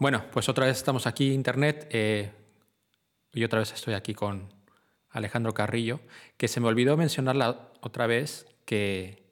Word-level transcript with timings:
Bueno, 0.00 0.24
pues 0.32 0.48
otra 0.48 0.64
vez 0.66 0.78
estamos 0.78 1.06
aquí, 1.06 1.32
Internet. 1.32 1.86
eh, 1.90 2.32
y 3.32 3.44
otra 3.44 3.58
vez 3.60 3.72
estoy 3.72 3.94
aquí 3.94 4.14
con 4.14 4.52
Alejandro 5.10 5.54
Carrillo, 5.54 6.00
que 6.38 6.48
se 6.48 6.58
me 6.58 6.66
olvidó 6.68 6.96
mencionarla 6.96 7.70
otra 7.80 8.06
vez, 8.08 8.46
que 8.64 9.22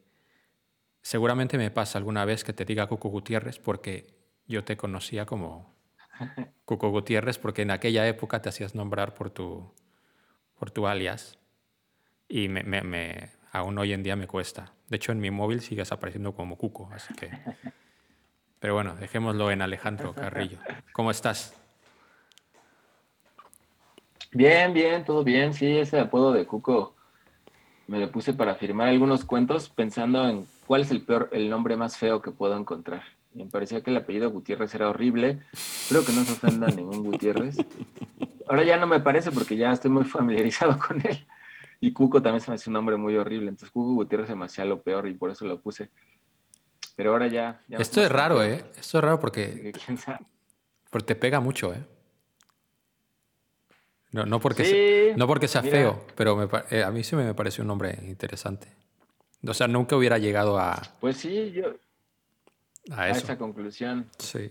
seguramente 1.02 1.56
me 1.58 1.70
pasa 1.70 1.96
alguna 1.98 2.24
vez 2.26 2.44
que 2.44 2.52
te 2.52 2.64
diga 2.64 2.86
Cuco 2.86 3.08
Gutiérrez, 3.08 3.58
porque 3.58 4.14
yo 4.46 4.62
te 4.62 4.76
conocía 4.76 5.24
como 5.26 5.74
Cuco 6.66 6.90
Gutiérrez, 6.90 7.38
porque 7.38 7.62
en 7.62 7.70
aquella 7.70 8.06
época 8.06 8.40
te 8.42 8.50
hacías 8.50 8.74
nombrar 8.74 9.14
por 9.14 9.30
tu, 9.30 9.74
por 10.58 10.70
tu 10.70 10.86
alias. 10.86 11.38
Y 12.28 12.48
me, 12.48 12.62
me- 12.62 12.82
me- 12.82 13.30
aún 13.52 13.78
hoy 13.78 13.94
en 13.94 14.02
día 14.02 14.16
me 14.16 14.26
cuesta. 14.28 14.74
De 14.88 14.96
hecho, 14.96 15.12
en 15.12 15.18
mi 15.20 15.30
móvil 15.30 15.62
sigues 15.62 15.92
apareciendo 15.92 16.34
como 16.34 16.56
Cuco, 16.58 16.90
así 16.92 17.14
que... 17.14 17.30
Pero 18.60 18.74
bueno, 18.74 18.96
dejémoslo 18.96 19.50
en 19.50 19.62
Alejandro 19.62 20.12
Carrillo. 20.14 20.58
¿Cómo 20.92 21.10
estás? 21.10 21.54
Bien, 24.32 24.74
bien, 24.74 25.04
todo 25.04 25.24
bien. 25.24 25.54
Sí, 25.54 25.78
ese 25.78 26.00
apodo 26.00 26.32
de 26.32 26.44
Cuco 26.44 26.94
me 27.86 27.98
lo 27.98 28.10
puse 28.10 28.34
para 28.34 28.54
firmar 28.54 28.88
algunos 28.88 29.24
cuentos 29.24 29.70
pensando 29.70 30.28
en 30.28 30.46
cuál 30.66 30.82
es 30.82 30.90
el 30.90 31.02
peor, 31.02 31.30
el 31.32 31.48
nombre 31.48 31.76
más 31.76 31.96
feo 31.96 32.20
que 32.20 32.30
puedo 32.30 32.56
encontrar. 32.56 33.02
Me 33.32 33.46
parecía 33.46 33.82
que 33.82 33.90
el 33.90 33.96
apellido 33.96 34.30
Gutiérrez 34.30 34.74
era 34.74 34.90
horrible. 34.90 35.40
Creo 35.88 36.04
que 36.04 36.12
no 36.12 36.24
se 36.24 36.32
ofenda 36.32 36.66
a 36.66 36.70
ningún 36.70 37.04
Gutiérrez. 37.04 37.56
Ahora 38.48 38.64
ya 38.64 38.76
no 38.76 38.86
me 38.86 39.00
parece 39.00 39.30
porque 39.30 39.56
ya 39.56 39.72
estoy 39.72 39.90
muy 39.90 40.04
familiarizado 40.04 40.78
con 40.86 41.00
él. 41.06 41.26
Y 41.80 41.92
Cuco 41.92 42.20
también 42.20 42.40
se 42.40 42.50
me 42.50 42.56
hace 42.56 42.68
un 42.68 42.74
nombre 42.74 42.96
muy 42.96 43.16
horrible. 43.16 43.48
Entonces 43.48 43.70
Cuco 43.70 43.94
Gutiérrez 43.94 44.28
se 44.28 44.34
me 44.34 44.46
lo 44.66 44.82
peor 44.82 45.08
y 45.08 45.14
por 45.14 45.30
eso 45.30 45.46
lo 45.46 45.60
puse. 45.60 45.90
Pero 46.98 47.12
ahora 47.12 47.28
ya. 47.28 47.62
Esto 47.70 48.02
es 48.02 48.10
raro, 48.10 48.42
¿eh? 48.42 48.64
Esto 48.76 48.98
es 48.98 49.04
raro 49.04 49.20
porque, 49.20 49.62
que 49.62 49.70
quién 49.72 49.96
sabe. 49.96 50.18
porque 50.90 51.06
te 51.06 51.14
pega 51.14 51.38
mucho, 51.38 51.72
¿eh? 51.72 51.86
No, 54.10 54.26
no, 54.26 54.40
porque, 54.40 54.64
Sí, 54.64 54.70
se- 54.72 55.14
no 55.16 55.28
porque 55.28 55.46
sea 55.46 55.62
mira. 55.62 55.76
feo, 55.78 56.04
pero 56.16 56.34
me 56.34 56.48
eh, 56.72 56.82
a 56.82 56.90
mí 56.90 57.04
sí 57.04 57.14
me 57.14 57.32
pareció 57.34 57.62
un 57.62 57.68
nombre 57.68 57.96
interesante. 58.02 58.66
O 59.46 59.54
sea, 59.54 59.68
nunca 59.68 59.94
hubiera 59.94 60.18
llegado 60.18 60.58
a, 60.58 60.82
Pues 60.98 61.18
sí, 61.18 61.52
yo 61.52 61.66
a 62.90 63.02
a 63.02 63.10
eso. 63.10 63.18
esa 63.26 63.38
conclusión. 63.38 64.10
Sí. 64.18 64.50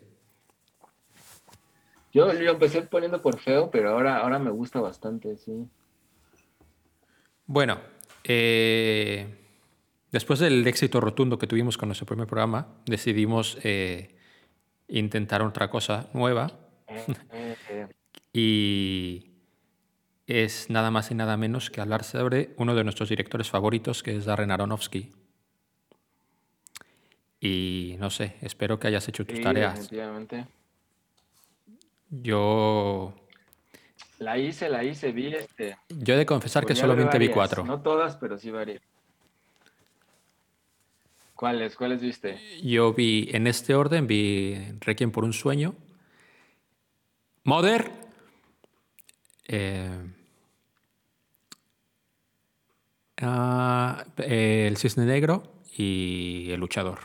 Yo 2.13 2.31
lo 2.31 2.51
empecé 2.51 2.81
poniendo 2.83 3.21
por 3.21 3.39
feo, 3.39 3.69
pero 3.69 3.89
ahora, 3.91 4.19
ahora 4.19 4.39
me 4.39 4.51
gusta 4.51 4.79
bastante, 4.79 5.35
sí. 5.35 5.67
Bueno, 7.45 7.77
eh, 8.23 9.36
después 10.17 10.39
del 10.39 10.65
éxito 10.65 10.99
rotundo 10.99 11.37
que 11.37 11.45
tuvimos 11.45 11.77
con 11.77 11.89
nuestro 11.89 12.07
primer 12.07 12.25
programa, 12.25 12.69
decidimos 12.87 13.59
eh, 13.61 14.15
intentar 14.87 15.43
otra 15.43 15.69
cosa 15.69 16.09
nueva 16.11 16.57
y 18.33 19.29
es 20.25 20.71
nada 20.71 20.89
más 20.89 21.11
y 21.11 21.13
nada 21.13 21.37
menos 21.37 21.69
que 21.69 21.81
hablar 21.81 22.03
sobre 22.03 22.55
uno 22.57 22.73
de 22.73 22.83
nuestros 22.83 23.09
directores 23.09 23.51
favoritos, 23.51 24.01
que 24.01 24.15
es 24.15 24.25
Darren 24.25 24.49
Aronofsky. 24.49 25.11
Y 27.39 27.95
no 27.99 28.09
sé, 28.09 28.37
espero 28.41 28.79
que 28.79 28.87
hayas 28.87 29.07
hecho 29.07 29.23
tus 29.23 29.37
sí, 29.37 29.43
tareas. 29.43 29.91
Yo, 32.09 33.13
La 34.17 34.39
hice, 34.39 34.67
la 34.67 34.83
hice, 34.83 35.11
vi 35.11 35.27
este. 35.27 35.77
yo 35.89 36.15
he 36.15 36.17
de 36.17 36.25
confesar 36.25 36.65
que 36.65 36.73
solamente 36.73 37.19
vi 37.19 37.29
cuatro. 37.29 37.63
No 37.63 37.81
todas, 37.81 38.15
pero 38.15 38.39
sí 38.39 38.49
varias. 38.49 38.81
¿Cuáles? 41.37 41.75
¿Cuáles 41.75 42.01
viste? 42.01 42.39
Yo 42.63 42.93
vi, 42.93 43.29
en 43.31 43.45
este 43.47 43.75
orden, 43.75 44.07
vi 44.07 44.55
Requiem 44.81 45.11
por 45.11 45.23
un 45.23 45.33
sueño, 45.33 45.75
Mother, 47.43 47.91
eh, 49.47 50.01
ah, 53.21 54.03
eh, 54.17 54.65
El 54.67 54.77
Cisne 54.77 55.05
Negro 55.05 55.43
y 55.77 56.49
El 56.51 56.59
Luchador. 56.59 56.99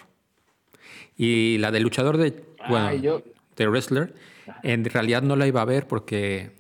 Y 1.17 1.59
la 1.59 1.71
del 1.71 1.83
Luchador 1.83 2.17
de, 2.17 2.43
bueno, 2.69 2.95
yo- 2.95 3.23
de 3.55 3.69
Wrestler, 3.69 4.15
en 4.63 4.85
realidad 4.87 5.23
no 5.23 5.37
la 5.37 5.47
iba 5.47 5.61
a 5.61 5.67
ver 5.67 5.87
porque 5.87 6.53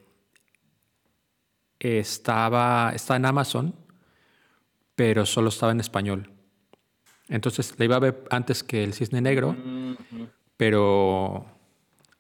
estaba, 1.80 2.92
está 2.94 3.16
en 3.16 3.24
Amazon, 3.24 3.74
pero 4.94 5.24
solo 5.26 5.48
estaba 5.48 5.72
en 5.72 5.80
español. 5.80 6.30
Entonces 7.32 7.74
la 7.78 7.84
iba 7.86 7.96
a 7.96 8.00
ver 8.00 8.24
antes 8.30 8.62
que 8.62 8.84
El 8.84 8.92
Cisne 8.92 9.20
Negro, 9.22 9.52
Mm, 9.54 9.94
pero 10.58 11.46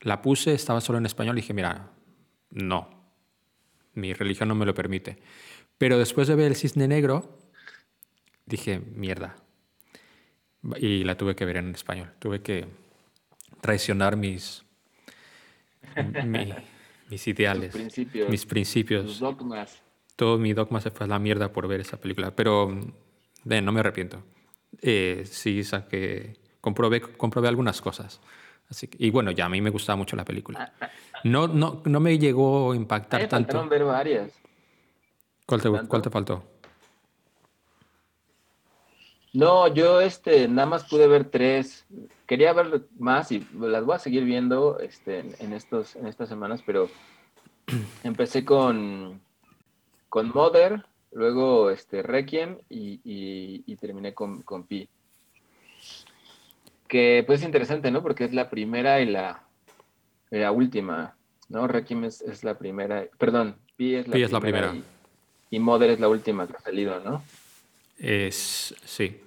la 0.00 0.22
puse, 0.22 0.54
estaba 0.54 0.80
solo 0.80 0.98
en 0.98 1.04
español 1.06 1.36
y 1.36 1.42
dije, 1.42 1.52
mira, 1.52 1.90
no, 2.50 2.88
mi 3.94 4.14
religión 4.14 4.48
no 4.48 4.54
me 4.54 4.64
lo 4.64 4.74
permite. 4.74 5.18
Pero 5.76 5.98
después 5.98 6.28
de 6.28 6.34
ver 6.34 6.46
El 6.46 6.56
Cisne 6.56 6.88
Negro, 6.88 7.38
dije, 8.46 8.80
mierda. 8.80 9.36
Y 10.78 11.04
la 11.04 11.16
tuve 11.16 11.34
que 11.36 11.44
ver 11.44 11.58
en 11.58 11.74
español. 11.74 12.10
Tuve 12.18 12.40
que 12.40 12.66
traicionar 13.60 14.16
mis, 14.16 14.64
mi- 16.24 16.54
mis 17.10 17.26
ideales, 17.28 17.72
principios. 17.74 18.28
mis 18.30 18.46
principios. 18.46 19.18
Dogmas. 19.18 19.82
Todo 20.16 20.38
mi 20.38 20.52
dogma 20.54 20.80
se 20.80 20.90
fue 20.90 21.04
a 21.04 21.08
la 21.08 21.18
mierda 21.18 21.52
por 21.52 21.68
ver 21.68 21.80
esa 21.80 21.96
película, 22.00 22.34
pero 22.34 22.70
eh, 23.50 23.60
no 23.60 23.72
me 23.72 23.80
arrepiento. 23.80 24.22
Eh, 24.80 25.24
sí, 25.26 25.62
saqué, 25.64 26.36
comprobé, 26.60 27.00
comprobé 27.00 27.48
algunas 27.48 27.80
cosas. 27.80 28.20
Así 28.68 28.88
que- 28.88 29.04
y 29.04 29.10
bueno, 29.10 29.30
ya 29.30 29.46
a 29.46 29.48
mí 29.48 29.60
me 29.60 29.70
gustaba 29.70 29.96
mucho 29.96 30.16
la 30.16 30.24
película. 30.24 30.72
No, 31.24 31.46
no, 31.46 31.82
no 31.84 32.00
me 32.00 32.18
llegó 32.18 32.72
a 32.72 32.76
impactar 32.76 33.20
me 33.20 33.28
tanto. 33.28 33.68
ver 33.68 33.84
varias. 33.84 34.32
¿Cuál 35.46 35.60
te, 35.60 35.68
cuál 35.86 36.02
te 36.02 36.10
faltó? 36.10 36.44
No, 39.34 39.66
yo 39.68 40.00
este, 40.00 40.46
nada 40.46 40.66
más 40.66 40.84
pude 40.84 41.06
ver 41.06 41.24
tres. 41.24 41.86
Quería 42.26 42.52
ver 42.52 42.86
más 42.98 43.32
y 43.32 43.46
las 43.58 43.84
voy 43.84 43.94
a 43.96 43.98
seguir 43.98 44.24
viendo 44.24 44.78
este, 44.78 45.20
en, 45.20 45.34
en 45.38 45.52
estos, 45.52 45.96
en 45.96 46.06
estas 46.06 46.28
semanas, 46.28 46.62
pero 46.64 46.88
empecé 48.04 48.44
con, 48.44 49.20
con 50.08 50.28
Mother, 50.34 50.84
luego 51.12 51.70
este, 51.70 52.02
Requiem 52.02 52.58
y, 52.68 53.00
y- 53.04 53.64
y 53.66 53.76
terminé 53.76 54.14
con, 54.14 54.42
con 54.42 54.64
Pi. 54.64 54.88
Que 56.88 57.24
pues 57.26 57.40
es 57.40 57.46
interesante, 57.46 57.90
¿no? 57.90 58.02
Porque 58.02 58.24
es 58.24 58.32
la 58.34 58.50
primera 58.50 59.00
y 59.00 59.06
la, 59.06 59.44
y 60.30 60.38
la 60.38 60.52
última, 60.52 61.16
¿no? 61.48 61.66
Requiem 61.66 62.04
es, 62.04 62.20
es 62.20 62.44
la 62.44 62.58
primera, 62.58 63.06
perdón, 63.18 63.56
Pi 63.76 63.94
es 63.94 64.06
la 64.08 64.14
Pi 64.14 64.22
es 64.22 64.32
la 64.32 64.40
primera, 64.40 64.74
y 65.50 65.58
Mother 65.58 65.90
es 65.90 66.00
la 66.00 66.08
última 66.08 66.46
que 66.46 66.54
ha 66.56 66.60
salido, 66.60 67.00
¿no? 67.00 67.22
Es, 67.98 68.74
sí, 68.84 69.20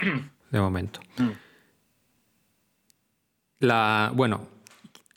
de 0.50 0.60
momento. 0.60 1.00
Mm. 1.18 1.30
La, 3.60 4.12
bueno, 4.14 4.48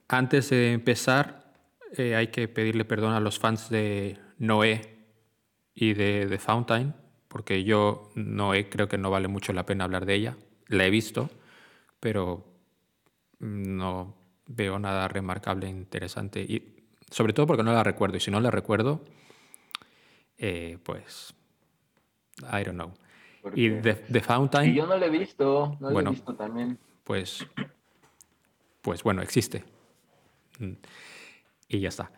antes 0.08 0.50
de 0.50 0.72
empezar, 0.72 1.52
eh, 1.98 2.16
hay 2.16 2.28
que 2.28 2.48
pedirle 2.48 2.86
perdón 2.86 3.14
a 3.14 3.20
los 3.20 3.40
fans 3.40 3.70
de 3.70 4.18
Noé 4.38 4.99
y 5.82 5.94
de 5.94 6.28
The 6.28 6.40
Fountain, 6.40 6.94
porque 7.30 7.64
yo, 7.64 8.12
Noé, 8.16 8.68
creo 8.68 8.90
que 8.90 8.98
no 8.98 9.10
vale 9.10 9.30
mucho 9.30 9.54
la 9.54 9.66
pena 9.66 9.86
hablar 9.86 10.06
de 10.06 10.16
ella. 10.16 10.36
La 10.68 10.86
he 10.86 10.90
visto, 10.90 11.30
pero 12.02 12.46
no 13.40 14.14
veo 14.46 14.78
nada 14.78 15.08
remarcable, 15.08 15.70
interesante. 15.70 16.42
Y 16.42 16.84
sobre 17.10 17.32
todo 17.32 17.48
porque 17.48 17.64
no 17.64 17.72
la 17.72 17.82
recuerdo. 17.82 18.18
Y 18.18 18.20
si 18.20 18.30
no 18.30 18.42
la 18.42 18.52
recuerdo, 18.52 19.06
eh, 20.38 20.78
pues, 20.84 21.34
I 22.42 22.66
don't 22.66 22.74
know. 22.74 22.94
Y 23.56 23.70
The, 23.70 23.94
The 23.94 24.20
Fountain 24.20 24.72
Y 24.72 24.74
yo 24.76 24.86
no 24.86 24.98
lo 24.98 25.06
he 25.06 25.10
visto, 25.10 25.78
no 25.80 25.92
Bueno. 25.92 26.10
he 26.10 26.14
visto 26.16 26.36
también. 26.36 26.78
pues, 27.06 27.48
pues 28.82 29.02
bueno, 29.02 29.22
existe. 29.22 29.64
Mm. 30.60 30.74
Y 31.70 31.80
ya 31.80 31.88
está. 31.88 32.12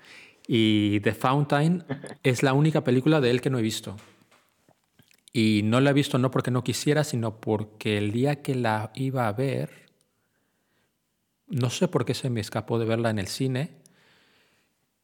Y 0.54 1.00
The 1.00 1.14
Fountain 1.14 1.86
es 2.24 2.44
la 2.44 2.52
única 2.52 2.84
película 2.84 3.22
de 3.22 3.32
él 3.32 3.40
que 3.40 3.50
no 3.50 3.58
he 3.58 3.62
visto. 3.62 3.96
Y 5.32 5.62
no 5.64 5.80
la 5.80 5.92
he 5.92 5.94
visto 5.94 6.18
no 6.18 6.30
porque 6.30 6.52
no 6.52 6.62
quisiera, 6.62 7.06
sino 7.06 7.40
porque 7.40 7.98
el 7.98 8.12
día 8.12 8.42
que 8.42 8.54
la 8.54 8.92
iba 8.94 9.30
a 9.30 9.32
ver, 9.32 9.70
no 11.48 11.70
sé 11.70 11.88
por 11.88 12.04
qué 12.04 12.14
se 12.14 12.30
me 12.30 12.42
escapó 12.42 12.80
de 12.80 12.86
verla 12.86 13.12
en 13.12 13.20
el 13.20 13.28
cine. 13.28 13.78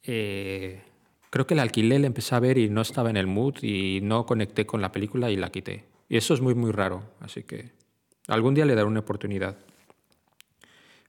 Eh, 0.03 0.81
creo 1.29 1.47
que 1.47 1.55
la 1.55 1.61
alquilé, 1.61 1.97
la 1.99 2.07
empecé 2.07 2.35
a 2.35 2.41
ver 2.41 2.57
y 2.57 2.69
no 2.69 2.81
estaba 2.81 3.09
en 3.09 3.15
el 3.15 3.27
mood 3.27 3.63
y 3.63 4.01
no 4.01 4.25
conecté 4.25 4.65
con 4.65 4.81
la 4.81 4.91
película 4.91 5.31
y 5.31 5.37
la 5.37 5.49
quité. 5.49 5.85
Y 6.09 6.17
eso 6.17 6.33
es 6.33 6.41
muy, 6.41 6.55
muy 6.55 6.73
raro. 6.73 7.03
Así 7.21 7.43
que 7.43 7.71
algún 8.27 8.53
día 8.53 8.65
le 8.65 8.75
daré 8.75 8.87
una 8.87 8.99
oportunidad. 8.99 9.57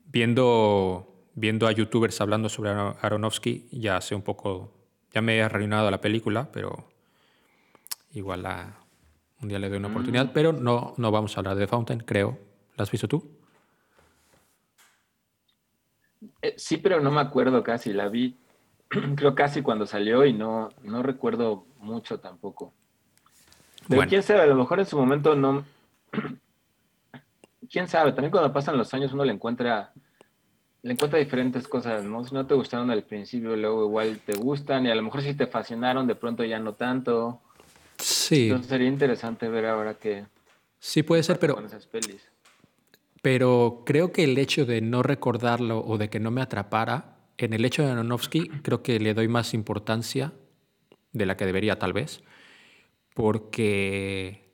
Viendo, 0.05 1.18
viendo 1.39 1.67
a 1.67 1.73
youtubers 1.73 2.21
hablando 2.21 2.49
sobre 2.49 2.71
Aronofsky, 2.71 3.69
ya 3.71 4.01
sé 4.01 4.15
un 4.15 4.23
poco, 4.23 4.73
ya 5.13 5.23
me 5.23 5.37
he 5.37 5.43
arruinado 5.43 5.91
la 5.91 6.01
película, 6.01 6.51
pero 6.53 6.89
igual 8.13 8.47
un 9.41 9.49
día 9.49 9.59
le 9.59 9.69
doy 9.69 9.79
una 9.79 9.89
oportunidad. 9.89 10.27
Mm. 10.27 10.33
Pero 10.33 10.53
no, 10.53 10.95
no 10.97 11.11
vamos 11.11 11.37
a 11.37 11.41
hablar 11.41 11.57
de 11.57 11.67
Fountain, 11.67 12.01
creo. 12.01 12.39
¿La 12.77 12.83
has 12.83 12.91
visto 12.91 13.09
tú? 13.09 13.31
Eh, 16.43 16.55
sí, 16.57 16.79
pero 16.79 17.01
no 17.01 17.11
me 17.11 17.21
acuerdo 17.21 17.63
casi. 17.63 17.93
La 17.93 18.09
vi, 18.09 18.37
creo 19.17 19.35
casi 19.35 19.63
cuando 19.63 19.87
salió 19.87 20.25
y 20.25 20.33
no, 20.33 20.71
no 20.83 21.03
recuerdo 21.03 21.67
mucho 21.79 22.19
tampoco. 22.19 22.73
Pero 23.89 24.07
quién 24.07 24.23
sabe, 24.23 24.43
a 24.43 24.47
lo 24.47 24.55
mejor 24.55 24.81
en 24.81 24.87
su 24.87 24.99
momento 24.99 25.35
no. 25.35 25.65
quién 27.71 27.89
sabe, 27.89 28.13
también 28.13 28.31
cuando 28.31 28.53
pasan 28.53 28.77
los 28.77 28.93
años 28.95 29.13
uno 29.13 29.25
le 29.25 29.33
encuentra 29.33 29.93
le 30.83 30.93
encuentra 30.93 31.19
diferentes 31.19 31.67
cosas, 31.67 32.05
¿no? 32.05 32.25
Si 32.25 32.35
no 32.35 32.47
te 32.47 32.55
gustaron 32.55 32.91
al 32.91 33.03
principio, 33.03 33.57
luego 33.57 33.85
igual 33.85 34.21
te 34.25 34.35
gustan 34.35 34.87
y 34.87 34.91
a 34.91 34.95
lo 34.95 35.03
mejor 35.03 35.23
si 35.23 35.35
te 35.35 35.47
fascinaron, 35.47 36.07
de 36.07 36.15
pronto 36.15 36.45
ya 36.45 36.59
no 36.59 36.75
tanto. 36.75 37.41
Sí. 37.99 38.45
Entonces 38.45 38.69
sería 38.69 38.89
interesante 38.89 39.49
ver 39.49 39.67
ahora 39.67 39.95
que... 39.95 40.25
Sí, 40.79 41.03
puede 41.03 41.23
ser, 41.23 41.39
pero... 41.39 41.59
Pero 43.21 43.83
creo 43.85 44.13
que 44.13 44.23
el 44.23 44.39
hecho 44.39 44.65
de 44.65 44.81
no 44.81 45.03
recordarlo 45.03 45.85
o 45.85 45.99
de 45.99 46.09
que 46.09 46.21
no 46.21 46.31
me 46.31 46.41
atrapara, 46.41 47.17
en 47.37 47.53
el 47.53 47.65
hecho 47.65 47.83
de 47.83 47.91
Aronofsky 47.91 48.49
creo 48.63 48.83
que 48.83 49.01
le 49.01 49.13
doy 49.13 49.27
más 49.27 49.55
importancia 49.55 50.33
de 51.13 51.27
la 51.27 51.37
que 51.37 51.45
debería 51.45 51.81
tal 51.81 51.93
vez, 51.93 52.23
porque 53.15 54.48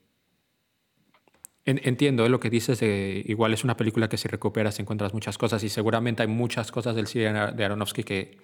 entiendo 1.65 2.27
¿eh? 2.27 2.29
lo 2.29 2.41
que 2.41 2.51
dices, 2.51 2.83
igual 2.83 3.55
es 3.55 3.65
una 3.65 3.77
película 3.77 4.09
que 4.09 4.17
si 4.17 4.29
recuperas 4.29 4.79
encuentras 4.81 5.15
muchas 5.15 5.39
cosas 5.39 5.63
y 5.65 5.69
seguramente 5.69 6.23
hay 6.23 6.29
muchas 6.29 6.71
cosas 6.71 6.95
del 6.95 7.07
cine 7.07 7.53
de 7.53 7.65
Aronofsky 7.65 8.05
que 8.05 8.39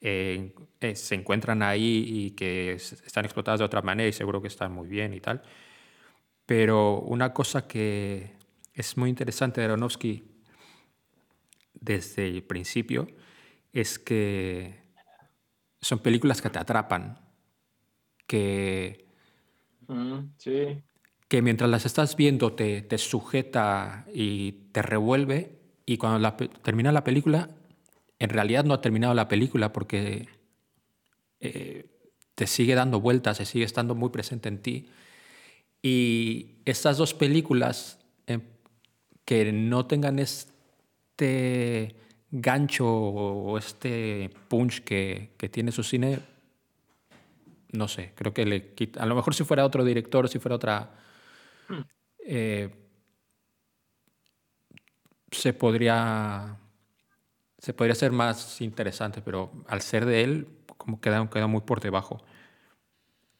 eh, 0.00 0.54
eh, 0.80 0.96
se 0.96 1.14
encuentran 1.14 1.62
ahí 1.62 2.04
y 2.06 2.30
que 2.32 2.72
están 2.72 3.24
explotadas 3.24 3.60
de 3.60 3.66
otra 3.66 3.82
manera 3.82 4.08
y 4.08 4.12
seguro 4.12 4.40
que 4.40 4.48
están 4.48 4.72
muy 4.72 4.88
bien 4.88 5.14
y 5.14 5.20
tal. 5.20 5.42
Pero 6.46 7.00
una 7.00 7.32
cosa 7.32 7.66
que 7.66 8.36
es 8.74 8.96
muy 8.96 9.10
interesante 9.10 9.60
de 9.60 9.66
Aronofsky 9.66 10.24
desde 11.74 12.28
el 12.28 12.42
principio 12.42 13.06
es 13.72 13.98
que 13.98 14.82
son 15.80 15.98
películas 15.98 16.40
que 16.40 16.50
te 16.50 16.58
atrapan, 16.58 17.18
que, 18.26 19.06
sí. 20.38 20.82
Que 21.34 21.42
mientras 21.42 21.68
las 21.68 21.84
estás 21.84 22.14
viendo 22.14 22.52
te, 22.52 22.80
te 22.80 22.96
sujeta 22.96 24.06
y 24.14 24.52
te 24.70 24.82
revuelve 24.82 25.58
y 25.84 25.96
cuando 25.96 26.20
la, 26.20 26.36
termina 26.36 26.92
la 26.92 27.02
película 27.02 27.50
en 28.20 28.30
realidad 28.30 28.62
no 28.62 28.72
ha 28.72 28.80
terminado 28.80 29.14
la 29.14 29.26
película 29.26 29.72
porque 29.72 30.28
eh, 31.40 31.86
te 32.36 32.46
sigue 32.46 32.76
dando 32.76 33.00
vueltas, 33.00 33.38
se 33.38 33.46
sigue 33.46 33.64
estando 33.64 33.96
muy 33.96 34.10
presente 34.10 34.48
en 34.48 34.62
ti. 34.62 34.86
Y 35.82 36.58
estas 36.66 36.98
dos 36.98 37.14
películas 37.14 37.98
eh, 38.28 38.38
que 39.24 39.50
no 39.52 39.86
tengan 39.86 40.20
este 40.20 41.96
gancho 42.30 42.86
o 42.86 43.58
este 43.58 44.30
punch 44.46 44.84
que, 44.84 45.34
tiene 45.50 45.72
su 45.72 45.82
cine, 45.82 46.20
no 47.72 47.88
sé, 47.88 48.12
creo 48.14 48.32
que 48.32 48.46
le 48.46 48.74
quita. 48.74 49.02
A 49.02 49.06
lo 49.06 49.16
mejor 49.16 49.34
si 49.34 49.42
fuera 49.42 49.64
otro 49.64 49.84
director, 49.84 50.28
si 50.28 50.38
fuera 50.38 50.54
otra. 50.54 51.00
Eh, 52.26 52.70
se 55.30 55.52
podría 55.52 56.58
se 57.58 57.72
podría 57.72 57.94
ser 57.94 58.12
más 58.12 58.60
interesante, 58.60 59.22
pero 59.22 59.50
al 59.68 59.80
ser 59.80 60.04
de 60.04 60.22
él, 60.22 60.48
como 60.76 61.00
queda, 61.00 61.28
queda 61.30 61.46
muy 61.46 61.62
por 61.62 61.80
debajo. 61.80 62.22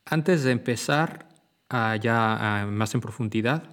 Antes 0.06 0.44
de 0.44 0.52
empezar 0.52 1.28
ya 2.00 2.66
más 2.70 2.94
en 2.94 3.00
profundidad, 3.00 3.64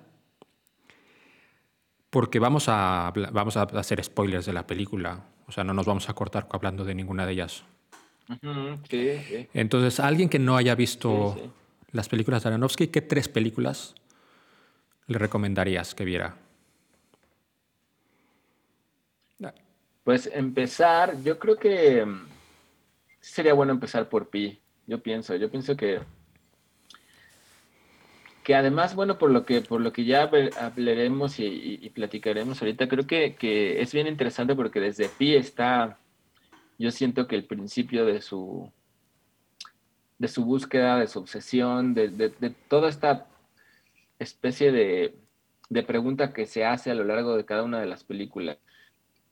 porque 2.10 2.40
vamos 2.40 2.66
a, 2.68 3.14
vamos 3.32 3.56
a 3.56 3.64
hacer 3.64 4.04
spoilers 4.04 4.46
de 4.46 4.54
la 4.54 4.68
película, 4.68 5.24
o 5.48 5.52
sea, 5.52 5.64
no 5.64 5.74
nos 5.74 5.86
vamos 5.86 6.10
a 6.10 6.14
cortar 6.14 6.48
hablando 6.52 6.84
de 6.84 6.96
ninguna 6.96 7.26
de 7.26 7.34
ellas. 7.34 7.64
Entonces, 9.54 10.00
alguien 10.00 10.28
que 10.28 10.40
no 10.40 10.58
haya 10.58 10.76
visto 10.76 11.54
las 11.92 12.10
películas 12.10 12.44
de 12.44 12.50
Aronofsky, 12.50 12.88
¿qué 12.88 13.02
tres 13.02 13.30
películas 13.30 13.96
le 15.12 15.20
recomendarías 15.20 15.94
que 15.94 16.06
viera? 16.06 16.36
Pues 20.04 20.30
empezar, 20.34 21.22
yo 21.24 21.38
creo 21.38 21.58
que 21.58 22.04
mm, 22.04 22.26
sería 23.20 23.54
bueno 23.54 23.72
empezar 23.72 24.10
por 24.10 24.30
Pi. 24.30 24.60
Yo 24.88 25.02
pienso, 25.02 25.36
yo 25.36 25.50
pienso 25.50 25.78
que 25.78 26.00
que 28.44 28.56
además, 28.56 28.96
bueno, 28.96 29.20
por 29.20 29.30
lo 29.30 29.46
que, 29.46 29.62
por 29.62 29.82
lo 29.82 29.94
que 29.94 30.04
ya 30.04 30.24
hablaremos 30.60 31.40
y, 31.40 31.90
platicaremos 31.94 32.60
ahorita, 32.60 32.88
creo 32.88 33.06
que, 33.06 33.80
es 33.80 33.94
bien 33.94 34.08
interesante 34.08 34.56
porque 34.56 34.80
desde 34.80 35.10
Pi 35.10 35.36
está, 35.36 36.00
yo 36.80 36.90
siento 36.90 37.28
que 37.28 37.36
el 37.36 37.46
principio 37.46 38.04
de 38.04 38.20
su, 38.20 38.72
de 40.18 40.28
su 40.28 40.44
búsqueda, 40.44 40.98
de 40.98 41.06
su 41.08 41.20
obsesión, 41.20 41.94
de, 41.94 42.10
de 42.10 42.50
toda 42.68 42.90
esta 42.90 43.28
especie 44.24 44.72
de, 44.72 45.16
de 45.70 45.84
pregunta 45.84 46.34
que 46.34 46.46
se 46.46 46.66
hace 46.66 46.92
a 46.92 46.96
lo 46.96 47.04
largo 47.04 47.38
de 47.38 47.46
cada 47.46 47.64
una 47.64 47.80
de 47.80 47.86
las 47.86 48.04
películas. 48.04 48.58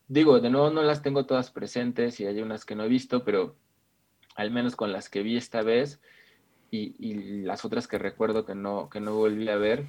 Digo, 0.07 0.39
de 0.39 0.49
nuevo 0.49 0.69
no 0.69 0.81
las 0.81 1.01
tengo 1.01 1.25
todas 1.25 1.51
presentes 1.51 2.19
y 2.19 2.25
hay 2.25 2.41
unas 2.41 2.65
que 2.65 2.75
no 2.75 2.83
he 2.85 2.87
visto, 2.87 3.23
pero 3.23 3.55
al 4.35 4.51
menos 4.51 4.75
con 4.75 4.91
las 4.91 5.09
que 5.09 5.21
vi 5.21 5.35
esta 5.37 5.61
vez 5.63 5.99
y, 6.71 7.43
las 7.43 7.65
otras 7.65 7.87
que 7.87 7.97
recuerdo 7.97 8.45
que 8.45 8.55
no, 8.55 8.89
que 8.89 8.99
no 8.99 9.15
volví 9.15 9.49
a 9.49 9.57
ver, 9.57 9.85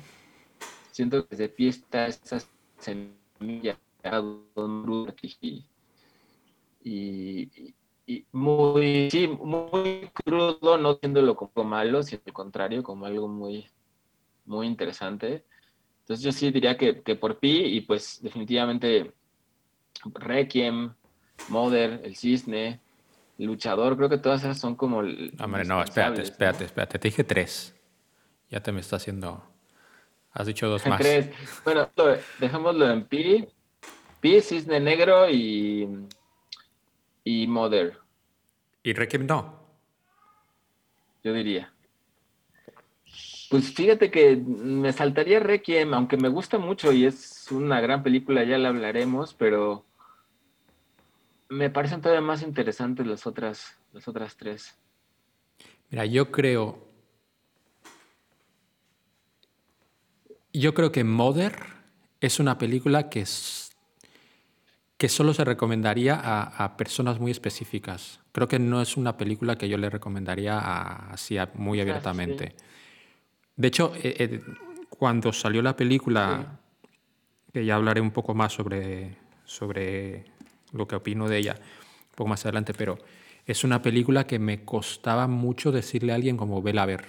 siento 0.90 1.22
que 1.22 1.36
desde 1.36 1.48
pie 1.48 1.68
está 1.68 2.06
esa 2.06 2.38
semilla 2.78 3.78
y, 5.32 5.64
y, 6.82 7.74
y, 8.06 8.24
muy, 8.32 9.08
sí, 9.10 9.28
muy 9.28 10.10
crudo, 10.12 10.78
no 10.78 10.96
viéndolo 10.96 11.36
como 11.36 11.64
malo, 11.64 12.02
sino 12.02 12.22
al 12.26 12.32
contrario, 12.32 12.82
como 12.82 13.06
algo 13.06 13.28
muy, 13.28 13.66
muy 14.50 14.66
interesante. 14.66 15.44
Entonces 16.00 16.24
yo 16.24 16.32
sí 16.32 16.50
diría 16.50 16.76
que, 16.76 17.02
que 17.02 17.14
por 17.14 17.38
Pi 17.38 17.76
y 17.76 17.80
pues 17.82 18.20
definitivamente 18.20 19.12
Requiem, 20.12 20.92
Mother, 21.48 22.00
El 22.04 22.16
Cisne, 22.16 22.80
Luchador, 23.38 23.96
creo 23.96 24.08
que 24.08 24.18
todas 24.18 24.42
esas 24.42 24.58
son 24.58 24.74
como... 24.74 24.98
Hombre, 24.98 25.64
no, 25.64 25.82
espérate, 25.82 26.22
espérate, 26.22 26.64
espérate. 26.64 26.98
Te 26.98 27.08
dije 27.08 27.24
tres. 27.24 27.74
Ya 28.50 28.60
te 28.60 28.72
me 28.72 28.80
está 28.80 28.96
haciendo... 28.96 29.42
Has 30.32 30.46
dicho 30.46 30.68
dos 30.68 30.86
más. 30.86 31.00
Tres. 31.00 31.30
Bueno, 31.64 31.88
dejémoslo 32.38 32.90
en 32.90 33.04
Pi. 33.04 33.48
Pi, 34.20 34.40
Cisne 34.40 34.80
Negro 34.80 35.30
y... 35.30 35.88
Y 37.24 37.46
Mother. 37.46 37.98
¿Y 38.82 38.92
Requiem 38.94 39.26
no? 39.26 39.60
Yo 41.22 41.32
diría. 41.32 41.72
Pues 43.50 43.74
fíjate 43.74 44.12
que 44.12 44.36
me 44.36 44.92
saltaría 44.92 45.40
Requiem, 45.40 45.92
aunque 45.92 46.16
me 46.16 46.28
gusta 46.28 46.56
mucho 46.58 46.92
y 46.92 47.04
es 47.04 47.50
una 47.50 47.80
gran 47.80 48.04
película, 48.04 48.44
ya 48.44 48.56
la 48.58 48.68
hablaremos, 48.68 49.34
pero 49.34 49.84
me 51.48 51.68
parecen 51.68 52.00
todavía 52.00 52.20
más 52.20 52.42
interesantes 52.42 53.04
las 53.08 53.26
otras, 53.26 53.76
las 53.92 54.06
otras 54.06 54.36
tres. 54.36 54.78
Mira, 55.90 56.06
yo 56.06 56.30
creo. 56.30 56.78
Yo 60.52 60.72
creo 60.72 60.92
que 60.92 61.02
Mother 61.02 61.56
es 62.20 62.38
una 62.38 62.56
película 62.56 63.08
que, 63.08 63.22
es, 63.22 63.72
que 64.96 65.08
solo 65.08 65.34
se 65.34 65.44
recomendaría 65.44 66.14
a, 66.14 66.76
personas 66.76 67.18
muy 67.18 67.32
específicas. 67.32 68.20
Creo 68.30 68.46
que 68.46 68.60
no 68.60 68.80
es 68.80 68.96
una 68.96 69.16
película 69.16 69.56
que 69.56 69.68
yo 69.68 69.76
le 69.76 69.90
recomendaría 69.90 70.56
así 71.10 71.36
muy 71.54 71.80
abiertamente. 71.80 72.54
De 73.60 73.68
hecho, 73.68 73.92
eh, 73.94 74.16
eh, 74.18 74.40
cuando 74.88 75.34
salió 75.34 75.60
la 75.60 75.76
película, 75.76 76.58
que 77.52 77.62
ya 77.62 77.74
hablaré 77.74 78.00
un 78.00 78.10
poco 78.10 78.32
más 78.32 78.54
sobre, 78.54 79.18
sobre 79.44 80.24
lo 80.72 80.88
que 80.88 80.96
opino 80.96 81.28
de 81.28 81.36
ella 81.36 81.56
un 81.58 82.14
poco 82.16 82.28
más 82.28 82.42
adelante, 82.46 82.72
pero 82.72 82.96
es 83.44 83.62
una 83.62 83.82
película 83.82 84.26
que 84.26 84.38
me 84.38 84.64
costaba 84.64 85.26
mucho 85.26 85.72
decirle 85.72 86.12
a 86.12 86.14
alguien 86.14 86.38
como 86.38 86.62
vela 86.62 86.84
a 86.84 86.86
ver. 86.86 87.04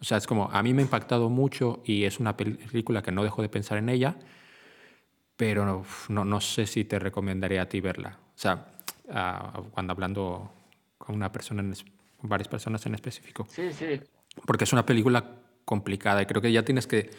O 0.00 0.04
sea, 0.04 0.18
es 0.18 0.26
como, 0.26 0.50
a 0.50 0.64
mí 0.64 0.74
me 0.74 0.82
ha 0.82 0.84
impactado 0.84 1.30
mucho 1.30 1.80
y 1.84 2.02
es 2.02 2.18
una 2.18 2.36
película 2.36 3.00
que 3.00 3.12
no 3.12 3.22
dejo 3.22 3.40
de 3.40 3.48
pensar 3.48 3.78
en 3.78 3.88
ella, 3.88 4.16
pero 5.36 5.84
no, 6.08 6.24
no, 6.24 6.40
sé 6.40 6.66
si 6.66 6.84
te 6.84 6.98
recomendaría 6.98 7.62
a 7.62 7.68
ti 7.68 7.80
verla. 7.80 8.18
O 8.34 8.38
sea, 8.38 8.66
cuando 9.70 9.92
hablando 9.92 10.50
con 10.98 11.14
una 11.14 11.30
persona, 11.30 11.62
con 12.20 12.28
varias 12.28 12.48
personas 12.48 12.84
en 12.84 12.96
específico. 12.96 13.46
Sí, 13.48 13.72
sí. 13.72 14.00
Porque 14.44 14.64
es 14.64 14.72
una 14.72 14.84
película 14.84 15.43
complicada 15.64 16.22
y 16.22 16.26
creo 16.26 16.42
que 16.42 16.52
ya 16.52 16.64
tienes 16.64 16.86
que 16.86 17.10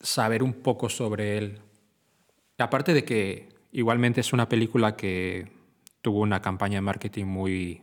saber 0.00 0.42
un 0.42 0.52
poco 0.54 0.88
sobre 0.88 1.38
él. 1.38 1.60
Aparte 2.58 2.92
de 2.92 3.04
que 3.04 3.48
igualmente 3.72 4.20
es 4.20 4.32
una 4.32 4.48
película 4.48 4.96
que 4.96 5.50
tuvo 6.00 6.20
una 6.20 6.42
campaña 6.42 6.76
de 6.76 6.82
marketing 6.82 7.24
muy 7.24 7.82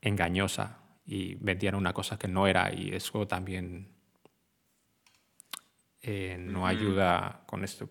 engañosa 0.00 0.78
y 1.04 1.34
vendían 1.36 1.74
una 1.74 1.92
cosa 1.92 2.18
que 2.18 2.28
no 2.28 2.46
era 2.46 2.72
y 2.72 2.90
eso 2.90 3.26
también 3.26 3.88
eh, 6.02 6.36
no 6.38 6.66
ayuda 6.66 7.42
con 7.46 7.64
esto. 7.64 7.88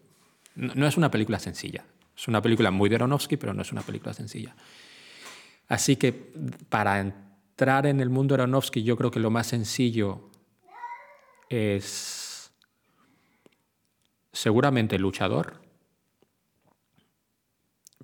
No, 0.56 0.88
es 0.88 0.96
una 0.96 1.12
película 1.12 1.38
sencilla. 1.38 1.84
Es 2.15 2.30
una 2.30 2.42
película 2.42 2.72
muy 2.72 2.89
de 2.89 2.96
Aronofsky, 2.96 3.36
pero 3.36 3.54
no 3.54 3.62
es 3.62 3.74
una 3.74 3.82
película 3.82 4.13
sencilla. 4.13 4.56
Así 5.68 5.98
que 5.98 6.13
para 6.70 7.00
entrar 7.55 7.85
en 7.85 8.01
el 8.01 8.09
mundo 8.09 8.35
de 8.35 8.43
Aronofsky, 8.43 8.83
yo 8.83 8.97
creo 8.97 9.12
que 9.12 9.21
lo 9.21 9.31
más 9.31 9.47
sencillo 9.47 10.29
es 11.47 12.51
seguramente 14.33 15.00
Luchador. 15.00 15.62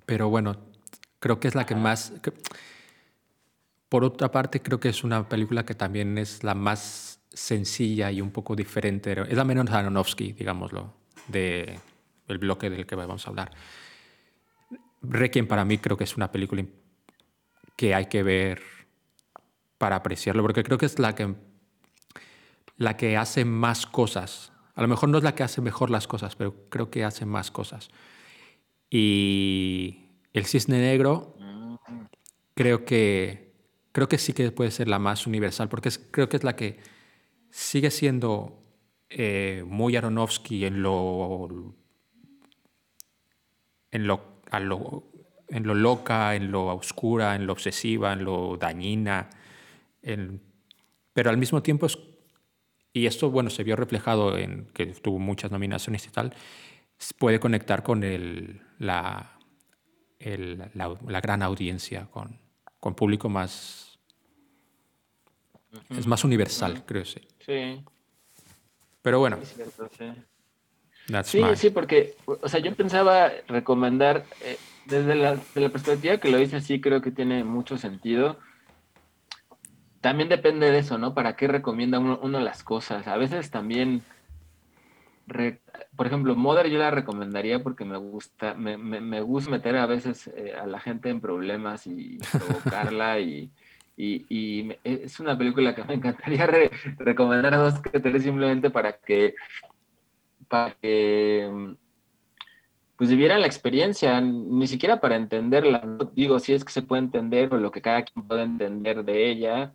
Pero 0.06 0.30
bueno, 0.30 0.56
creo 1.18 1.38
que 1.38 1.48
es 1.48 1.54
la 1.54 1.66
que 1.66 1.74
más... 1.74 2.14
Por 3.90 4.04
otra 4.04 4.30
parte, 4.30 4.62
creo 4.62 4.80
que 4.80 4.88
es 4.88 5.04
una 5.04 5.28
película 5.28 5.66
que 5.66 5.74
también 5.74 6.16
es 6.16 6.42
la 6.42 6.54
más 6.54 7.20
sencilla 7.28 8.10
y 8.10 8.22
un 8.22 8.30
poco 8.30 8.56
diferente. 8.56 9.12
Es 9.28 9.36
la 9.36 9.44
menos 9.44 9.68
Aronofsky, 9.68 10.32
digámoslo, 10.32 10.94
del 11.28 11.78
bloque 12.26 12.70
del 12.70 12.86
que 12.86 12.94
vamos 12.94 13.26
a 13.26 13.30
hablar. 13.30 13.52
Requiem 15.02 15.46
para 15.46 15.66
mí 15.66 15.76
creo 15.76 15.98
que 15.98 16.04
es 16.04 16.16
una 16.16 16.32
película 16.32 16.64
que 17.76 17.94
hay 17.94 18.06
que 18.06 18.22
ver 18.22 18.71
para 19.82 19.96
apreciarlo, 19.96 20.42
porque 20.42 20.62
creo 20.62 20.78
que 20.78 20.86
es 20.86 21.00
la 21.00 21.16
que, 21.16 21.34
la 22.76 22.96
que 22.96 23.16
hace 23.16 23.44
más 23.44 23.84
cosas. 23.84 24.52
A 24.76 24.82
lo 24.82 24.86
mejor 24.86 25.08
no 25.08 25.18
es 25.18 25.24
la 25.24 25.34
que 25.34 25.42
hace 25.42 25.60
mejor 25.60 25.90
las 25.90 26.06
cosas, 26.06 26.36
pero 26.36 26.54
creo 26.68 26.88
que 26.88 27.02
hace 27.02 27.26
más 27.26 27.50
cosas. 27.50 27.90
Y 28.88 30.04
el 30.32 30.46
cisne 30.46 30.78
negro 30.78 31.34
creo 32.54 32.84
que, 32.84 33.56
creo 33.90 34.08
que 34.08 34.18
sí 34.18 34.32
que 34.32 34.52
puede 34.52 34.70
ser 34.70 34.86
la 34.86 35.00
más 35.00 35.26
universal, 35.26 35.68
porque 35.68 35.90
creo 36.12 36.28
que 36.28 36.36
es 36.36 36.44
la 36.44 36.54
que 36.54 36.78
sigue 37.50 37.90
siendo 37.90 38.62
eh, 39.10 39.64
muy 39.66 39.96
Aronofsky 39.96 40.64
en 40.64 40.80
lo, 40.80 41.74
en 43.90 44.06
lo, 44.06 44.42
en 44.52 45.66
lo 45.66 45.74
loca, 45.74 46.36
en 46.36 46.52
lo 46.52 46.66
oscura, 46.68 47.34
en 47.34 47.48
lo 47.48 47.54
obsesiva, 47.54 48.12
en 48.12 48.22
lo 48.22 48.56
dañina, 48.56 49.28
pero 51.12 51.30
al 51.30 51.36
mismo 51.36 51.62
tiempo 51.62 51.86
es, 51.86 51.98
y 52.92 53.06
esto 53.06 53.30
bueno 53.30 53.50
se 53.50 53.64
vio 53.64 53.76
reflejado 53.76 54.36
en 54.36 54.66
que 54.74 54.86
tuvo 54.86 55.18
muchas 55.18 55.50
nominaciones 55.50 56.06
y 56.06 56.10
tal, 56.10 56.34
puede 57.18 57.40
conectar 57.40 57.82
con 57.82 58.04
el, 58.04 58.60
la, 58.78 59.38
la, 60.74 61.20
gran 61.20 61.42
audiencia, 61.42 62.06
con, 62.10 62.38
con 62.80 62.94
público 62.94 63.28
más... 63.28 63.98
Es 65.88 66.06
más 66.06 66.22
universal, 66.22 66.84
creo, 66.84 67.04
sí. 67.04 67.20
Sí. 67.46 67.82
Pero 69.00 69.20
bueno. 69.20 69.38
sí. 71.24 71.42
sí, 71.56 71.70
porque, 71.70 72.14
o 72.26 72.46
sea, 72.46 72.60
yo 72.60 72.74
pensaba 72.74 73.32
recomendar, 73.48 74.26
eh, 74.42 74.58
desde 74.84 75.14
la, 75.14 75.38
la 75.54 75.68
perspectiva 75.70 76.18
que 76.18 76.30
lo 76.30 76.36
dice 76.36 76.56
así, 76.56 76.78
creo 76.78 77.00
que 77.00 77.10
tiene 77.10 77.42
mucho 77.42 77.78
sentido. 77.78 78.38
También 80.02 80.28
depende 80.28 80.70
de 80.70 80.78
eso, 80.78 80.98
¿no? 80.98 81.14
¿Para 81.14 81.34
qué 81.36 81.48
recomienda 81.48 81.98
uno, 81.98 82.40
las 82.40 82.62
cosas? 82.62 83.08
A 83.08 83.16
veces 83.16 83.50
también, 83.50 84.02
por 85.96 86.06
ejemplo, 86.06 86.36
Mother 86.36 86.68
yo 86.68 86.78
la 86.78 86.90
recomendaría 86.90 87.62
porque 87.62 87.86
me 87.86 87.96
gusta, 87.96 88.52
me, 88.52 88.76
me, 88.76 89.20
gusta 89.22 89.50
meter 89.50 89.76
a 89.76 89.86
veces 89.86 90.26
eh, 90.36 90.52
a 90.60 90.66
la 90.66 90.80
gente 90.80 91.08
en 91.08 91.22
problemas 91.22 91.86
y 91.86 92.18
provocarla 92.30 93.20
y 93.20 93.50
y, 93.96 94.70
es 94.84 95.20
una 95.20 95.36
película 95.36 95.74
que 95.74 95.84
me 95.84 95.94
encantaría 95.94 96.48
recomendar 96.98 97.54
a 97.54 97.58
dos 97.58 97.80
que 97.80 98.00
tres 98.00 98.22
simplemente 98.22 98.70
para 98.70 98.92
que, 98.92 99.34
para 100.48 100.74
que 100.74 101.74
pues 102.96 103.10
vivieran 103.10 103.40
la 103.40 103.46
experiencia, 103.46 104.20
ni 104.20 104.66
siquiera 104.66 105.00
para 105.00 105.16
entenderla, 105.16 105.98
digo 106.14 106.38
si 106.38 106.52
es 106.52 106.64
que 106.64 106.72
se 106.72 106.82
puede 106.82 107.02
entender 107.02 107.52
o 107.52 107.58
lo 107.58 107.70
que 107.70 107.82
cada 107.82 108.02
quien 108.02 108.26
puede 108.26 108.42
entender 108.42 109.04
de 109.04 109.30
ella, 109.30 109.72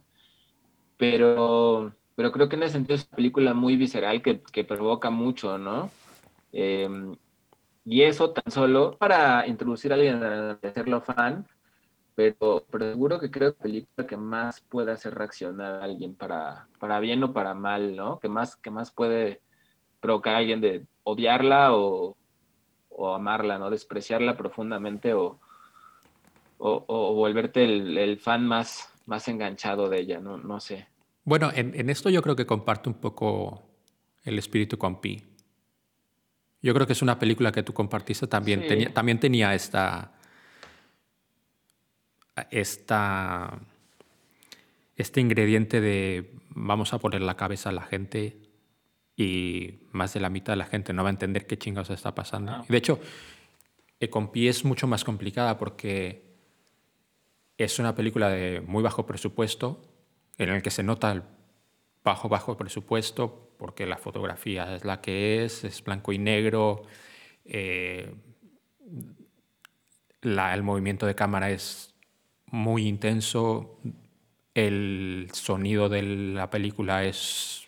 pero, 0.97 1.93
pero 2.15 2.31
creo 2.31 2.49
que 2.49 2.55
en 2.55 2.63
ese 2.63 2.73
sentido 2.73 2.95
es 2.95 3.07
una 3.07 3.15
película 3.15 3.53
muy 3.53 3.75
visceral 3.75 4.21
que, 4.21 4.41
que 4.41 4.63
provoca 4.63 5.09
mucho, 5.09 5.57
¿no? 5.57 5.89
Em, 6.51 7.15
y 7.85 8.03
eso 8.03 8.31
tan 8.31 8.51
solo 8.51 8.97
para 8.97 9.47
introducir 9.47 9.91
a 9.91 9.95
alguien 9.95 10.23
a 10.23 10.59
hacerlo 10.63 11.01
fan, 11.01 11.45
pero, 12.15 12.65
pero 12.71 12.91
seguro 12.91 13.19
que 13.19 13.31
creo 13.31 13.53
que 13.53 13.61
película 13.61 14.07
que 14.07 14.17
más 14.17 14.61
puede 14.61 14.91
hacer 14.91 15.15
reaccionar 15.15 15.81
a 15.81 15.83
alguien 15.83 16.15
para, 16.15 16.67
para 16.79 16.99
bien 16.99 17.23
o 17.23 17.33
para 17.33 17.53
mal, 17.53 17.95
¿no? 17.95 18.19
Que 18.19 18.29
más, 18.29 18.55
que 18.55 18.71
más 18.71 18.91
puede 18.91 19.41
provocar 19.99 20.35
a 20.35 20.37
alguien 20.39 20.61
de 20.61 20.85
odiarla 21.03 21.75
o, 21.75 22.17
o 22.89 23.13
amarla, 23.13 23.59
¿no? 23.59 23.69
Despreciarla 23.69 24.35
profundamente 24.35 25.13
o, 25.13 25.39
o, 26.57 27.13
volverte 27.13 27.63
el, 27.63 28.19
fan 28.19 28.45
más, 28.47 28.93
más 29.07 29.27
enganchado 29.27 29.89
de 29.89 29.99
ella, 29.99 30.19
no, 30.19 30.37
no 30.37 30.59
sé. 30.59 30.87
Bueno, 31.23 31.51
en, 31.53 31.73
en, 31.73 31.89
esto 31.89 32.09
yo 32.09 32.21
creo 32.21 32.35
que 32.35 32.45
comparto 32.45 32.89
un 32.89 32.97
poco 32.97 33.63
el 34.23 34.37
espíritu 34.37 34.77
con 34.77 35.01
Pi. 35.01 35.23
Yo 36.61 36.73
creo 36.73 36.85
que 36.85 36.93
es 36.93 37.01
una 37.01 37.17
película 37.17 37.51
que 37.51 37.63
tú 37.63 37.73
compartiste 37.73 38.27
también, 38.27 38.67
tenía, 38.67 38.93
también 38.93 39.19
tenía 39.19 39.53
esta 39.53 40.13
esta, 42.51 43.59
este 44.95 45.21
ingrediente 45.21 45.81
de 45.81 46.33
vamos 46.49 46.93
a 46.93 46.99
poner 46.99 47.21
la 47.21 47.35
cabeza 47.35 47.69
a 47.69 47.73
la 47.73 47.83
gente 47.83 48.37
y 49.15 49.79
más 49.91 50.13
de 50.13 50.19
la 50.19 50.29
mitad 50.29 50.53
de 50.53 50.57
la 50.57 50.65
gente 50.65 50.93
no 50.93 51.03
va 51.03 51.09
a 51.09 51.11
entender 51.11 51.47
qué 51.47 51.57
chingados 51.57 51.89
está 51.89 52.13
pasando. 52.13 52.51
Ah. 52.51 52.65
De 52.67 52.77
hecho, 52.77 52.99
Ecompi 53.99 54.47
es 54.47 54.63
mucho 54.63 54.87
más 54.87 55.03
complicada 55.03 55.57
porque 55.57 56.26
es 57.57 57.79
una 57.79 57.95
película 57.95 58.29
de 58.29 58.61
muy 58.61 58.83
bajo 58.83 59.05
presupuesto, 59.05 59.81
en 60.37 60.49
el 60.49 60.61
que 60.61 60.71
se 60.71 60.83
nota 60.83 61.11
el 61.11 61.23
bajo, 62.03 62.29
bajo 62.29 62.57
presupuesto, 62.57 63.51
porque 63.57 63.85
la 63.85 63.97
fotografía 63.97 64.75
es 64.75 64.85
la 64.85 65.01
que 65.01 65.43
es, 65.43 65.63
es 65.63 65.83
blanco 65.83 66.13
y 66.13 66.19
negro, 66.19 66.83
eh, 67.45 68.13
el 70.21 70.63
movimiento 70.63 71.05
de 71.05 71.15
cámara 71.15 71.49
es 71.49 71.93
muy 72.47 72.87
intenso. 72.87 73.79
El 74.53 75.29
sonido 75.33 75.89
de 75.89 76.01
la 76.01 76.49
película 76.49 77.03
es. 77.03 77.67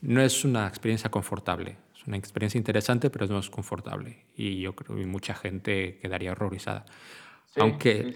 No 0.00 0.20
es 0.22 0.44
una 0.44 0.66
experiencia 0.66 1.10
confortable. 1.10 1.76
Es 1.94 2.06
una 2.06 2.16
experiencia 2.16 2.58
interesante, 2.58 3.10
pero 3.10 3.26
no 3.26 3.38
es 3.38 3.50
confortable. 3.50 4.24
Y 4.36 4.60
yo 4.60 4.74
creo 4.74 4.96
que 4.96 5.06
mucha 5.06 5.34
gente 5.34 5.98
quedaría 6.00 6.32
horrorizada. 6.32 6.86
Aunque. 7.56 8.14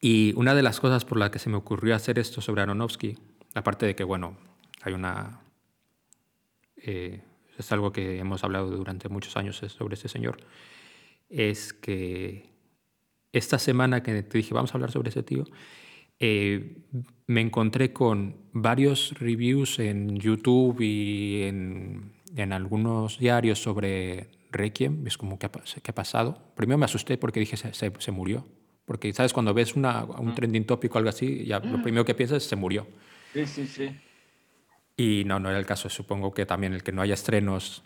Y 0.00 0.34
una 0.36 0.54
de 0.54 0.62
las 0.62 0.78
cosas 0.80 1.04
por 1.04 1.18
las 1.18 1.30
que 1.30 1.38
se 1.38 1.48
me 1.48 1.56
ocurrió 1.56 1.94
hacer 1.94 2.18
esto 2.18 2.40
sobre 2.40 2.62
Aronofsky, 2.62 3.18
aparte 3.54 3.86
de 3.86 3.94
que, 3.94 4.04
bueno, 4.04 4.36
hay 4.82 4.92
una. 4.92 5.40
Eh, 6.76 7.22
es 7.58 7.72
algo 7.72 7.92
que 7.92 8.18
hemos 8.18 8.44
hablado 8.44 8.70
durante 8.70 9.08
muchos 9.08 9.36
años 9.36 9.56
sobre 9.56 9.94
este 9.94 10.08
señor, 10.08 10.36
es 11.28 11.72
que 11.72 12.50
esta 13.32 13.58
semana 13.58 14.02
que 14.02 14.22
te 14.22 14.38
dije, 14.38 14.54
vamos 14.54 14.72
a 14.72 14.74
hablar 14.74 14.90
sobre 14.90 15.10
ese 15.10 15.22
tío, 15.22 15.44
eh, 16.18 16.78
me 17.26 17.40
encontré 17.40 17.92
con 17.92 18.36
varios 18.52 19.18
reviews 19.18 19.78
en 19.78 20.16
YouTube 20.16 20.80
y 20.80 21.42
en, 21.42 22.12
algunos 22.52 23.18
diarios 23.18 23.58
sobre 23.60 24.28
Requiem. 24.50 25.06
Es 25.06 25.16
como, 25.16 25.38
¿qué 25.38 25.46
ha, 25.46 25.94
pasado? 25.94 26.38
Primero 26.54 26.78
me 26.78 26.84
asusté 26.84 27.18
porque 27.18 27.40
dije, 27.40 27.56
se, 27.56 28.10
murió. 28.12 28.46
Porque, 28.84 29.12
¿sabes? 29.12 29.32
Cuando 29.32 29.52
ves 29.52 29.74
una, 29.74 30.04
un 30.04 30.34
trending 30.34 30.64
topic 30.64 30.94
o 30.94 30.98
algo 30.98 31.10
así, 31.10 31.44
ya 31.44 31.58
lo 31.58 31.82
primero 31.82 32.04
que 32.04 32.14
piensas 32.14 32.42
es 32.42 32.48
se 32.48 32.56
murió. 32.56 32.86
Sí, 33.32 33.46
sí, 33.46 33.66
sí. 33.66 33.90
Y 34.96 35.24
no, 35.26 35.38
no 35.40 35.50
era 35.50 35.58
el 35.58 35.66
caso. 35.66 35.88
Supongo 35.88 36.32
que 36.32 36.46
también 36.46 36.72
el 36.72 36.82
que 36.82 36.92
no 36.92 37.02
haya 37.02 37.14
estrenos, 37.14 37.82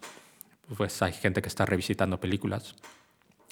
pues 0.77 1.01
hay 1.03 1.13
gente 1.13 1.43
que 1.43 1.49
está 1.49 1.67
revisitando 1.67 2.21
películas. 2.21 2.77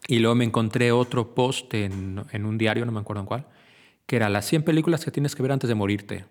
Y 0.06 0.20
luego 0.20 0.34
me 0.34 0.44
encontré 0.44 0.92
otro 0.92 1.34
post 1.34 1.72
en, 1.74 2.22
en, 2.32 2.46
un 2.46 2.56
diario, 2.56 2.86
no 2.86 2.92
me 2.92 3.00
acuerdo 3.00 3.20
en 3.20 3.26
cuál, 3.26 3.46
que 4.06 4.16
era 4.16 4.28
las 4.28 4.46
100 4.46 4.62
películas 4.62 5.04
que 5.04 5.10
tienes 5.10 5.34
que 5.34 5.42
ver 5.42 5.52
antes 5.52 5.68
de 5.68 5.74
morirte. 5.74 6.24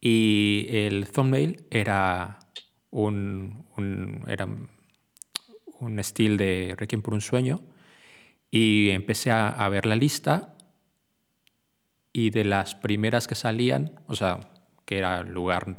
Y 0.00 0.66
el 0.70 1.08
thumbnail 1.10 1.64
era 1.70 2.38
un, 2.90 3.66
un, 3.76 4.24
era 4.28 4.48
un 5.80 5.98
estilo 5.98 6.36
de 6.36 6.74
Requiem 6.76 7.02
por 7.02 7.14
un 7.14 7.20
sueño. 7.20 7.60
Y 8.50 8.90
empecé 8.90 9.30
a, 9.30 9.48
a, 9.48 9.68
ver 9.68 9.84
la 9.84 9.96
lista 9.96 10.54
y 12.12 12.30
de 12.30 12.44
las 12.44 12.74
primeras 12.74 13.26
que 13.26 13.34
salían, 13.34 14.00
o 14.06 14.16
sea, 14.16 14.40
que 14.86 14.98
era 14.98 15.22
lugar 15.22 15.76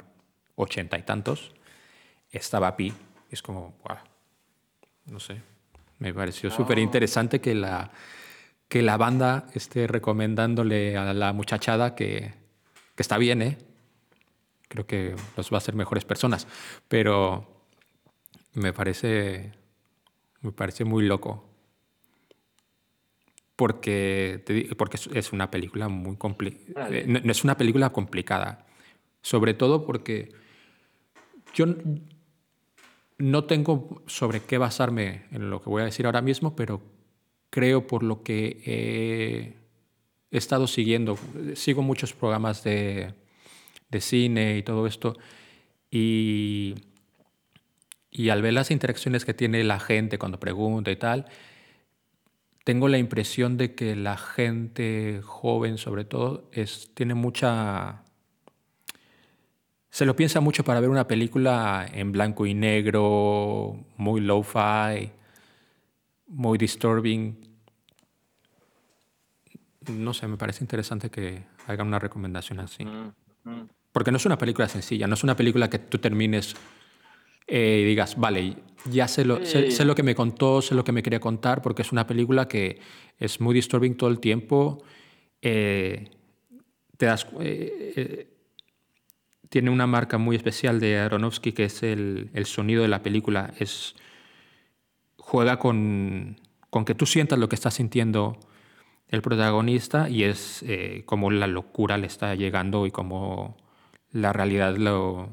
ochenta 0.55 0.97
y 0.97 1.03
tantos, 1.03 1.53
estaba 2.31 2.75
Pi. 2.75 2.93
Es 3.31 3.41
como, 3.41 3.75
no 5.05 5.19
sé, 5.19 5.41
Me 5.99 6.13
pareció 6.13 6.49
súper 6.49 6.79
interesante 6.79 7.41
que 7.41 7.53
la, 7.55 7.91
que 8.67 8.81
la 8.81 8.97
banda 8.97 9.47
esté 9.53 9.87
recomendándole 9.87 10.95
a 10.97 11.13
la 11.13 11.33
muchachada 11.33 11.95
que, 11.95 12.33
que 12.95 13.01
está 13.01 13.17
bien, 13.17 13.41
¿eh? 13.41 13.57
Creo 14.67 14.85
que 14.85 15.15
los 15.35 15.51
va 15.51 15.55
a 15.55 15.59
hacer 15.59 15.75
mejores 15.75 16.05
personas. 16.05 16.47
Pero 16.87 17.65
me 18.53 18.71
parece, 18.71 19.51
me 20.41 20.51
parece 20.51 20.85
muy 20.85 21.05
loco. 21.05 21.45
Porque, 23.55 24.43
porque 24.77 24.97
es 25.13 25.33
una 25.33 25.51
película 25.51 25.89
muy 25.89 26.15
complicada. 26.15 26.89
Eh, 26.95 27.05
no, 27.07 27.31
es 27.31 27.43
una 27.43 27.57
película 27.57 27.89
complicada. 27.89 28.65
Sobre 29.21 29.53
todo 29.53 29.85
porque 29.85 30.31
yo 31.53 31.65
no 33.17 33.43
tengo 33.43 34.01
sobre 34.07 34.41
qué 34.41 34.57
basarme 34.57 35.25
en 35.31 35.49
lo 35.49 35.61
que 35.61 35.69
voy 35.69 35.81
a 35.81 35.85
decir 35.85 36.05
ahora 36.05 36.21
mismo, 36.21 36.55
pero 36.55 36.81
creo 37.49 37.85
por 37.85 38.01
lo 38.01 38.23
que 38.23 38.61
he 40.31 40.37
estado 40.37 40.67
siguiendo, 40.67 41.17
sigo 41.55 41.81
muchos 41.81 42.13
programas 42.13 42.63
de, 42.63 43.13
de 43.89 43.99
cine 43.99 44.57
y 44.57 44.63
todo 44.63 44.87
esto, 44.87 45.17
y, 45.91 46.75
y 48.11 48.29
al 48.29 48.41
ver 48.41 48.53
las 48.53 48.71
interacciones 48.71 49.25
que 49.25 49.33
tiene 49.33 49.63
la 49.63 49.79
gente 49.79 50.17
cuando 50.17 50.39
pregunta 50.39 50.91
y 50.91 50.95
tal, 50.95 51.25
tengo 52.63 52.87
la 52.87 52.97
impresión 52.97 53.57
de 53.57 53.75
que 53.75 53.95
la 53.95 54.17
gente 54.17 55.21
joven, 55.23 55.77
sobre 55.77 56.05
todo, 56.05 56.49
es, 56.51 56.91
tiene 56.93 57.13
mucha 57.13 58.03
se 59.91 60.05
lo 60.05 60.15
piensa 60.15 60.39
mucho 60.39 60.63
para 60.63 60.79
ver 60.79 60.89
una 60.89 61.07
película 61.07 61.87
en 61.91 62.11
blanco 62.11 62.45
y 62.45 62.53
negro, 62.53 63.85
muy 63.97 64.21
low-fi, 64.21 65.11
muy 66.27 66.57
disturbing. 66.57 67.35
No 69.91 70.13
sé, 70.13 70.27
me 70.27 70.37
parece 70.37 70.63
interesante 70.63 71.09
que 71.09 71.43
hagan 71.65 71.87
una 71.87 71.97
recomendación 71.97 72.59
así. 72.59 72.85
Porque 73.91 74.11
no 74.11 74.17
es 74.17 74.25
una 74.25 74.37
película 74.37 74.69
sencilla, 74.69 75.07
no 75.07 75.15
es 75.15 75.23
una 75.23 75.35
película 75.35 75.69
que 75.69 75.79
tú 75.79 75.97
termines 75.97 76.55
eh, 77.49 77.79
y 77.81 77.85
digas, 77.85 78.17
vale, 78.17 78.55
ya 78.85 79.07
sé 79.07 79.25
lo, 79.25 79.45
sé, 79.45 79.85
lo 79.85 79.95
que 79.95 80.03
me 80.03 80.15
contó, 80.15 80.61
sé 80.61 80.75
lo 80.75 80.83
que 80.83 80.91
me 80.91 81.03
quería 81.03 81.19
contar, 81.19 81.61
porque 81.61 81.81
es 81.81 81.91
una 81.91 82.07
película 82.07 82.47
que 82.47 82.79
es 83.17 83.41
muy 83.41 83.53
disturbing 83.53 83.95
todo 83.95 84.09
el 84.09 84.19
tiempo. 84.19 84.83
Eh, 85.41 86.09
te 86.97 87.05
das, 87.05 87.27
eh, 87.39 88.27
tiene 89.49 89.69
una 89.71 89.87
marca 89.87 90.17
muy 90.17 90.35
especial 90.35 90.79
de 90.79 90.99
Aronofsky 90.99 91.51
que 91.51 91.65
es 91.65 91.83
el, 91.83 92.29
sonido 92.45 92.83
de 92.83 92.87
la 92.87 93.01
película. 93.01 93.53
Es, 93.59 93.95
juega 95.17 95.57
con, 95.57 96.39
con, 96.69 96.85
que 96.85 96.95
tú 96.95 97.05
sientas 97.05 97.39
lo 97.39 97.49
que 97.49 97.55
está 97.55 97.71
sintiendo 97.71 98.37
el 99.09 99.21
protagonista 99.21 100.09
y 100.09 100.23
es 100.23 100.63
eh, 100.67 101.03
como 101.05 101.31
la 101.31 101.47
locura 101.47 101.97
le 101.97 102.07
está 102.07 102.35
llegando 102.35 102.85
y 102.85 102.91
como 102.91 103.57
la 104.11 104.33
realidad 104.33 104.77
lo, 104.77 105.29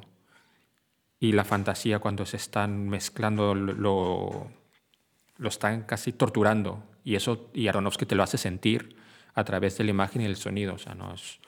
y 1.19 1.33
la 1.33 1.45
fantasía 1.45 1.99
cuando 1.99 2.27
se 2.27 2.37
están 2.37 2.89
mezclando 2.89 3.55
lo, 3.55 4.51
lo 5.39 5.49
están 5.49 5.83
casi 5.83 6.13
torturando 6.13 6.83
y 7.05 7.15
eso 7.15 7.51
y 7.55 7.69
Aronofsky 7.69 8.05
te 8.05 8.15
lo 8.15 8.23
hace 8.23 8.37
sentir 8.37 8.97
a 9.35 9.45
través 9.45 9.79
de 9.79 9.85
la 9.85 9.91
imagen 9.91 10.23
y 10.23 10.25
el 10.25 10.37
sonido, 10.37 10.75
o 10.75 10.79
sea, 10.79 10.95
no 10.95 11.15
es, 11.15 11.39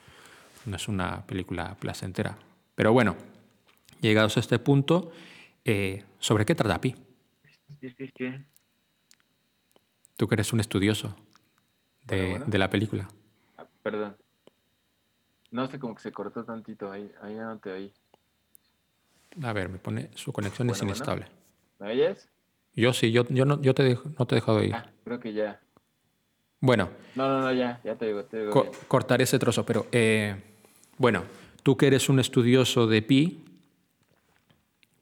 no 0.66 0.76
es 0.76 0.86
una 0.88 1.26
película 1.26 1.74
placentera. 1.80 2.38
Pero 2.74 2.92
bueno, 2.92 3.16
llegados 4.00 4.36
a 4.36 4.40
este 4.40 4.58
punto, 4.58 5.10
eh, 5.64 6.04
¿sobre 6.18 6.44
qué 6.44 6.54
trata 6.54 6.80
Pi? 6.80 6.94
Tú 10.16 10.28
que 10.28 10.34
eres 10.34 10.52
un 10.52 10.60
estudioso 10.60 11.16
de, 12.04 12.58
la 12.58 12.70
película. 12.70 13.08
Ah, 13.56 13.66
perdón. 13.82 14.16
No 15.50 15.66
sé, 15.66 15.78
cómo 15.78 15.94
que 15.94 16.02
se 16.02 16.12
cortó 16.12 16.44
tantito 16.44 16.92
ahí, 16.92 17.10
ahí 17.22 17.34
ya 17.34 17.46
no 17.46 17.58
te 17.58 17.72
oí. 17.72 17.92
A 19.42 19.52
ver, 19.52 19.68
me 19.68 19.78
pone, 19.78 20.10
su 20.14 20.32
conexión 20.32 20.70
es 20.70 20.82
inestable. 20.82 21.26
¿Me 21.78 21.92
oyes? 21.92 22.28
Yo 22.74 22.92
sí, 22.92 23.12
yo, 23.12 23.24
yo, 23.28 23.44
no, 23.44 23.60
yo 23.60 23.74
te 23.74 23.98
no 24.18 24.26
te 24.26 24.34
he 24.34 24.36
dejado 24.36 24.58
oír. 24.58 24.74
Ah, 24.74 24.90
creo 25.04 25.20
que 25.20 25.32
ya. 25.32 25.60
Bueno. 26.60 26.90
No, 27.14 27.28
no, 27.28 27.40
no, 27.40 27.52
ya, 27.52 27.80
ya 27.84 27.96
te 27.96 28.06
digo. 28.06 28.24
Te 28.24 28.38
digo 28.38 28.70
cortar 28.88 29.22
ese 29.22 29.38
trozo, 29.38 29.64
pero 29.64 29.86
eh, 29.92 30.36
bueno, 30.96 31.24
Tú 31.68 31.76
que 31.76 31.86
eres 31.86 32.08
un 32.08 32.18
estudioso 32.18 32.86
de 32.86 33.02
Pi, 33.02 33.44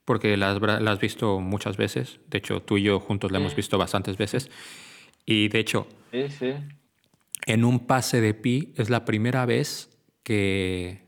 porque 0.05 0.37
la 0.37 0.51
has, 0.51 0.99
visto 0.99 1.39
muchas 1.39 1.77
veces, 1.77 2.19
de 2.29 2.39
hecho 2.39 2.61
tú 2.61 2.77
y 2.77 2.83
yo 2.83 2.99
juntos 2.99 3.31
la 3.31 3.39
hemos 3.39 3.55
visto 3.55 3.79
bastantes 3.79 4.17
veces, 4.17 4.51
y 5.25 5.49
de 5.49 5.61
hecho, 5.61 5.87
en 6.13 7.65
un 7.65 7.87
pase 7.87 8.21
de 8.21 8.35
Pi 8.35 8.73
es 8.77 8.91
la 8.91 9.05
primera 9.05 9.47
vez 9.47 9.97
que 10.25 11.03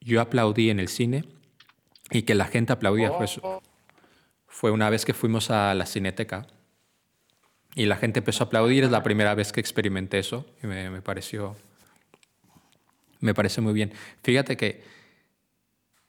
yo 0.00 0.22
aplaudí 0.22 0.70
en 0.70 0.80
el 0.80 0.88
cine 0.88 1.24
y 2.10 2.22
que 2.22 2.34
la 2.34 2.46
gente 2.46 2.72
aplaudía. 2.72 3.12
Fue, 3.12 3.26
fue 4.46 4.70
una 4.70 4.90
vez 4.90 5.04
que 5.04 5.14
fuimos 5.14 5.50
a 5.50 5.74
la 5.74 5.86
cineteca 5.86 6.46
y 7.74 7.86
la 7.86 7.96
gente 7.96 8.18
empezó 8.18 8.44
a 8.44 8.46
aplaudir, 8.46 8.84
es 8.84 8.90
la 8.90 9.02
primera 9.02 9.34
vez 9.34 9.52
que 9.52 9.60
experimenté 9.60 10.18
eso 10.18 10.46
y 10.62 10.66
me 10.66 11.02
pareció 11.02 11.56
me 13.20 13.34
parece 13.34 13.60
muy 13.60 13.72
bien. 13.72 13.92
Fíjate 14.22 14.56
que 14.56 14.82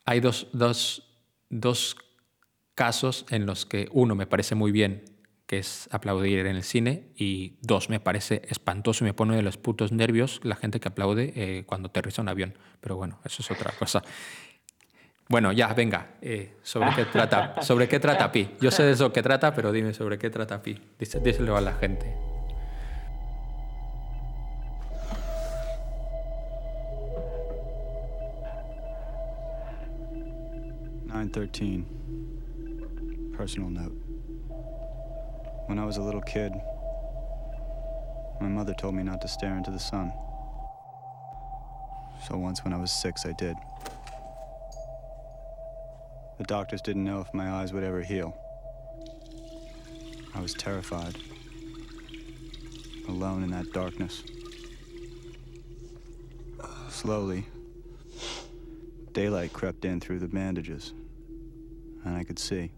hay 0.06 0.20
dos, 0.20 0.48
casos 2.74 3.26
en 3.30 3.46
los 3.46 3.66
que 3.66 3.88
uno 3.92 4.16
me 4.16 4.26
parece 4.26 4.56
muy 4.56 4.72
bien, 4.72 5.04
que 5.46 5.60
es 5.60 5.90
aplaudir 5.92 6.40
en 6.40 6.56
el 6.56 6.64
cine, 6.64 7.12
y 7.16 7.58
dos, 7.62 7.90
me 7.90 8.00
parece 8.00 8.42
espantoso 8.50 9.04
y 9.04 9.08
me 9.08 9.14
pone 9.14 9.36
de 9.36 9.42
los 9.42 9.58
putos 9.58 9.92
nervios 9.92 10.40
la 10.44 10.56
gente 10.56 10.80
que 10.80 10.88
aplaude 10.88 11.34
eh, 11.36 11.64
cuando 11.66 11.90
aterriza 11.90 12.22
un 12.22 12.30
avión. 12.30 12.58
Pero 12.80 12.96
bueno, 12.96 13.20
eso 13.26 13.42
es 13.42 13.52
otra 13.52 13.72
cosa. 13.78 14.02
Bueno, 15.32 15.54
ya, 15.54 15.74
venga, 15.74 16.08
eh, 16.22 16.58
¿sobre 16.62 16.94
qué 16.94 17.06
trata? 17.06 17.62
¿Sobre 17.62 17.88
qué 17.88 18.02
trata 18.02 18.30
Pi? 18.34 18.58
Yo 18.60 18.70
sé 18.70 18.84
de 18.84 18.92
eso 18.92 19.14
que 19.14 19.24
trata, 19.24 19.56
pero 19.56 19.72
dime 19.72 19.94
sobre 19.94 20.18
qué 20.18 20.30
trata 20.30 20.62
Pi. 20.62 20.78
Díselo 21.00 21.56
a 21.56 21.62
la 21.62 21.72
gente. 21.72 22.14
913. 31.08 31.86
Personal 33.38 33.70
note. 33.70 33.96
When 35.68 35.80
I 35.80 35.86
was 35.86 35.96
a 35.96 36.02
little 36.02 36.20
kid, 36.20 36.52
my 38.42 38.50
mother 38.50 38.74
told 38.74 38.96
me 38.96 39.04
not 39.04 39.22
to 39.22 39.30
stare 39.30 39.56
into 39.56 39.72
the 39.72 39.80
sun. 39.80 40.12
So 42.28 42.38
once 42.38 42.66
when 42.66 42.74
I 42.74 42.78
was 42.78 42.92
six, 42.92 43.26
I 43.26 43.32
did. 43.32 43.56
The 46.42 46.48
doctors 46.48 46.82
didn't 46.82 47.04
know 47.04 47.22
if 47.22 47.32
my 47.36 47.52
eyes 47.52 47.72
would 47.72 47.84
ever 47.84 48.02
heal. 48.02 48.36
I 50.34 50.42
was 50.42 50.56
terrified. 50.56 51.16
Alone 53.08 53.44
in 53.44 53.52
that 53.52 53.72
darkness. 53.74 54.24
Slowly, 56.90 57.46
daylight 59.12 59.54
crept 59.54 59.86
in 59.86 60.00
through 60.00 60.18
the 60.18 60.28
bandages 60.28 60.94
and 62.06 62.18
I 62.18 62.24
could 62.24 62.40
see. 62.40 62.72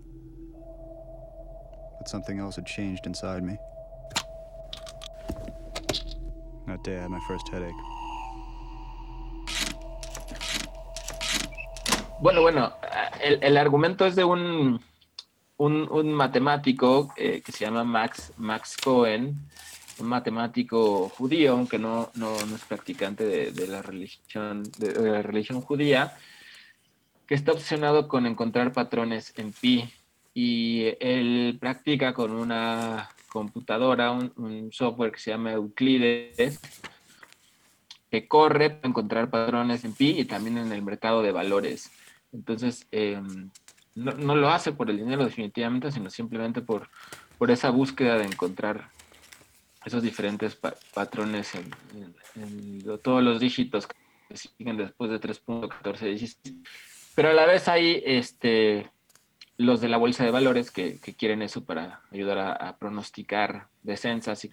But 2.00 2.10
something 2.10 2.40
else 2.40 2.58
had 2.58 2.66
changed 2.66 3.06
inside 3.06 3.44
me. 3.44 3.56
That 6.68 6.84
day 6.84 6.98
I 6.98 7.04
had 7.04 7.12
my 7.12 7.22
first 7.30 7.48
headache. 7.48 7.74
Bueno, 12.22 12.42
bueno, 12.42 12.74
el, 13.24 13.58
argumento 13.58 14.06
es 14.06 14.16
de 14.16 14.24
un, 14.24 14.82
un, 15.58 16.14
matemático 16.14 17.14
eh, 17.18 17.42
que 17.44 17.52
se 17.52 17.66
llama 17.66 17.84
Max, 17.84 18.34
Max 18.38 18.78
Cohen, 18.84 19.38
un 20.00 20.08
matemático 20.08 21.10
judío, 21.10 21.54
aunque 21.54 21.80
no, 21.80 22.12
no, 22.16 22.36
no 22.46 22.56
es 22.56 22.64
practicante 22.66 23.52
de, 23.52 23.68
la 23.68 23.82
religión, 23.82 24.64
de 24.78 25.12
la 25.12 25.22
religión 25.22 25.62
judía, 25.62 26.18
que 27.28 27.36
está 27.36 27.52
obsesionado 27.52 28.08
con 28.08 28.26
encontrar 28.26 28.74
patrones 28.74 29.34
en 29.38 29.54
pi 29.54 29.90
y 30.34 30.96
él 31.00 31.58
practica 31.60 32.14
con 32.14 32.32
una 32.32 33.10
computadora, 33.28 34.12
un, 34.12 34.70
software 34.72 35.12
que 35.12 35.20
se 35.20 35.32
llama 35.32 35.54
Euclides, 35.54 36.60
que 38.10 38.28
corre 38.28 38.70
para 38.72 38.90
encontrar 38.90 39.30
patrones 39.30 39.84
en 39.86 39.94
pi 39.94 40.20
y 40.20 40.26
también 40.26 40.58
en 40.58 40.72
el 40.72 40.82
mercado 40.82 41.22
de 41.22 41.32
valores. 41.32 41.92
Entonces, 42.34 42.88
em, 42.92 43.50
no, 43.96 44.36
lo 44.36 44.50
hace 44.50 44.72
por 44.72 44.90
el 44.90 44.98
dinero 44.98 45.24
definitivamente, 45.24 45.92
sino 45.92 46.10
simplemente 46.10 46.62
por, 46.62 46.90
por 47.38 47.52
esa 47.52 47.70
búsqueda 47.70 48.18
de 48.18 48.26
encontrar 48.26 48.90
esos 49.86 50.02
diferentes 50.02 50.60
patrones 50.94 51.54
en, 51.56 52.84
todos 53.04 53.22
los 53.22 53.40
dígitos 53.40 53.88
que 53.88 53.96
siguen 54.38 54.78
después 54.78 55.12
de 55.12 55.20
3.1416 55.20 56.38
pero 57.16 57.30
a 57.30 57.34
la 57.34 57.46
vez 57.46 57.68
hay 57.68 58.02
este, 58.06 58.90
los 59.58 59.82
de 59.82 59.90
la 59.90 59.98
bolsa 59.98 60.24
de 60.24 60.32
valores 60.32 60.72
que, 60.72 61.00
quieren 61.00 61.42
eso 61.42 61.64
para 61.64 62.02
ayudar 62.12 62.40
a, 62.40 62.78
pronosticar 62.78 63.68
descensas 63.84 64.44
y, 64.46 64.50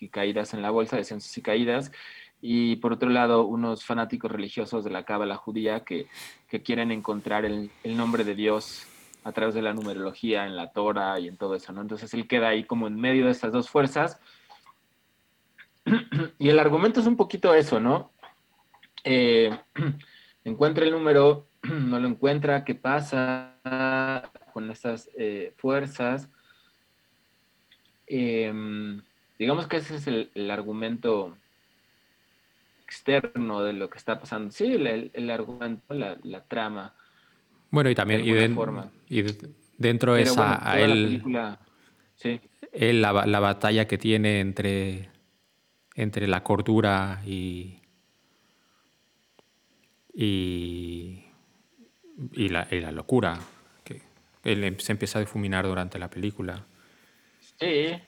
y, 0.00 0.08
caídas 0.08 0.54
en 0.54 0.62
la 0.62 0.70
bolsa, 0.70 0.96
descensos 0.96 1.36
y 1.36 1.42
caídas. 1.42 1.92
Y 2.40 2.76
por 2.76 2.92
otro 2.92 3.08
lado, 3.08 3.46
unos 3.46 3.84
fanáticos 3.84 4.30
religiosos 4.30 4.84
de 4.84 4.90
la 4.90 5.04
cábala 5.04 5.36
judía 5.36 5.80
que, 5.80 6.06
quieren 6.64 6.92
encontrar 6.92 7.44
el, 7.44 7.70
nombre 7.84 8.24
de 8.24 8.34
Dios 8.34 8.86
a 9.24 9.32
través 9.32 9.54
de 9.54 9.62
la 9.62 9.74
numerología 9.74 10.46
en 10.46 10.56
la 10.56 10.70
Torah 10.70 11.18
y 11.18 11.28
en 11.28 11.36
todo 11.36 11.54
eso, 11.54 11.72
¿no? 11.72 11.80
Entonces 11.80 12.14
él 12.14 12.28
queda 12.28 12.48
ahí 12.48 12.64
como 12.64 12.86
en 12.86 12.96
medio 12.96 13.26
de 13.26 13.32
estas 13.32 13.52
dos 13.52 13.68
fuerzas. 13.68 14.20
Y 16.38 16.48
el 16.50 16.58
argumento 16.58 17.00
es 17.00 17.06
un 17.06 17.16
poquito 17.16 17.54
eso, 17.54 17.80
¿no? 17.80 18.12
Eh, 19.04 19.50
encuentra 20.44 20.84
el 20.84 20.92
número, 20.92 21.48
no 21.62 21.98
lo 21.98 22.08
encuentra, 22.08 22.64
¿qué 22.64 22.74
pasa 22.74 23.56
con 24.52 24.70
estas 24.70 25.10
eh, 25.16 25.52
fuerzas? 25.56 26.28
Em, 28.06 29.02
digamos 29.38 29.66
que 29.66 29.76
ese 29.76 29.96
es 29.96 30.06
el, 30.06 30.50
argumento 30.50 31.36
externo 32.88 33.62
de 33.62 33.74
lo 33.74 33.90
que 33.90 33.98
está 33.98 34.18
pasando. 34.18 34.50
Sí, 34.50 34.64
el, 34.72 35.30
argumento, 35.30 35.92
la, 35.92 36.44
trama. 36.48 36.94
Bueno, 37.70 37.90
y 37.90 37.94
también 37.94 38.22
y, 38.24 39.22
dentro 39.76 40.14
de 40.14 40.22
esa, 40.22 40.66
a 40.66 40.80
él, 40.80 41.22
la, 43.02 43.26
la, 43.26 43.40
batalla 43.40 43.86
que 43.86 43.98
tiene 43.98 44.40
entre, 44.40 45.10
entre 45.96 46.26
la 46.26 46.42
cordura 46.42 47.20
y, 47.26 47.82
y, 50.14 51.26
y, 52.32 52.48
la, 52.48 52.66
la, 52.70 52.90
locura, 52.90 53.38
que 53.84 54.00
él 54.44 54.64
em, 54.64 54.78
se 54.78 54.92
empieza 54.92 55.18
a 55.18 55.20
difuminar 55.20 55.66
durante 55.66 55.98
la 55.98 56.08
película. 56.08 56.64
Sí. 57.60 58.00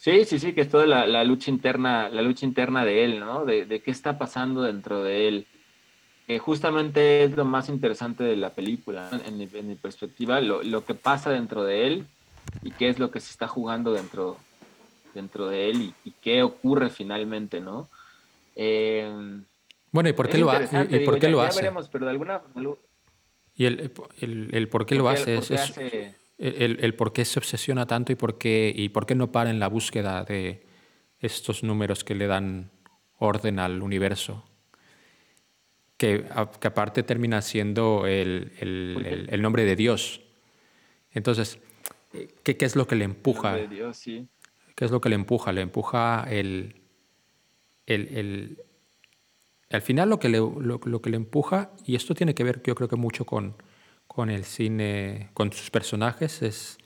Sí, 0.00 0.24
sí, 0.24 0.38
sí, 0.38 0.54
que 0.54 0.62
es 0.62 0.70
toda 0.70 0.86
la, 0.86 1.24
lucha 1.24 1.50
interna, 1.50 2.08
la 2.08 2.22
lucha 2.22 2.46
interna 2.46 2.86
de 2.86 3.04
él, 3.04 3.20
¿no? 3.20 3.44
De, 3.44 3.82
qué 3.84 3.90
está 3.90 4.16
pasando 4.16 4.62
dentro 4.62 5.04
de 5.04 5.28
él. 5.28 5.46
Que 6.26 6.38
justamente 6.38 7.22
es 7.22 7.36
lo 7.36 7.44
más 7.44 7.68
interesante 7.68 8.24
de 8.24 8.34
la 8.34 8.48
película, 8.48 9.10
en 9.26 9.36
mi, 9.36 9.46
en 9.52 9.68
mi 9.68 9.74
perspectiva, 9.74 10.40
lo, 10.40 10.62
lo, 10.62 10.86
que 10.86 10.94
pasa 10.94 11.28
dentro 11.28 11.64
de 11.64 11.86
él 11.86 12.06
y 12.62 12.70
qué 12.70 12.88
es 12.88 12.98
lo 12.98 13.10
que 13.10 13.20
se 13.20 13.30
está 13.30 13.46
jugando 13.46 13.92
dentro, 13.92 14.38
dentro 15.12 15.48
de 15.48 15.68
él 15.68 15.92
y, 16.02 16.12
qué 16.22 16.42
ocurre 16.42 16.88
finalmente, 16.88 17.60
¿no? 17.60 17.90
Eh, 18.56 19.06
bueno, 19.92 20.08
¿y 20.08 20.14
por 20.14 20.30
qué 20.30 20.38
lo, 20.38 20.50
hace? 20.50 20.86
¿Y 20.88 21.00
por 21.00 21.18
qué 21.18 21.28
lo 21.28 21.42
hace? 21.42 21.60
veremos, 21.60 21.90
pero 21.90 22.06
de 22.06 22.12
alguna... 22.12 22.40
Y 23.54 23.66
el, 23.66 23.92
el, 24.20 24.48
el 24.52 24.68
por 24.70 24.86
qué 24.86 24.94
lo 24.94 25.10
hace 25.10 25.34
es, 25.36 25.50
el, 26.40 26.78
el, 26.80 26.94
por 26.94 27.12
qué 27.12 27.24
se 27.24 27.38
obsesiona 27.38 27.86
tanto 27.86 28.12
y 28.12 28.14
por 28.14 28.38
qué, 28.38 28.72
y 28.74 28.88
por 28.88 29.06
qué 29.06 29.14
no 29.14 29.30
para 29.30 29.50
en 29.50 29.60
la 29.60 29.68
búsqueda 29.68 30.24
de 30.24 30.66
estos 31.20 31.62
números 31.62 32.02
que 32.02 32.14
le 32.14 32.26
dan 32.26 32.70
orden 33.18 33.58
al 33.58 33.82
universo. 33.82 34.44
Que, 35.98 36.24
que 36.58 36.68
aparte 36.68 37.02
termina 37.02 37.42
siendo 37.42 38.06
el, 38.06 38.52
el, 38.58 39.42
nombre 39.42 39.64
de 39.66 39.76
Dios. 39.76 40.22
Entonces, 41.12 41.58
¿qué, 42.42 42.56
¿qué, 42.56 42.64
es 42.64 42.74
lo 42.74 42.86
que 42.86 42.96
le 42.96 43.04
empuja? 43.04 43.54
De 43.54 43.68
Dios, 43.68 43.98
sí. 43.98 44.26
¿Qué 44.74 44.86
es 44.86 44.90
lo 44.90 45.02
que 45.02 45.10
le 45.10 45.16
empuja? 45.16 45.52
Le 45.52 45.60
empuja 45.60 46.26
el, 46.30 46.80
el, 47.86 48.62
al 49.68 49.82
final 49.82 50.08
lo 50.08 50.18
que, 50.18 50.30
le, 50.30 50.38
lo, 50.38 50.80
que 50.80 51.10
le 51.10 51.16
empuja, 51.16 51.72
y 51.84 51.96
esto 51.96 52.14
tiene 52.14 52.34
que 52.34 52.44
ver 52.44 52.62
yo 52.62 52.74
creo 52.74 52.88
que 52.88 52.96
mucho 52.96 53.26
con, 53.26 53.56
con 54.12 54.28
el 54.28 54.44
cine, 54.44 55.30
con 55.34 55.52
sus 55.52 55.70
personajes, 55.70 56.42
es 56.42 56.78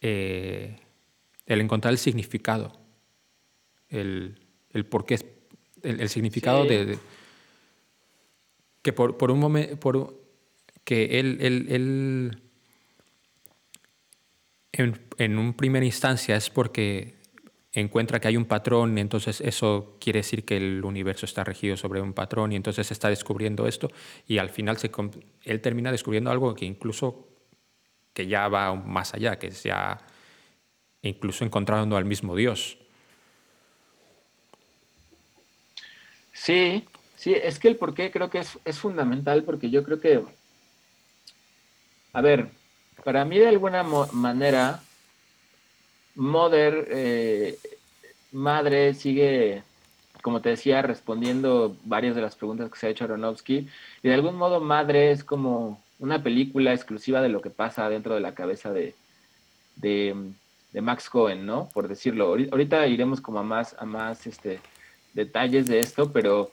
eh, 0.00 0.78
el 1.44 1.60
encontrar 1.60 1.90
el 1.90 1.98
significado, 1.98 2.78
el, 3.88 4.38
el 4.70 4.86
porqué, 4.86 5.18
el, 5.82 6.00
el 6.00 6.08
significado 6.08 6.64
de, 6.66 7.00
que 8.80 8.92
por, 8.92 9.18
por 9.18 9.32
un 9.32 9.40
momento, 9.40 9.80
por, 9.80 10.22
que 10.84 11.18
él, 11.18 11.38
él, 11.40 11.66
él 11.68 12.42
en, 14.70 15.00
en 15.18 15.36
un 15.36 15.52
primera 15.54 15.84
instancia 15.84 16.36
es 16.36 16.48
porque 16.48 17.19
encuentra 17.72 18.20
que 18.20 18.28
hay 18.28 18.36
un 18.36 18.46
patrón, 18.46 18.98
entonces 18.98 19.40
eso 19.40 19.96
quiere 20.00 20.20
decir 20.20 20.44
que 20.44 20.56
el 20.56 20.84
universo 20.84 21.24
está 21.26 21.44
regido 21.44 21.76
sobre 21.76 22.00
un 22.00 22.12
patrón 22.12 22.52
y 22.52 22.56
entonces 22.56 22.90
está 22.90 23.08
descubriendo 23.08 23.66
esto 23.66 23.90
y 24.26 24.38
al 24.38 24.50
final 24.50 24.76
se, 24.78 24.90
él 25.44 25.60
termina 25.60 25.92
descubriendo 25.92 26.30
algo 26.30 26.54
que 26.54 26.64
incluso 26.64 27.28
que 28.12 28.26
ya 28.26 28.48
va 28.48 28.74
más 28.74 29.14
allá, 29.14 29.38
que 29.38 29.48
es 29.48 29.62
ya 29.62 29.98
incluso 31.02 31.44
encontrando 31.44 31.96
al 31.96 32.04
mismo 32.04 32.34
Dios. 32.34 32.76
Sí, 36.32 36.84
sí, 37.14 37.34
es 37.34 37.58
que 37.58 37.68
el 37.68 37.76
porqué 37.76 38.10
creo 38.10 38.30
que 38.30 38.38
es, 38.38 38.58
es 38.64 38.78
fundamental 38.78 39.44
porque 39.44 39.70
yo 39.70 39.84
creo 39.84 40.00
que, 40.00 40.24
a 42.12 42.20
ver, 42.20 42.48
para 43.04 43.24
mí 43.24 43.38
de 43.38 43.48
alguna 43.48 43.84
manera 43.84 44.82
Mother, 46.14 46.86
eh, 46.90 47.58
Madre, 48.32 48.94
sigue, 48.94 49.62
como 50.22 50.40
te 50.40 50.50
decía, 50.50 50.82
respondiendo 50.82 51.76
varias 51.84 52.14
de 52.14 52.22
las 52.22 52.36
preguntas 52.36 52.70
que 52.70 52.78
se 52.78 52.86
ha 52.86 52.90
hecho 52.90 53.04
Aronofsky. 53.04 53.68
Y 54.02 54.08
de 54.08 54.14
algún 54.14 54.36
modo, 54.36 54.60
Madre 54.60 55.10
es 55.10 55.24
como 55.24 55.82
una 55.98 56.22
película 56.22 56.72
exclusiva 56.72 57.20
de 57.20 57.28
lo 57.28 57.40
que 57.40 57.50
pasa 57.50 57.88
dentro 57.88 58.14
de 58.14 58.20
la 58.20 58.34
cabeza 58.34 58.72
de, 58.72 58.94
de, 59.76 60.14
Max 60.80 61.10
Cohen, 61.10 61.46
¿no? 61.46 61.68
Por 61.72 61.88
decirlo. 61.88 62.26
Ahorita 62.26 62.86
iremos 62.86 63.20
como 63.20 63.40
a 63.40 63.42
más, 63.42 63.76
a 63.78 63.84
más 63.84 64.26
este, 64.26 64.60
detalles 65.14 65.66
de 65.66 65.80
esto, 65.80 66.12
pero, 66.12 66.50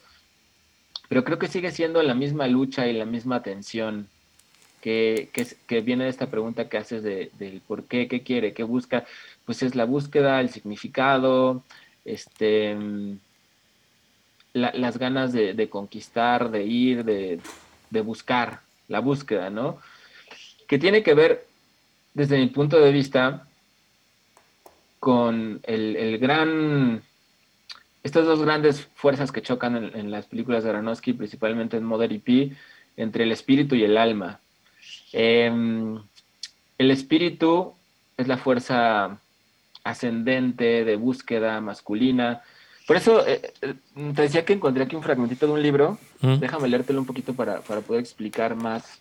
pero 1.08 1.24
creo 1.24 1.40
que 1.40 1.48
sigue 1.48 1.72
siendo 1.72 2.02
la 2.04 2.14
misma 2.14 2.48
lucha 2.48 2.88
y 2.88 2.94
la 2.94 3.06
misma 3.06 3.44
tensión 3.44 4.08
que, 4.82 5.30
que, 5.68 5.82
viene 5.82 6.06
de 6.06 6.10
esta 6.10 6.28
pregunta 6.28 6.70
que 6.70 6.78
haces 6.78 7.04
de, 7.04 7.32
del 7.40 7.62
por 7.62 7.86
qué, 7.86 8.08
qué 8.08 8.22
quiere, 8.24 8.54
qué 8.54 8.64
busca 8.64 9.06
pues 9.48 9.64
es 9.64 9.76
la 9.76 9.86
búsqueda, 9.86 10.42
el 10.42 10.50
significado, 10.50 11.64
este, 12.04 12.76
las 14.54 14.98
ganas 14.98 15.32
de, 15.32 15.70
conquistar, 15.70 16.52
de 16.52 16.66
ir, 16.66 17.06
de, 17.06 18.02
buscar, 18.02 18.60
la 18.90 19.00
búsqueda, 19.00 19.50
¿no? 19.50 19.78
Que 20.68 20.78
tiene 20.78 21.02
que 21.02 21.14
ver, 21.14 21.48
desde 22.14 22.38
mi 22.38 22.48
punto 22.48 22.78
de 22.78 22.92
vista, 22.92 23.48
con 25.00 25.62
el, 25.64 26.18
gran, 26.18 27.02
estas 28.04 28.26
dos 28.26 28.42
grandes 28.42 28.86
fuerzas 28.96 29.32
que 29.32 29.42
chocan 29.42 29.96
en, 29.96 30.12
las 30.12 30.26
películas 30.26 30.66
de 30.66 30.72
Aronofsky, 30.72 31.14
principalmente 31.14 31.78
en 31.78 31.86
Mother 31.86 32.12
y 32.12 32.20
P, 32.20 32.52
entre 32.98 33.24
el 33.24 33.32
espíritu 33.32 33.76
y 33.76 33.86
el 33.86 33.98
alma. 33.98 34.42
Em, 35.14 36.02
el 36.78 36.92
espíritu 36.92 37.74
es 38.18 38.28
la 38.28 38.36
fuerza 38.36 39.22
ascendente, 39.90 40.84
de 40.84 40.96
búsqueda 40.96 41.62
masculina. 41.62 42.42
Por 42.86 42.96
eso 42.96 43.26
eh, 43.26 43.54
eh, 43.62 43.76
te 44.16 44.22
decía 44.22 44.46
que 44.46 44.54
encontré 44.54 44.84
aquí 44.84 44.96
un 44.96 45.04
fragmentito 45.04 45.48
de 45.48 45.54
un 45.54 45.62
libro. 45.62 45.98
Déjame 46.22 46.68
leértelo 46.68 47.00
un 47.00 47.06
poquito 47.06 47.34
para, 47.34 47.62
poder 47.62 48.02
explicar 48.02 48.56
más, 48.56 49.00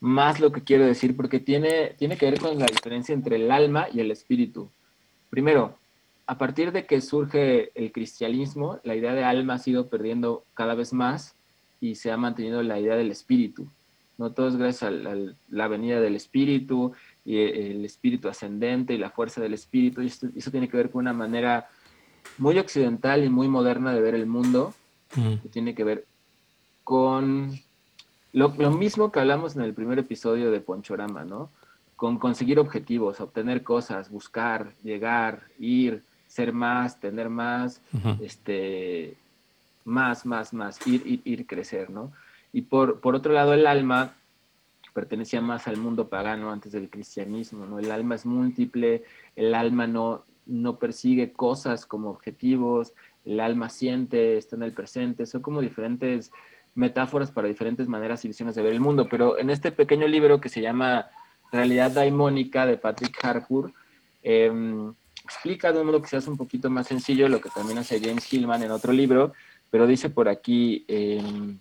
más 0.00 0.40
lo 0.40 0.50
que 0.50 0.62
quiero 0.62 0.84
decir, 0.84 1.16
porque 1.16 1.40
tiene, 1.40 1.94
tiene 1.98 2.16
que 2.16 2.30
ver 2.30 2.40
con 2.40 2.58
la 2.58 2.66
diferencia 2.66 3.14
entre 3.14 3.36
el 3.36 3.50
alma 3.50 3.86
y 3.92 4.00
el 4.00 4.10
espíritu. 4.10 4.70
Primero, 5.30 5.76
a 6.26 6.38
partir 6.38 6.72
de 6.72 6.86
que 6.86 7.00
surge 7.00 7.70
el 7.74 7.92
cristianismo, 7.92 8.80
la 8.84 8.94
idea 8.94 9.14
de 9.14 9.24
alma 9.24 9.54
ha 9.54 9.58
sido 9.58 9.88
perdiendo 9.88 10.44
cada 10.54 10.74
vez 10.74 10.92
más 10.92 11.34
y 11.80 11.96
se 11.96 12.10
ha 12.10 12.16
mantenido 12.16 12.62
la 12.62 12.78
idea 12.78 12.96
del 12.96 13.10
espíritu. 13.10 13.66
No 14.18 14.32
todo 14.32 14.48
es 14.48 14.56
gracias 14.56 14.84
a 14.84 15.16
la 15.48 15.68
venida 15.68 16.00
del 16.00 16.14
espíritu 16.14 16.92
y 17.24 17.38
el 17.38 17.84
espíritu 17.84 18.28
ascendente 18.28 18.94
y 18.94 18.98
la 18.98 19.10
fuerza 19.10 19.40
del 19.40 19.54
espíritu. 19.54 20.02
Y 20.02 20.06
eso 20.06 20.50
tiene 20.50 20.68
que 20.68 20.76
ver 20.76 20.90
con 20.90 21.00
una 21.00 21.12
manera 21.12 21.68
muy 22.38 22.58
occidental 22.58 23.24
y 23.24 23.28
muy 23.28 23.48
moderna 23.48 23.94
de 23.94 24.00
ver 24.00 24.14
el 24.14 24.26
mundo, 24.26 24.74
que 25.14 25.48
tiene 25.50 25.74
que 25.74 25.84
ver 25.84 26.06
con 26.84 27.52
lo, 28.32 28.50
mismo 28.70 29.12
que 29.12 29.20
hablamos 29.20 29.56
en 29.56 29.62
el 29.62 29.74
primer 29.74 29.98
episodio 29.98 30.50
de 30.50 30.60
Ponchorama, 30.60 31.24
¿no? 31.24 31.50
Con 31.96 32.18
conseguir 32.18 32.58
objetivos, 32.58 33.20
obtener 33.20 33.62
cosas, 33.62 34.10
buscar, 34.10 34.72
llegar, 34.82 35.42
ir, 35.58 36.02
ser 36.26 36.52
más, 36.52 36.98
tener 36.98 37.28
más, 37.28 37.80
este, 38.20 39.16
más, 39.84 40.24
más, 40.24 40.52
más, 40.52 40.84
ir, 40.86 41.06
ir, 41.06 41.20
ir, 41.24 41.46
crecer, 41.46 41.90
¿no? 41.90 42.10
Y 42.52 42.62
por, 42.62 43.00
por 43.00 43.14
otro 43.14 43.32
lado, 43.32 43.54
el 43.54 43.66
alma 43.66 44.14
pertenecía 44.92 45.40
más 45.40 45.68
al 45.68 45.76
mundo 45.76 46.08
pagano 46.08 46.50
antes 46.50 46.72
del 46.72 46.90
cristianismo. 46.90 47.78
El 47.78 47.90
alma 47.90 48.14
es 48.14 48.26
múltiple, 48.26 49.04
el 49.36 49.54
alma 49.54 49.86
no, 49.86 50.24
no 50.46 50.78
persigue 50.78 51.32
cosas 51.32 51.86
como 51.86 52.10
objetivos, 52.10 52.92
el 53.24 53.40
alma 53.40 53.68
siente, 53.68 54.36
está 54.36 54.56
en 54.56 54.62
el 54.62 54.72
presente, 54.72 55.26
son 55.26 55.42
como 55.42 55.60
diferentes 55.60 56.32
metáforas 56.74 57.30
para 57.30 57.48
diferentes 57.48 57.86
maneras 57.88 58.24
y 58.24 58.28
visiones 58.28 58.54
de 58.54 58.62
ver 58.62 58.72
el 58.72 58.80
mundo. 58.80 59.08
Pero 59.08 59.38
en 59.38 59.50
este 59.50 59.72
pequeño 59.72 60.06
libro 60.06 60.40
que 60.40 60.48
se 60.48 60.60
llama 60.60 61.10
Realidad 61.50 61.90
Daimónica 61.90 62.66
de 62.66 62.78
Patrick 62.78 63.22
Harpur, 63.24 63.72
em, 64.22 64.92
explica 65.24 65.72
de 65.72 65.80
un 65.80 65.86
modo 65.86 66.02
que 66.02 66.08
se 66.08 66.16
hace 66.16 66.30
un 66.30 66.36
poquito 66.36 66.70
más 66.70 66.86
sencillo 66.88 67.28
lo 67.28 67.40
que 67.40 67.50
también 67.50 67.78
hace 67.78 68.00
James 68.00 68.32
Hillman 68.32 68.62
en 68.62 68.70
otro 68.70 68.92
libro, 68.92 69.32
pero 69.70 69.86
dice 69.86 70.10
por 70.10 70.28
aquí, 70.28 70.84
em, 70.88 71.58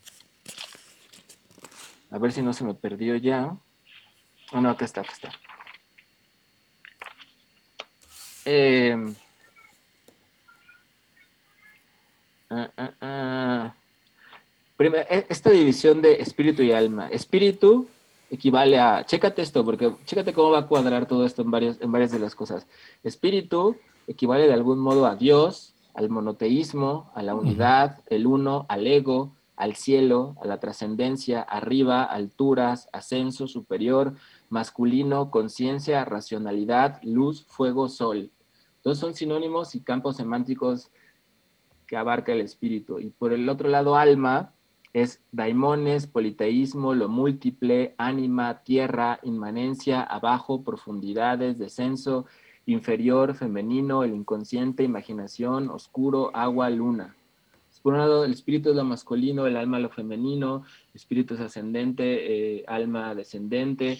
a 2.12 2.18
ver 2.18 2.32
si 2.34 2.42
no 2.42 2.54
se 2.54 2.66
me 2.66 2.74
perdió 2.74 3.16
ya. 3.16 3.58
Ah, 4.52 4.62
no, 4.62 4.70
acá 4.70 4.86
está, 4.86 5.02
acá 5.02 5.14
está. 5.14 5.32
Em, 8.44 9.16
ah, 12.50 12.70
ah, 12.78 12.94
ah. 13.02 13.76
E, 14.78 15.26
esta 15.30 15.52
división 15.52 16.02
de 16.02 16.22
espíritu 16.22 16.64
y 16.64 16.74
alma. 16.74 17.08
Espíritu 17.10 17.88
equivale 18.30 18.78
a, 18.80 19.06
chécate 19.06 19.42
esto, 19.42 19.64
porque 19.64 19.94
chécate 20.06 20.34
cómo 20.34 20.52
va 20.52 20.60
a 20.60 20.68
cuadrar 20.68 21.06
todo 21.06 21.26
esto 21.26 21.44
en 21.44 21.52
varias, 21.52 21.80
en 21.80 21.92
varias 21.92 22.12
de 22.12 22.20
las 22.20 22.36
cosas. 22.36 22.68
Espíritu 23.04 23.78
equivale 24.08 24.48
de 24.48 24.54
algún 24.54 24.80
modo 24.80 25.06
a 25.06 25.16
Dios, 25.16 25.74
al 25.94 26.10
monoteísmo, 26.10 27.10
a 27.16 27.22
la 27.22 27.36
unidad, 27.36 28.00
el 28.08 28.28
uno, 28.28 28.66
al 28.68 28.88
ego, 28.88 29.32
al 29.62 29.76
cielo, 29.76 30.36
a 30.42 30.48
la 30.48 30.60
trascendencia, 30.60 31.44
arriba, 31.44 32.04
alturas, 32.04 32.90
ascenso 32.94 33.46
superior, 33.46 34.16
masculino, 34.50 35.30
conciencia, 35.30 36.04
racionalidad, 36.04 37.00
luz, 37.04 37.46
fuego, 37.46 37.88
sol. 37.88 38.32
Todos 38.82 38.98
son 38.98 39.14
sinónimos 39.14 39.76
y 39.76 39.82
campos 39.82 40.18
semánticos 40.18 40.90
que 41.86 41.96
abarca 41.96 42.34
el 42.34 42.42
espíritu. 42.42 42.98
Y 42.98 43.12
por 43.12 43.34
el 43.34 43.48
otro 43.50 43.70
lado, 43.70 43.96
alma 43.96 44.52
es 44.94 45.22
daimones, 45.32 46.08
politeísmo, 46.08 46.96
lo 46.96 47.08
múltiple, 47.08 47.94
ánima, 48.00 48.64
tierra, 48.64 49.20
inmanencia, 49.22 50.02
abajo, 50.02 50.64
profundidades, 50.64 51.60
descenso, 51.60 52.26
inferior, 52.66 53.36
femenino, 53.36 54.04
el 54.04 54.16
inconsciente, 54.16 54.84
imaginación, 54.84 55.70
oscuro, 55.70 56.32
agua, 56.34 56.72
luna. 56.72 57.16
Por 57.82 57.94
un 57.94 58.00
lado, 58.00 58.26
el 58.26 58.32
espíritu 58.32 58.70
es 58.70 58.76
lo 58.76 58.84
masculino, 58.84 59.48
el 59.48 59.58
alma 59.58 59.80
lo 59.80 59.90
femenino, 59.90 60.64
el 60.90 60.96
espíritu 60.96 61.34
es 61.34 61.40
ascendente, 61.40 62.60
eh, 62.60 62.64
alma 62.68 63.16
descendente. 63.16 64.00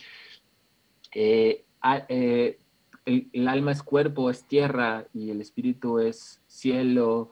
Eh, 1.14 1.66
eh, 2.10 2.60
el, 3.06 3.48
alma 3.48 3.72
es 3.72 3.82
cuerpo, 3.82 4.30
es 4.30 4.44
tierra, 4.46 5.06
y 5.14 5.32
el 5.32 5.42
espíritu 5.42 6.00
es 6.00 6.42
cielo, 6.48 7.32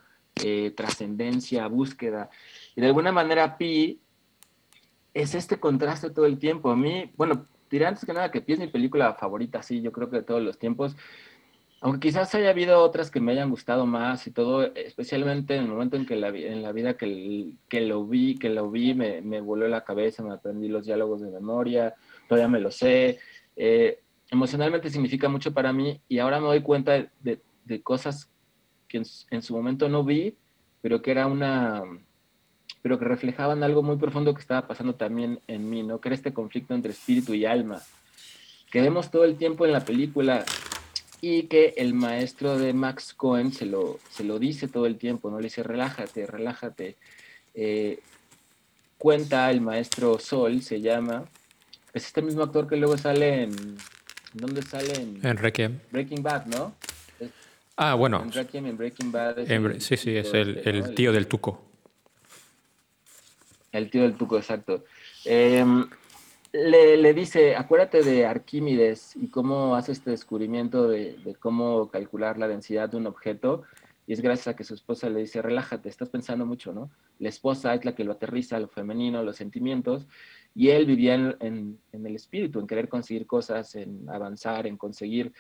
trascendencia, 0.76 1.68
búsqueda. 1.68 2.30
Y 2.76 2.82
de 2.82 2.88
alguna 2.88 3.12
manera 3.12 3.58
Pi 3.58 4.00
es 5.14 5.36
este 5.36 5.60
contraste 5.60 6.10
todo 6.10 6.26
el 6.26 6.40
tiempo. 6.40 6.72
A 6.72 6.76
mí, 6.76 7.12
bueno, 7.18 7.46
diré 7.70 7.86
antes 7.86 8.06
que 8.06 8.14
nada 8.14 8.32
que 8.32 8.42
Pi 8.42 8.54
es 8.54 8.60
mi 8.60 8.68
película 8.68 9.14
favorita, 9.16 9.62
sí, 9.62 9.82
yo 9.82 9.92
creo 9.92 10.10
que 10.10 10.18
de 10.18 10.24
todos 10.24 10.42
los 10.42 10.58
tiempos. 10.58 10.96
Aunque 11.82 12.10
quizás 12.10 12.36
haya 12.36 12.50
habido 12.50 12.84
otras 12.84 13.10
que 13.10 13.22
me 13.22 13.32
hayan 13.32 13.50
gustado 13.50 13.86
más 13.86 14.28
y 14.28 14.32
todo, 14.32 14.64
especialmente 14.76 15.56
en 15.56 15.64
el 15.64 15.70
momento 15.70 15.96
en 15.96 16.06
que 16.06 16.18
la, 16.18 16.28
en 16.28 16.62
la 16.62 16.74
vida 16.74 16.98
que, 16.98 17.54
que 17.70 17.82
lo 17.82 18.06
vi, 18.06 18.36
que 18.36 18.50
lo 18.50 18.70
vi, 18.70 18.94
me, 18.94 19.22
me 19.22 19.40
voló 19.40 19.68
la 19.70 19.86
cabeza, 19.86 20.22
me 20.22 20.34
aprendí 20.34 20.68
los 20.68 20.86
diálogos 20.86 21.22
de 21.22 21.32
memoria, 21.32 21.96
todavía 22.28 22.50
me 22.50 22.60
lo 22.60 22.70
sé. 22.70 23.20
Eh, 23.56 24.00
emocionalmente 24.30 24.90
significa 24.90 25.30
mucho 25.30 25.54
para 25.54 25.72
mí 25.72 26.02
y 26.10 26.20
ahora 26.20 26.42
me 26.42 26.48
doy 26.48 26.62
cuenta 26.62 26.92
de, 27.22 27.42
de, 27.64 27.82
cosas 27.82 28.30
que 28.90 29.02
en, 29.32 29.42
su 29.42 29.56
momento 29.56 29.88
no 29.88 30.04
vi, 30.04 30.36
pero 30.82 31.02
que 31.02 31.12
era 31.12 31.28
una, 31.28 31.84
pero 32.82 33.00
que 33.00 33.06
reflejaban 33.06 33.64
algo 33.64 33.84
muy 33.84 33.96
profundo 33.96 34.34
que 34.34 34.42
estaba 34.42 34.68
pasando 34.68 34.96
también 34.96 35.40
en 35.48 35.70
mí, 35.70 35.84
¿no? 35.84 36.02
Que 36.02 36.10
era 36.10 36.16
este 36.16 36.34
conflicto 36.34 36.74
entre 36.74 36.92
espíritu 36.92 37.34
y 37.34 37.46
alma, 37.46 37.82
que 38.70 38.82
vemos 38.82 39.10
todo 39.10 39.24
el 39.24 39.38
tiempo 39.38 39.66
en 39.66 39.72
la 39.72 39.86
película 39.86 40.44
y 41.22 41.44
que 41.44 41.74
el 41.78 41.94
maestro 41.94 42.58
de 42.58 42.74
Max 42.74 43.14
Cohen 43.14 43.52
se 43.52 43.66
lo, 43.66 44.00
se 44.10 44.24
lo 44.24 44.40
dice 44.40 44.68
todo 44.68 44.86
el 44.86 44.98
tiempo, 44.98 45.30
¿no? 45.30 45.40
Le 45.40 45.46
dice, 45.46 45.64
relájate, 45.64 46.26
relájate. 46.26 46.96
Eh, 47.54 48.00
cuenta 48.98 49.50
el 49.52 49.62
maestro 49.62 50.20
Sol, 50.20 50.62
se 50.62 50.82
llama, 50.82 51.26
es 51.94 52.06
este 52.06 52.22
mismo 52.22 52.44
actor 52.44 52.68
que 52.68 52.76
luego 52.76 52.98
sale 52.98 53.44
en... 53.44 53.78
¿Dónde 54.34 54.62
sale? 54.62 54.94
En, 54.94 55.26
en 55.26 55.38
Requiem. 55.38 55.80
Breaking 55.92 56.22
Bad, 56.22 56.46
¿no? 56.46 56.76
ah, 57.78 57.96
bueno. 57.96 58.22
En 58.22 58.32
Requiem, 58.32 58.68
en 58.68 58.78
Breaking 58.78 59.12
Bad. 59.12 59.38
sí, 59.80 59.98
sí, 59.98 60.16
es 60.16 60.34
el, 60.34 60.58
este, 60.58 60.70
el 60.70 60.94
tío 60.94 61.12
del 61.12 61.28
Tuco. 61.28 61.66
El 63.72 63.90
tío 63.90 64.04
del 64.04 64.16
Tuco, 64.16 64.38
exacto. 64.38 64.86
Em, 65.26 65.90
le, 66.52 67.14
dice, 67.14 67.56
acuérdate 67.56 68.04
de 68.04 68.26
Arquímedes 68.26 69.16
y 69.16 69.28
cómo 69.28 69.76
hace 69.76 69.92
este 69.92 70.12
descubrimiento 70.12 70.88
de, 70.88 71.36
cómo 71.40 71.90
calcular 71.90 72.38
la 72.38 72.48
densidad 72.48 72.90
de 72.90 72.98
un 72.98 73.08
objeto. 73.08 73.64
Y 74.08 74.14
es 74.14 74.22
gracias 74.22 74.48
a 74.48 74.56
que 74.56 74.64
su 74.64 74.74
esposa 74.74 75.10
le 75.10 75.20
dice, 75.20 75.42
relájate, 75.42 75.88
estás 75.88 76.10
pensando 76.10 76.46
mucho, 76.46 76.74
¿no? 76.74 76.90
La 77.20 77.30
esposa 77.30 77.76
es 77.76 77.86
la 77.86 77.94
que 77.94 78.04
lo 78.04 78.14
aterriza, 78.14 78.60
lo 78.60 78.68
femenino, 78.68 79.22
los 79.22 79.36
sentimientos. 79.36 80.08
Y 80.56 80.70
él 80.70 80.88
vivía 80.88 81.14
en, 81.14 81.80
en 81.92 82.06
el 82.06 82.16
espíritu, 82.16 82.60
en 82.60 82.66
querer 82.66 82.90
conseguir 82.90 83.28
cosas, 83.28 83.76
en 83.76 84.10
avanzar, 84.10 84.66
en 84.66 84.78
conseguir. 84.78 85.32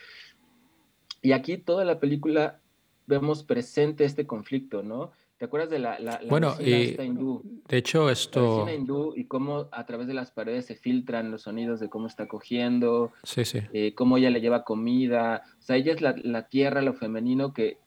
Y 1.23 1.31
aquí 1.31 1.57
toda 1.57 1.83
la 1.83 1.99
película 1.99 2.61
vemos 3.07 3.43
presente 3.43 4.05
este 4.05 4.27
conflicto, 4.27 4.83
¿no? 4.83 5.11
¿Te 5.39 5.45
acuerdas 5.45 5.69
de 5.69 5.79
la, 5.79 5.97
la, 5.99 6.19
bueno, 6.27 6.53
y, 6.59 7.01
hindú? 7.01 7.41
De 7.65 7.77
hecho, 7.77 8.09
esto... 8.09 8.65
La 8.65 8.73
hindú 8.73 9.13
y 9.15 9.23
cómo 9.23 9.69
a 9.71 9.85
través 9.85 10.05
de 10.07 10.13
las 10.13 10.31
paredes 10.31 10.65
se 10.65 10.75
filtran 10.75 11.31
los 11.31 11.43
sonidos 11.43 11.79
de 11.79 11.87
cómo 11.87 12.07
está 12.07 12.27
cogiendo, 12.27 13.13
sí, 13.23 13.45
sí. 13.45 13.61
Eh, 13.71 13.93
cómo 13.95 14.17
ella 14.17 14.31
le 14.31 14.41
lleva 14.41 14.65
comida. 14.65 15.43
O 15.57 15.61
sea, 15.61 15.77
ella 15.77 15.93
es 15.93 16.01
la, 16.01 16.13
la 16.21 16.49
tierra, 16.49 16.81
lo 16.81 16.93
femenino, 16.93 17.53
que, 17.53 17.77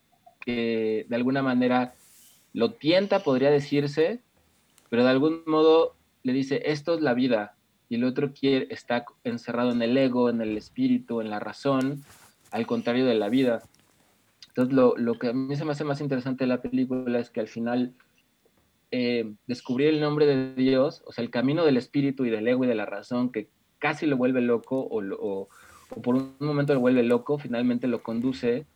que, 0.40 1.04
de 1.06 1.14
alguna 1.14 1.42
manera 1.42 1.94
lo 2.54 2.72
tienta, 2.72 3.22
podría 3.22 3.50
decirse, 3.50 4.20
pero 4.88 5.04
de 5.04 5.10
algún 5.10 5.42
modo 5.46 5.94
le 6.22 6.32
dice, 6.32 6.62
esto 6.64 6.94
es 6.94 7.02
la 7.02 7.12
vida. 7.12 7.54
Y 7.90 7.96
el 7.96 8.04
otro 8.04 8.32
quiere, 8.32 8.66
está 8.70 9.04
encerrado 9.24 9.72
en 9.72 9.82
el 9.82 9.98
ego, 9.98 10.30
en 10.30 10.40
el 10.40 10.56
espíritu, 10.56 11.20
en 11.20 11.28
la 11.28 11.38
razón, 11.38 12.02
al 12.50 12.66
contrario 12.66 13.04
de 13.04 13.14
la 13.14 13.28
vida. 13.28 13.62
Entonces, 14.52 14.74
lo, 14.74 14.96
lo, 14.98 15.18
que 15.18 15.28
a 15.28 15.32
mí 15.32 15.56
se 15.56 15.64
me 15.64 15.72
hace 15.72 15.84
más 15.84 16.02
interesante 16.02 16.44
de 16.44 16.48
la 16.48 16.60
película 16.60 17.18
es 17.18 17.30
que 17.30 17.40
al 17.40 17.48
final 17.48 17.94
eh, 18.90 19.32
descubrir 19.46 19.88
el 19.88 20.02
nombre 20.02 20.26
de 20.26 20.54
Dios, 20.54 21.02
o 21.06 21.12
sea, 21.12 21.24
el 21.24 21.30
camino 21.30 21.64
del 21.64 21.78
espíritu 21.78 22.26
y 22.26 22.30
del 22.30 22.46
ego 22.46 22.64
y 22.64 22.68
de 22.68 22.74
la 22.74 22.84
razón, 22.84 23.32
que 23.32 23.48
casi 23.78 24.04
lo 24.04 24.18
vuelve 24.18 24.42
loco 24.42 24.86
o, 24.90 25.48
por 26.02 26.14
un 26.16 26.36
momento 26.40 26.74
lo 26.74 26.80
vuelve 26.80 27.02
loco, 27.02 27.38
finalmente 27.38 27.86
lo 27.86 28.02
conduce 28.02 28.66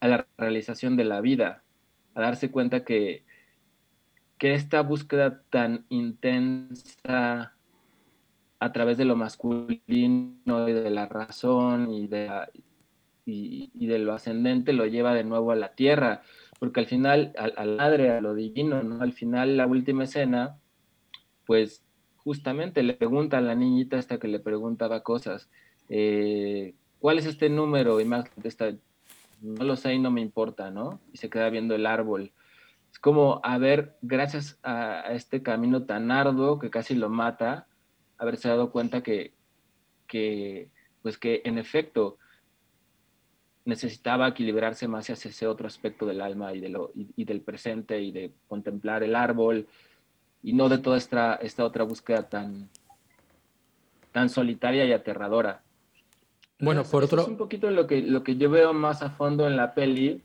a 0.00 0.08
la 0.08 0.26
realización 0.36 0.96
de 0.96 1.04
la 1.04 1.22
vida, 1.22 1.62
a 2.14 2.20
darse 2.20 2.50
cuenta 2.50 2.84
que, 2.84 3.24
que 4.36 4.52
esta 4.52 4.82
búsqueda 4.82 5.42
tan 5.48 5.86
intensa 5.88 7.54
a 8.60 8.72
través 8.72 8.98
de 8.98 9.06
lo 9.06 9.16
masculino 9.16 10.68
y 10.68 10.72
de 10.74 10.90
la 10.90 11.06
razón 11.06 11.90
y 11.90 12.06
de 12.06 12.26
la, 12.26 12.50
y, 13.26 13.86
de 13.86 13.98
lo 13.98 14.12
ascendente 14.12 14.72
lo 14.72 14.86
lleva 14.86 15.14
de 15.14 15.24
nuevo 15.24 15.52
a 15.52 15.56
la 15.56 15.74
tierra, 15.74 16.22
porque 16.58 16.80
al 16.80 16.86
final, 16.86 17.32
al, 17.36 17.76
madre, 17.76 18.10
a 18.10 18.20
lo 18.20 18.34
divino, 18.34 18.82
¿no? 18.82 19.02
Al 19.02 19.12
final, 19.12 19.56
la 19.56 19.66
última 19.66 20.04
escena, 20.04 20.58
pues 21.46 21.82
justamente 22.16 22.82
le 22.82 22.94
pregunta 22.94 23.38
a 23.38 23.42
la 23.42 23.54
niñita 23.54 23.98
hasta 23.98 24.18
que 24.18 24.28
le 24.28 24.40
preguntaba 24.40 25.02
cosas, 25.02 25.48
eh, 25.88 26.74
¿cuál 26.98 27.18
es 27.18 27.26
este 27.26 27.48
número? 27.48 28.00
Y 28.00 28.04
más 28.04 28.28
contesta, 28.28 28.72
no 29.40 29.64
lo 29.64 29.76
sé 29.76 29.94
y 29.94 29.98
no 29.98 30.10
me 30.10 30.20
importa, 30.20 30.70
¿no? 30.70 31.00
Y 31.12 31.18
se 31.18 31.30
queda 31.30 31.50
viendo 31.50 31.74
el 31.74 31.86
árbol. 31.86 32.32
Es 32.92 32.98
como, 32.98 33.40
a 33.42 33.58
ver, 33.58 33.96
gracias 34.02 34.58
a, 34.62 35.00
a 35.00 35.12
este 35.12 35.42
camino 35.42 35.84
tan 35.84 36.10
arduo 36.10 36.58
que 36.58 36.70
casi 36.70 36.94
lo 36.94 37.08
mata, 37.08 37.66
haberse 38.18 38.48
dado 38.48 38.70
cuenta 38.70 39.02
que, 39.02 39.32
que 40.06 40.70
pues 41.02 41.18
que 41.18 41.42
en 41.44 41.58
efecto, 41.58 42.18
necesitaba 43.64 44.28
equilibrarse 44.28 44.88
más 44.88 45.08
hacia 45.08 45.30
ese 45.30 45.46
otro 45.46 45.66
aspecto 45.66 46.06
del 46.06 46.20
alma 46.20 46.52
y, 46.52 46.60
de 46.60 46.68
lo, 46.68 46.92
y, 46.94 47.24
del 47.24 47.40
presente 47.40 48.00
y 48.00 48.12
de 48.12 48.32
contemplar 48.48 49.02
el 49.02 49.16
árbol 49.16 49.66
y 50.42 50.52
no 50.52 50.68
de 50.68 50.78
toda 50.78 50.98
esta, 50.98 51.36
esta 51.36 51.64
otra 51.64 51.84
búsqueda 51.84 52.28
tan, 52.28 52.68
tan 54.12 54.28
solitaria 54.28 54.84
y 54.84 54.92
aterradora. 54.92 55.62
Bueno, 56.58 56.84
por 56.84 57.04
otro... 57.04 57.22
Es 57.22 57.28
un 57.28 57.38
poquito 57.38 57.70
lo 57.70 57.86
que, 57.86 58.02
lo 58.02 58.22
que 58.22 58.36
yo 58.36 58.50
veo 58.50 58.74
más 58.74 59.02
a 59.02 59.10
fondo 59.10 59.46
en 59.46 59.56
la 59.56 59.74
peli. 59.74 60.22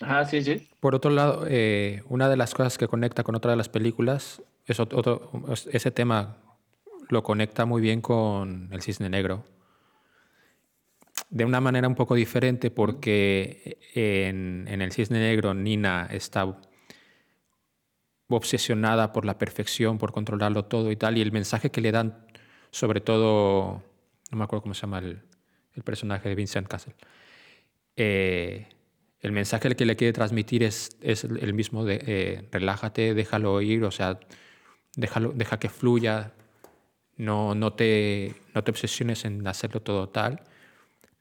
Ajá, 0.00 0.24
sí, 0.24 0.42
sí. 0.42 0.68
Por 0.80 0.94
otro 0.94 1.10
lado, 1.10 1.44
eh, 1.46 2.02
una 2.08 2.28
de 2.28 2.36
las 2.36 2.54
cosas 2.54 2.78
que 2.78 2.88
conecta 2.88 3.22
con 3.22 3.34
otra 3.34 3.50
de 3.50 3.56
las 3.58 3.68
películas 3.68 4.42
es 4.66 4.80
otro, 4.80 5.30
ese 5.72 5.90
tema 5.90 6.36
lo 7.08 7.22
conecta 7.22 7.64
muy 7.64 7.80
bien 7.80 8.00
con 8.00 8.68
El 8.72 8.82
Cisne 8.82 9.08
Negro 9.08 9.44
de 11.30 11.44
una 11.44 11.60
manera 11.60 11.88
un 11.88 11.94
poco 11.94 12.14
diferente 12.14 12.70
porque 12.70 13.78
en, 13.94 14.66
El 14.68 14.92
Cisne 14.92 15.18
Negro 15.18 15.54
Nina 15.54 16.08
está 16.10 16.58
obsesionada 18.28 19.12
por 19.12 19.24
la 19.24 19.38
perfección, 19.38 19.98
por 19.98 20.12
controlarlo 20.12 20.64
todo 20.64 20.90
y 20.90 20.96
tal, 20.96 21.18
y 21.18 21.22
el 21.22 21.32
mensaje 21.32 21.70
que 21.70 21.80
le 21.80 21.92
dan, 21.92 22.26
sobre 22.70 23.00
todo, 23.00 23.82
no 24.30 24.38
me 24.38 24.44
acuerdo 24.44 24.62
cómo 24.62 24.74
se 24.74 24.82
llama 24.82 24.98
el, 24.98 25.22
el 25.74 25.82
personaje 25.82 26.28
de 26.28 26.34
Vincent 26.34 26.68
Castle, 26.68 26.94
eh, 27.96 28.68
el 29.20 29.32
mensaje 29.32 29.74
que 29.74 29.84
le 29.84 29.96
quiere 29.96 30.12
transmitir 30.12 30.62
es, 30.62 30.96
es 31.00 31.24
el 31.24 31.52
mismo 31.52 31.84
de 31.84 32.00
eh, 32.06 32.48
relájate, 32.52 33.14
déjalo 33.14 33.60
ir, 33.60 33.82
o 33.82 33.90
sea, 33.90 34.20
déjalo, 34.96 35.32
deja 35.32 35.58
que 35.58 35.68
fluya, 35.68 36.32
no, 37.16 37.56
no, 37.56 37.72
te, 37.72 38.36
no 38.54 38.62
te 38.62 38.70
obsesiones 38.70 39.24
en 39.24 39.44
hacerlo 39.48 39.82
todo 39.82 40.08
tal. 40.08 40.44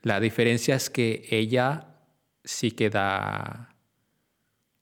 La 0.01 0.19
diferencia 0.19 0.75
es 0.75 0.89
que 0.89 1.25
ella 1.29 1.95
sí 2.43 2.71
que 2.71 2.89
da, 2.89 3.75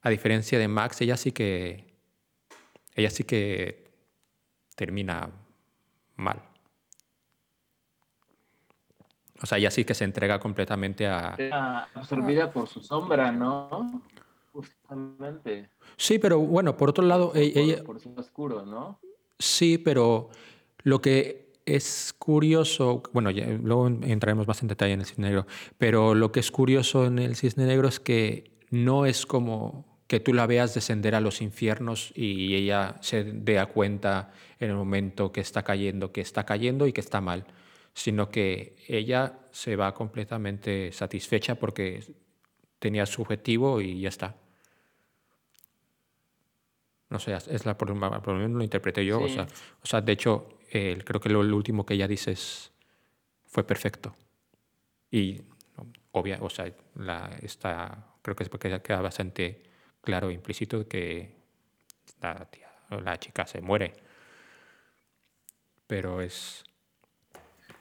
a 0.02 0.10
diferencia 0.10 0.60
de 0.60 0.68
Max, 0.68 1.02
ella 1.02 1.18
sí 1.18 1.32
que, 1.32 1.96
ella 2.94 3.10
sí 3.10 3.24
que 3.24 3.92
termina 4.76 5.32
mal. 6.16 6.42
O 9.42 9.46
sea, 9.46 9.58
ella 9.58 9.72
sí 9.72 9.84
que 9.84 9.94
se 9.94 10.04
entrega 10.04 10.40
completamente 10.40 11.08
a... 11.08 11.88
absorbida 11.94 12.52
por 12.52 12.68
su 12.68 12.82
sombra, 12.82 13.32
¿no? 13.32 14.02
Justamente. 14.52 15.70
Sí, 15.98 16.20
pero 16.20 16.40
bueno, 16.40 16.78
por 16.78 16.90
otro 16.90 17.06
lado, 17.06 17.32
e-, 17.36 17.52
ella... 17.56 17.84
Por 17.84 18.00
su 18.00 18.14
oscuro, 18.16 18.66
¿no? 18.66 19.00
Sí, 19.38 19.78
pero 19.78 20.30
lo 20.84 21.02
que 21.02 21.45
es 21.66 22.14
curioso, 22.18 23.02
bueno, 23.12 23.32
luego 23.32 23.88
entraremos 23.88 24.48
más 24.48 24.62
en 24.62 24.68
detalle 24.68 24.94
en 24.94 25.00
el 25.00 25.06
cisne 25.06 25.28
negro, 25.28 25.48
pero 25.78 26.14
lo 26.14 26.32
que 26.32 26.40
es 26.40 26.52
curioso 26.52 27.06
en 27.06 27.20
el 27.20 27.36
cisne 27.36 27.66
negro 27.66 27.88
es 27.88 28.00
que 28.00 28.52
no 28.70 29.06
es 29.06 29.26
como 29.26 29.96
que 30.08 30.20
tú 30.20 30.34
la 30.34 30.46
veas 30.46 30.76
descender 30.76 31.16
a 31.16 31.22
los 31.22 31.42
infiernos 31.42 32.12
y 32.16 32.54
ella 32.56 32.98
se 33.02 33.24
dé 33.24 33.58
a 33.58 33.66
cuenta 33.66 34.32
en 34.60 34.70
el 34.70 34.76
momento 34.76 35.32
que 35.32 35.42
está 35.42 35.64
cayendo, 35.64 36.12
que 36.12 36.22
está 36.22 36.46
cayendo 36.46 36.86
y 36.86 36.94
que 36.94 37.02
está 37.02 37.22
mal, 37.22 37.46
sino 37.94 38.30
que 38.30 38.76
ella 38.88 39.40
se 39.52 39.76
va 39.76 39.94
completamente 39.96 40.92
satisfecha 40.92 41.56
porque 41.56 42.04
tenía 42.78 43.08
su 43.08 43.24
objetivo 43.24 43.82
y 43.82 44.02
ya 44.02 44.10
está. 44.10 44.36
No 47.10 47.20
sé, 47.20 47.34
es 47.34 47.66
la, 47.66 47.78
por 47.78 47.90
lo 47.90 47.96
menos 47.96 48.52
lo 48.52 48.64
interpreté 48.64 49.06
yo. 49.06 49.22
O, 49.22 49.30
sea, 49.30 49.48
o 49.82 49.86
sea, 49.86 50.02
de 50.02 50.12
hecho, 50.12 50.55
creo 50.70 51.20
que 51.20 51.30
lo, 51.30 51.40
último 51.40 51.86
que 51.86 51.94
ella 51.94 52.08
dice 52.08 52.32
es, 52.32 52.72
fue 53.46 53.66
perfecto. 53.66 54.16
Y 55.12 55.42
obvia, 56.12 56.38
o 56.42 56.50
sea, 56.50 56.72
la, 56.96 57.30
está, 57.42 58.06
creo 58.22 58.36
que 58.36 58.44
es 58.44 58.50
porque 58.50 58.82
queda 58.82 59.02
bastante 59.02 59.64
claro, 60.02 60.32
implícito, 60.32 60.88
que 60.88 61.36
la, 62.22 62.46
tía, 62.46 62.70
la 62.90 63.18
chica 63.20 63.46
se 63.46 63.62
muere. 63.62 63.94
Pero 65.88 66.22
es... 66.22 66.64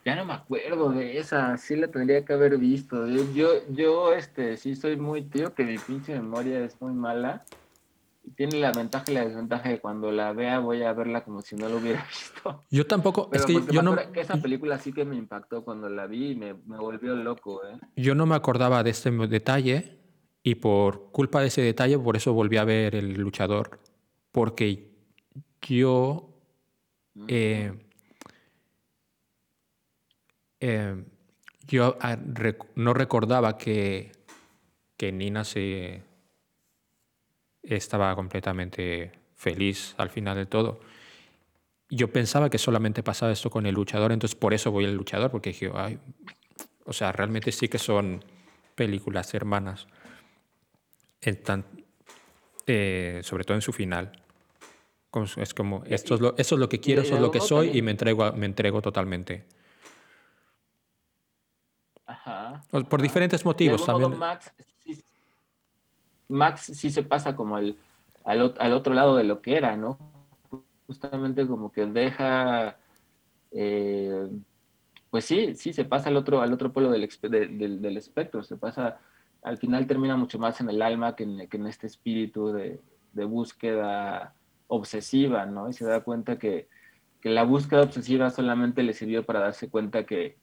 Ya 0.04 0.16
no 0.16 0.26
me 0.26 0.34
acuerdo 0.34 0.90
de 0.90 1.18
esa, 1.18 1.56
sí 1.56 1.76
la 1.76 1.88
tendría 1.88 2.24
que 2.24 2.34
haber 2.34 2.58
visto. 2.58 3.06
Yo, 3.06 3.66
yo, 3.70 4.12
este, 4.12 4.58
sí 4.58 4.76
soy 4.76 4.96
muy 4.96 5.22
tío, 5.22 5.54
que 5.54 5.64
mi 5.64 5.78
pinche 5.78 6.12
memoria 6.12 6.62
es 6.62 6.78
muy 6.80 6.92
mala 6.92 7.44
tiene 8.36 8.58
la 8.58 8.72
ventaja 8.72 9.04
y 9.10 9.14
la 9.14 9.24
desventaja 9.24 9.68
de 9.68 9.80
cuando 9.80 10.10
la 10.10 10.32
vea 10.32 10.58
voy 10.58 10.82
a 10.82 10.92
verla 10.92 11.24
como 11.24 11.42
si 11.42 11.56
no 11.56 11.68
lo 11.68 11.78
hubiera 11.78 12.04
visto. 12.08 12.64
Yo 12.70 12.86
tampoco, 12.86 13.28
es 13.32 13.44
que 13.44 13.62
yo 13.70 13.82
no... 13.82 13.96
esa 14.14 14.36
película 14.36 14.78
sí 14.78 14.92
que 14.92 15.04
me 15.04 15.16
impactó 15.16 15.64
cuando 15.64 15.88
la 15.88 16.06
vi 16.06 16.32
y 16.32 16.34
me, 16.34 16.54
me, 16.54 16.76
volvió 16.76 17.14
loco. 17.14 17.64
¿eh? 17.66 17.78
Yo 17.96 18.14
no 18.14 18.26
me 18.26 18.34
acordaba 18.34 18.82
de 18.82 18.90
este 18.90 19.10
detalle 19.10 19.98
y 20.42 20.56
por 20.56 21.10
culpa 21.10 21.40
de 21.40 21.48
ese 21.48 21.62
detalle, 21.62 21.98
por 21.98 22.16
eso 22.16 22.32
volví 22.32 22.56
a 22.56 22.64
ver 22.64 22.94
El 22.94 23.14
Luchador, 23.14 23.80
porque 24.32 24.92
yo... 25.62 26.30
Eh, 27.28 27.72
eh, 30.58 31.04
yo 31.66 31.96
ah, 32.00 32.18
no 32.74 32.92
recordaba 32.92 33.56
que, 33.56 34.12
que 34.96 35.12
Nina 35.12 35.44
se 35.44 36.02
estaba 37.64 38.14
completamente 38.14 39.12
feliz 39.34 39.94
al 39.98 40.10
final 40.10 40.36
de 40.36 40.46
todo. 40.46 40.80
Yo 41.90 42.10
pensaba 42.10 42.50
que 42.50 42.58
solamente 42.58 43.02
pasaba 43.02 43.32
esto 43.32 43.50
con 43.50 43.66
el 43.66 43.74
luchador, 43.74 44.12
entonces 44.12 44.34
por 44.34 44.54
eso 44.54 44.70
voy 44.70 44.84
al 44.84 44.94
luchador, 44.94 45.30
porque 45.30 45.50
dije, 45.50 45.70
Ay, 45.74 45.98
o 46.84 46.92
sea, 46.92 47.12
realmente 47.12 47.52
sí 47.52 47.68
que 47.68 47.78
son 47.78 48.24
películas 48.74 49.32
hermanas, 49.34 49.86
eh, 52.66 53.20
sobre 53.22 53.44
todo 53.44 53.56
en 53.56 53.62
su 53.62 53.72
final. 53.72 54.12
Es 55.36 55.54
como, 55.54 55.84
esto 55.86 56.16
es 56.16 56.20
lo, 56.20 56.34
eso 56.36 56.56
es 56.56 56.58
lo 56.58 56.68
que 56.68 56.80
quiero, 56.80 57.02
eso 57.02 57.14
es 57.14 57.20
lo 57.20 57.30
que 57.30 57.40
soy 57.40 57.78
y 57.78 57.82
me 57.82 57.92
entrego, 57.92 58.32
me 58.32 58.46
entrego 58.46 58.82
totalmente. 58.82 59.46
Por 62.88 63.00
diferentes 63.00 63.44
motivos 63.44 63.86
también. 63.86 64.18
Max 64.18 64.52
sí 66.56 66.90
se 66.90 67.02
pasa 67.02 67.36
como 67.36 67.56
al, 67.56 67.76
al, 68.24 68.72
otro 68.72 68.94
lado 68.94 69.16
de 69.16 69.24
lo 69.24 69.40
que 69.40 69.56
era, 69.56 69.76
¿no? 69.76 69.98
Justamente 70.86 71.46
como 71.46 71.70
que 71.72 71.86
deja, 71.86 72.76
eh, 73.52 74.28
pues 75.10 75.24
sí, 75.24 75.54
sí, 75.54 75.72
se 75.72 75.84
pasa 75.84 76.08
al 76.08 76.16
otro, 76.16 76.40
al 76.40 76.52
otro 76.52 76.72
polo 76.72 76.90
del, 76.90 77.08
del, 77.80 77.96
espectro, 77.96 78.42
se 78.42 78.56
pasa, 78.56 78.98
al 79.42 79.58
final 79.58 79.86
termina 79.86 80.16
mucho 80.16 80.38
más 80.38 80.60
en 80.60 80.70
el 80.70 80.82
alma 80.82 81.14
que 81.16 81.24
en, 81.24 81.48
que 81.48 81.56
en 81.56 81.66
este 81.66 81.86
espíritu 81.86 82.52
de, 82.52 82.80
de, 83.12 83.24
búsqueda 83.24 84.34
obsesiva, 84.68 85.46
¿no? 85.46 85.68
Y 85.68 85.72
se 85.72 85.84
da 85.84 86.02
cuenta 86.02 86.38
que, 86.38 86.68
que 87.20 87.30
la 87.30 87.44
búsqueda 87.44 87.82
obsesiva 87.82 88.30
solamente 88.30 88.82
le 88.82 88.92
sirvió 88.92 89.24
para 89.24 89.40
darse 89.40 89.70
cuenta 89.70 90.04
que, 90.04 90.36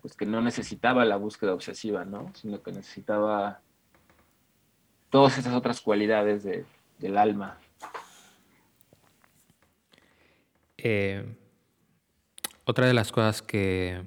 pues 0.00 0.16
que 0.16 0.26
no 0.26 0.40
necesitaba 0.40 1.04
la 1.04 1.16
búsqueda 1.16 1.54
obsesiva, 1.54 2.04
¿no? 2.04 2.32
Sino 2.34 2.62
que 2.62 2.72
necesitaba 2.72 3.60
todas 5.10 5.38
esas 5.38 5.54
otras 5.54 5.80
cualidades 5.80 6.44
del 6.98 7.18
alma. 7.18 7.58
Eh, 10.78 11.24
otra 12.64 12.86
de 12.86 12.94
las 12.94 13.12
cosas 13.12 13.42
que, 13.42 14.02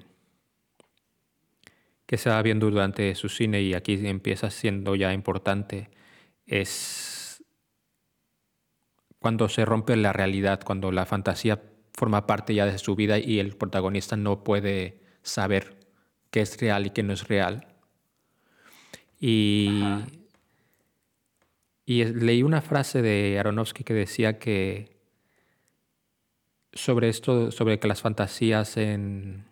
que 2.05 2.17
se 2.17 2.29
va 2.29 2.41
viendo 2.41 2.69
durante 2.69 3.15
su 3.15 3.29
cine 3.29 3.61
y 3.61 3.73
aquí 3.73 4.05
empieza 4.07 4.49
siendo 4.49 4.95
ya 4.95 5.13
importante 5.13 5.89
es 6.45 7.43
cuando 9.19 9.49
se 9.49 9.65
rompe 9.65 9.95
la 9.95 10.13
realidad, 10.13 10.61
cuando 10.63 10.91
la 10.91 11.05
fantasía 11.05 11.61
forma 11.93 12.25
parte 12.25 12.53
ya 12.53 12.65
de 12.65 12.77
su 12.77 12.95
vida 12.95 13.19
y 13.19 13.39
el 13.39 13.55
protagonista 13.55 14.15
no 14.15 14.43
puede 14.43 15.01
saber 15.21 15.77
qué 16.31 16.41
es 16.41 16.59
real 16.59 16.87
y 16.87 16.89
qué 16.91 17.03
no 17.03 17.13
es 17.13 17.27
real. 17.27 17.67
Y 19.19 19.83
y 21.89 22.05
leí 22.05 22.43
una 22.43 22.61
frase 22.61 23.01
de 23.01 23.39
Aronofsky 23.39 23.83
que 23.83 23.95
decía 23.95 24.37
que 24.37 24.95
sobre 26.71 27.09
esto, 27.09 27.49
sobre 27.49 27.79
que 27.79 27.87
las 27.87 27.99
fantasías 27.99 28.77
en 28.77 29.45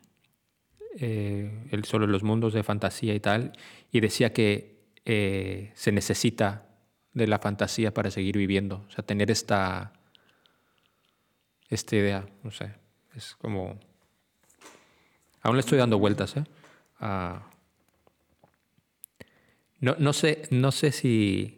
eh, 0.99 1.81
sobre 1.81 2.05
los 2.05 2.21
mundos 2.21 2.53
de 2.53 2.61
fantasía 2.61 3.15
y 3.15 3.19
tal, 3.19 3.53
y 3.91 4.01
decía 4.01 4.33
que 4.33 4.83
eh, 5.03 5.71
se 5.73 5.91
necesita 5.91 6.67
de 7.13 7.25
la 7.25 7.39
fantasía 7.39 7.91
para 7.91 8.11
seguir 8.11 8.37
viviendo, 8.37 8.85
o 8.87 8.91
sea, 8.91 9.03
tener 9.03 9.31
esta, 9.31 9.93
esta 11.69 11.95
idea, 11.95 12.27
no 12.43 12.51
sé, 12.51 12.71
es 13.15 13.35
como... 13.35 13.79
Aún 15.41 15.55
le 15.55 15.61
estoy 15.61 15.79
dando 15.79 15.97
vueltas, 15.97 16.37
¿eh? 16.37 16.43
no, 19.79 19.95
no, 19.97 20.13
sé, 20.13 20.43
no 20.51 20.71
sé 20.71 20.91
si 20.91 21.56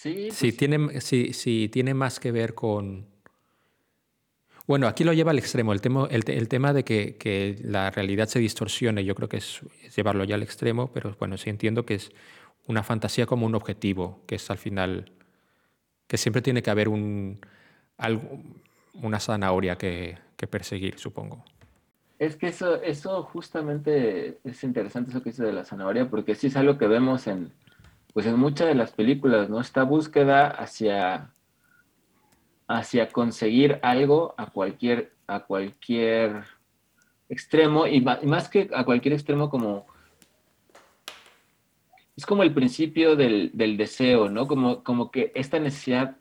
Sí. 0.00 0.30
Si, 0.30 0.52
pues 0.52 0.56
tiene, 0.56 1.00
si, 1.00 1.68
tiene 1.70 1.92
más 1.92 2.20
que 2.20 2.30
ver 2.30 2.54
con... 2.54 3.06
Bueno, 4.64 4.86
aquí 4.86 5.02
lo 5.02 5.12
lleva 5.12 5.32
al 5.32 5.38
extremo, 5.38 5.72
el 5.72 5.80
tema, 5.80 6.06
el, 6.08 6.48
tema 6.48 6.72
de 6.72 6.84
que, 6.84 7.56
la 7.64 7.90
realidad 7.90 8.28
se 8.28 8.38
distorsione, 8.38 9.04
yo 9.04 9.16
creo 9.16 9.28
que 9.28 9.38
es, 9.38 9.60
llevarlo 9.96 10.22
ya 10.22 10.36
al 10.36 10.44
extremo, 10.44 10.92
pero 10.92 11.16
bueno, 11.18 11.36
sí 11.36 11.50
entiendo 11.50 11.84
que 11.84 11.94
es 11.94 12.12
una 12.68 12.84
fantasía 12.84 13.26
como 13.26 13.44
un 13.44 13.56
objetivo, 13.56 14.22
que 14.26 14.36
es 14.36 14.48
al 14.50 14.58
final, 14.58 15.10
que 16.06 16.16
siempre 16.16 16.42
tiene 16.42 16.62
que 16.62 16.70
haber 16.70 16.88
un, 16.88 17.40
algo, 17.96 18.40
una 19.02 19.18
zanahoria 19.18 19.78
que, 19.78 20.16
perseguir, 20.48 20.96
supongo. 20.96 21.44
Es 22.20 22.36
que 22.36 22.48
eso, 22.48 22.80
eso 22.82 23.24
justamente 23.24 24.38
es 24.44 24.62
interesante 24.62 25.10
eso 25.10 25.24
que 25.24 25.30
dice 25.30 25.42
de 25.42 25.52
la 25.52 25.64
zanahoria, 25.64 26.08
porque 26.08 26.36
sí 26.36 26.46
es 26.46 26.56
algo 26.56 26.78
que 26.78 26.86
vemos 26.86 27.26
en, 27.26 27.52
pues 28.12 28.26
en 28.26 28.38
muchas 28.38 28.68
de 28.68 28.74
las 28.74 28.92
películas, 28.92 29.48
¿no? 29.48 29.60
Esta 29.60 29.82
búsqueda 29.84 30.48
hacia, 30.48 31.30
hacia 32.66 33.08
conseguir 33.08 33.78
algo 33.82 34.34
a 34.36 34.46
cualquier, 34.46 35.12
a 35.26 35.40
cualquier 35.40 36.44
extremo, 37.28 37.86
y 37.86 38.00
más, 38.00 38.48
que 38.48 38.70
a 38.74 38.84
cualquier 38.84 39.14
extremo 39.14 39.50
como... 39.50 39.86
Es 42.16 42.26
como 42.26 42.42
el 42.42 42.52
principio 42.52 43.14
del, 43.14 43.52
deseo, 43.76 44.28
¿no? 44.28 44.48
Como, 44.48 44.82
como 44.82 45.12
que 45.12 45.30
esta 45.36 45.60
necesidad 45.60 46.16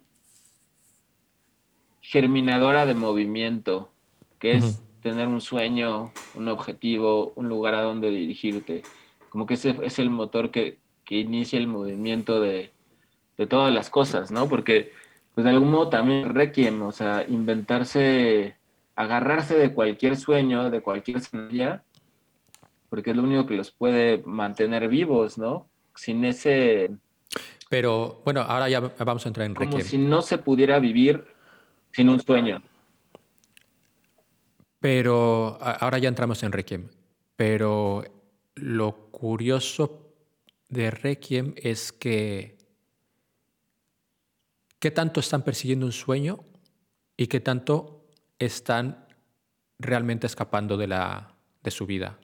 germinadora 2.01 2.85
de 2.85 2.93
movimiento, 2.93 3.91
que 4.37 4.51
es 4.51 4.83
tener 5.01 5.27
un 5.27 5.41
sueño, 5.41 6.11
un 6.35 6.47
objetivo, 6.49 7.33
un 7.35 7.49
lugar 7.49 7.73
a 7.73 7.81
donde 7.81 8.11
dirigirte. 8.11 8.83
Como 9.29 9.47
que 9.47 9.55
ese 9.55 9.75
es 9.81 9.97
el 9.97 10.11
motor 10.11 10.51
que, 10.51 10.77
que 11.07 11.15
inicia 11.15 11.57
el 11.57 11.67
movimiento 11.67 12.41
de, 12.41 12.71
de, 13.37 13.47
todas 13.47 13.73
las 13.73 13.89
cosas, 13.89 14.29
¿no? 14.29 14.49
Porque, 14.49 14.91
pues 15.33 15.45
de 15.45 15.51
algún 15.51 15.71
modo 15.71 15.87
también 15.87 16.35
Requiem, 16.35 16.81
o 16.81 16.91
sea, 16.91 17.25
inventarse, 17.27 18.57
agarrarse 18.95 19.57
de 19.57 19.73
cualquier 19.73 20.17
sueño, 20.17 20.69
de 20.69 20.81
cualquier 20.81 21.21
semilla, 21.21 21.81
porque 22.89 23.11
es 23.11 23.15
lo 23.15 23.23
único 23.23 23.45
que 23.45 23.55
los 23.55 23.71
puede 23.71 24.21
mantener 24.25 24.89
vivos, 24.89 25.37
¿no? 25.37 25.69
Sin 25.95 26.25
ese... 26.25 26.91
Pero 27.69 28.21
bueno, 28.25 28.41
ahora 28.41 28.67
ya 28.67 28.81
vamos 28.81 29.25
a 29.25 29.29
entrar 29.29 29.45
en 29.45 29.55
Requiem. 29.55 29.71
Como 29.71 29.83
si 29.83 29.97
no 29.97 30.21
se 30.21 30.37
pudiera 30.37 30.77
vivir 30.79 31.23
sin 31.91 32.09
un 32.09 32.19
sueño. 32.19 32.61
Pero 34.79 35.57
ahora 35.61 35.99
ya 35.99 36.09
entramos 36.09 36.43
en 36.43 36.51
Requiem. 36.51 36.89
Pero 37.37 38.03
lo 38.55 39.09
curioso 39.11 40.06
de 40.69 40.91
Requiem 40.91 41.53
es 41.57 41.91
que 41.91 42.57
qué 44.79 44.91
tanto 44.91 45.19
están 45.19 45.43
persiguiendo 45.43 45.85
un 45.85 45.91
sueño 45.91 46.39
y 47.15 47.27
qué 47.27 47.39
tanto 47.39 48.05
están 48.39 49.07
realmente 49.79 50.27
escapando 50.27 50.77
de, 50.77 50.87
la, 50.87 51.35
de 51.63 51.71
su 51.71 51.85
vida. 51.85 52.19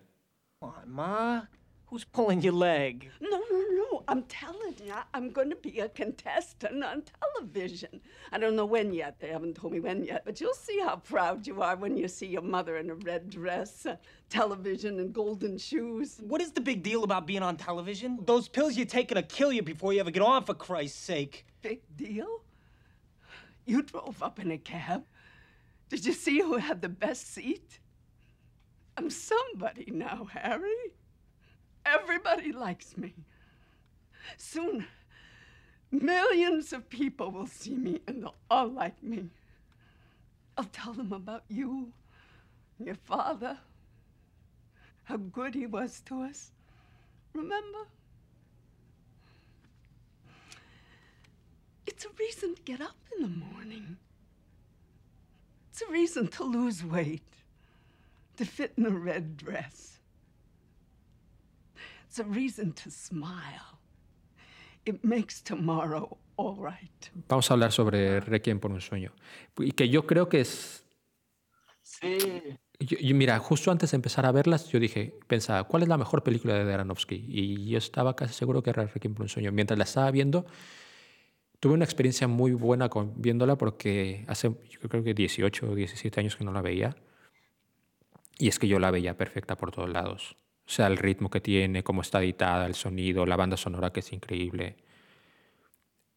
Ma, 0.85 1.49
who's 1.89 2.05
pulling 2.05 2.41
your 2.41 2.53
leg? 2.53 3.11
No, 3.19 3.92
I'm 4.07 4.23
telling 4.23 4.75
you, 4.83 4.93
I'm 5.13 5.29
going 5.29 5.49
to 5.49 5.55
be 5.55 5.79
a 5.79 5.89
contestant 5.89 6.83
on 6.83 7.03
television. 7.21 8.01
I 8.31 8.37
don't 8.37 8.55
know 8.55 8.65
when 8.65 8.93
yet. 8.93 9.19
They 9.19 9.29
haven't 9.29 9.55
told 9.55 9.73
me 9.73 9.79
when 9.79 10.03
yet, 10.03 10.23
but 10.25 10.41
you'll 10.41 10.53
see 10.53 10.79
how 10.79 10.97
proud 10.97 11.47
you 11.47 11.61
are 11.61 11.75
when 11.75 11.97
you 11.97 12.07
see 12.07 12.27
your 12.27 12.41
mother 12.41 12.77
in 12.77 12.89
a 12.89 12.95
red 12.95 13.29
dress, 13.29 13.85
uh, 13.85 13.95
television, 14.29 14.99
and 14.99 15.13
golden 15.13 15.57
shoes. 15.57 16.17
What 16.21 16.41
is 16.41 16.51
the 16.51 16.61
big 16.61 16.83
deal 16.83 17.03
about 17.03 17.27
being 17.27 17.43
on 17.43 17.57
television? 17.57 18.19
Those 18.25 18.47
pills 18.47 18.75
you're 18.75 18.85
taking 18.85 19.15
to 19.15 19.23
kill 19.23 19.51
you 19.51 19.61
before 19.61 19.93
you 19.93 19.99
ever 19.99 20.11
get 20.11 20.23
on, 20.23 20.43
for 20.43 20.53
Christ's 20.53 20.99
sake. 20.99 21.45
Big 21.61 21.81
deal? 21.95 22.41
You 23.65 23.81
drove 23.81 24.21
up 24.21 24.39
in 24.39 24.51
a 24.51 24.57
cab. 24.57 25.05
Did 25.89 26.05
you 26.05 26.13
see 26.13 26.39
who 26.39 26.57
had 26.57 26.81
the 26.81 26.89
best 26.89 27.33
seat? 27.33 27.79
I'm 28.97 29.09
somebody 29.09 29.89
now, 29.91 30.27
Harry. 30.31 30.93
Everybody 31.85 32.51
likes 32.51 32.97
me. 32.97 33.13
Soon, 34.37 34.87
millions 35.91 36.73
of 36.73 36.89
people 36.89 37.31
will 37.31 37.47
see 37.47 37.75
me 37.75 38.01
and 38.07 38.23
they'll 38.23 38.35
all 38.49 38.67
like 38.67 39.01
me. 39.03 39.29
I'll 40.57 40.65
tell 40.65 40.93
them 40.93 41.11
about 41.11 41.43
you, 41.49 41.93
your 42.79 42.95
father, 42.95 43.57
how 45.05 45.17
good 45.17 45.55
he 45.55 45.65
was 45.65 46.01
to 46.05 46.21
us. 46.21 46.51
Remember? 47.33 47.87
It's 51.85 52.05
a 52.05 52.09
reason 52.19 52.55
to 52.55 52.61
get 52.61 52.81
up 52.81 52.97
in 53.15 53.23
the 53.23 53.29
morning. 53.29 53.97
It's 55.71 55.81
a 55.81 55.91
reason 55.91 56.27
to 56.27 56.43
lose 56.43 56.83
weight, 56.83 57.33
to 58.37 58.45
fit 58.45 58.73
in 58.77 58.85
a 58.85 58.91
red 58.91 59.37
dress. 59.37 59.99
It's 62.07 62.19
a 62.19 62.23
reason 62.23 62.73
to 62.73 62.91
smile. 62.91 63.79
Vamos 67.27 67.49
a 67.49 67.53
hablar 67.53 67.71
sobre 67.71 68.19
Requiem 68.19 68.59
por 68.59 68.71
un 68.71 68.81
sueño. 68.81 69.13
Y 69.57 69.71
que 69.71 69.89
yo 69.89 70.05
creo 70.05 70.29
que 70.29 70.41
es. 70.41 70.85
Sí. 71.81 72.17
mira, 73.13 73.37
justo 73.39 73.71
antes 73.71 73.91
de 73.91 73.95
empezar 73.95 74.25
a 74.25 74.31
verlas, 74.31 74.69
yo 74.69 74.79
dije, 74.79 75.19
pensaba, 75.27 75.63
¿cuál 75.65 75.83
es 75.83 75.89
la 75.89 75.97
mejor 75.97 76.23
película 76.23 76.63
de 76.63 76.73
Aronofsky? 76.73 77.25
Y 77.27 77.69
yo 77.69 77.77
estaba 77.77 78.15
casi 78.15 78.33
seguro 78.33 78.63
que 78.63 78.71
era 78.71 78.85
Requiem 78.85 79.13
por 79.13 79.23
un 79.23 79.29
sueño. 79.29 79.51
Mientras 79.51 79.77
la 79.77 79.83
estaba 79.83 80.09
viendo, 80.11 80.45
tuve 81.59 81.73
una 81.73 81.85
experiencia 81.85 82.27
muy 82.27 82.53
buena 82.53 82.89
con, 82.89 83.21
viéndola 83.21 83.57
porque 83.57 84.25
hace, 84.27 84.49
yo 84.69 84.89
creo 84.89 85.03
que 85.03 85.13
18 85.13 85.71
o 85.71 85.75
17 85.75 86.19
años 86.19 86.35
que 86.35 86.43
no 86.43 86.51
la 86.51 86.61
veía. 86.61 86.95
Y 88.39 88.47
es 88.47 88.59
que 88.59 88.67
yo 88.67 88.79
la 88.79 88.91
veía 88.91 89.15
perfecta 89.15 89.55
por 89.55 89.71
todos 89.71 89.89
lados. 89.89 90.35
O 90.65 90.69
sea, 90.69 90.87
el 90.87 90.97
ritmo 90.97 91.29
que 91.29 91.41
tiene, 91.41 91.83
cómo 91.83 92.01
está 92.01 92.21
editada, 92.23 92.65
el 92.65 92.75
sonido, 92.75 93.25
la 93.25 93.35
banda 93.35 93.57
sonora 93.57 93.91
que 93.91 93.99
es 93.99 94.13
increíble. 94.13 94.77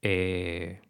Eh, 0.02 0.80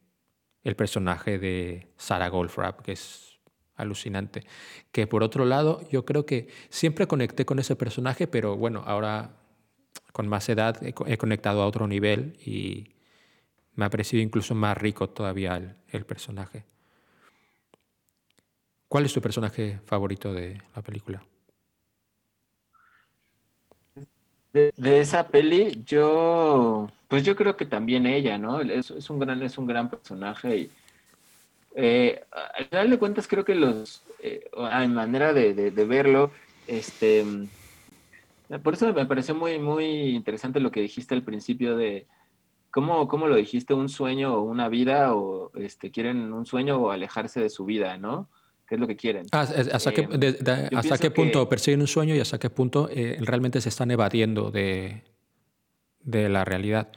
el 0.62 0.76
personaje 0.76 1.38
de 1.38 1.88
Sarah 1.96 2.28
Goldfrapp, 2.28 2.80
que 2.82 2.92
es 2.92 3.38
alucinante. 3.76 4.44
Que 4.92 5.07
por 5.07 5.22
otro 5.22 5.44
lado, 5.44 5.80
yo 5.90 6.04
creo 6.04 6.26
que 6.26 6.48
siempre 6.70 7.07
conecté 7.07 7.44
con 7.46 7.59
ese 7.59 7.76
personaje, 7.76 8.26
pero 8.26 8.57
bueno, 8.57 8.82
ahora 8.86 9.36
con 10.12 10.28
más 10.28 10.48
edad 10.48 10.82
he, 10.82 11.18
conectado 11.18 11.62
a 11.62 11.66
otro 11.66 11.86
nivel 11.86 12.38
y 12.44 12.94
me 13.74 13.84
ha 13.84 13.90
parecido 13.90 14.22
incluso 14.22 14.54
más 14.54 14.76
rico 14.76 15.09
todavía 15.11 15.57
el, 15.57 15.76
el 15.88 16.07
personaje. 16.07 16.64
¿Cuál 18.88 19.04
es 19.04 19.12
tu 19.12 19.20
personaje 19.20 19.80
favorito 19.84 20.32
de 20.32 20.62
la 20.74 20.82
película? 20.82 21.22
De, 24.76 25.00
esa 25.00 25.28
peli, 25.28 25.82
yo, 25.84 26.90
pues 27.09 27.24
yo 27.24 27.36
creo 27.36 27.57
que 27.57 27.66
también 27.66 28.07
ella, 28.07 28.38
¿no? 28.38 28.61
Es, 28.61 28.90
un 29.11 29.18
gran, 29.18 29.42
es 29.42 29.59
un 29.59 29.66
gran 29.66 29.90
personaje 29.90 30.57
y 30.57 30.70
eh, 31.74 32.24
al 32.32 32.64
final 32.66 32.90
de 32.90 32.98
cuentas 32.98 33.28
creo 33.28 33.44
que 33.44 33.54
los, 33.54 34.02
eh, 34.22 34.48
manera 34.88 35.32
de, 35.32 35.52
de, 35.52 35.84
verlo, 35.84 36.30
este, 36.66 37.24
por 38.62 38.74
eso 38.74 38.92
me 38.92 39.07
pareció 39.07 39.34
muy, 39.34 39.59
muy 39.59 39.84
interesante 40.16 40.61
lo 40.61 40.70
que 40.70 40.80
dijiste 40.80 41.14
al 41.14 41.22
principio 41.22 41.76
de 41.76 42.07
cómo, 42.70 43.09
cómo 43.09 43.26
lo 43.26 43.36
dijiste, 43.36 43.74
un 43.74 43.88
sueño 43.88 44.34
o 44.34 44.42
una 44.42 44.68
vida 44.68 45.14
o 45.14 45.50
este, 45.54 45.90
quieren 45.90 46.32
un 46.32 46.46
sueño 46.46 46.78
o 46.78 46.90
alejarse 46.90 47.40
de 47.40 47.50
su 47.50 47.64
vida, 47.64 47.98
¿no? 47.98 48.28
Qué 48.66 48.74
es 48.74 48.80
lo 48.80 48.86
que 48.86 48.96
quieren. 48.96 49.26
Ah, 49.32 49.46
¿Hasta, 49.72 49.92
qué, 49.92 50.08
eh, 50.10 50.68
hasta 50.74 50.98
qué 50.98 51.10
punto 51.10 51.48
persiguen 51.48 51.80
un 51.80 51.86
sueño 51.86 52.14
y 52.14 52.20
hasta 52.20 52.38
qué 52.38 52.50
punto 52.50 52.88
eh, 52.90 53.16
realmente 53.20 53.60
se 53.60 53.68
están 53.68 53.90
evadiendo 53.90 54.50
de, 54.50 55.04
de 56.00 56.28
la 56.28 56.44
realidad? 56.44 56.90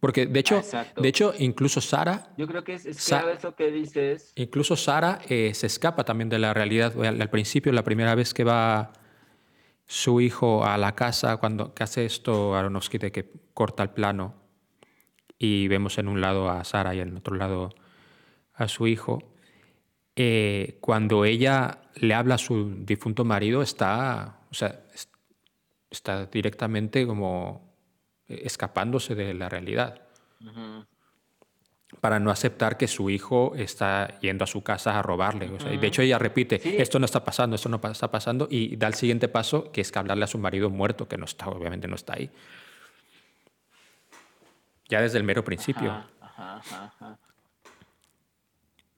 Porque 0.00 0.26
de 0.26 0.40
hecho, 0.40 0.62
de 0.96 1.08
hecho 1.08 1.34
incluso 1.38 1.80
Sara... 1.82 2.32
Yo 2.38 2.46
creo 2.46 2.64
que 2.64 2.74
es, 2.74 2.86
es 2.86 3.06
clave 3.06 3.34
eso 3.34 3.54
que 3.54 3.70
dices. 3.70 4.32
Incluso 4.34 4.74
Sara 4.74 5.20
eh, 5.28 5.52
se 5.54 5.66
escapa 5.66 6.04
también 6.04 6.30
de 6.30 6.38
la 6.38 6.54
realidad. 6.54 6.94
Al, 7.04 7.30
principio, 7.30 7.70
la 7.72 7.84
primera 7.84 8.14
vez 8.14 8.32
que 8.32 8.42
va 8.42 8.92
su 9.86 10.22
hijo 10.22 10.64
a 10.64 10.78
la 10.78 10.94
casa, 10.94 11.36
cuando 11.36 11.74
que 11.74 11.82
hace 11.82 12.06
esto 12.06 12.54
Aronofsky 12.54 12.96
de 12.96 13.12
que 13.12 13.30
corta 13.52 13.82
el 13.82 13.90
plano 13.90 14.34
y 15.38 15.68
vemos 15.68 15.98
en 15.98 16.08
un 16.08 16.22
lado 16.22 16.48
a 16.48 16.64
Sara 16.64 16.94
y 16.94 17.00
en 17.00 17.16
otro 17.16 17.36
lado 17.36 17.70
a 18.54 18.68
su 18.68 18.86
hijo, 18.86 19.18
eh, 20.22 20.76
cuando 20.82 21.24
ella 21.24 21.78
le 21.94 22.12
habla 22.12 22.34
a 22.34 22.38
su 22.38 22.84
difunto 22.84 23.24
marido, 23.24 23.62
está, 23.62 24.40
o 24.50 24.54
sea, 24.54 24.84
está 25.90 26.26
directamente 26.26 27.06
como 27.06 27.74
escapándose 28.28 29.14
de 29.14 29.32
la 29.32 29.48
realidad. 29.48 30.02
Para 32.02 32.20
no 32.20 32.30
aceptar 32.30 32.76
que 32.76 32.86
su 32.86 33.08
hijo 33.08 33.54
está 33.56 34.20
yendo 34.20 34.44
a 34.44 34.46
su 34.46 34.62
casa 34.62 34.98
a 34.98 35.00
robarle. 35.00 35.48
de 35.48 35.86
hecho, 35.86 36.02
ella 36.02 36.18
repite, 36.18 36.82
esto 36.82 36.98
no 36.98 37.06
está 37.06 37.24
pasando, 37.24 37.56
esto 37.56 37.70
no 37.70 37.80
está 37.82 38.10
pasando, 38.10 38.46
y 38.50 38.76
da 38.76 38.88
el 38.88 38.94
siguiente 38.94 39.28
paso, 39.28 39.72
que 39.72 39.80
es 39.80 39.90
que 39.90 40.00
hablarle 40.00 40.24
a 40.24 40.26
su 40.26 40.36
marido 40.36 40.68
muerto, 40.68 41.08
que 41.08 41.16
no 41.16 41.24
está, 41.24 41.48
obviamente 41.48 41.88
no 41.88 41.94
está 41.94 42.12
ahí. 42.16 42.30
Ya 44.90 45.00
desde 45.00 45.16
el 45.16 45.24
mero 45.24 45.42
principio. 45.42 46.04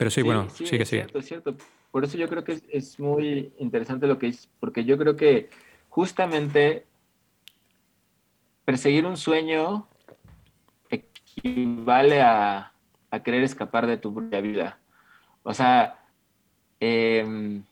Pero 0.03 0.11
sí, 0.11 0.23
bueno, 0.23 0.51
sí, 0.51 0.65
que 0.65 0.85
sí. 0.85 0.97
Cierto, 0.97 1.19
es 1.21 1.27
cierto. 1.27 1.57
Por 1.93 2.03
eso 2.03 2.19
yo 2.19 2.29
creo 2.29 2.43
que 2.43 2.61
es, 2.71 2.99
muy 2.99 3.53
interesante 3.61 4.09
lo 4.09 4.19
que 4.19 4.27
dices, 4.27 4.51
porque 4.59 4.85
yo 4.85 4.99
creo 4.99 5.15
que 5.15 5.49
justamente 5.91 6.87
perseguir 8.65 9.07
un 9.07 9.17
sueño 9.17 9.87
equivale 10.91 12.21
a, 12.21 12.73
querer 13.23 13.45
escapar 13.45 13.87
de 13.87 13.97
tu 13.97 14.13
propia 14.13 14.41
vida. 14.41 14.81
O 15.45 15.55
sea, 15.55 16.03
em, 16.81 17.63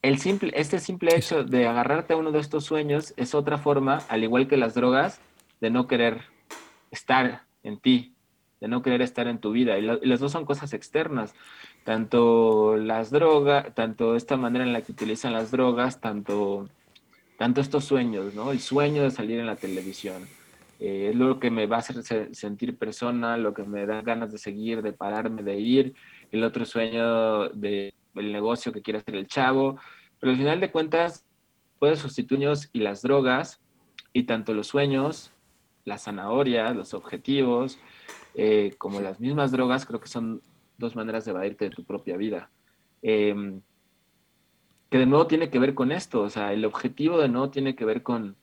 el 0.00 0.18
simple, 0.20 0.52
este 0.54 0.78
simple 0.78 1.16
hecho 1.16 1.42
de 1.42 1.66
agarrarte 1.66 2.12
a 2.12 2.16
uno 2.16 2.30
de 2.30 2.38
estos 2.38 2.64
sueños 2.66 3.14
es 3.16 3.34
otra 3.34 3.58
forma, 3.58 3.98
al 4.08 4.22
igual 4.22 4.46
que 4.46 4.56
las 4.56 4.74
drogas, 4.74 5.20
de 5.60 5.70
no 5.70 5.88
querer 5.88 6.20
estar 6.92 7.42
en 7.64 7.80
ti, 7.80 8.13
de 8.64 8.68
no 8.68 8.80
querer 8.80 9.02
estar 9.02 9.28
en 9.28 9.40
tu 9.40 9.52
vida. 9.52 9.78
Y, 9.78 9.82
las 9.82 10.20
dos 10.20 10.32
son 10.32 10.46
cosas 10.46 10.72
externas, 10.72 11.34
tanto 11.84 12.78
las 12.78 13.10
drogas, 13.10 13.74
tanto 13.74 14.16
esta 14.16 14.38
manera 14.38 14.64
en 14.64 14.72
la 14.72 14.80
que 14.80 14.92
utilizan 14.92 15.34
las 15.34 15.50
drogas, 15.50 16.00
tanto, 16.00 16.70
tanto 17.36 17.60
estos 17.60 17.84
sueños, 17.84 18.32
¿no? 18.32 18.52
El 18.52 18.60
sueño 18.60 19.02
de 19.02 19.10
salir 19.10 19.38
en 19.38 19.44
la 19.44 19.56
televisión, 19.56 20.22
eh, 20.80 21.10
es 21.10 21.14
lo 21.14 21.38
que 21.38 21.50
me 21.50 21.66
va 21.66 21.76
a 21.76 21.78
hacer 21.80 22.02
sentir 22.34 22.78
persona, 22.78 23.36
lo 23.36 23.52
que 23.52 23.64
me 23.64 23.84
da 23.84 24.00
ganas 24.00 24.32
de 24.32 24.38
seguir, 24.38 24.80
de 24.80 24.94
pararme, 24.94 25.42
de 25.42 25.60
ir, 25.60 25.94
el 26.32 26.42
otro 26.42 26.64
sueño 26.64 27.50
del 27.50 27.92
negocio 28.14 28.72
que 28.72 28.80
quiere 28.80 29.00
hacer 29.00 29.14
el 29.14 29.26
chavo, 29.26 29.78
pero 30.18 30.32
al 30.32 30.38
final 30.38 30.58
de 30.58 30.70
cuentas 30.70 31.26
puedes 31.78 31.98
sustituirlos 31.98 32.70
y 32.72 32.78
las 32.78 33.02
drogas 33.02 33.60
y 34.14 34.22
tanto 34.22 34.54
los 34.54 34.68
sueños, 34.68 35.32
las 35.84 36.04
zanahorias, 36.04 36.74
los 36.74 36.94
objetivos, 36.94 37.78
eh, 38.34 38.74
como 38.78 39.00
las 39.00 39.20
mismas 39.20 39.52
drogas, 39.52 39.86
creo 39.86 40.00
que 40.00 40.08
son 40.08 40.42
dos 40.78 40.96
maneras 40.96 41.24
de 41.24 41.30
evadirte 41.30 41.66
de 41.66 41.70
tu 41.70 41.84
propia 41.84 42.16
vida. 42.16 42.50
Em, 43.02 43.60
que 44.90 44.98
de 44.98 45.06
nuevo 45.06 45.26
tiene 45.26 45.50
que 45.50 45.58
ver 45.58 45.74
con 45.74 45.92
esto, 45.92 46.22
o 46.22 46.30
sea, 46.30 46.52
el 46.52 46.64
objetivo 46.64 47.18
de 47.18 47.28
nuevo 47.28 47.50
tiene 47.50 47.74
que 47.74 47.84
ver 47.84 48.02
con, 48.02 48.36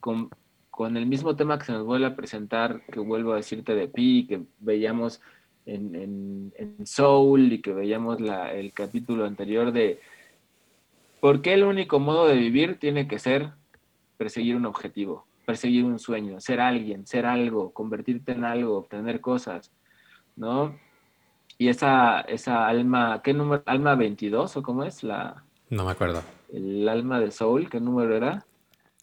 con, 0.00 0.30
con 0.70 0.96
el 0.96 1.06
mismo 1.06 1.36
tema 1.36 1.58
que 1.58 1.66
se 1.66 1.72
nos 1.72 1.84
vuelve 1.84 2.06
a 2.06 2.16
presentar, 2.16 2.82
que 2.86 3.00
vuelvo 3.00 3.32
a 3.32 3.36
decirte 3.36 3.74
de 3.74 3.88
Pi, 3.88 4.26
que 4.26 4.42
veíamos 4.60 5.20
en, 5.66 5.94
en, 5.94 6.54
en 6.56 6.86
Soul 6.86 7.52
y 7.52 7.60
que 7.60 7.72
veíamos 7.72 8.20
la, 8.20 8.52
el 8.54 8.72
capítulo 8.72 9.24
anterior 9.24 9.72
de 9.72 10.00
por 11.20 11.42
qué 11.42 11.54
el 11.54 11.64
único 11.64 11.98
modo 11.98 12.26
de 12.26 12.36
vivir 12.36 12.78
tiene 12.78 13.08
que 13.08 13.18
ser 13.18 13.50
perseguir 14.16 14.56
un 14.56 14.66
objetivo, 14.66 15.26
perseguir 15.48 15.82
un 15.82 15.98
sueño, 15.98 16.40
ser 16.40 16.60
alguien, 16.60 17.06
ser 17.06 17.24
algo, 17.24 17.72
convertirte 17.72 18.32
en 18.32 18.44
algo, 18.44 18.76
obtener 18.76 19.22
cosas, 19.22 19.72
¿no? 20.36 20.78
Y 21.56 21.68
esa, 21.68 22.20
esa 22.20 22.68
alma, 22.68 23.22
¿qué 23.24 23.32
número? 23.32 23.62
¿Alma 23.64 23.94
22 23.94 24.58
o 24.58 24.62
cómo 24.62 24.84
es? 24.84 25.02
La, 25.02 25.42
no 25.70 25.86
me 25.86 25.92
acuerdo. 25.92 26.20
El 26.52 26.86
alma 26.86 27.18
de 27.18 27.30
Soul, 27.30 27.70
¿qué 27.70 27.80
número 27.80 28.14
era? 28.14 28.44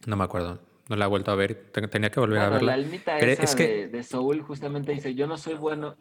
No 0.06 0.16
me 0.18 0.24
acuerdo. 0.24 0.60
No 0.88 0.96
la 0.96 1.06
he 1.06 1.08
vuelto 1.08 1.32
a 1.32 1.36
ver. 1.36 1.72
Tenía 1.90 2.12
que 2.12 2.20
volver 2.20 2.38
a 2.38 2.50
verla. 2.50 2.78
La 2.78 2.84
almita 2.84 3.18
esa 3.18 3.42
es 3.42 3.56
que... 3.56 3.88
de, 3.88 4.04
Soul 4.04 4.44
justamente 4.44 4.92
dice, 4.92 5.16
yo 5.16 5.26
no 5.26 5.40
soy 5.40 5.56
bueno. 5.56 5.96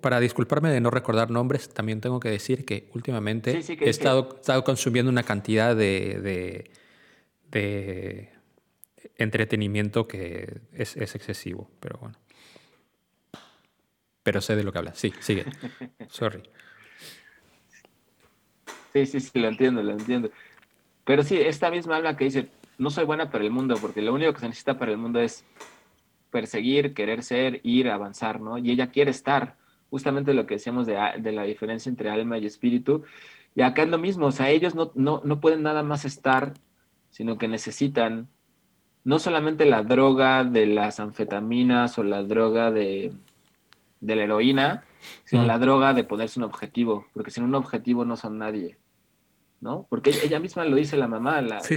Para 0.00 0.20
disculparme 0.20 0.70
de 0.70 0.80
no 0.80 0.90
recordar 0.90 1.32
nombres, 1.32 1.70
también 1.70 2.00
tengo 2.00 2.20
que 2.20 2.30
decir 2.30 2.64
que 2.64 2.88
últimamente 2.94 3.50
he 3.50 3.90
estado, 3.90 4.36
estado, 4.36 4.62
consumiendo 4.62 5.10
una 5.10 5.24
cantidad 5.24 5.74
de, 5.74 6.20
de, 6.20 6.70
de 7.50 8.35
entretenimiento 9.18 10.06
que 10.06 10.60
es, 10.72 10.96
es, 10.96 11.14
excesivo, 11.14 11.70
pero 11.80 11.98
bueno. 11.98 12.16
Pero 14.22 14.40
sé 14.40 14.56
de 14.56 14.64
lo 14.64 14.72
que 14.72 14.78
habla. 14.78 14.94
Sí, 14.94 15.12
sigue. 15.20 15.44
Sorry. 16.08 16.42
Sí, 18.92 19.06
sí, 19.06 19.20
sí, 19.20 19.38
lo 19.38 19.48
entiendo, 19.48 19.82
lo 19.82 19.92
entiendo. 19.92 20.30
Pero 21.04 21.22
sí, 21.22 21.36
esta 21.36 21.70
misma 21.70 21.96
habla 21.96 22.16
que 22.16 22.24
dice, 22.24 22.48
no 22.78 22.90
soy 22.90 23.04
buena 23.04 23.30
para 23.30 23.44
el 23.44 23.50
mundo, 23.50 23.76
porque 23.80 24.02
lo 24.02 24.12
único 24.12 24.32
que 24.32 24.40
se 24.40 24.48
necesita 24.48 24.78
para 24.78 24.92
el 24.92 24.98
mundo 24.98 25.20
es 25.20 25.44
perseguir, 26.30 26.94
querer 26.94 27.22
ser, 27.22 27.60
ir, 27.62 27.88
avanzar, 27.88 28.40
¿no? 28.40 28.58
Y 28.58 28.70
ella 28.70 28.90
quiere 28.90 29.10
estar, 29.10 29.56
justamente 29.90 30.34
lo 30.34 30.46
que 30.46 30.54
decíamos 30.54 30.86
de, 30.86 30.94
la 30.94 31.42
diferencia 31.44 31.88
entre 31.88 32.10
alma 32.10 32.38
y 32.38 32.46
espíritu. 32.46 33.04
Y 33.54 33.62
acá 33.62 33.82
es 33.84 33.88
lo 33.88 33.98
mismo, 33.98 34.26
o 34.26 34.32
sea, 34.32 34.50
ellos 34.50 34.74
no, 34.74 34.92
no, 34.94 35.22
no 35.24 35.40
pueden 35.40 35.62
nada 35.62 35.82
más 35.82 36.04
estar, 36.04 36.54
sino 37.10 37.38
que 37.38 37.48
necesitan 37.48 38.28
no 39.06 39.20
solamente 39.20 39.66
la 39.66 39.84
droga 39.84 40.42
de 40.42 40.66
las 40.66 40.98
anfetaminas 40.98 41.96
o 41.96 42.02
la 42.02 42.24
droga 42.24 42.72
de, 42.72 43.12
de 44.00 44.16
la 44.16 44.24
heroína, 44.24 44.84
sino 45.22 45.44
la 45.44 45.60
droga 45.60 45.94
de 45.94 46.02
ponerse 46.02 46.40
un 46.40 46.44
objetivo, 46.44 47.06
porque 47.14 47.30
sin 47.30 47.44
un 47.44 47.54
objetivo 47.54 48.04
no 48.04 48.16
son 48.16 48.38
nadie. 48.38 48.78
¿no? 49.60 49.86
Porque 49.88 50.10
ella 50.24 50.40
misma 50.40 50.64
lo 50.64 50.74
dice 50.74 50.96
la 50.96 51.06
mamá, 51.06 51.40
la, 51.40 51.60
sí, 51.60 51.76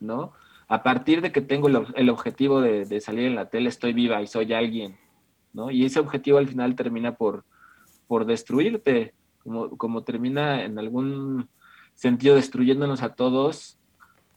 ¿no? 0.00 0.32
A 0.66 0.82
partir 0.82 1.20
de 1.20 1.30
que 1.30 1.42
tengo 1.42 1.68
el, 1.68 2.08
objetivo 2.08 2.62
de, 2.62 3.00
salir 3.02 3.26
en 3.26 3.34
la 3.34 3.50
tele, 3.50 3.68
estoy 3.68 3.92
viva 3.92 4.22
y 4.22 4.26
soy 4.26 4.54
alguien, 4.54 4.96
¿no? 5.52 5.70
Y 5.70 5.84
ese 5.84 6.00
objetivo 6.00 6.38
al 6.38 6.48
final 6.48 6.74
termina 6.74 7.16
por, 7.16 7.44
por 8.06 8.24
destruirte, 8.24 9.12
como, 9.42 9.76
como 9.76 10.04
termina 10.04 10.64
en 10.64 10.78
algún 10.78 11.50
sentido 11.92 12.34
destruyéndonos 12.34 13.02
a 13.02 13.14
todos 13.14 13.76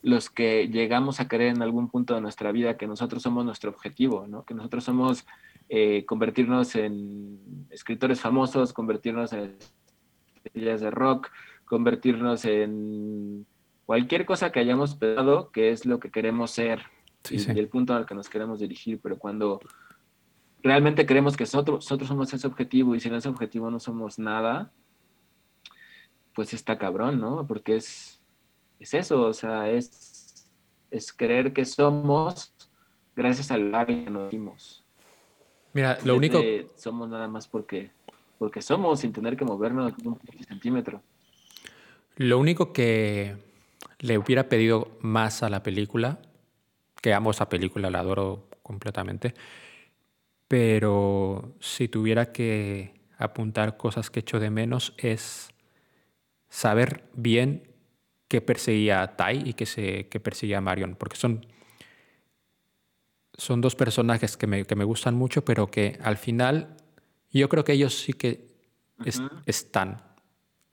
los 0.04 0.30
que 0.30 0.68
llegamos 0.68 1.22
a 1.22 1.30
creer 1.30 1.56
en 1.56 1.62
algún 1.62 1.90
punto 1.90 2.14
de 2.14 2.22
nuestra 2.22 2.52
vida 2.52 2.78
que 2.78 2.88
nosotros 2.88 3.24
somos 3.24 3.46
nuestro 3.46 3.72
objetivo, 3.72 4.28
¿no? 4.28 4.44
Que 4.44 4.54
nosotros 4.54 4.84
somos 4.84 5.26
eh, 5.70 6.06
convertirnos 6.06 6.76
en 6.76 7.68
escritores 7.72 8.20
famosos, 8.20 8.74
convertirnos 8.74 9.32
en 9.32 9.56
estrellas 10.44 10.82
de 10.82 10.92
rock, 10.92 11.30
convertirnos 11.64 12.44
en 12.44 13.46
cualquier 13.86 14.26
cosa 14.26 14.52
que 14.52 14.60
hayamos 14.60 14.96
pensado 14.96 15.52
que 15.52 15.72
es 15.72 15.86
lo 15.86 16.00
que 16.00 16.12
queremos 16.12 16.52
ser 16.52 16.84
y, 17.30 17.50
el 17.58 17.70
punto 17.70 17.94
al 17.94 18.06
que 18.06 18.14
nos 18.14 18.30
queremos 18.30 18.60
dirigir, 18.60 19.00
pero 19.02 19.18
cuando 19.18 19.62
realmente 20.62 21.06
creemos 21.06 21.38
que 21.38 21.44
nosotros, 21.44 21.78
nosotros 21.78 22.10
somos 22.10 22.34
ese 22.34 22.46
objetivo 22.46 22.94
y 22.94 23.00
sin 23.00 23.14
ese 23.14 23.30
objetivo 23.30 23.72
no 23.72 23.80
somos 23.80 24.20
nada, 24.20 24.74
pues 26.36 26.54
está 26.54 26.78
cabrón, 26.78 27.22
¿no? 27.22 27.48
Porque 27.48 27.78
es, 27.78 28.22
es 28.84 28.94
eso, 28.94 29.22
o 29.22 29.34
sea, 29.34 29.70
es, 29.70 30.46
es 30.92 31.14
creer 31.14 31.54
que 31.54 31.64
somos 31.64 32.54
gracias 33.16 33.50
al 33.52 33.72
que 33.86 33.96
nos 34.10 34.30
dimos. 34.30 34.84
Mira, 35.72 35.98
lo 36.04 36.16
único... 36.16 36.42
Somos 36.76 37.10
nada 37.10 37.28
más 37.28 37.48
porque, 37.48 37.92
porque 38.38 38.62
somos 38.62 39.00
sin 39.00 39.14
tener 39.14 39.38
que 39.38 39.46
movernos 39.46 39.94
un 40.04 40.20
centímetro. 40.46 41.02
Lo 42.18 42.38
único 42.38 42.74
que 42.74 43.38
le 44.00 44.18
hubiera 44.18 44.50
pedido 44.50 44.98
más 45.00 45.44
a 45.44 45.50
la 45.50 45.64
película, 45.64 46.20
que 47.02 47.14
amo 47.14 47.32
esa 47.32 47.48
película, 47.48 47.90
la 47.90 48.00
adoro 48.00 48.50
completamente, 48.62 49.34
pero 50.50 51.56
si 51.62 51.88
tuviera 51.88 52.34
que 52.34 52.94
apuntar 53.18 53.78
cosas 53.78 54.10
que 54.10 54.20
echo 54.20 54.42
de 54.42 54.50
menos 54.50 54.94
es 54.98 55.54
saber 56.50 57.06
bien 57.14 57.73
qué 58.34 58.42
perseguía 58.42 59.04
a 59.04 59.16
Tai 59.16 59.48
y 59.48 59.54
qué, 59.54 59.68
se, 59.68 60.06
perseguía 60.06 60.58
a 60.58 60.62
Marion, 60.62 60.96
porque 60.96 61.18
son, 61.18 61.46
son 63.38 63.62
dos 63.62 63.76
personajes 63.76 64.38
que 64.38 64.48
me, 64.48 64.64
gustan 64.64 65.14
mucho, 65.14 65.46
pero 65.46 65.68
que 65.68 66.00
al 66.02 66.18
final 66.18 66.78
yo 67.32 67.48
creo 67.48 67.64
que 67.64 67.74
ellos 67.74 67.94
sí 67.94 68.14
que 68.14 68.48
están 69.46 70.02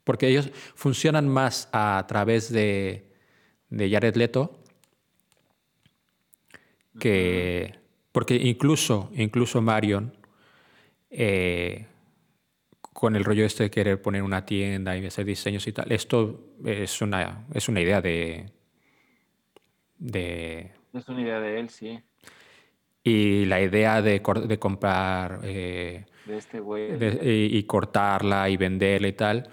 porque 0.04 0.28
ellos 0.28 0.50
funcionan 0.74 1.28
más 1.28 1.68
a 1.72 2.02
través 2.08 2.50
de, 2.50 3.12
de 3.68 3.90
Jared 3.90 4.16
Leto 4.16 4.58
que... 6.98 7.78
Porque 8.10 8.36
incluso, 8.36 9.10
incluso 9.14 9.60
Marion, 9.60 10.16
eh, 11.10 11.86
con 13.00 13.16
el 13.16 13.24
rollo 13.24 13.46
este 13.46 13.64
de 13.64 13.70
querer 13.70 14.02
poner 14.02 14.22
una 14.22 14.44
tienda 14.44 14.94
y 14.96 15.06
hacer 15.06 15.24
diseños 15.24 15.66
y 15.66 15.72
tal, 15.72 15.90
esto 15.90 16.52
es 16.64 17.00
una, 17.00 17.46
es 17.54 17.66
una 17.68 17.80
idea 17.80 18.02
de, 18.02 18.52
de... 19.96 20.72
Es 20.92 21.08
una 21.08 21.22
idea 21.22 21.40
de 21.40 21.60
él, 21.60 21.70
sí. 21.70 21.98
Y 23.02 23.46
la 23.46 23.62
idea 23.62 24.02
de, 24.02 24.20
de 24.46 24.58
comprar... 24.58 25.40
Eh, 25.44 26.04
de 26.26 26.36
este 26.36 26.60
güey. 26.60 26.92
Y, 27.22 27.56
y, 27.56 27.62
cortarla 27.62 28.50
y 28.50 28.58
venderla 28.58 29.08
y 29.08 29.12
tal 29.14 29.48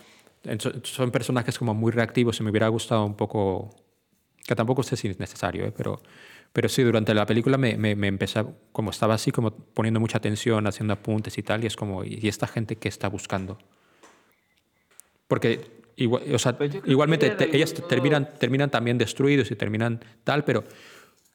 son 0.83 1.11
personajes 1.11 1.57
como 1.57 1.73
muy 1.73 1.91
reactivos 1.91 2.39
y 2.39 2.43
me 2.43 2.51
hubiera 2.51 2.67
gustado 2.67 3.05
un 3.05 3.15
poco, 3.15 3.69
que 4.45 4.55
tampoco 4.55 4.83
sé 4.83 4.95
si 4.95 5.07
es 5.07 5.19
necesario, 5.19 5.65
¿eh? 5.65 5.73
pero, 5.75 6.01
pero 6.57 6.69
sí, 6.69 6.81
durante 6.81 7.13
la 7.13 7.27
película 7.27 7.55
me, 7.55 7.77
me, 7.77 7.95
me, 7.95 8.07
empecé, 8.07 8.43
como 8.71 8.89
estaba 8.89 9.13
así, 9.13 9.31
como 9.31 9.51
poniendo 9.51 9.99
mucha 9.99 10.17
atención, 10.17 10.65
haciendo 10.65 10.93
apuntes 10.93 11.37
y 11.37 11.43
tal, 11.43 11.63
y 11.63 11.67
es 11.67 11.75
como, 11.75 12.03
¿y 12.03 12.27
esta 12.27 12.47
gente 12.47 12.77
qué 12.77 12.89
está 12.89 13.09
buscando? 13.09 13.59
Porque 15.27 15.83
igual, 15.97 16.23
o 16.33 16.39
sea, 16.39 16.57
pues 16.57 16.79
igualmente 16.85 17.35
ellas 17.55 17.75
terminan, 17.87 18.33
terminan 18.39 18.71
también 18.71 18.97
destruidos 18.97 19.51
y 19.51 19.55
terminan 19.55 20.03
tal, 20.23 20.45
pero 20.45 20.63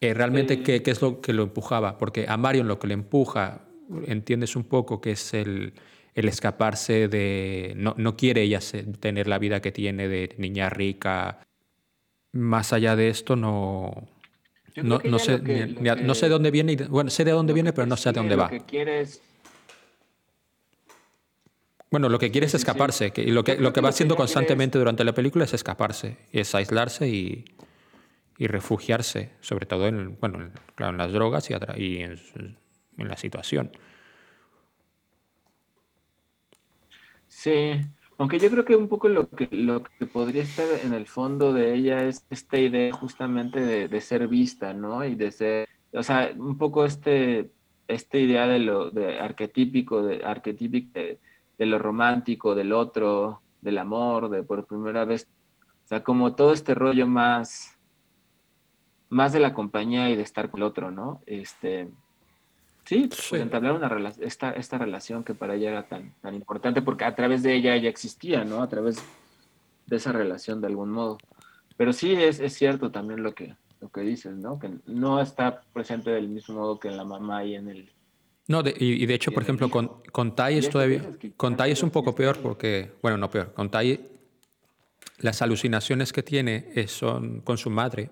eh, 0.01 0.13
realmente 0.13 0.65
¿qué, 0.65 0.83
¿qué, 0.83 0.91
es 0.91 1.01
lo 1.01 1.21
que 1.21 1.33
lo 1.33 1.45
empujaba? 1.45 1.99
Porque 1.99 2.27
a 2.29 2.37
Marion 2.37 2.67
lo 2.67 2.81
que 2.81 2.89
le 2.89 2.95
empuja, 2.95 3.69
entiendes 4.09 4.57
un 4.57 4.65
poco 4.65 5.01
que 5.01 5.13
es 5.13 5.35
el 5.35 5.75
el 6.15 6.29
escaparse 6.29 7.09
de... 7.09 7.75
No, 7.77 7.95
no 7.97 8.17
quiere 8.17 8.43
ella 8.43 8.61
tener 9.01 9.29
la 9.29 9.39
vida 9.39 9.63
que 9.63 9.73
tiene 9.73 10.09
de 10.09 10.35
niña 10.37 10.69
rica. 10.69 11.39
Más 12.33 12.73
allá 12.73 12.97
de 12.97 13.09
esto, 13.09 13.37
no... 13.37 14.09
No, 14.77 15.01
no, 15.05 15.19
sé, 15.19 15.39
no 15.39 16.15
sé 16.15 16.27
de 16.27 16.31
dónde 16.31 16.51
viene, 16.51 16.77
bueno, 16.89 17.11
sé 17.11 17.25
de 17.25 17.33
dónde 17.33 17.53
viene, 17.53 17.73
pero 17.73 17.87
no 17.87 17.97
sé 17.97 18.09
a 18.09 18.13
dónde 18.13 18.37
va. 18.37 18.45
Lo 18.45 18.51
que 18.51 18.65
quiere 18.65 19.07
Bueno, 21.91 22.09
lo 22.09 22.19
que 22.19 22.31
quiere 22.31 22.47
es 22.47 22.55
escaparse, 22.55 23.11
que, 23.11 23.23
y 23.23 23.31
lo 23.33 23.45
que, 23.45 23.57
lo 23.57 23.73
que 23.73 23.83
va 23.83 23.91
haciendo 23.91 24.17
constantemente 24.17 24.79
durante 24.79 25.05
la 25.05 25.13
película 25.13 25.45
es 25.45 25.53
escaparse, 25.53 26.17
es 26.33 26.55
aislarse 26.55 27.07
y, 27.07 27.45
y 28.39 28.47
refugiarse, 28.47 29.33
sobre 29.41 29.67
todo 29.67 29.87
en, 29.87 30.19
bueno, 30.19 30.51
en 30.79 30.97
las 30.97 31.13
drogas 31.13 31.51
y, 31.51 31.55
y 31.77 31.99
en, 31.99 32.19
en 32.97 33.09
la 33.09 33.17
situación. 33.19 33.71
Sí, 37.29 37.73
aunque 38.19 38.39
yo 38.39 38.51
creo 38.51 38.65
que 38.65 38.77
un 38.77 38.89
poco 38.89 39.09
lo 39.09 39.29
que, 39.29 39.49
lo 39.51 39.83
que 39.83 40.07
podría 40.07 40.43
estar 40.43 40.67
en 40.85 40.93
el 40.93 41.07
fondo 41.07 41.53
de 41.53 41.75
ella 41.75 42.05
es 42.05 42.27
esta 42.31 42.59
idea 42.59 42.93
justamente 42.93 43.61
de, 43.89 44.01
ser 44.01 44.29
vista, 44.29 44.75
¿no? 44.75 45.05
Y 45.05 45.15
de 45.15 45.31
ser 45.33 45.69
o 45.93 46.03
sea, 46.03 46.33
un 46.37 46.57
poco 46.57 46.85
este, 46.85 47.51
esta 47.87 48.19
idea 48.19 48.47
de 48.47 48.59
lo 48.59 48.91
de 48.91 49.19
arquetípico, 49.19 50.03
de, 50.03 50.25
arquetípico 50.25 50.99
de, 50.99 51.21
de 51.59 51.67
lo 51.67 51.79
romántico, 51.79 52.55
del 52.55 52.73
otro, 52.73 53.43
del 53.61 53.79
amor, 53.79 54.31
de 54.31 54.43
por 54.43 54.67
primera 54.67 55.05
vez, 55.05 55.29
o 55.85 55.89
sea, 55.89 56.03
como 56.03 56.35
todo 56.35 56.53
este 56.53 56.75
rollo 56.75 57.07
más, 57.07 57.79
más 59.09 59.33
de 59.33 59.41
la 59.41 59.53
compañía 59.55 60.11
y 60.11 60.17
de 60.17 60.23
estar 60.23 60.51
con 60.51 60.61
el 60.61 60.67
otro, 60.67 60.91
¿no? 60.91 61.21
Este, 61.27 61.91
sí, 62.93 63.07
pues 63.09 63.21
Sí. 63.21 63.37
entablar 63.37 63.73
una 63.73 63.89
rela- 63.89 64.15
esta, 64.21 64.51
esta 64.53 64.79
relación 64.79 65.25
que 65.25 65.35
para 65.35 65.55
ella 65.55 65.71
era 65.71 65.83
tan, 65.89 66.13
tan 66.21 66.35
importante, 66.35 66.83
porque 66.83 67.05
a 67.05 67.15
través 67.15 67.43
de 67.43 67.55
ella 67.55 67.75
ella 67.75 67.89
existía, 67.89 68.45
¿no? 68.45 68.63
A 68.63 68.69
través 68.69 69.03
de 69.87 69.97
esa 69.97 70.13
relación 70.13 70.61
de 70.61 70.67
algún 70.69 70.91
modo. 70.91 71.19
Pero 71.77 71.93
sí 71.93 72.13
es, 72.13 72.39
es 72.41 72.53
cierto 72.55 72.91
también 72.91 73.23
lo 73.23 73.35
que, 73.35 73.55
lo 73.81 73.89
que 73.89 74.03
dices, 74.03 74.35
¿no? 74.37 74.59
Que 74.59 74.71
no 74.87 75.21
está 75.21 75.63
presente 75.73 76.11
del 76.11 76.29
mismo 76.29 76.55
modo 76.57 76.79
que 76.79 76.89
en 76.89 76.97
la 76.97 77.05
mamá 77.05 77.45
y 77.45 77.55
en 77.55 77.69
el... 77.69 77.91
No, 78.49 78.63
de- 78.63 78.75
y, 78.79 79.03
y 79.03 79.07
de 79.07 79.15
hecho, 79.15 79.33
por 79.33 79.43
ejemplo, 79.43 79.71
con, 79.71 80.03
con 80.13 80.35
Tai 80.35 80.59
es 80.59 80.69
todavía. 80.69 81.03
Con 81.37 81.57
Tai 81.57 81.71
es 81.71 81.83
un 81.83 81.91
poco 81.91 82.15
peor 82.15 82.39
porque. 82.39 82.91
Bueno, 83.01 83.17
no 83.17 83.31
peor. 83.31 83.53
Con 83.55 83.71
Tai, 83.71 84.01
las 85.19 85.41
alucinaciones 85.43 86.13
que 86.13 86.23
tiene 86.25 86.67
eh, 86.75 86.89
son 86.89 87.41
con 87.41 87.57
su 87.57 87.71
madre. 87.71 88.11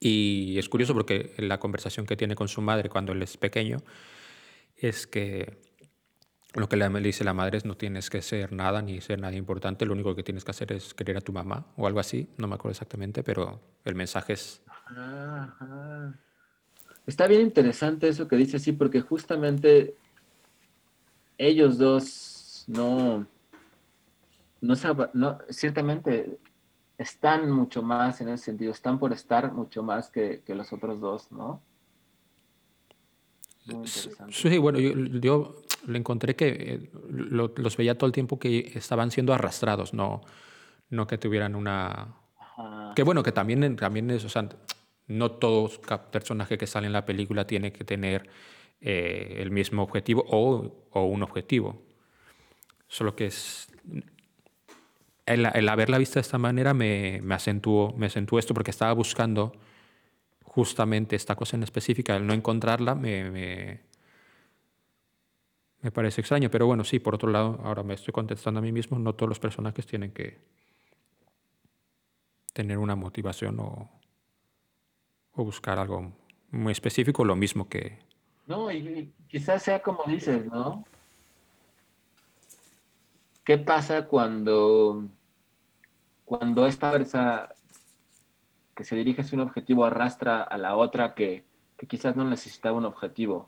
Y 0.00 0.58
es 0.58 0.68
curioso 0.70 0.94
porque 0.94 1.34
la 1.36 1.60
conversación 1.60 2.06
que 2.06 2.16
tiene 2.16 2.34
con 2.34 2.48
su 2.48 2.62
madre 2.62 2.88
cuando 2.88 3.12
él 3.12 3.22
es 3.22 3.36
pequeño 3.36 3.76
es 4.76 5.06
que 5.06 5.58
lo 6.54 6.68
que 6.68 6.76
le 6.76 6.88
dice 7.00 7.22
la 7.22 7.34
madre 7.34 7.58
es 7.58 7.64
no 7.64 7.76
tienes 7.76 8.10
que 8.10 8.22
ser 8.22 8.52
nada 8.52 8.82
ni 8.82 9.00
ser 9.00 9.20
nada 9.20 9.36
importante, 9.36 9.84
lo 9.86 9.92
único 9.92 10.16
que 10.16 10.22
tienes 10.22 10.44
que 10.44 10.50
hacer 10.50 10.72
es 10.72 10.94
querer 10.94 11.18
a 11.18 11.20
tu 11.20 11.32
mamá 11.32 11.66
o 11.76 11.86
algo 11.86 12.00
así, 12.00 12.28
no 12.38 12.48
me 12.48 12.54
acuerdo 12.54 12.72
exactamente, 12.72 13.22
pero 13.22 13.60
el 13.84 13.94
mensaje 13.94 14.32
es. 14.32 14.62
Está 17.06 17.26
bien 17.28 17.42
interesante 17.42 18.08
eso 18.08 18.26
que 18.26 18.36
dice, 18.36 18.58
sí, 18.58 18.72
porque 18.72 19.00
justamente 19.00 19.94
ellos 21.38 21.78
dos 21.78 22.64
no, 22.66 23.26
no, 24.60 24.74
no, 25.14 25.38
ciertamente 25.50 26.38
están 27.00 27.50
mucho 27.50 27.82
más 27.82 28.20
en 28.20 28.28
ese 28.28 28.44
sentido, 28.44 28.72
están 28.72 28.98
por 28.98 29.12
estar 29.12 29.52
mucho 29.52 29.82
más 29.82 30.10
que, 30.10 30.42
que 30.44 30.54
los 30.54 30.70
otros 30.72 31.00
dos, 31.00 31.32
¿no? 31.32 31.62
Muy 33.66 33.76
interesante. 33.76 34.32
Sí, 34.32 34.58
bueno, 34.58 34.78
yo, 34.78 34.92
yo 34.94 35.62
le 35.86 35.98
encontré 35.98 36.36
que 36.36 36.48
eh, 36.48 36.90
lo- 37.08 37.52
los 37.56 37.76
veía 37.78 37.96
todo 37.96 38.06
el 38.06 38.12
tiempo 38.12 38.38
que 38.38 38.72
estaban 38.74 39.10
siendo 39.10 39.32
arrastrados, 39.32 39.94
no, 39.94 40.20
no 40.90 41.06
que 41.06 41.16
tuvieran 41.16 41.54
una... 41.54 42.14
Ajá. 42.38 42.92
Que 42.94 43.02
bueno, 43.02 43.22
que 43.22 43.32
también, 43.32 43.76
también 43.76 44.10
es, 44.10 44.24
o 44.24 44.28
sea, 44.28 44.48
no 45.06 45.30
todo 45.30 45.70
personaje 46.12 46.58
que 46.58 46.66
sale 46.66 46.86
en 46.86 46.92
la 46.92 47.06
película 47.06 47.46
tiene 47.46 47.72
que 47.72 47.84
tener 47.84 48.28
eh, 48.82 49.36
el 49.38 49.50
mismo 49.50 49.82
objetivo 49.82 50.24
o, 50.28 50.86
o 50.90 51.04
un 51.06 51.22
objetivo. 51.22 51.82
Solo 52.88 53.16
que 53.16 53.26
es... 53.26 53.68
El, 55.34 55.68
haberla 55.68 55.98
visto 55.98 56.14
de 56.14 56.22
esta 56.22 56.38
manera 56.38 56.74
me, 56.74 57.20
me, 57.22 57.34
acentuó, 57.34 57.94
me 57.96 58.06
acentuó 58.06 58.38
esto 58.38 58.54
porque 58.54 58.70
estaba 58.70 58.92
buscando 58.92 59.52
justamente 60.42 61.14
esta 61.16 61.36
cosa 61.36 61.56
en 61.56 61.62
específica. 61.62 62.16
El 62.16 62.26
no 62.26 62.32
encontrarla 62.32 62.94
me, 62.94 63.30
me, 63.30 63.80
me 65.82 65.90
parece 65.90 66.20
extraño. 66.20 66.50
Pero 66.50 66.66
bueno, 66.66 66.84
sí, 66.84 66.98
por 66.98 67.14
otro 67.14 67.30
lado, 67.30 67.60
ahora 67.62 67.82
me 67.82 67.94
estoy 67.94 68.12
contestando 68.12 68.58
a 68.58 68.62
mí 68.62 68.72
mismo, 68.72 68.98
no 68.98 69.14
todos 69.14 69.28
los 69.28 69.38
personajes 69.38 69.86
tienen 69.86 70.12
que 70.12 70.38
tener 72.52 72.78
una 72.78 72.96
motivación 72.96 73.60
o, 73.60 73.88
o 75.32 75.44
buscar 75.44 75.78
algo 75.78 76.12
muy 76.50 76.72
específico, 76.72 77.24
lo 77.24 77.36
mismo 77.36 77.68
que... 77.68 77.98
No, 78.46 78.70
y 78.72 79.12
quizás 79.28 79.62
sea 79.62 79.80
como 79.80 80.02
dices, 80.06 80.44
¿no? 80.46 80.84
¿Qué 83.44 83.58
pasa 83.58 84.06
cuando, 84.06 85.04
cuando 86.30 86.64
esta 86.68 86.90
fuerza 86.90 87.48
que 88.76 88.84
se 88.84 88.94
dirige 88.94 89.22
hacia 89.22 89.34
un 89.36 89.42
objetivo 89.48 89.84
arrastra 89.84 90.42
a 90.44 90.56
la 90.58 90.76
otra 90.76 91.14
que, 91.16 91.44
que 91.76 91.88
quizás 91.88 92.14
no 92.14 92.22
necesitaba 92.24 92.78
un 92.78 92.84
objetivo? 92.84 93.46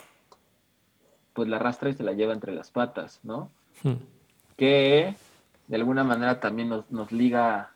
Pues 1.33 1.49
la 1.49 1.57
arrastra 1.59 1.91
y 1.91 1.95
se 1.95 2.03
la 2.03 2.11
lleva 2.13 2.33
entre 2.33 2.53
las 2.53 2.73
patas, 2.73 3.21
¿no? 3.23 3.53
Hmm. 3.85 3.95
que 4.57 5.15
de 5.69 5.77
alguna 5.77 6.03
manera 6.03 6.41
también 6.41 6.69
nos, 6.71 6.91
nos 6.91 7.13
liga 7.13 7.71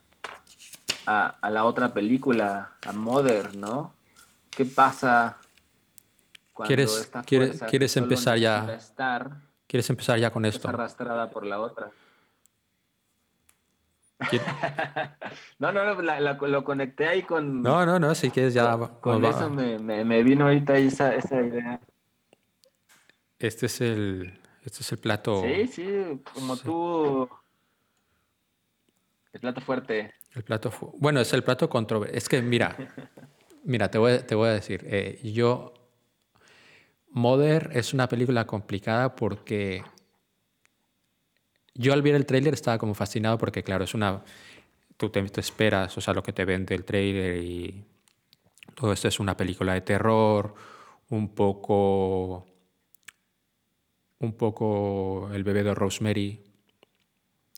a, 1.06 1.26
a 1.40 1.50
la 1.50 1.64
otra 1.64 1.94
película, 1.94 2.72
a 2.84 2.92
Mother, 2.92 3.54
¿no? 3.56 3.94
¿Qué 4.50 4.64
pasa 4.64 5.36
cuando 6.52 6.66
¿Quieres- 6.68 6.98
esta 7.00 7.22
quieres- 7.22 7.48
fuerza 7.50 7.66
quieres 7.66 7.96
empezar 7.96 8.38
ya? 8.38 8.74
estar 8.74 9.36
¿Quieres 9.68 9.88
empezar 9.88 10.18
ya 10.18 10.30
con 10.32 10.44
es 10.44 10.56
esto? 10.56 10.68
arrastrada 10.68 11.30
por 11.30 11.46
la 11.46 11.60
otra? 11.60 11.90
¿Quiere- 14.30 14.44
No, 15.58 15.72
no, 15.72 15.84
no, 15.84 16.02
la- 16.02 16.20
la- 16.20 16.34
lo 16.34 16.64
conecté 16.64 17.06
ahí 17.06 17.22
con... 17.22 17.62
No, 17.62 17.84
no, 17.84 17.98
no, 17.98 18.14
si 18.14 18.30
quieres 18.30 18.54
ya... 18.54 18.76
con 19.00 19.22
va- 19.22 19.30
eso 19.30 19.50
me, 19.50 19.78
me, 19.78 20.04
me 20.04 20.22
vino 20.22 20.44
ahorita 20.46 20.76
esa, 20.78 21.14
esa 21.14 21.40
idea. 21.42 21.80
Este 23.38 23.66
es 23.66 23.80
el, 23.80 24.38
este 24.64 24.80
es 24.80 24.92
el 24.92 24.98
plato... 24.98 25.42
Sí, 25.42 25.66
sí, 25.68 26.22
como 26.34 26.56
tú... 26.56 27.28
El 29.32 29.40
plato 29.40 29.60
fuerte. 29.60 30.14
El 30.34 30.44
plato 30.44 30.70
fu- 30.70 30.94
bueno, 30.98 31.20
es 31.20 31.32
el 31.34 31.42
plato 31.42 31.68
controversial. 31.68 32.16
Es 32.16 32.28
que, 32.28 32.40
mira, 32.40 32.74
mira, 33.64 33.90
te 33.90 33.98
voy, 33.98 34.12
a- 34.12 34.26
te 34.26 34.34
voy 34.34 34.48
a 34.48 34.52
decir, 34.52 34.82
eh, 34.86 35.20
yo, 35.22 35.74
Mother 37.10 37.70
es 37.74 37.92
una 37.94 38.08
película 38.08 38.46
complicada 38.46 39.14
porque 39.14 39.82
yo 41.78 41.92
al 41.92 42.02
ver 42.02 42.14
el 42.14 42.26
tráiler 42.26 42.54
estaba 42.54 42.78
como 42.78 42.94
fascinado 42.94 43.38
porque, 43.38 43.62
claro, 43.62 43.84
es 43.84 43.94
una, 43.94 44.22
tú 44.96 45.10
te, 45.10 45.20
esperas, 45.38 45.96
o 45.96 46.00
sea, 46.00 46.14
lo 46.14 46.22
que 46.22 46.32
te 46.32 46.44
vende 46.44 46.74
el 46.74 46.84
tráiler 46.84 47.42
y 47.42 47.84
todo 48.74 48.92
esto 48.92 49.08
es 49.08 49.20
una 49.20 49.36
película 49.36 49.74
de 49.74 49.82
terror, 49.82 50.54
un 51.10 51.34
poco, 51.34 52.46
un 54.18 54.32
poco 54.34 55.30
el 55.32 55.44
bebé 55.44 55.62
de 55.62 55.74
Rosemary, 55.74 56.40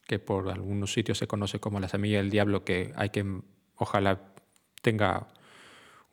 que 0.06 0.18
por 0.18 0.48
algunos 0.50 0.92
sitios 0.92 1.18
se 1.18 1.26
conoce 1.26 1.60
como 1.60 1.80
la 1.80 1.88
semilla 1.88 2.18
del 2.18 2.30
diablo, 2.30 2.64
que 2.64 2.92
hay 2.96 3.10
que, 3.10 3.24
ojalá 3.76 4.20
tenga 4.82 5.28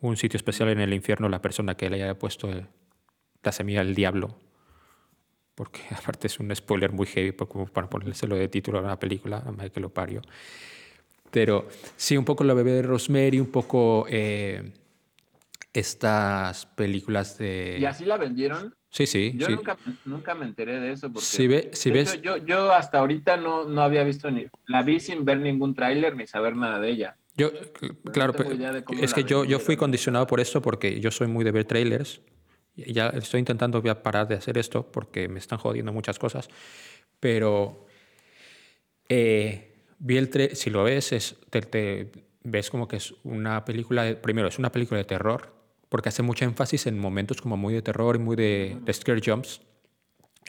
un 0.02 0.18
sitio 0.18 0.38
especial 0.38 0.70
en 0.70 0.80
el 0.80 0.94
infierno 0.94 1.30
la 1.30 1.42
persona 1.42 1.76
que 1.76 1.90
le 1.90 2.04
haya 2.04 2.20
puesto 2.20 2.50
la 3.42 3.52
semilla 3.52 3.84
del 3.84 3.96
diablo, 3.96 4.38
porque 5.56 5.82
aparte 5.98 6.28
es 6.28 6.40
un 6.40 6.54
spoiler 6.56 6.92
muy 6.92 7.08
heavy 7.08 7.32
como 7.34 7.66
para 7.66 7.90
ponérselo 7.90 8.36
de 8.36 8.48
título 8.48 8.80
a 8.80 8.82
una 8.82 9.00
película, 9.00 9.44
a 9.58 9.70
que 9.70 9.80
lo 9.80 9.90
parió. 9.90 10.22
Pero 11.32 11.68
sí, 11.98 12.16
un 12.16 12.24
poco 12.26 12.44
la 12.44 12.54
bebé 12.54 12.72
de 12.72 12.82
Rosemary, 12.84 13.40
un 13.40 13.52
poco 13.52 14.06
eh, 14.10 14.72
estas 15.74 16.66
películas 16.66 17.38
de... 17.38 17.78
¿Y 17.80 17.86
así 17.86 18.06
la 18.06 18.18
vendieron? 18.18 18.74
Sí, 18.90 19.06
sí, 19.06 19.34
Yo 19.36 19.48
sí. 19.48 19.56
nunca, 19.56 19.78
nunca 20.06 20.36
me 20.36 20.46
enteré 20.46 20.80
de 20.80 20.94
eso. 20.94 21.12
Porque, 21.12 21.26
Si, 21.26 21.48
ve- 21.48 21.70
si 21.74 21.92
ves... 21.92 22.14
hecho, 22.14 22.22
yo, 22.22 22.38
yo 22.38 22.72
hasta 22.72 23.00
ahorita 23.00 23.36
no, 23.36 23.66
no 23.66 23.82
había 23.82 24.04
visto 24.06 24.32
ni. 24.32 24.46
La 24.68 24.84
vi 24.84 25.02
sin 25.02 25.26
ver 25.26 25.40
ningún 25.40 25.76
tráiler 25.76 26.16
ni 26.16 26.26
saber 26.28 26.56
nada 26.56 26.80
de 26.80 26.92
ella. 26.92 27.18
Yo, 27.36 27.52
cl- 27.52 28.12
claro, 28.14 28.34
cómo 28.34 29.02
es 29.02 29.14
que 29.14 29.26
yo, 29.26 29.44
yo 29.44 29.60
fui 29.60 29.76
condicionado 29.76 30.26
por 30.28 30.40
esto 30.40 30.62
porque 30.62 31.02
yo 31.02 31.12
soy 31.12 31.28
muy 31.28 31.44
de 31.44 31.52
ver 31.52 31.66
trailers. 31.66 32.22
Ya 32.76 33.08
estoy 33.10 33.40
intentando 33.40 33.82
voy 33.82 33.90
a 33.90 34.04
parar 34.04 34.28
de 34.28 34.36
hacer 34.36 34.58
esto 34.58 34.92
porque 34.92 35.28
me 35.28 35.40
están 35.40 35.58
jodiendo 35.60 35.94
muchas 35.94 36.20
cosas. 36.20 36.50
Pero 37.20 37.86
eh, 39.10 39.74
vi 40.00 40.18
el 40.18 40.30
tra- 40.32 40.54
si 40.56 40.70
lo 40.70 40.84
ves, 40.84 41.12
es, 41.12 41.36
te, 41.50 41.62
te- 41.62 42.12
ves 42.44 42.70
como 42.70 42.88
que 42.88 42.98
es 42.98 43.14
una 43.24 43.66
película, 43.66 44.04
de- 44.04 44.16
primero 44.16 44.48
es 44.48 44.60
una 44.60 44.72
película 44.72 44.98
de 44.98 45.06
terror, 45.06 45.54
porque 45.90 46.10
hace 46.10 46.24
mucho 46.24 46.46
énfasis 46.46 46.88
en 46.88 47.00
momentos 47.00 47.42
como 47.42 47.58
muy 47.58 47.74
de 47.74 47.82
terror 47.82 48.16
y 48.16 48.20
muy 48.20 48.36
de, 48.36 48.78
de 48.82 48.94
scare 48.94 49.22
jumps. 49.24 49.62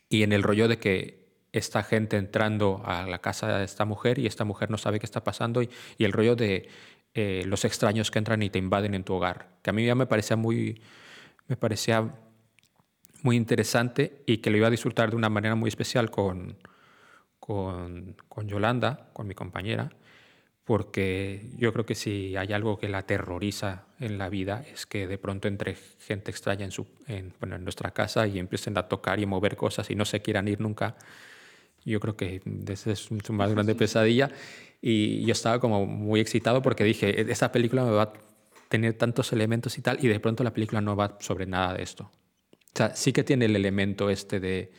Y 0.08 0.22
en 0.22 0.32
el 0.32 0.42
rollo 0.42 0.68
de 0.68 0.78
que 0.78 1.26
esta 1.52 1.82
gente 1.82 2.16
entrando 2.16 2.82
a 2.84 3.06
la 3.06 3.18
casa 3.20 3.58
de 3.58 3.64
esta 3.64 3.84
mujer 3.84 4.18
y 4.18 4.26
esta 4.26 4.44
mujer 4.44 4.70
no 4.70 4.78
sabe 4.78 4.98
qué 4.98 5.06
está 5.06 5.24
pasando 5.24 5.62
y, 5.62 5.70
y 5.96 6.04
el 6.04 6.12
rollo 6.12 6.36
de 6.36 6.68
eh, 7.14 7.44
los 7.46 7.64
extraños 7.64 8.10
que 8.10 8.18
entran 8.18 8.42
y 8.42 8.50
te 8.50 8.58
invaden 8.58 8.94
en 8.94 9.04
tu 9.04 9.14
hogar, 9.14 9.48
que 9.62 9.70
a 9.70 9.72
mí 9.72 9.86
ya 9.86 9.94
me 9.94 10.06
parecía 10.06 10.36
muy, 10.36 10.82
me 11.48 11.56
parecía 11.56 12.14
muy 13.22 13.36
interesante 13.36 14.22
y 14.26 14.38
que 14.38 14.50
lo 14.50 14.56
iba 14.56 14.68
a 14.68 14.70
disfrutar 14.70 15.10
de 15.10 15.16
una 15.16 15.28
manera 15.28 15.54
muy 15.54 15.68
especial 15.68 16.10
con, 16.10 16.56
con, 17.40 18.16
con 18.28 18.48
Yolanda, 18.48 19.10
con 19.12 19.26
mi 19.26 19.34
compañera, 19.34 19.90
porque 20.64 21.48
yo 21.56 21.72
creo 21.72 21.86
que 21.86 21.94
si 21.94 22.36
hay 22.36 22.52
algo 22.52 22.76
que 22.76 22.88
la 22.88 22.98
aterroriza 22.98 23.84
en 24.00 24.18
la 24.18 24.28
vida 24.28 24.64
es 24.72 24.84
que 24.84 25.06
de 25.06 25.16
pronto 25.16 25.46
entre 25.46 25.76
gente 26.00 26.32
extraña 26.32 26.64
en, 26.64 26.72
su, 26.72 26.86
en, 27.06 27.32
bueno, 27.38 27.54
en 27.54 27.62
nuestra 27.62 27.92
casa 27.92 28.26
y 28.26 28.40
empiecen 28.40 28.76
a 28.76 28.88
tocar 28.88 29.20
y 29.20 29.26
mover 29.26 29.56
cosas 29.56 29.88
y 29.90 29.94
no 29.94 30.04
se 30.04 30.22
quieran 30.22 30.48
ir 30.48 30.60
nunca. 30.60 30.96
Yo 31.84 32.00
creo 32.00 32.16
que 32.16 32.42
esa 32.68 32.90
es 32.90 32.98
su 32.98 33.32
más 33.32 33.52
grande 33.52 33.76
pesadilla. 33.76 34.32
Y 34.82 35.24
yo 35.24 35.32
estaba 35.32 35.60
como 35.60 35.86
muy 35.86 36.18
excitado 36.18 36.62
porque 36.62 36.82
dije, 36.82 37.30
esta 37.30 37.52
película 37.52 37.84
me 37.84 37.92
va, 37.92 38.12
tener 38.68 38.94
tantos 38.94 39.32
elementos 39.32 39.78
y 39.78 39.82
tal, 39.82 40.04
y 40.04 40.08
de 40.08 40.20
pronto 40.20 40.44
la 40.44 40.52
película 40.52 40.80
no 40.80 40.96
va 40.96 41.16
sobre 41.20 41.46
nada 41.46 41.74
de 41.74 41.82
esto. 41.82 42.04
O 42.04 42.76
sea, 42.76 42.94
sí 42.94 43.12
que 43.12 43.24
tiene 43.24 43.46
el 43.46 43.56
elemento 43.56 44.10
este 44.10 44.40
de 44.40 44.72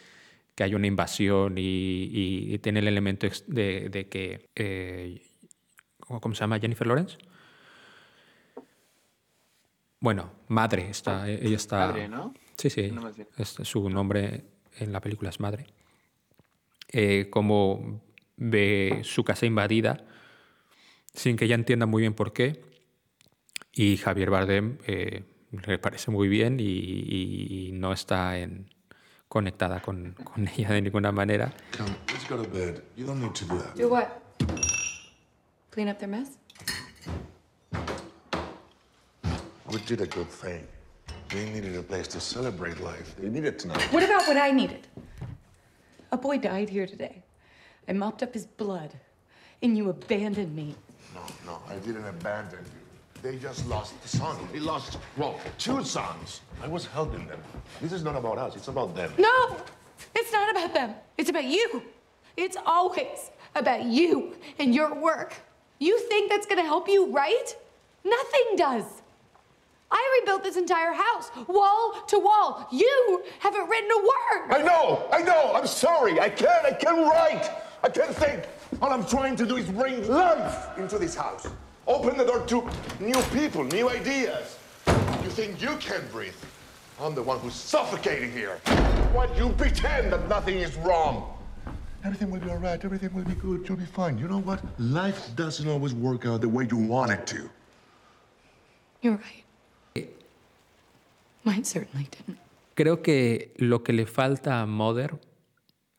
que 0.55 0.63
hay 0.63 0.75
una 0.75 0.87
invasión 0.87 1.57
y, 1.57 2.09
y 2.53 2.57
tiene 2.59 2.79
el 2.79 2.87
elemento 2.87 3.27
de, 3.47 3.89
de 3.89 4.07
que, 4.07 4.49
eh, 4.55 5.21
¿cómo 5.99 6.33
se 6.33 6.41
llama? 6.41 6.59
Jennifer 6.59 6.87
Lawrence. 6.87 7.17
Bueno, 9.99 10.31
madre, 10.47 10.89
está, 10.89 11.29
ella 11.29 11.55
está... 11.55 11.87
Madre, 11.87 12.07
¿no? 12.07 12.33
Sí, 12.57 12.69
sí, 12.69 12.91
No, 12.91 13.11
su 13.43 13.89
nombre 13.89 14.45
en 14.79 14.91
la 14.91 14.99
película 15.01 15.29
es 15.29 15.39
madre. 15.39 15.67
Eh, 16.89 17.27
como 17.29 18.01
ve 18.35 19.01
su 19.03 19.23
casa 19.23 19.45
invadida 19.45 20.05
sin 21.13 21.35
que 21.35 21.45
ella 21.45 21.55
entienda 21.55 21.85
muy 21.85 22.01
bien 22.01 22.13
por 22.13 22.33
qué. 22.33 22.61
Y 23.79 23.97
Javier 23.97 24.29
Bardem 24.31 24.79
eh, 24.87 25.23
le 25.51 25.77
parece 25.77 26.09
muy 26.09 26.27
bien 26.27 26.59
y, 26.59 26.63
y- 26.63 27.67
y 27.67 27.71
no 27.73 27.93
está 27.93 28.37
en, 28.39 28.67
conectada 29.29 29.81
con, 29.81 30.13
con 30.23 30.47
ella 30.57 30.71
de 30.71 30.81
ninguna 30.81 31.11
manera. 31.11 31.53
Come, 31.77 31.89
let's 32.11 32.27
go 32.27 32.37
to 32.43 32.49
bed. 32.49 32.81
You 32.95 33.05
don't 33.05 33.21
need 33.21 33.33
to 33.35 33.45
do 33.45 33.57
that. 33.59 33.75
Do 33.75 33.87
what? 33.89 34.09
Clean 35.69 35.87
up 35.89 35.99
their 35.99 36.09
mess? 36.09 36.39
We 39.71 39.79
did 39.85 40.01
a 40.01 40.07
good 40.07 40.27
thing. 40.29 40.63
They 41.29 41.45
needed 41.51 41.75
a 41.77 41.83
place 41.83 42.07
to 42.07 42.19
celebrate 42.19 42.79
life. 42.81 43.15
They 43.21 43.29
needed 43.29 43.59
to 43.59 43.67
know. 43.67 43.75
What 43.91 44.01
about 44.03 44.27
what 44.27 44.37
I 44.37 44.51
needed? 44.51 44.87
A 46.11 46.17
boy 46.17 46.37
died 46.39 46.69
here 46.69 46.87
today. 46.87 47.21
I 47.87 47.93
mopped 47.93 48.23
up 48.23 48.33
his 48.33 48.45
blood, 48.47 48.93
and 49.61 49.77
you 49.77 49.89
abandoned 49.89 50.55
me. 50.55 50.73
No, 51.13 51.21
no, 51.45 51.59
I 51.69 51.75
didn't 51.85 52.07
abandon 52.07 52.59
you. 52.63 52.76
They 53.21 53.37
just 53.37 53.67
lost 53.67 53.93
a 54.03 54.07
son. 54.07 54.37
They 54.53 54.59
lost, 54.59 54.97
well, 55.17 55.39
two 55.57 55.83
sons. 55.83 56.41
I 56.63 56.67
was 56.67 56.85
helping 56.85 57.27
them. 57.27 57.39
This 57.81 57.91
is 57.91 58.03
not 58.03 58.15
about 58.15 58.37
us, 58.37 58.55
it's 58.55 58.67
about 58.67 58.95
them. 58.95 59.11
No! 59.17 59.57
It's 60.15 60.31
not 60.31 60.51
about 60.51 60.73
them. 60.73 60.93
It's 61.17 61.29
about 61.29 61.45
you. 61.45 61.81
It's 62.35 62.57
always 62.65 63.31
about 63.55 63.83
you 63.85 64.35
and 64.59 64.73
your 64.73 64.93
work. 64.93 65.33
You 65.79 65.99
think 66.01 66.29
that's 66.29 66.45
gonna 66.45 66.63
help 66.63 66.87
you, 66.87 67.11
right? 67.11 67.55
Nothing 68.03 68.55
does. 68.55 68.85
I 69.89 70.19
rebuilt 70.19 70.43
this 70.43 70.57
entire 70.57 70.91
house, 70.91 71.31
wall 71.47 71.93
to 72.07 72.19
wall. 72.19 72.67
You 72.71 73.23
haven't 73.39 73.69
written 73.69 73.89
a 73.89 73.97
word. 73.97 74.51
I 74.51 74.61
know, 74.61 75.07
I 75.11 75.21
know, 75.21 75.53
I'm 75.55 75.67
sorry. 75.67 76.19
I 76.19 76.29
can't, 76.29 76.65
I 76.65 76.71
can't 76.71 76.97
write. 76.97 77.49
I 77.83 77.89
can't 77.89 78.13
think. 78.13 78.43
All 78.81 78.91
I'm 78.91 79.05
trying 79.05 79.35
to 79.37 79.45
do 79.45 79.55
is 79.57 79.65
bring 79.69 80.07
life 80.07 80.77
into 80.77 80.97
this 80.97 81.15
house. 81.15 81.47
Open 81.87 82.17
the 82.17 82.25
door 82.25 82.45
to 82.47 82.63
new 82.99 83.21
people, 83.33 83.63
new 83.63 83.89
ideas. 83.89 84.57
You 85.23 85.29
think 85.29 85.61
you 85.61 85.75
can 85.79 86.01
breathe? 86.11 86.35
I'm 86.99 87.13
the 87.15 87.21
one 87.23 87.39
who's 87.39 87.53
suffocating 87.55 88.31
here. 88.31 88.57
Why 89.13 89.27
do 89.27 89.35
you 89.45 89.49
pretend 89.53 90.11
that 90.11 90.27
nothing 90.27 90.57
is 90.57 90.75
wrong? 90.77 91.33
Everything 92.03 92.29
will 92.31 92.39
be 92.39 92.49
all 92.49 92.57
right. 92.57 92.83
Everything 92.83 93.13
will 93.13 93.23
be 93.23 93.35
good. 93.35 93.67
You'll 93.67 93.77
be 93.77 93.85
fine. 93.85 94.17
You 94.17 94.27
know 94.27 94.39
what? 94.41 94.59
Life 94.79 95.35
doesn't 95.35 95.67
always 95.67 95.93
work 95.93 96.25
out 96.25 96.41
the 96.41 96.49
way 96.49 96.67
you 96.69 96.77
want 96.77 97.11
it 97.11 97.25
to. 97.27 97.49
You're 99.01 99.17
right. 99.17 100.07
Mine 101.43 101.63
certainly 101.63 102.07
didn't. 102.11 102.37
Creo 102.75 103.01
que 103.01 103.53
lo 103.59 103.79
que 103.83 103.93
le 103.93 104.05
falta 104.05 104.61
a 104.61 104.65
Mother, 104.65 105.17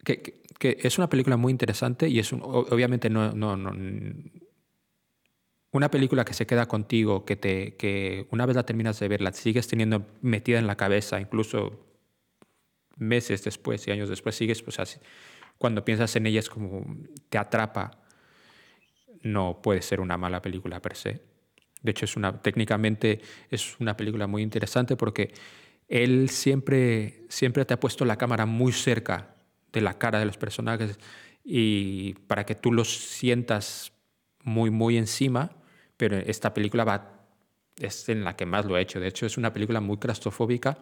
que, 0.05 0.22
que- 0.22 0.76
que 0.76 0.86
es 0.86 0.99
una 0.99 1.09
película 1.09 1.36
muy 1.36 1.51
interesante 1.51 2.09
y 2.09 2.18
es 2.18 2.32
un- 2.32 2.43
obviamente 2.43 3.09
no, 3.11 3.32
no, 3.32 3.57
no- 3.57 3.72
una 5.70 5.90
película 5.90 6.24
que 6.24 6.34
se 6.34 6.46
queda 6.46 6.66
contigo, 6.66 7.24
que, 7.24 7.36
te, 7.36 7.76
que 7.76 8.26
una 8.30 8.46
vez 8.46 8.56
la 8.56 8.64
terminas 8.64 8.98
de 9.00 9.08
ver, 9.08 9.20
la 9.20 9.32
sigues 9.32 9.68
teniendo 9.68 10.06
metida 10.22 10.58
en 10.58 10.66
la 10.66 10.76
cabeza, 10.76 11.20
incluso 11.20 11.86
meses 12.96 13.44
después 13.44 13.86
y 13.86 13.90
años 13.90 14.08
después 14.08 14.34
sigues, 14.34 14.62
pues 14.62 14.78
cuando 15.58 15.84
piensas 15.84 16.14
en 16.16 16.26
ella 16.26 16.40
es 16.40 16.48
como 16.48 16.84
te 17.28 17.38
atrapa. 17.38 18.02
No 19.22 19.60
puede 19.62 19.82
ser 19.82 20.00
una 20.00 20.16
mala 20.16 20.40
película 20.40 20.80
per 20.80 20.96
se. 20.96 21.20
De 21.82 21.90
hecho, 21.90 22.04
es 22.04 22.16
una, 22.16 22.40
técnicamente 22.40 23.20
es 23.50 23.78
una 23.80 23.96
película 23.96 24.26
muy 24.26 24.42
interesante 24.42 24.96
porque 24.96 25.32
él 25.88 26.28
siempre, 26.28 27.24
siempre 27.28 27.64
te 27.64 27.74
ha 27.74 27.80
puesto 27.80 28.04
la 28.04 28.16
cámara 28.16 28.46
muy 28.46 28.72
cerca 28.72 29.34
de 29.72 29.80
la 29.80 29.98
cara 29.98 30.18
de 30.18 30.24
los 30.24 30.38
personajes 30.38 30.98
y 31.44 32.14
para 32.26 32.46
que 32.46 32.54
tú 32.54 32.72
los 32.72 32.88
sientas 32.96 33.92
muy, 34.45 34.70
muy 34.70 34.97
encima, 34.97 35.51
pero 35.97 36.16
esta 36.16 36.55
película 36.55 36.84
va, 36.84 37.20
es 37.78 38.09
en 38.09 38.24
la 38.24 38.36
que 38.36 38.47
más 38.47 38.64
lo 38.64 38.74
ha 38.76 38.80
hecho. 38.80 39.01
De 39.01 39.09
hecho, 39.09 39.26
es 39.26 39.36
una 39.36 39.53
película 39.53 39.80
muy 39.80 39.99
claustrofóbica, 39.99 40.78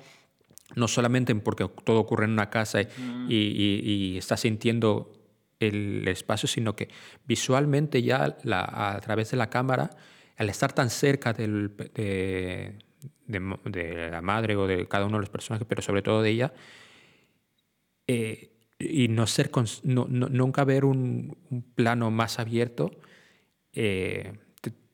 no 0.74 0.88
solamente 0.88 1.34
porque 1.36 1.68
todo 1.84 2.00
ocurre 2.00 2.24
en 2.24 2.32
una 2.32 2.50
casa 2.50 2.82
y, 2.82 2.86
y, 3.28 3.80
y 4.14 4.18
estás 4.18 4.40
sintiendo 4.40 5.12
el 5.60 6.06
espacio, 6.08 6.48
sino 6.48 6.76
que 6.76 6.88
visualmente 7.26 8.02
ya 8.02 8.36
la- 8.42 8.92
a 8.94 9.00
través 9.00 9.30
de 9.30 9.36
la 9.36 9.48
cámara, 9.48 9.90
al 10.36 10.50
estar 10.50 10.72
tan 10.72 10.90
cerca 10.90 11.32
del- 11.32 11.72
de, 11.94 12.74
de 13.26 14.10
la 14.10 14.20
madre 14.20 14.54
o 14.56 14.66
de 14.66 14.86
cada 14.86 15.06
uno 15.06 15.16
de 15.16 15.22
los 15.22 15.30
personajes, 15.30 15.66
pero 15.68 15.80
sobre 15.82 16.02
todo 16.02 16.20
de 16.20 16.30
ella, 16.30 16.52
eh, 18.06 18.50
y 18.78 19.08
no 19.08 19.26
ser 19.26 19.50
no- 19.84 20.06
no- 20.08 20.28
nunca 20.28 20.64
ver 20.64 20.84
un, 20.84 21.36
un 21.50 21.62
plano 21.62 22.10
más 22.10 22.38
abierto, 22.38 22.90
eh, 23.76 24.32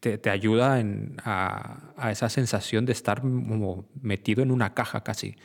te, 0.01 0.18
te- 0.18 0.30
ayuda 0.30 0.80
en- 0.80 1.16
a, 1.24 1.93
a 1.97 2.11
esa 2.11 2.28
sensación 2.28 2.85
de 2.85 2.93
estar 2.93 3.20
como 3.22 3.89
metido 4.01 4.43
en 4.43 4.51
una 4.51 4.74
caja 4.74 5.03
casi, 5.03 5.30
de 5.30 5.37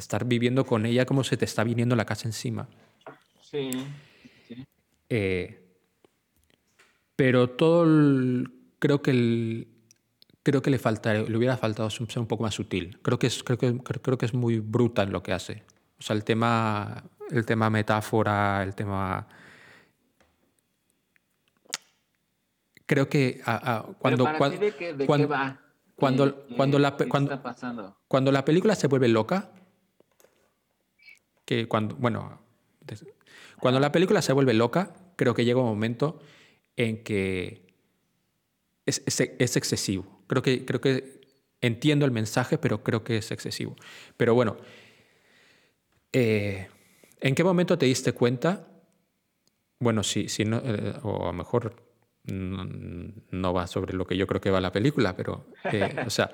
estar 0.00 0.24
viviendo 0.24 0.64
con 0.66 0.86
ella 0.86 1.04
como 1.06 1.22
se 1.22 1.36
te 1.36 1.44
está 1.44 1.62
viniendo 1.62 1.94
la 1.94 2.04
casa 2.04 2.26
encima. 2.26 2.68
Sí. 3.42 3.70
Eh, 5.08 5.60
pero 7.16 7.50
todo 7.50 7.84
el- 7.84 8.50
creo 8.78 9.02
que 9.02 9.10
el- 9.12 9.68
creo 10.42 10.60
que 10.62 10.70
le 10.70 10.78
falta 10.78 11.14
le 11.14 11.36
hubiera 11.36 11.56
faltado 11.56 11.88
ser 11.90 12.06
un 12.18 12.26
poco 12.26 12.42
más 12.42 12.54
sutil. 12.54 12.98
Creo 13.02 13.18
que 13.18 13.26
es 13.28 13.42
creo 13.44 13.58
que, 13.58 13.78
creo 13.78 14.18
que 14.18 14.26
es 14.26 14.34
muy 14.34 14.58
bruta 14.60 15.02
en 15.02 15.12
lo 15.12 15.22
que 15.22 15.32
hace. 15.32 15.62
O 15.98 16.02
sea, 16.02 16.16
el 16.16 16.24
tema 16.24 17.04
el 17.30 17.46
tema 17.46 17.70
metáfora, 17.70 18.62
el 18.62 18.74
tema 18.74 19.26
creo 22.86 23.08
que 23.08 23.40
a- 23.44 23.76
a- 23.76 23.82
cuando 23.98 24.24
Pero 24.24 24.24
para 24.24 24.38
cuan- 24.38 24.50
ti, 24.52 24.58
¿de 24.58 24.72
qué, 24.74 24.92
de 24.92 24.98
qué 24.98 25.06
cuando- 25.06 25.28
va? 25.28 25.60
cuando- 25.96 26.46
¿Qué- 26.46 26.54
cuando 26.56 26.76
qué- 26.78 26.82
la 26.82 26.96
pe- 26.96 27.04
qué 27.04 27.10
cuando- 27.10 27.32
está 27.32 27.42
pasando? 27.42 27.96
cuando 28.08 28.32
la 28.32 28.44
película 28.44 28.74
se 28.74 28.86
vuelve 28.88 29.08
loca, 29.08 29.50
que 31.44 31.68
cuando, 31.68 31.94
bueno, 31.96 32.40
cuando 33.60 33.80
la 33.80 33.92
película 33.92 34.22
se 34.22 34.32
vuelve 34.32 34.54
loca, 34.54 34.94
creo 35.16 35.34
que 35.34 35.44
llega 35.44 35.60
un 35.60 35.66
momento 35.66 36.18
en 36.76 37.02
que 37.04 37.66
es, 38.86 39.02
es- 39.06 39.20
es 39.38 39.56
excesivo. 39.56 40.22
Creo 40.26 40.42
que, 40.42 40.64
creo 40.64 40.80
que 40.80 41.20
entiendo 41.60 42.04
el 42.04 42.10
mensaje, 42.12 42.58
pero 42.58 42.82
creo 42.82 43.04
que 43.04 43.18
es 43.18 43.30
excesivo. 43.30 43.76
Pero 44.16 44.34
bueno, 44.34 44.56
eh, 46.12 46.68
¿en 47.20 47.34
qué 47.34 47.44
momento 47.44 47.78
te 47.78 47.86
diste 47.86 48.12
cuenta? 48.12 48.68
Bueno, 49.78 50.02
si, 50.02 50.28
si 50.28 50.44
no, 50.44 50.60
eh, 50.64 50.94
o 51.02 51.22
a 51.24 51.26
lo 51.26 51.32
mejor 51.32 51.83
no, 52.24 52.66
no 53.30 53.52
va 53.52 53.66
sobre 53.66 53.94
lo 53.94 54.06
que 54.06 54.16
yo 54.16 54.26
creo 54.26 54.40
que 54.40 54.50
va 54.50 54.60
la 54.60 54.72
película, 54.72 55.16
pero, 55.16 55.46
eh, 55.64 55.96
o 56.06 56.10
sea, 56.10 56.30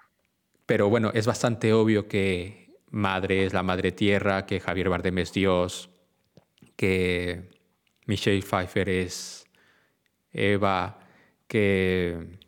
pero 0.66 0.88
bueno, 0.88 1.10
es 1.14 1.26
bastante 1.26 1.72
obvio 1.72 2.08
que 2.08 2.74
Madre 2.90 3.44
es 3.44 3.52
la 3.52 3.62
Madre 3.62 3.92
Tierra, 3.92 4.46
que 4.46 4.60
Javier 4.60 4.88
Bardem 4.88 5.18
es 5.18 5.32
Dios, 5.32 5.90
que 6.76 7.50
Michelle 8.06 8.42
Pfeiffer 8.42 8.88
es 8.88 9.46
Eva, 10.30 11.00
que 11.48 12.38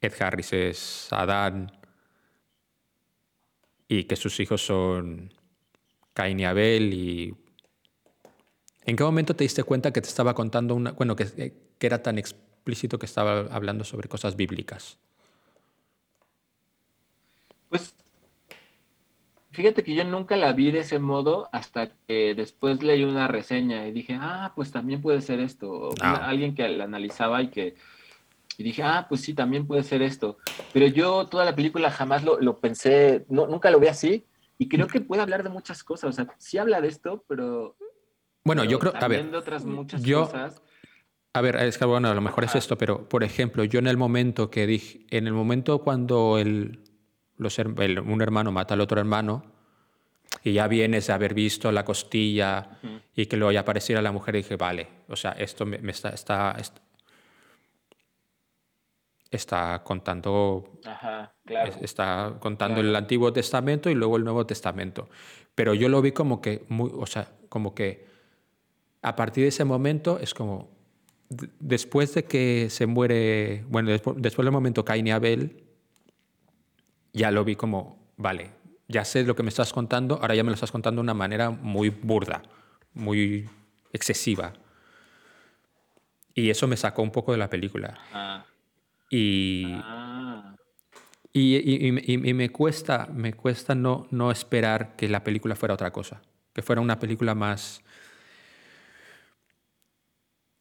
Ed 0.00 0.12
Harris 0.20 0.52
es 0.52 1.08
Adán 1.10 1.72
y 3.88 4.04
que 4.04 4.16
sus 4.16 4.38
hijos 4.40 4.64
son 4.64 5.32
Cain 6.12 6.40
y 6.40 6.44
Abel 6.44 6.94
y 6.94 7.34
¿En 8.86 8.94
qué 8.94 9.02
momento 9.02 9.34
te 9.34 9.42
diste 9.42 9.64
cuenta 9.64 9.92
que 9.92 10.00
te 10.00 10.08
estaba 10.08 10.32
contando 10.32 10.76
una, 10.76 10.92
bueno, 10.92 11.16
que, 11.16 11.65
que 11.78 11.86
era 11.86 12.02
tan 12.02 12.18
explícito 12.18 12.98
que 12.98 13.06
estaba 13.06 13.40
hablando 13.54 13.84
sobre 13.84 14.08
cosas 14.08 14.36
bíblicas? 14.36 14.98
Pues 17.68 17.94
fíjate 19.50 19.82
que 19.82 19.94
yo 19.94 20.04
nunca 20.04 20.36
la 20.36 20.52
vi 20.52 20.70
de 20.70 20.80
ese 20.80 20.98
modo 20.98 21.48
hasta 21.52 21.90
que 22.06 22.34
después 22.34 22.82
leí 22.82 23.04
una 23.04 23.26
reseña 23.28 23.86
y 23.88 23.92
dije, 23.92 24.16
ah, 24.20 24.52
pues 24.54 24.70
también 24.70 25.00
puede 25.02 25.20
ser 25.20 25.40
esto. 25.40 25.70
O 25.70 25.90
Ah. 26.00 26.14
una- 26.14 26.26
alguien 26.28 26.54
que 26.54 26.68
la 26.68 26.84
analizaba 26.84 27.42
y 27.42 27.48
que 27.48 27.74
y 28.58 28.62
dije, 28.62 28.82
ah, 28.82 29.04
pues 29.06 29.20
sí, 29.20 29.34
también 29.34 29.66
puede 29.66 29.82
ser 29.82 30.00
esto. 30.00 30.38
Pero 30.72 30.86
yo 30.86 31.26
toda 31.26 31.44
la 31.44 31.54
película 31.54 31.90
jamás 31.90 32.24
lo, 32.24 32.40
lo 32.40 32.56
pensé, 32.58 33.26
no, 33.28 33.46
nunca 33.46 33.70
lo 33.70 33.78
vi 33.78 33.88
así. 33.88 34.24
Y 34.56 34.66
creo 34.68 34.86
que 34.86 35.02
puede 35.02 35.20
hablar 35.20 35.42
de 35.42 35.50
muchas 35.50 35.84
cosas. 35.84 36.08
O 36.08 36.12
sea, 36.14 36.26
sí 36.38 36.56
habla 36.56 36.80
de 36.80 36.88
esto, 36.88 37.22
pero. 37.28 37.76
Bueno, 38.44 38.62
pero 38.62 38.70
yo 38.70 38.78
creo, 38.78 38.92
a 38.96 39.08
ver, 39.08 39.30
de 39.30 39.36
otras 39.36 39.66
muchas 39.66 40.02
yo- 40.02 40.22
cosas. 40.24 40.62
A 41.36 41.40
ver, 41.42 41.56
es 41.56 41.76
que 41.76 41.84
bueno, 41.84 42.08
a 42.08 42.14
lo 42.14 42.22
mejor 42.22 42.44
es 42.44 42.54
esto, 42.54 42.78
pero 42.78 43.06
por 43.08 43.22
ejemplo, 43.22 43.62
yo 43.64 43.78
en 43.78 43.86
el 43.88 43.98
momento 43.98 44.50
que 44.50 44.66
dije, 44.66 45.04
en 45.10 45.26
el 45.26 45.34
momento 45.34 45.80
cuando 45.82 46.38
el, 46.38 46.82
los, 47.36 47.58
el- 47.58 48.00
un 48.00 48.22
hermano 48.22 48.52
mata 48.52 48.72
al 48.72 48.80
otro 48.80 48.98
hermano 48.98 49.44
y 50.42 50.54
ya 50.54 50.66
vienes 50.66 51.06
de 51.08 51.12
haber 51.12 51.34
visto 51.34 51.70
la 51.72 51.84
costilla 51.84 52.78
y 53.14 53.26
que 53.26 53.36
luego 53.36 53.52
ya 53.52 53.60
apareciera 53.60 54.00
la 54.00 54.12
mujer, 54.12 54.36
dije, 54.36 54.56
vale, 54.56 54.88
o 55.08 55.16
sea, 55.16 55.32
esto 55.32 55.66
me, 55.66 55.76
me 55.78 55.92
está, 55.92 56.08
está, 56.08 56.56
est- 56.58 56.78
está 59.30 59.82
contando 59.84 60.78
Ajá, 60.86 61.34
claro. 61.44 61.68
es- 61.70 61.76
Está 61.82 62.36
contando 62.40 62.76
Claro. 62.76 62.88
el 62.88 62.96
Antiguo 62.96 63.30
Testamento 63.32 63.90
y 63.90 63.94
luego 63.94 64.16
el 64.16 64.24
Nuevo 64.24 64.46
Testamento. 64.46 65.10
Pero 65.54 65.74
yo 65.74 65.90
lo 65.90 66.00
vi 66.00 66.12
como 66.12 66.40
que, 66.40 66.64
muy, 66.68 66.90
o 66.94 67.04
sea, 67.06 67.28
como 67.50 67.74
que 67.74 68.06
a 69.02 69.14
partir 69.16 69.42
de 69.44 69.48
ese 69.48 69.64
momento 69.66 70.18
es 70.18 70.32
como, 70.32 70.74
después 71.28 72.14
de 72.14 72.24
que 72.24 72.68
se 72.70 72.86
muere, 72.86 73.64
bueno, 73.68 73.90
despu- 73.90 74.14
después, 74.16 74.44
del 74.44 74.52
momento 74.52 74.84
Cain 74.84 75.06
y 75.06 75.10
Abel, 75.10 75.64
ya 77.12 77.30
lo 77.30 77.44
vi 77.44 77.56
como, 77.56 77.98
vale, 78.16 78.50
ya 78.88 79.04
sé 79.04 79.24
lo 79.24 79.34
que 79.34 79.42
me 79.42 79.48
estás 79.48 79.72
contando, 79.72 80.18
ahora 80.20 80.34
ya 80.34 80.44
me 80.44 80.50
lo 80.50 80.54
estás 80.54 80.70
contando 80.72 81.00
de 81.00 81.04
una 81.04 81.14
manera 81.14 81.50
muy 81.50 81.90
burda, 81.90 82.42
muy 82.94 83.48
excesiva. 83.92 84.52
Y 86.34 86.50
eso 86.50 86.66
me 86.68 86.76
sacó 86.76 87.02
un 87.02 87.10
poco 87.10 87.32
de 87.32 87.38
la 87.38 87.48
película. 87.48 87.98
Ah, 88.12 88.44
Y, 89.10 89.64
ah. 89.72 90.54
y, 91.32 91.56
y- 91.56 91.88
y- 92.14 92.28
y 92.30 92.34
me 92.34 92.50
cuesta, 92.50 93.08
me 93.12 93.32
cuesta 93.32 93.74
no, 93.74 94.06
no 94.10 94.30
esperar 94.30 94.96
que 94.96 95.08
la 95.08 95.24
película 95.24 95.56
fuera 95.56 95.74
otra 95.74 95.90
cosa, 95.92 96.20
que 96.52 96.62
fuera 96.62 96.80
una 96.82 96.98
película 96.98 97.34
más... 97.34 97.82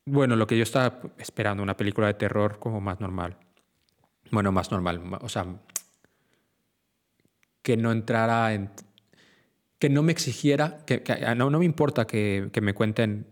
Bueno, 0.05 0.35
lo 0.35 0.47
que 0.47 0.57
yo 0.57 0.63
estaba 0.63 0.99
esperando, 1.17 1.61
una 1.63 1.77
película 1.77 2.07
de 2.07 2.13
terror 2.15 2.59
como 2.59 2.79
más 2.81 2.99
normal. 2.99 3.37
Bueno, 4.31 4.51
más 4.51 4.71
normal, 4.71 4.99
ma- 5.01 5.19
o 5.21 5.29
sea, 5.29 5.45
que 7.61 7.75
no 7.77 7.91
entrara 7.91 8.53
en... 8.53 8.69
que 9.79 9.89
no 9.89 10.03
me 10.03 10.11
exigiera, 10.11 10.85
que, 10.85 11.03
ah, 11.25 11.35
no, 11.35 11.49
no 11.49 11.59
me 11.59 11.65
importa 11.65 12.07
que, 12.07 12.49
que 12.53 12.61
me 12.61 12.73
cuenten, 12.73 13.27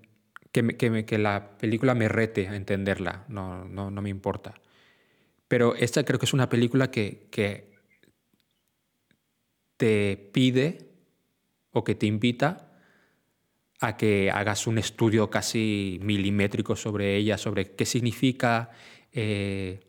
que, 0.52 0.68
que, 0.78 1.06
que 1.06 1.18
la 1.18 1.58
película 1.58 1.96
me 1.96 2.10
rete 2.10 2.48
a 2.48 2.56
entenderla, 2.56 3.26
no, 3.30 3.66
no, 3.66 3.90
no 3.90 4.02
me 4.02 4.10
importa. 4.10 4.54
Pero 5.48 5.76
esta 5.76 6.04
creo 6.06 6.20
que 6.20 6.26
es 6.26 6.34
una 6.34 6.50
película 6.50 6.92
que, 6.92 7.28
que 7.32 7.74
te 9.78 10.18
pide 10.34 10.90
o 11.72 11.84
que 11.84 11.96
te 11.96 12.06
invita 12.08 12.73
a 13.84 13.98
que 13.98 14.32
hagas 14.32 14.66
un 14.66 14.78
estudio 14.78 15.30
casi 15.30 16.00
milimétrico 16.02 16.76
sobre 16.76 17.18
ella, 17.18 17.38
sobre 17.38 17.72
qué 17.72 17.86
significa 17.86 18.70
eh, 19.12 19.82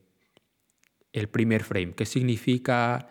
el 1.13 1.29
primer 1.29 1.63
frame, 1.63 1.95
qué 1.95 2.05
significa 2.05 3.09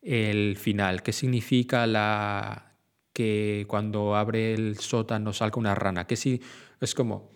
el 0.00 0.56
final, 0.56 1.02
qué 1.02 1.12
significa 1.12 1.86
la 1.86 2.72
que 3.12 3.66
cuando 3.68 4.16
abre 4.16 4.54
el 4.54 4.78
sótano 4.78 5.34
salga 5.34 5.58
una 5.58 5.74
rana, 5.74 6.06
que 6.06 6.16
sí, 6.16 6.40
es 6.80 6.94
como... 6.94 7.30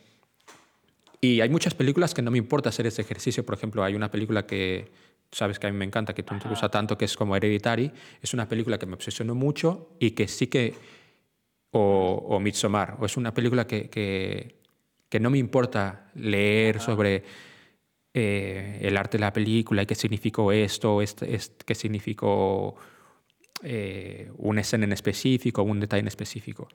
Y 1.21 1.43
hay 1.43 1.51
muchas 1.51 1.75
películas 1.75 2.15
que 2.15 2.23
no 2.23 2.31
me 2.31 2.39
importa 2.39 2.71
hacer 2.71 2.87
ese 2.87 3.03
ejercicio. 3.03 3.45
Por 3.45 3.57
ejemplo, 3.57 3.85
hay 3.85 3.95
una 3.95 4.11
película 4.11 4.47
que 4.47 4.91
sabes 5.33 5.59
que 5.59 5.67
a 5.67 5.71
mí 5.71 5.77
me 5.77 5.85
encanta, 5.85 6.15
que 6.15 6.23
tú 6.23 6.35
no 6.35 6.41
te 6.41 6.49
gusta 6.49 6.71
tanto, 6.71 6.97
que 6.97 7.05
es 7.05 7.17
como 7.17 7.37
Hereditary. 7.37 7.91
Es 8.23 8.33
una 8.33 8.49
película 8.49 8.79
que 8.79 8.87
me 8.87 8.95
obsesionó 8.95 9.35
mucho 9.35 9.91
y 9.99 10.13
que 10.13 10.29
sí 10.29 10.47
que... 10.47 10.75
O, 11.79 12.37
o 12.37 12.41
Midsommar. 12.41 12.97
O 13.01 13.07
es 13.07 13.17
una 13.17 13.33
película 13.35 13.67
que, 13.67 13.89
que, 13.91 14.57
que 15.09 15.21
no 15.21 15.31
me 15.31 15.39
importa 15.39 16.11
leer 16.15 16.81
sobre 16.81 17.23
eh, 18.15 18.79
el 18.83 18.97
arte 18.97 19.19
de 19.19 19.21
la 19.23 19.33
película 19.33 19.83
y 19.83 19.87
qué 19.87 19.95
significó 19.95 20.53
esto, 20.53 21.03
este, 21.03 21.35
este- 21.35 21.65
qué 21.65 21.75
significó 21.75 22.77
eh, 23.63 24.31
una 24.39 24.61
escena 24.63 24.85
en 24.85 24.93
específico, 24.93 25.63
un 25.63 25.81
detalle 25.81 26.01
en 26.01 26.09
específico. 26.09 26.69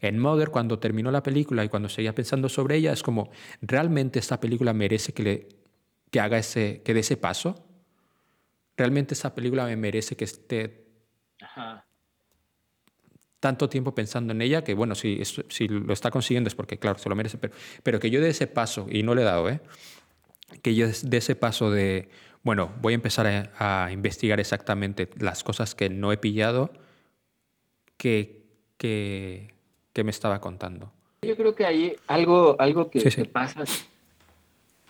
En 0.00 0.18
Mother, 0.18 0.50
cuando 0.50 0.78
terminó 0.78 1.10
la 1.10 1.22
película 1.22 1.64
y 1.64 1.68
cuando 1.68 1.88
seguía 1.88 2.14
pensando 2.14 2.48
sobre 2.48 2.76
ella, 2.76 2.92
es 2.92 3.02
como, 3.02 3.30
¿realmente 3.62 4.18
esta 4.18 4.38
película 4.40 4.72
merece 4.74 5.12
que, 5.14 5.22
le, 5.22 5.48
que 6.10 6.20
haga 6.20 6.38
ese, 6.38 6.82
que 6.84 6.92
dé 6.92 7.00
ese 7.00 7.16
paso? 7.16 7.64
¿Realmente 8.76 9.14
esta 9.14 9.34
película 9.34 9.64
me 9.66 9.76
merece 9.76 10.16
que 10.16 10.24
esté 10.24 10.84
Ajá. 11.40 11.86
Tanto 13.44 13.68
tiempo 13.68 13.94
pensando 13.94 14.32
en 14.32 14.40
ella 14.40 14.64
que, 14.64 14.72
bueno, 14.72 14.94
si, 14.94 15.20
si 15.22 15.68
lo 15.68 15.92
está 15.92 16.10
consiguiendo 16.10 16.48
es 16.48 16.54
porque, 16.54 16.78
claro, 16.78 16.98
se 16.98 17.10
lo 17.10 17.14
merece, 17.14 17.36
pero, 17.36 17.52
pero 17.82 18.00
que 18.00 18.08
yo 18.08 18.22
dé 18.22 18.30
ese 18.30 18.46
paso, 18.46 18.86
y 18.90 19.02
no 19.02 19.14
le 19.14 19.20
he 19.20 19.24
dado, 19.26 19.50
¿eh? 19.50 19.60
que 20.62 20.74
yo 20.74 20.86
dé 21.02 21.18
ese 21.18 21.36
paso 21.36 21.70
de, 21.70 22.08
bueno, 22.42 22.72
voy 22.80 22.94
a 22.94 22.96
empezar 22.96 23.26
a, 23.26 23.84
a 23.84 23.92
investigar 23.92 24.40
exactamente 24.40 25.10
las 25.18 25.44
cosas 25.44 25.74
que 25.74 25.90
no 25.90 26.10
he 26.10 26.16
pillado 26.16 26.70
que, 27.98 28.46
que, 28.78 29.52
que 29.92 30.04
me 30.04 30.10
estaba 30.10 30.40
contando. 30.40 30.90
Yo 31.20 31.36
creo 31.36 31.54
que 31.54 31.66
ahí 31.66 31.96
algo, 32.06 32.56
algo 32.58 32.88
que, 32.88 33.00
Sí, 33.00 33.10
sí. 33.10 33.22
que 33.24 33.28
pasa, 33.28 33.62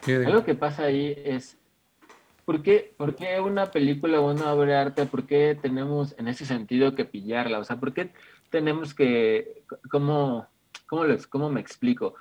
algo 0.07 0.45
que 0.45 0.55
pasa 0.55 0.85
ahí 0.85 1.13
es 1.25 1.57
¿por 2.45 2.63
qué, 2.63 2.95
por 2.97 3.17
qué 3.17 3.41
una 3.41 3.67
película 3.71 4.21
o 4.21 4.31
una 4.31 4.53
obra 4.53 4.67
de 4.67 4.77
arte, 4.77 5.07
por 5.07 5.27
qué 5.27 5.59
tenemos 5.61 6.15
en 6.19 6.29
ese 6.29 6.45
sentido 6.45 6.95
que 6.95 7.05
pillarla? 7.05 7.59
O 7.59 7.65
sea, 7.65 7.77
¿por 7.77 7.93
qué 7.95 8.11
tenemos 8.55 8.95
que, 8.95 9.65
cómo, 9.91 10.47
cómo, 10.87 11.05
les- 11.05 11.27
cómo 11.27 11.51
me 11.51 11.61
explico? 11.61 12.15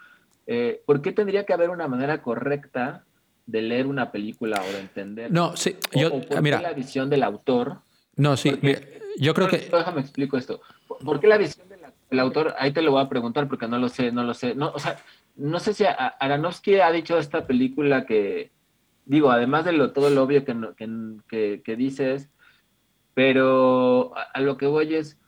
Eh, 0.48 0.82
¿Por 0.84 1.00
qué 1.04 1.12
tendría 1.12 1.46
que 1.46 1.54
haber 1.54 1.70
una 1.70 1.88
manera 1.88 2.24
correcta 2.24 3.04
de 3.46 3.62
leer 3.62 3.86
una 3.86 4.12
película 4.12 4.60
o 4.68 4.72
de 4.74 4.80
entender? 4.80 5.32
No, 5.32 5.56
sí, 5.56 5.76
O- 5.96 6.00
yo, 6.00 6.08
o 6.08 6.22
por 6.22 6.28
qué 6.38 6.42
mira, 6.42 6.60
la 6.60 6.74
visión 6.74 7.08
del 7.08 7.22
autor 7.22 7.82
no, 8.16 8.36
sí, 8.36 8.50
porque- 8.50 8.66
mira, 8.66 8.82
yo 9.20 9.36
creo 9.36 9.48
que... 9.48 9.58
Déjame 9.72 10.02
explico 10.02 10.36
esto. 10.36 10.60
¿Por 11.06 11.20
qué 11.20 11.28
la 11.28 11.38
visión 11.38 11.68
del 11.70 12.20
autor? 12.20 12.56
Ahí 12.58 12.72
te 12.72 12.82
lo 12.82 12.90
voy 12.94 13.04
a 13.04 13.10
preguntar 13.10 13.48
porque 13.48 13.68
no 13.68 13.78
lo 13.78 13.90
sé, 13.90 14.12
no 14.12 14.24
lo 14.24 14.34
sé. 14.34 14.56
No, 14.56 14.72
o 14.74 14.80
sea, 14.80 14.98
no 15.36 15.60
sé 15.60 15.76
si 15.76 15.84
Aronofsky 16.20 16.80
ha 16.80 16.92
dicho 16.92 17.20
esta 17.20 17.46
película 17.46 18.08
que, 18.08 18.52
digo, 19.06 19.30
además 19.30 19.66
de 19.66 19.74
lo, 19.74 19.92
todo 19.92 20.10
lo 20.10 20.24
obvio 20.24 20.44
que, 20.44 20.56
que, 20.78 20.88
que- 21.28 21.62
que 21.64 21.76
dices, 21.76 22.32
pero 23.14 24.18
a, 24.18 24.24
a 24.34 24.42
lo 24.42 24.58
que 24.58 24.66
voy 24.66 24.96
es, 24.96 25.20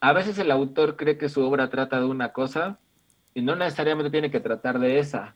a 0.00 0.12
veces 0.12 0.38
el 0.38 0.50
autor 0.50 0.96
cree 0.96 1.18
que 1.18 1.28
su 1.28 1.42
obra 1.44 1.70
trata 1.70 1.98
de 2.00 2.06
una 2.06 2.32
cosa 2.32 2.78
y 3.34 3.42
no 3.42 3.56
necesariamente 3.56 4.10
tiene 4.10 4.30
que 4.30 4.40
tratar 4.40 4.78
de 4.78 4.98
esa, 4.98 5.34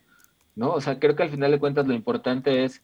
¿no? 0.55 0.73
O 0.73 0.81
sea, 0.81 0.99
creo 0.99 1.17
que 1.17 1.23
al 1.25 1.31
final 1.31 1.51
de 1.51 1.59
cuentas 1.61 1.87
lo 1.87 1.95
importante 1.95 2.65
es 2.65 2.83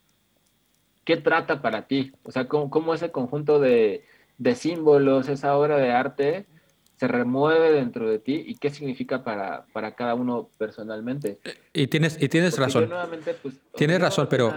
qué 1.05 1.17
trata 1.17 1.63
para 1.63 1.87
ti, 1.87 2.13
o 2.25 2.31
sea, 2.33 2.49
cómo, 2.49 2.71
cómo 2.71 2.95
ese 2.95 3.11
conjunto 3.11 3.61
de, 3.61 4.05
de 4.39 4.55
símbolos, 4.55 5.29
esa 5.29 5.57
obra 5.57 5.77
de 5.77 5.91
arte, 5.93 6.47
se 6.97 7.07
remueve 7.09 7.73
dentro 7.73 8.09
de 8.09 8.19
ti 8.19 8.43
y 8.47 8.57
qué 8.57 8.71
significa 8.71 9.23
para, 9.23 9.67
para 9.73 9.95
cada 9.95 10.15
uno 10.15 10.49
personalmente. 10.59 11.39
Y 11.73 11.87
tienes, 11.89 12.21
y 12.21 12.29
tienes 12.29 12.57
Porque 12.57 12.65
razón. 12.65 12.91
pues, 13.43 13.55
Tienes 13.75 14.01
razón, 14.01 14.27
pero, 14.31 14.55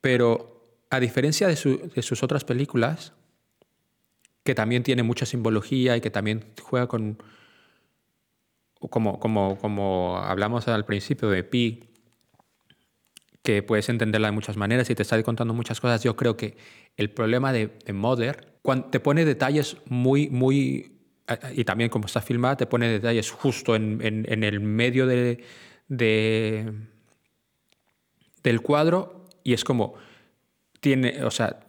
pero 0.00 0.62
a 0.90 1.00
diferencia 1.00 1.48
de, 1.48 1.56
su- 1.56 1.90
de 1.94 2.02
sus 2.02 2.22
otras 2.22 2.44
películas, 2.44 3.12
que 4.44 4.54
también 4.54 4.82
tiene 4.82 5.02
mucha 5.02 5.26
simbología 5.26 5.96
y 5.96 6.00
que 6.00 6.10
también 6.10 6.44
juega 6.62 6.86
con, 6.86 7.18
como, 8.90 9.18
como, 9.18 9.58
como 9.58 10.18
hablamos 10.18 10.68
al 10.68 10.84
principio 10.84 11.30
de 11.30 11.42
Pi, 11.42 11.88
que 13.42 13.62
puedes 13.62 13.88
entenderla 13.88 14.28
de 14.28 14.32
muchas 14.32 14.56
maneras 14.56 14.88
y 14.90 14.94
te 14.94 15.02
está 15.02 15.22
contando 15.22 15.52
muchas 15.54 15.80
cosas, 15.80 16.02
yo 16.02 16.16
creo 16.16 16.36
que 16.36 16.56
el 16.96 17.10
problema 17.10 17.52
de, 17.52 17.70
de 17.84 17.92
Mother, 17.92 18.54
cuando 18.62 18.88
te 18.88 19.00
pone 19.00 19.24
detalles 19.24 19.76
muy, 19.86 20.28
muy, 20.30 20.92
y 21.54 21.64
también 21.64 21.90
como 21.90 22.06
está 22.06 22.20
filmada, 22.20 22.56
te 22.56 22.66
pone 22.66 22.88
detalles 22.88 23.30
justo 23.30 23.74
en, 23.76 24.00
en- 24.02 24.44
el 24.44 24.60
medio 24.60 25.06
de- 25.06 25.42
del 28.42 28.60
cuadro 28.62 29.26
y 29.42 29.52
es 29.54 29.64
como, 29.64 29.94
tiene, 30.80 31.24
o 31.24 31.30
sea, 31.30 31.60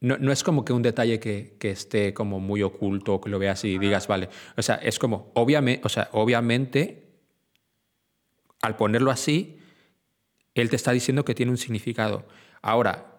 no, 0.00 0.16
no 0.18 0.32
es 0.32 0.44
como 0.44 0.64
que 0.64 0.72
un 0.72 0.82
detalle 0.82 1.18
que, 1.18 1.56
que 1.58 1.70
esté 1.70 2.14
como 2.14 2.38
muy 2.40 2.62
oculto 2.62 3.14
o 3.14 3.20
que 3.20 3.30
lo 3.30 3.38
veas 3.38 3.64
y 3.64 3.78
digas, 3.78 4.06
vale, 4.06 4.28
o 4.56 4.62
sea, 4.62 4.76
es 4.76 4.98
como, 4.98 5.32
obviamente, 5.34 5.82
o 5.84 5.88
sea, 5.88 6.08
obviamente, 6.12 7.08
al 8.62 8.76
ponerlo 8.76 9.10
así, 9.10 9.58
él 10.54 10.70
te 10.70 10.76
está 10.76 10.92
diciendo 10.92 11.24
que 11.24 11.34
tiene 11.34 11.50
un 11.50 11.58
significado. 11.58 12.26
Ahora, 12.62 13.18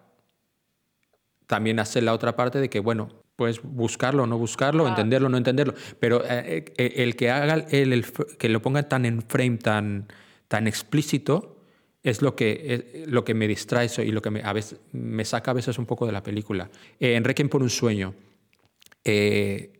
también 1.46 1.80
hace 1.80 2.00
la 2.00 2.14
otra 2.14 2.36
parte 2.36 2.60
de 2.60 2.70
que, 2.70 2.80
bueno, 2.80 3.10
puedes 3.36 3.62
buscarlo 3.62 4.22
o 4.22 4.26
no 4.26 4.38
buscarlo, 4.38 4.86
entenderlo 4.86 5.28
o 5.28 5.30
no 5.30 5.38
entenderlo, 5.38 5.74
pero 5.98 6.22
eh, 6.24 6.64
eh, 6.76 6.92
el 6.96 7.16
que 7.16 7.30
haga 7.30 7.54
el, 7.70 7.92
el 7.92 8.06
que 8.38 8.48
lo 8.48 8.60
ponga 8.62 8.88
tan 8.88 9.04
en 9.04 9.22
frame, 9.22 9.56
tan, 9.56 10.08
tan 10.48 10.66
explícito, 10.66 11.59
es 12.02 12.22
lo 12.22 12.34
que, 12.34 12.92
es 12.94 13.08
lo 13.08 13.24
que 13.24 13.34
me 13.34 13.46
distrae 13.46 13.88
y 14.04 14.12
lo 14.12 14.22
que 14.22 14.30
me, 14.30 14.42
a 14.42 14.52
veces, 14.52 14.80
me 14.92 15.24
saca 15.24 15.50
a 15.50 15.54
veces 15.54 15.78
un 15.78 15.86
poco 15.86 16.06
de 16.06 16.12
la 16.12 16.22
película. 16.22 16.70
Eh, 16.98 17.14
en 17.14 17.24
Requiem 17.24 17.48
por 17.48 17.62
un 17.62 17.70
sueño, 17.70 18.14
eh, 19.04 19.72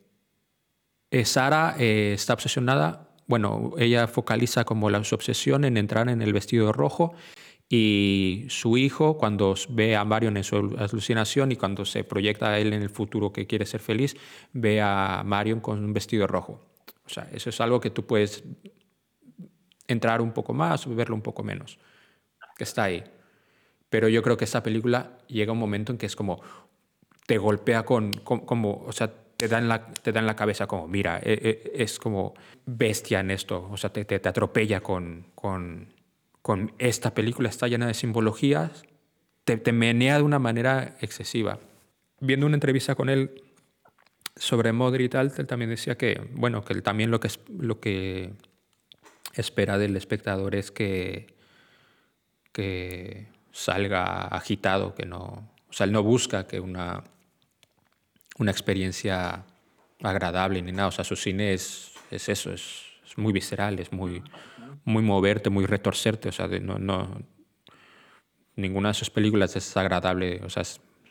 eh, 1.11 1.25
Sara 1.25 1.77
eh, 1.79 2.12
está 2.14 2.35
obsesionada 2.35 3.11
bueno, 3.31 3.75
ella 3.79 4.09
focaliza 4.09 4.64
como 4.64 4.91
la, 4.91 5.05
su 5.05 5.14
obsesión 5.14 5.64
en 5.64 5.77
entrar 5.77 6.09
en 6.09 6.21
el 6.21 6.33
vestido 6.33 6.73
rojo 6.73 7.14
y 7.68 8.45
su 8.49 8.77
hijo, 8.77 9.16
cuando 9.18 9.55
ve 9.68 9.95
a 9.95 10.05
Marion 10.05 10.37
en 10.37 10.43
su 10.43 10.57
alucinación 10.57 11.53
y 11.53 11.57
cuando 11.57 11.85
se 11.85 12.03
proyecta 12.03 12.51
a 12.51 12.59
él 12.59 12.73
en 12.73 12.83
el 12.83 12.91
futuro 12.91 13.33
que 13.33 13.47
quiere 13.47 13.66
ser 13.66 13.81
feliz, 13.81 14.16
ve 14.53 14.81
a 14.81 15.23
Marion 15.25 15.61
con 15.61 15.85
un 15.85 15.93
vestido 15.93 16.27
rojo. 16.27 16.61
O 17.07 17.09
sea, 17.09 17.29
eso 17.33 17.51
es 17.51 17.61
algo 17.61 17.79
que 17.79 17.91
tú 17.91 18.05
puedes 18.05 18.43
entrar 19.87 20.21
un 20.21 20.33
poco 20.33 20.53
más 20.53 20.89
o 20.89 20.95
verlo 20.97 21.14
un 21.14 21.23
poco 21.23 21.45
menos, 21.45 21.79
que 22.61 22.65
está 22.65 22.85
ahí. 22.85 23.03
Pero 23.89 24.11
yo 24.11 24.23
creo 24.23 24.37
que 24.37 24.45
esta 24.45 24.63
película 24.63 25.17
llega 25.29 25.51
un 25.51 25.59
momento 25.59 25.93
en 25.93 25.99
que 25.99 26.05
es 26.05 26.15
como, 26.15 26.43
te 27.25 27.39
golpea 27.39 27.85
con, 27.85 28.13
como, 28.13 28.85
o 28.87 28.93
sea, 28.93 29.11
te 29.39 29.49
da, 29.49 29.57
en 29.57 29.67
la, 29.67 29.87
te 29.87 30.13
da 30.13 30.21
en 30.21 30.27
la 30.27 30.37
cabeza 30.37 30.67
como, 30.67 30.87
mira, 30.87 31.19
e, 31.23 31.33
e, 31.33 31.83
es 31.83 31.99
como 31.99 32.35
bestia 32.67 33.21
en 33.21 33.31
esto, 33.31 33.67
o 33.71 33.79
sea, 33.79 33.91
te, 33.95 34.05
te, 34.05 34.29
atropella 34.29 34.83
con, 34.83 35.29
con, 35.35 35.95
con, 36.43 36.75
esta 36.79 37.15
película, 37.15 37.49
está 37.49 37.67
llena 37.67 37.87
de 37.87 37.95
simbologías, 37.95 38.83
te, 39.45 39.57
te 39.57 39.73
menea 39.73 40.19
de 40.19 40.23
una 40.23 40.39
manera 40.39 40.99
excesiva. 41.01 41.61
Viendo 42.21 42.45
una 42.45 42.57
entrevista 42.57 42.95
con 42.95 43.09
él 43.09 43.43
sobre 44.37 44.73
Modri 44.73 45.05
y 45.05 45.09
tal, 45.09 45.33
él 45.35 45.47
también 45.47 45.71
decía 45.71 45.97
que, 45.97 46.21
bueno, 46.35 46.63
que 46.63 46.75
él 46.75 46.83
también 46.83 47.11
lo 47.11 47.21
que, 47.21 47.31
lo 47.59 47.81
que 47.81 48.35
espera 49.33 49.79
del 49.79 49.97
espectador 49.97 50.55
es 50.55 50.71
que, 50.71 51.39
que 52.53 53.26
salga 53.53 54.26
agitado, 54.28 54.94
que 54.94 55.07
no, 55.07 55.51
o 55.68 55.72
sea, 55.72 55.84
él 55.84 55.92
no 55.92 56.03
busca 56.03 56.46
que 56.46 56.61
una 56.61 57.05
una 58.40 58.51
experiencia 58.51 59.44
agradable 60.03 60.61
ni 60.62 60.72
nada. 60.72 60.88
O 60.88 60.92
sea, 60.92 61.05
su 61.05 61.14
cine 61.14 61.53
es, 61.53 61.92
es 62.11 62.28
eso, 62.28 62.53
es, 62.53 62.86
muy 63.16 63.32
visceral, 63.32 63.78
es 63.80 63.92
muy, 63.92 64.22
muy 64.84 65.03
moverte, 65.03 65.51
muy 65.51 65.66
retorcerte. 65.66 66.30
O 66.30 66.32
sea, 66.32 66.46
no, 66.46 66.78
no, 66.78 67.20
ninguna 68.57 68.88
de 68.88 68.94
sus 68.94 69.11
películas 69.11 69.55
es 69.57 69.76
agradable. 69.76 70.40
O 70.44 70.48
sea, 70.48 70.62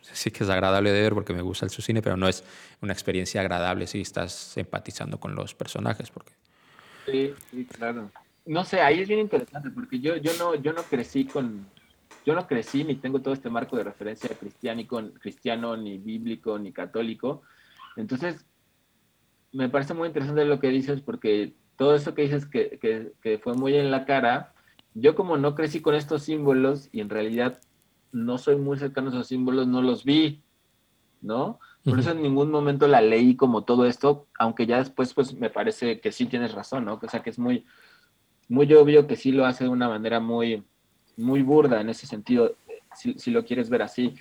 sí 0.02 0.32
que 0.32 0.44
es 0.44 0.50
agradable 0.50 0.92
de 0.92 1.02
ver 1.02 1.14
porque 1.14 1.34
me 1.34 1.42
gusta 1.42 1.66
el 1.66 1.72
su 1.72 1.82
cine, 1.82 2.02
pero 2.02 2.18
no 2.18 2.28
es 2.28 2.44
una 2.82 2.94
experiencia 2.94 3.42
agradable 3.42 3.86
si 3.86 4.02
estás 4.02 4.58
empatizando 4.58 5.20
con 5.20 5.36
los 5.36 5.54
personajes. 5.54 6.10
Porque... 6.10 6.34
Sí, 7.06 7.34
sí, 7.52 7.66
claro. 7.66 8.10
No 8.50 8.64
sé, 8.64 8.82
ahí 8.82 9.00
es 9.00 9.08
bien 9.08 9.20
interesante 9.20 9.70
porque 9.70 10.00
yo, 10.00 10.16
yo, 10.16 10.32
no, 10.40 10.56
yo 10.56 10.74
no 10.74 10.82
crecí 10.82 11.26
con, 11.26 11.68
yo 12.26 12.34
no 12.34 12.48
crecí 12.48 12.84
ni 12.84 12.96
tengo 12.96 13.22
todo 13.22 13.32
este 13.32 13.48
marco 13.48 13.78
de 13.78 13.84
referencia 13.84 14.28
cristiánico, 14.36 15.00
cristiano, 15.20 15.78
ni 15.78 16.00
bíblico, 16.00 16.58
ni 16.58 16.72
católico. 16.72 17.44
Entonces, 17.96 18.44
me 19.52 19.70
parece 19.70 19.94
muy 19.94 20.08
interesante 20.08 20.46
lo 20.46 20.60
que 20.60 20.70
dices 20.70 21.00
porque 21.00 21.54
todo 21.76 21.94
eso 21.94 22.16
que 22.16 22.24
dices 22.24 22.48
que, 22.48 22.80
que, 22.82 23.12
que, 23.22 23.38
fue 23.38 23.54
muy 23.54 23.76
en 23.76 23.92
la 23.92 24.06
cara, 24.06 24.52
yo 24.96 25.14
como 25.14 25.38
no 25.38 25.54
crecí 25.54 25.80
con 25.80 25.94
estos 25.94 26.24
símbolos 26.24 26.90
y 26.92 27.02
en 27.02 27.10
realidad 27.10 27.60
no 28.12 28.40
soy 28.40 28.56
muy 28.56 28.80
cercano 28.80 29.10
a 29.10 29.12
esos 29.12 29.28
símbolos, 29.28 29.68
no 29.68 29.84
los 29.84 30.04
vi, 30.04 30.42
¿no? 31.22 31.60
Por 31.84 32.00
eso 32.00 32.12
en 32.12 32.24
ningún 32.24 32.50
momento 32.50 32.88
la 32.88 33.02
leí 33.02 33.36
como 33.36 33.64
todo 33.64 33.86
esto, 33.86 34.26
aunque 34.40 34.66
ya 34.66 34.80
después 34.80 35.14
pues 35.14 35.36
me 35.36 35.52
parece 35.52 36.02
que 36.02 36.12
sí 36.12 36.26
tienes 36.26 36.54
razón, 36.54 36.86
¿no? 36.86 37.00
O 37.00 37.10
sea 37.10 37.22
que 37.22 37.30
es 37.30 37.38
muy, 37.38 37.64
muy 38.50 38.72
obvio 38.74 39.08
que 39.08 39.16
sí 39.16 39.32
lo 39.32 39.46
hace 39.46 39.64
de 39.64 39.70
una 39.70 39.88
manera 39.88 40.20
muy, 40.20 40.64
muy 41.16 41.42
burda 41.44 41.80
en 41.80 41.90
ese 41.90 42.08
sentido, 42.08 42.56
si, 42.96 43.32
lo 43.32 43.46
quieres 43.46 43.70
ver 43.70 43.84
así. 43.84 44.16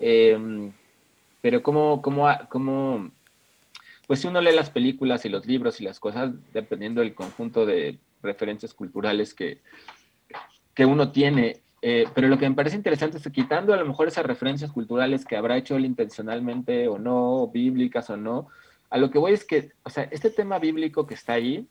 Em, 0.00 0.72
pero 1.40 1.62
como, 1.62 2.00
como, 2.00 2.28
como, 2.48 3.10
pues 4.06 4.20
si 4.20 4.28
uno 4.28 4.40
lee 4.40 4.54
las 4.54 4.70
películas 4.70 5.24
y 5.24 5.28
los 5.28 5.46
libros 5.46 5.80
y 5.80 5.84
las 5.84 5.98
cosas, 5.98 6.32
dependiendo 6.52 7.00
del 7.00 7.14
conjunto 7.14 7.66
de 7.66 7.98
referencias 8.22 8.72
culturales 8.72 9.34
que, 9.34 9.58
que 10.74 10.86
uno 10.86 11.10
tiene, 11.10 11.60
eh, 11.82 12.06
pero 12.14 12.28
lo 12.28 12.38
que 12.38 12.48
me 12.48 12.54
parece 12.54 12.76
interesante 12.76 13.18
es 13.18 13.24
que 13.24 13.32
quitando 13.32 13.74
a 13.74 13.76
lo 13.76 13.84
mejor 13.84 14.06
esas 14.06 14.24
referencias 14.24 14.70
culturales 14.70 15.24
que 15.24 15.36
habrá 15.36 15.56
hecho 15.56 15.74
él 15.74 15.84
intencionalmente 15.84 16.86
o 16.86 16.98
no, 16.98 17.48
bíblicas 17.48 18.08
o 18.10 18.16
no, 18.16 18.46
a 18.88 18.98
lo 18.98 19.10
que 19.10 19.18
voy 19.18 19.32
es 19.32 19.44
que, 19.44 19.72
o 19.82 19.90
sea, 19.90 20.04
este 20.04 20.30
tema 20.30 20.60
bíblico 20.60 21.06
que 21.06 21.14
está 21.14 21.32
ahí, 21.32 21.66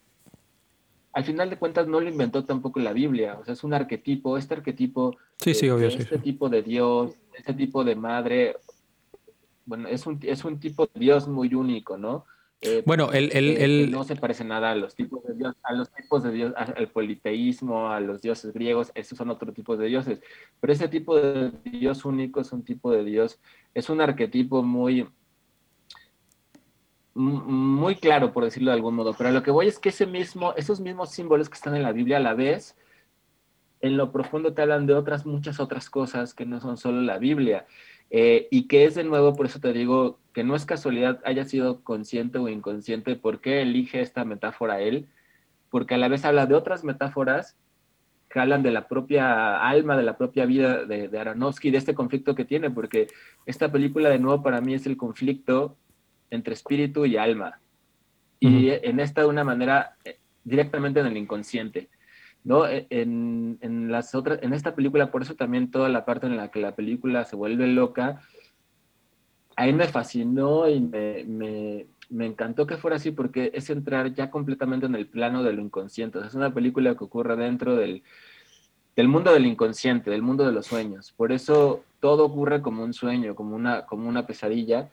al 1.13 1.23
final 1.25 1.49
de 1.49 1.57
cuentas 1.57 1.87
no 1.87 1.99
lo 1.99 2.09
inventó 2.09 2.45
tampoco 2.45 2.79
la 2.79 2.93
Biblia, 2.93 3.37
o 3.39 3.45
sea, 3.45 3.53
es 3.53 3.63
un 3.63 3.73
arquetipo, 3.73 4.37
este 4.37 4.53
arquetipo, 4.53 5.17
sí, 5.39 5.53
sí, 5.53 5.69
obvio, 5.69 5.87
este 5.87 6.17
tipo 6.19 6.49
de 6.49 6.61
Dios, 6.61 7.13
este 7.33 7.53
tipo 7.53 7.83
de 7.83 7.95
madre, 7.95 8.57
bueno, 9.65 9.87
es 9.87 10.05
un, 10.05 10.19
es 10.23 10.43
un 10.45 10.59
tipo 10.59 10.85
de 10.85 10.99
Dios 10.99 11.27
muy 11.27 11.53
único, 11.53 11.97
¿no? 11.97 12.25
Eh, 12.63 12.83
bueno, 12.85 13.11
el, 13.11 13.89
no 13.89 14.03
se 14.03 14.15
parece 14.15 14.43
nada 14.43 14.71
a 14.71 14.75
los 14.75 14.95
tipos 14.95 15.23
de 15.23 15.33
Dios, 15.33 15.55
a 15.63 15.73
los 15.73 15.89
tipos 15.91 16.21
de 16.21 16.31
Dios, 16.31 16.53
al 16.55 16.87
politeísmo, 16.89 17.89
a 17.89 17.99
los 17.99 18.21
dioses 18.21 18.53
griegos, 18.53 18.91
esos 18.93 19.17
son 19.17 19.31
otro 19.31 19.51
tipo 19.51 19.75
de 19.75 19.87
dioses, 19.87 20.21
pero 20.59 20.71
ese 20.71 20.87
tipo 20.87 21.19
de 21.19 21.51
Dios 21.63 22.05
único 22.05 22.39
es 22.39 22.51
un 22.51 22.63
tipo 22.63 22.91
de 22.91 23.03
Dios, 23.03 23.39
es 23.73 23.89
un 23.89 23.99
arquetipo 23.99 24.61
muy, 24.61 25.07
muy 27.13 27.95
claro, 27.95 28.31
por 28.31 28.45
decirlo 28.45 28.71
de 28.71 28.77
algún 28.77 28.95
modo, 28.95 29.13
pero 29.17 29.31
lo 29.31 29.43
que 29.43 29.51
voy 29.51 29.67
es 29.67 29.79
que 29.79 29.89
ese 29.89 30.05
mismo, 30.05 30.53
esos 30.55 30.79
mismos 30.79 31.09
símbolos 31.11 31.49
que 31.49 31.55
están 31.55 31.75
en 31.75 31.83
la 31.83 31.91
Biblia 31.91 32.17
a 32.17 32.21
la 32.21 32.33
vez, 32.33 32.77
en 33.81 33.97
lo 33.97 34.11
profundo 34.11 34.53
te 34.53 34.61
hablan 34.61 34.85
de 34.85 34.93
otras, 34.93 35.25
muchas 35.25 35.59
otras 35.59 35.89
cosas 35.89 36.33
que 36.33 36.45
no 36.45 36.61
son 36.61 36.77
solo 36.77 37.01
la 37.01 37.17
Biblia. 37.17 37.65
Eh, 38.09 38.47
y 38.51 38.67
que 38.67 38.85
es 38.85 38.95
de 38.95 39.03
nuevo, 39.03 39.35
por 39.35 39.45
eso 39.45 39.59
te 39.59 39.73
digo, 39.73 40.19
que 40.33 40.43
no 40.43 40.55
es 40.55 40.65
casualidad 40.65 41.19
haya 41.25 41.45
sido 41.45 41.83
consciente 41.83 42.37
o 42.37 42.49
inconsciente 42.49 43.15
por 43.15 43.41
qué 43.41 43.61
elige 43.61 44.01
esta 44.01 44.25
metáfora 44.25 44.81
él, 44.81 45.07
porque 45.69 45.95
a 45.95 45.97
la 45.97 46.09
vez 46.09 46.25
habla 46.25 46.45
de 46.45 46.55
otras 46.55 46.83
metáforas 46.83 47.57
que 48.29 48.39
hablan 48.39 48.63
de 48.63 48.71
la 48.71 48.87
propia 48.87 49.61
alma, 49.61 49.97
de 49.97 50.03
la 50.03 50.17
propia 50.17 50.45
vida 50.45 50.85
de, 50.85 51.07
de 51.09 51.19
Aronofsky, 51.19 51.71
de 51.71 51.77
este 51.77 51.93
conflicto 51.93 52.35
que 52.35 52.45
tiene, 52.45 52.69
porque 52.69 53.07
esta 53.45 53.71
película 53.71 54.09
de 54.09 54.19
nuevo 54.19 54.41
para 54.41 54.61
mí 54.61 54.73
es 54.73 54.85
el 54.85 54.95
conflicto 54.95 55.77
entre 56.31 56.55
espíritu 56.55 57.05
y 57.05 57.17
alma. 57.17 57.59
Y 58.39 58.69
en 58.69 58.99
esta 58.99 59.21
de 59.21 59.27
una 59.27 59.43
manera 59.43 59.97
eh, 60.03 60.17
directamente 60.43 60.99
en 60.99 61.05
el 61.05 61.17
inconsciente. 61.17 61.89
¿no? 62.43 62.67
E, 62.67 62.87
en, 62.89 63.59
en, 63.61 63.91
las 63.91 64.15
otras, 64.15 64.39
en 64.41 64.53
esta 64.53 64.73
película, 64.73 65.11
por 65.11 65.21
eso 65.21 65.35
también 65.35 65.69
toda 65.69 65.89
la 65.89 66.05
parte 66.05 66.25
en 66.25 66.37
la 66.37 66.49
que 66.49 66.59
la 66.59 66.75
película 66.75 67.23
se 67.25 67.35
vuelve 67.35 67.67
loca, 67.67 68.21
ahí 69.55 69.73
me 69.73 69.87
fascinó 69.87 70.67
y 70.67 70.79
me, 70.79 71.23
me, 71.25 71.85
me 72.09 72.25
encantó 72.25 72.65
que 72.65 72.77
fuera 72.77 72.97
así 72.97 73.11
porque 73.11 73.51
es 73.53 73.69
entrar 73.69 74.13
ya 74.13 74.31
completamente 74.31 74.85
en 74.85 74.95
el 74.95 75.07
plano 75.07 75.43
de 75.43 75.53
lo 75.53 75.61
inconsciente. 75.61 76.19
es 76.19 76.33
una 76.33 76.53
película 76.53 76.95
que 76.95 77.03
ocurre 77.03 77.35
dentro 77.35 77.75
del, 77.75 78.03
del 78.95 79.07
mundo 79.07 79.31
del 79.33 79.45
inconsciente, 79.45 80.09
del 80.09 80.21
mundo 80.21 80.45
de 80.45 80.51
los 80.51 80.65
sueños. 80.65 81.13
Por 81.15 81.31
eso 81.31 81.83
todo 81.99 82.25
ocurre 82.25 82.61
como 82.61 82.83
un 82.83 82.93
sueño, 82.93 83.35
como 83.35 83.55
una, 83.55 83.85
como 83.85 84.09
una 84.09 84.25
pesadilla 84.25 84.89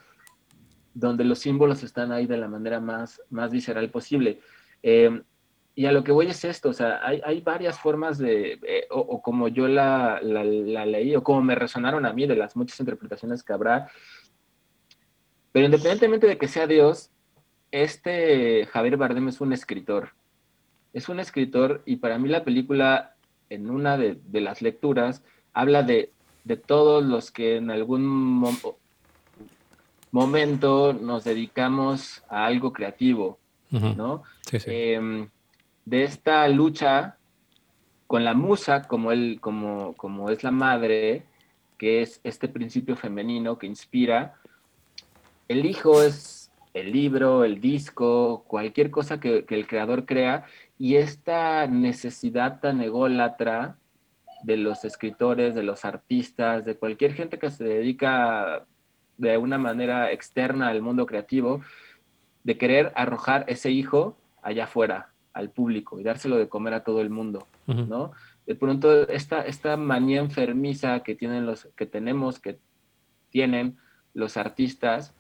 donde 0.99 1.25
los 1.25 1.39
símbolos 1.39 1.83
están 1.85 2.11
ahí 2.11 2.27
de 2.27 2.37
la 2.37 2.49
manera 2.49 2.81
más, 2.81 3.23
más 3.31 3.53
visceral 3.53 3.89
posible. 3.91 4.41
Eh, 4.83 5.23
y 5.77 5.87
a 5.87 5.93
lo 5.93 6.03
que 6.03 6.11
voy 6.11 6.27
es 6.27 6.45
esto, 6.45 6.71
o 6.71 6.73
sea, 6.73 7.07
hay, 7.07 7.21
hay 7.25 7.41
varias 7.41 7.79
formas 7.79 8.19
de, 8.19 8.59
eh, 8.67 8.87
o, 8.91 9.23
como 9.23 9.47
yo 9.47 9.69
la, 9.69 10.19
la, 10.21 10.43
leí, 10.85 11.15
o 11.15 11.23
como 11.23 11.41
me 11.41 11.55
resonaron 11.55 12.05
a 12.05 12.13
mí 12.13 12.27
de 12.27 12.35
las 12.35 12.57
muchas 12.57 12.81
interpretaciones 12.81 13.45
que 13.45 13.53
habrá, 13.53 13.89
pero 15.53 15.67
independientemente 15.67 16.27
de 16.27 16.37
que 16.37 16.49
sea 16.49 16.67
Dios, 16.67 17.13
este 17.71 18.67
Javier 18.67 18.97
Bardem 18.97 19.29
es 19.29 19.41
un 19.41 19.53
escritor. 19.53 20.15
Es 20.93 21.09
un 21.09 21.21
escritor 21.21 21.83
y 21.87 21.97
para 21.97 22.19
mí 22.19 22.29
la 22.29 22.43
película, 22.43 23.15
en 23.49 23.71
una 23.71 23.97
de, 23.97 24.19
de 24.27 24.41
las 24.41 24.63
lecturas, 24.63 25.23
habla 25.53 25.85
de, 25.85 26.11
de 26.43 26.57
todos 26.57 27.05
los 27.05 27.31
que 27.31 27.57
en 27.57 27.71
algún 27.71 28.05
momento 28.05 28.79
momento 30.11 30.93
nos 30.93 31.25
dedicamos 31.25 32.23
a 32.29 32.47
algo 32.47 32.73
creativo, 32.73 33.39
¿no? 33.71 34.23
Em, 34.53 35.29
de 35.85 36.05
esta 36.05 36.47
lucha 36.49 37.17
con 38.07 38.25
la 38.25 38.35
musa, 38.35 38.83
como, 38.85 39.13
él, 39.13 39.39
como, 39.41 39.95
como 39.95 40.31
es 40.31 40.43
la 40.43 40.51
madre, 40.51 41.25
que 41.77 42.03
es 42.03 42.21
este 42.25 42.49
principio 42.49 42.97
femenino 42.97 43.59
que 43.59 43.67
inspira, 43.67 44.35
el 45.47 45.67
hijo 45.67 46.03
es 46.03 46.51
el 46.75 46.93
libro, 46.93 47.45
el 47.45 47.61
disco, 47.61 48.45
cualquier 48.47 48.91
cosa 48.91 49.21
que, 49.21 49.45
que 49.45 49.55
el 49.55 49.67
creador 49.67 50.07
crea, 50.07 50.47
y 50.79 50.97
esta 50.97 51.67
necesidad 51.67 52.61
tan 52.61 52.81
ególatra 52.81 53.77
de 54.43 54.57
los 54.57 54.85
escritores, 54.85 55.55
de 55.55 55.63
los 55.63 55.85
artistas, 55.85 56.65
de 56.65 56.77
cualquier 56.77 57.15
gente 57.15 57.39
que 57.39 57.51
se 57.51 57.65
dedica 57.65 58.65
de 59.19 59.37
una 59.37 59.59
manera 59.59 60.11
externa 60.13 60.69
al 60.69 60.81
mundo 60.81 61.07
creativo, 61.07 61.61
de 62.45 62.57
querer 62.57 62.93
arrojar 62.95 63.45
ese 63.49 63.71
hijo 63.71 64.17
allá 64.43 64.65
afuera, 64.65 65.11
al 65.35 65.51
público, 65.51 66.01
y 66.01 66.03
dárselo 66.03 66.37
de 66.37 66.49
comer 66.49 66.75
a 66.75 66.85
todo 66.85 67.01
el 67.01 67.11
mundo, 67.11 67.47
¿no? 67.67 68.13
De 68.47 68.55
pronto, 68.55 69.07
esta, 69.09 69.43
esta 69.43 69.77
manía 69.77 70.21
enfermiza 70.21 71.01
que, 71.01 71.15
tienen 71.15 71.45
los, 71.45 71.69
que 71.77 71.85
tenemos, 71.85 72.41
que 72.41 72.59
tienen 73.31 73.77
los 74.15 74.39
artistas, 74.39 75.15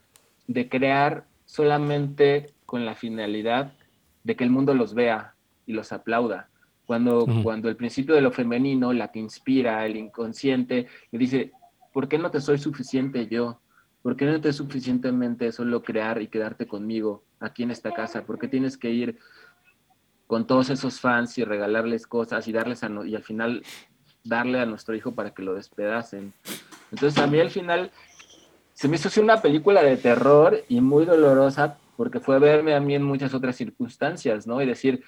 de 0.47 0.69
crear 0.71 1.27
solamente 1.45 2.55
con 2.65 2.87
la 2.87 2.95
finalidad 2.95 3.75
de 4.25 4.35
que 4.35 4.45
el 4.45 4.51
mundo 4.51 4.73
los 4.73 4.95
vea, 4.95 5.35
y 5.69 5.73
los 5.75 5.93
aplauda. 5.93 6.49
Cuando, 6.87 7.27
cuando 7.43 7.69
el 7.69 7.77
principio 7.77 8.15
de 8.15 8.23
lo 8.23 8.33
femenino, 8.33 8.95
la 8.95 9.13
que 9.13 9.19
inspira, 9.19 9.85
el 9.85 9.97
inconsciente, 9.97 10.87
le 11.13 11.19
dice, 11.19 11.53
¿por 11.93 12.09
qué 12.09 12.17
no 12.17 12.31
te 12.31 12.41
soy 12.41 12.57
suficiente 12.57 13.29
yo? 13.29 13.61
¿Por 14.03 14.17
qué 14.17 14.27
no 14.27 14.41
te 14.41 14.51
es 14.51 14.57
suficientemente 14.57 15.51
solo 15.53 15.83
crear 15.83 16.23
y 16.23 16.29
quedarte 16.29 16.67
conmigo 16.67 17.25
aquí 17.41 17.63
en 17.63 17.71
esta 17.71 17.93
casa? 17.93 18.25
¿Por 18.25 18.39
qué 18.39 18.49
tienes 18.49 18.77
que 18.77 18.91
ir 18.91 19.19
con 20.27 20.47
todos 20.47 20.71
esos 20.71 21.01
fans 21.01 21.37
y 21.39 21.45
regalarles 21.45 22.07
cosas 22.07 22.47
y 22.49 22.53
darles 22.53 22.83
a 22.85 22.89
no- 22.89 23.05
y 23.05 23.17
al 23.17 23.23
final 23.23 23.63
darle 24.25 24.61
a 24.61 24.67
nuestro 24.67 24.95
hijo 24.95 25.13
para 25.15 25.31
que 25.33 25.43
lo 25.43 25.55
despedacen? 25.55 26.33
Entonces 26.93 27.19
a 27.23 27.27
mí 27.27 27.39
al 27.41 27.51
final 27.51 27.91
se 28.75 28.89
me 28.89 28.97
hizo 28.97 29.09
así 29.09 29.21
una 29.21 29.43
película 29.43 29.83
de 29.83 29.97
terror 29.97 30.63
y 30.69 30.81
muy 30.81 31.05
dolorosa 31.05 31.79
porque 31.97 32.21
fue 32.21 32.39
verme 32.39 32.75
a 32.75 32.81
mí 32.81 32.95
en 32.95 33.03
muchas 33.03 33.35
otras 33.35 33.57
circunstancias, 33.57 34.47
¿no? 34.47 34.63
Y 34.63 34.67
decir, 34.67 35.03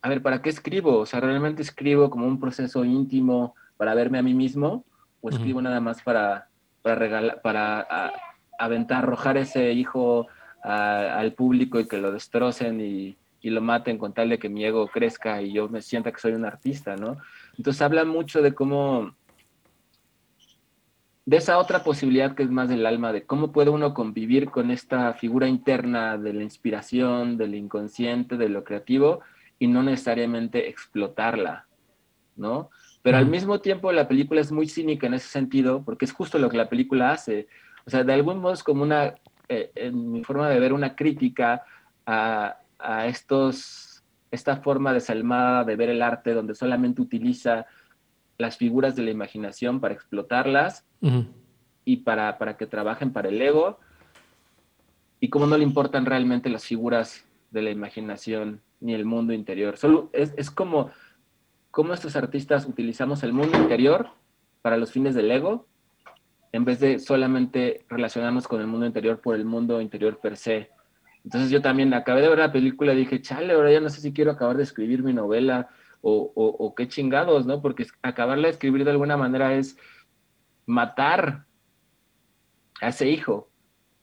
a 0.00 0.08
ver, 0.08 0.22
¿para 0.22 0.40
qué 0.40 0.50
escribo? 0.50 0.98
O 0.98 1.06
sea, 1.06 1.18
¿realmente 1.20 1.62
escribo 1.62 2.08
como 2.08 2.26
un 2.26 2.38
proceso 2.38 2.84
íntimo 2.84 3.56
para 3.76 3.94
verme 3.94 4.18
a 4.18 4.22
mí 4.22 4.32
mismo? 4.32 4.84
¿O 5.20 5.28
escribo 5.28 5.60
nada 5.60 5.80
más 5.80 6.00
para, 6.02 6.48
para 6.82 6.96
regalar, 6.96 7.40
para 7.42 7.80
a- 7.80 8.12
aventar, 8.58 8.98
arrojar 9.04 9.36
ese 9.36 9.72
hijo 9.72 10.26
al 10.62 11.32
público 11.32 11.80
y 11.80 11.88
que 11.88 11.96
lo 11.96 12.12
destrocen 12.12 12.80
y, 12.80 13.16
y 13.40 13.50
lo 13.50 13.62
maten 13.62 13.96
con 13.96 14.12
tal 14.12 14.28
de 14.28 14.38
que 14.38 14.50
mi 14.50 14.64
ego 14.64 14.86
crezca 14.88 15.40
y 15.40 15.52
yo 15.54 15.68
me 15.68 15.80
sienta 15.80 16.12
que 16.12 16.20
soy 16.20 16.32
un 16.32 16.44
artista, 16.44 16.96
¿no? 16.96 17.16
Entonces 17.56 17.80
habla 17.80 18.04
mucho 18.04 18.42
de 18.42 18.52
cómo 18.52 19.14
de 21.24 21.36
esa 21.36 21.58
otra 21.58 21.84
posibilidad 21.84 22.34
que 22.34 22.42
es 22.42 22.50
más 22.50 22.68
del 22.68 22.84
alma, 22.86 23.12
de 23.12 23.24
cómo 23.24 23.52
puede 23.52 23.70
uno 23.70 23.94
convivir 23.94 24.50
con 24.50 24.70
esta 24.70 25.12
figura 25.14 25.46
interna 25.46 26.18
de 26.18 26.32
la 26.32 26.42
inspiración, 26.42 27.36
del 27.36 27.54
inconsciente, 27.54 28.36
de 28.36 28.48
lo 28.48 28.64
creativo, 28.64 29.20
y 29.58 29.68
no 29.68 29.82
necesariamente 29.82 30.68
explotarla, 30.68 31.66
¿no? 32.36 32.70
Pero 33.02 33.16
al 33.16 33.26
mismo 33.26 33.60
tiempo 33.60 33.92
la 33.92 34.08
película 34.08 34.40
es 34.40 34.52
muy 34.52 34.68
cínica 34.68 35.06
en 35.06 35.14
ese 35.14 35.28
sentido, 35.28 35.82
porque 35.84 36.04
es 36.04 36.12
justo 36.12 36.38
lo 36.38 36.50
que 36.50 36.58
la 36.58 36.68
película 36.68 37.12
hace. 37.12 37.48
O 37.86 37.90
sea, 37.90 38.04
de 38.04 38.12
algún 38.12 38.40
modo 38.40 38.52
es 38.52 38.62
como 38.62 38.82
una, 38.82 39.14
eh, 39.48 39.70
en 39.74 40.12
mi 40.12 40.22
forma 40.22 40.48
de 40.48 40.60
ver, 40.60 40.72
una 40.72 40.94
crítica 40.94 41.64
a, 42.04 42.58
a 42.78 43.06
estos, 43.06 44.02
esta 44.30 44.56
forma 44.56 44.92
desalmada 44.92 45.64
de 45.64 45.76
ver 45.76 45.88
el 45.88 46.02
arte, 46.02 46.34
donde 46.34 46.54
solamente 46.54 47.00
utiliza 47.00 47.66
las 48.36 48.56
figuras 48.56 48.96
de 48.96 49.02
la 49.02 49.10
imaginación 49.10 49.80
para 49.80 49.94
explotarlas 49.94 50.86
y 51.84 51.98
para, 51.98 52.38
para 52.38 52.56
que 52.56 52.66
trabajen 52.66 53.12
para 53.12 53.28
el 53.28 53.40
ego, 53.40 53.78
y 55.20 55.28
cómo 55.28 55.46
no 55.46 55.58
le 55.58 55.64
importan 55.64 56.06
realmente 56.06 56.48
las 56.48 56.64
figuras 56.64 57.26
de 57.50 57.62
la 57.62 57.70
imaginación 57.70 58.62
ni 58.80 58.94
el 58.94 59.04
mundo 59.04 59.34
interior. 59.34 59.76
Solo 59.76 60.08
es, 60.12 60.32
es 60.36 60.50
como 60.50 60.90
cómo 61.70 61.94
estos 61.94 62.16
artistas 62.16 62.66
utilizamos 62.66 63.22
el 63.22 63.32
mundo 63.32 63.56
interior 63.58 64.10
para 64.62 64.76
los 64.76 64.92
fines 64.92 65.14
del 65.14 65.30
ego, 65.30 65.66
en 66.52 66.64
vez 66.64 66.80
de 66.80 66.98
solamente 66.98 67.84
relacionarnos 67.88 68.48
con 68.48 68.60
el 68.60 68.66
mundo 68.66 68.86
interior 68.86 69.20
por 69.20 69.36
el 69.36 69.44
mundo 69.44 69.80
interior 69.80 70.18
per 70.18 70.36
se. 70.36 70.70
Entonces 71.24 71.50
yo 71.50 71.60
también 71.62 71.92
acabé 71.94 72.22
de 72.22 72.28
ver 72.28 72.38
la 72.38 72.52
película 72.52 72.92
y 72.92 72.96
dije, 72.96 73.20
chale, 73.20 73.52
ahora 73.52 73.70
ya 73.70 73.80
no 73.80 73.88
sé 73.88 74.00
si 74.00 74.12
quiero 74.12 74.32
acabar 74.32 74.56
de 74.56 74.62
escribir 74.62 75.02
mi 75.02 75.12
novela 75.12 75.68
o, 76.00 76.32
o, 76.34 76.74
qué 76.74 76.88
chingados, 76.88 77.46
¿no? 77.46 77.60
Porque 77.60 77.86
acabarla 78.02 78.48
de 78.48 78.52
escribir 78.52 78.84
de 78.84 78.90
alguna 78.90 79.18
manera 79.18 79.54
es 79.54 79.76
matar 80.64 81.44
a 82.80 82.88
ese 82.88 83.08
hijo, 83.08 83.50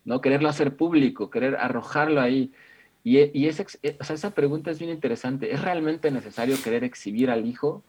¿no? 0.05 0.21
Quererlo 0.21 0.47
hacer 0.47 0.77
público, 0.77 1.31
querer 1.31 1.55
arrojarlo 1.55 2.21
ahí. 2.21 2.53
Y, 3.07 3.19
e- 3.19 3.31
y 3.33 3.47
o 3.47 3.53
sea, 3.53 4.15
esa 4.15 4.31
pregunta 4.31 4.69
es 4.69 4.79
bien 4.79 4.91
interesante. 4.91 5.53
¿Es 5.53 5.61
realmente 5.61 6.11
necesario 6.11 6.57
querer 6.61 6.83
exhibir 6.83 7.29
al 7.31 7.45
hijo 7.45 7.81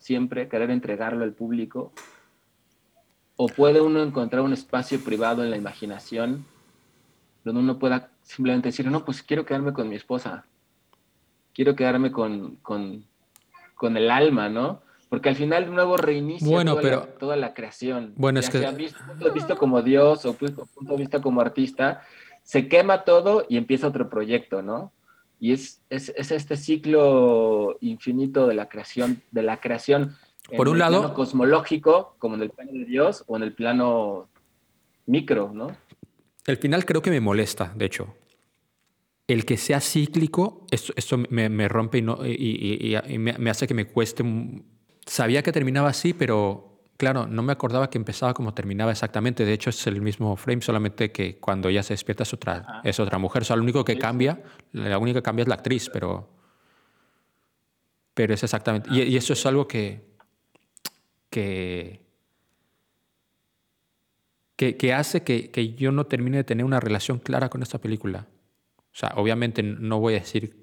siempre, 0.00 0.48
querer 0.48 0.70
entregarlo 0.72 1.22
al 1.22 1.32
público? 1.34 1.92
¿O 3.36 3.46
puede 3.46 3.80
uno 3.80 4.02
encontrar 4.02 4.42
un 4.42 4.52
espacio 4.52 4.98
privado 5.04 5.44
en 5.44 5.52
la 5.52 5.56
imaginación 5.56 6.44
donde 7.44 7.60
uno 7.60 7.78
pueda 7.78 8.10
simplemente 8.22 8.70
decir, 8.70 8.90
no, 8.90 9.04
pues 9.04 9.22
quiero 9.22 9.46
quedarme 9.46 9.72
con 9.72 9.88
mi 9.88 9.94
esposa, 9.94 10.44
quiero 11.54 11.76
quedarme 11.76 12.10
con, 12.10 12.56
con, 12.56 13.04
con 13.76 13.96
el 13.96 14.10
alma, 14.10 14.48
¿no? 14.48 14.82
Porque 15.08 15.28
al 15.28 15.36
final 15.36 15.66
de 15.66 15.70
nuevo 15.70 15.96
reinicia 15.96 16.48
Bueno, 16.48 16.72
toda, 16.72 16.82
pero- 16.82 17.00
la, 17.00 17.06
toda 17.18 17.36
la 17.36 17.54
creación. 17.54 18.14
Bueno, 18.16 18.40
es 18.40 18.46
Ya 18.46 18.52
que- 18.52 18.58
sea 18.58 18.70
visto, 18.72 18.98
punto- 19.06 19.56
como 19.58 19.80
Dios 19.82 20.24
o 20.26 20.36
pu- 20.36 20.68
punto 20.74 20.92
de 20.92 20.98
vista 20.98 21.20
como 21.22 21.40
artista, 21.40 22.02
se 22.50 22.66
quema 22.66 23.04
todo 23.04 23.46
y 23.48 23.56
empieza 23.56 23.86
otro 23.86 24.10
proyecto, 24.10 24.60
¿no? 24.60 24.92
Y 25.38 25.52
es, 25.52 25.80
es, 25.88 26.08
es 26.16 26.32
este 26.32 26.56
ciclo 26.56 27.76
infinito 27.80 28.48
de 28.48 28.54
la 28.54 28.68
creación, 28.68 29.22
de 29.30 29.42
la 29.44 29.60
creación 29.60 30.16
Por 30.56 30.68
un 30.68 30.74
el 30.74 30.80
lado- 30.80 30.98
plano 30.98 31.14
cosmológico, 31.14 32.16
como 32.18 32.34
en 32.34 32.42
el 32.42 32.50
plano 32.50 32.72
de 32.72 32.84
Dios, 32.86 33.22
o 33.28 33.36
en 33.36 33.44
el 33.44 33.52
plano 33.52 34.28
micro, 35.06 35.52
¿no? 35.54 35.68
El 36.44 36.56
final 36.56 36.84
creo 36.84 37.02
que 37.02 37.10
me 37.10 37.20
molesta, 37.20 37.72
de 37.76 37.84
hecho. 37.84 38.16
El 39.28 39.44
que 39.44 39.56
sea 39.56 39.80
cíclico, 39.80 40.66
esto, 40.72 40.92
esto 40.96 41.18
me, 41.30 41.48
me 41.48 41.68
rompe 41.68 41.98
y, 41.98 42.02
no, 42.02 42.26
y, 42.26 42.32
y- 42.32 42.96
y- 43.14 43.18
me, 43.18 43.38
me 43.38 43.50
hace 43.50 43.68
que 43.68 43.74
me 43.74 43.86
cueste. 43.86 44.24
Sabía 45.06 45.42
que 45.44 45.52
terminaba 45.52 45.88
así, 45.90 46.14
pero 46.14 46.69
claro, 47.00 47.26
no 47.26 47.42
me 47.42 47.50
acordaba 47.52 47.88
que 47.88 47.96
empezaba 47.96 48.34
como 48.34 48.52
terminaba 48.52 48.90
exactamente. 48.90 49.46
De 49.46 49.54
hecho, 49.54 49.70
es 49.70 49.86
el 49.86 50.02
mismo 50.02 50.36
frame, 50.36 50.60
solamente 50.60 51.10
que 51.10 51.38
cuando 51.38 51.70
ella 51.70 51.82
se 51.82 51.94
despierta 51.94 52.24
es 52.24 52.34
otra, 52.34 52.82
es 52.84 53.00
otra 53.00 53.16
mujer. 53.16 53.40
O 53.40 53.44
sea, 53.46 53.56
lo 53.56 53.62
único 53.62 53.82
que 53.86 53.96
cambia, 53.96 54.42
la 54.72 54.98
única 54.98 55.20
que 55.20 55.22
cambia 55.22 55.44
es 55.44 55.48
la 55.48 55.54
actriz, 55.54 55.88
pero. 55.90 56.28
Pero 58.12 58.34
es 58.34 58.42
exactamente. 58.42 58.90
Y, 58.92 59.00
y 59.00 59.16
eso 59.16 59.32
es 59.32 59.46
algo 59.46 59.66
que. 59.66 60.04
que 61.30 62.04
que, 64.56 64.76
que 64.76 64.92
hace 64.92 65.22
que, 65.22 65.50
que 65.50 65.72
yo 65.72 65.90
no 65.92 66.04
termine 66.04 66.36
de 66.36 66.44
tener 66.44 66.66
una 66.66 66.80
relación 66.80 67.18
clara 67.18 67.48
con 67.48 67.62
esta 67.62 67.78
película. 67.78 68.26
O 68.92 68.94
sea, 68.94 69.14
obviamente 69.16 69.62
no 69.62 70.00
voy 70.00 70.16
a 70.16 70.18
decir 70.18 70.59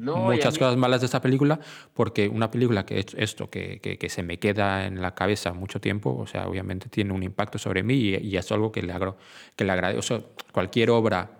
No, 0.00 0.16
muchas 0.16 0.56
cosas 0.56 0.78
malas 0.78 1.02
de 1.02 1.04
esta 1.04 1.20
película, 1.20 1.60
porque 1.92 2.26
una 2.26 2.50
película 2.50 2.86
que 2.86 3.00
es 3.00 3.14
esto, 3.18 3.50
que, 3.50 3.80
que, 3.80 3.98
que 3.98 4.08
se 4.08 4.22
me 4.22 4.38
queda 4.38 4.86
en 4.86 5.02
la 5.02 5.14
cabeza 5.14 5.52
mucho 5.52 5.78
tiempo, 5.78 6.16
o 6.16 6.26
sea, 6.26 6.48
obviamente 6.48 6.88
tiene 6.88 7.12
un 7.12 7.22
impacto 7.22 7.58
sobre 7.58 7.82
mí 7.82 7.94
y, 7.96 8.16
y 8.16 8.36
es 8.38 8.50
algo 8.50 8.72
que 8.72 8.82
le, 8.82 8.94
agro, 8.94 9.18
que 9.56 9.64
le 9.64 9.72
agradezco. 9.72 9.98
O 9.98 10.02
sea, 10.02 10.22
cualquier 10.52 10.88
obra 10.88 11.32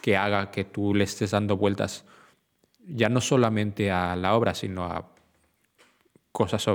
que 0.00 0.16
haga 0.16 0.50
que 0.50 0.64
tú 0.64 0.94
le 0.94 1.04
estés 1.04 1.32
dando 1.32 1.58
vueltas, 1.58 2.06
ya 2.86 3.10
no 3.10 3.20
solamente 3.20 3.90
a 3.90 4.16
la 4.16 4.34
obra, 4.34 4.54
sino 4.54 4.84
a 4.86 5.12
cosas 6.32 6.66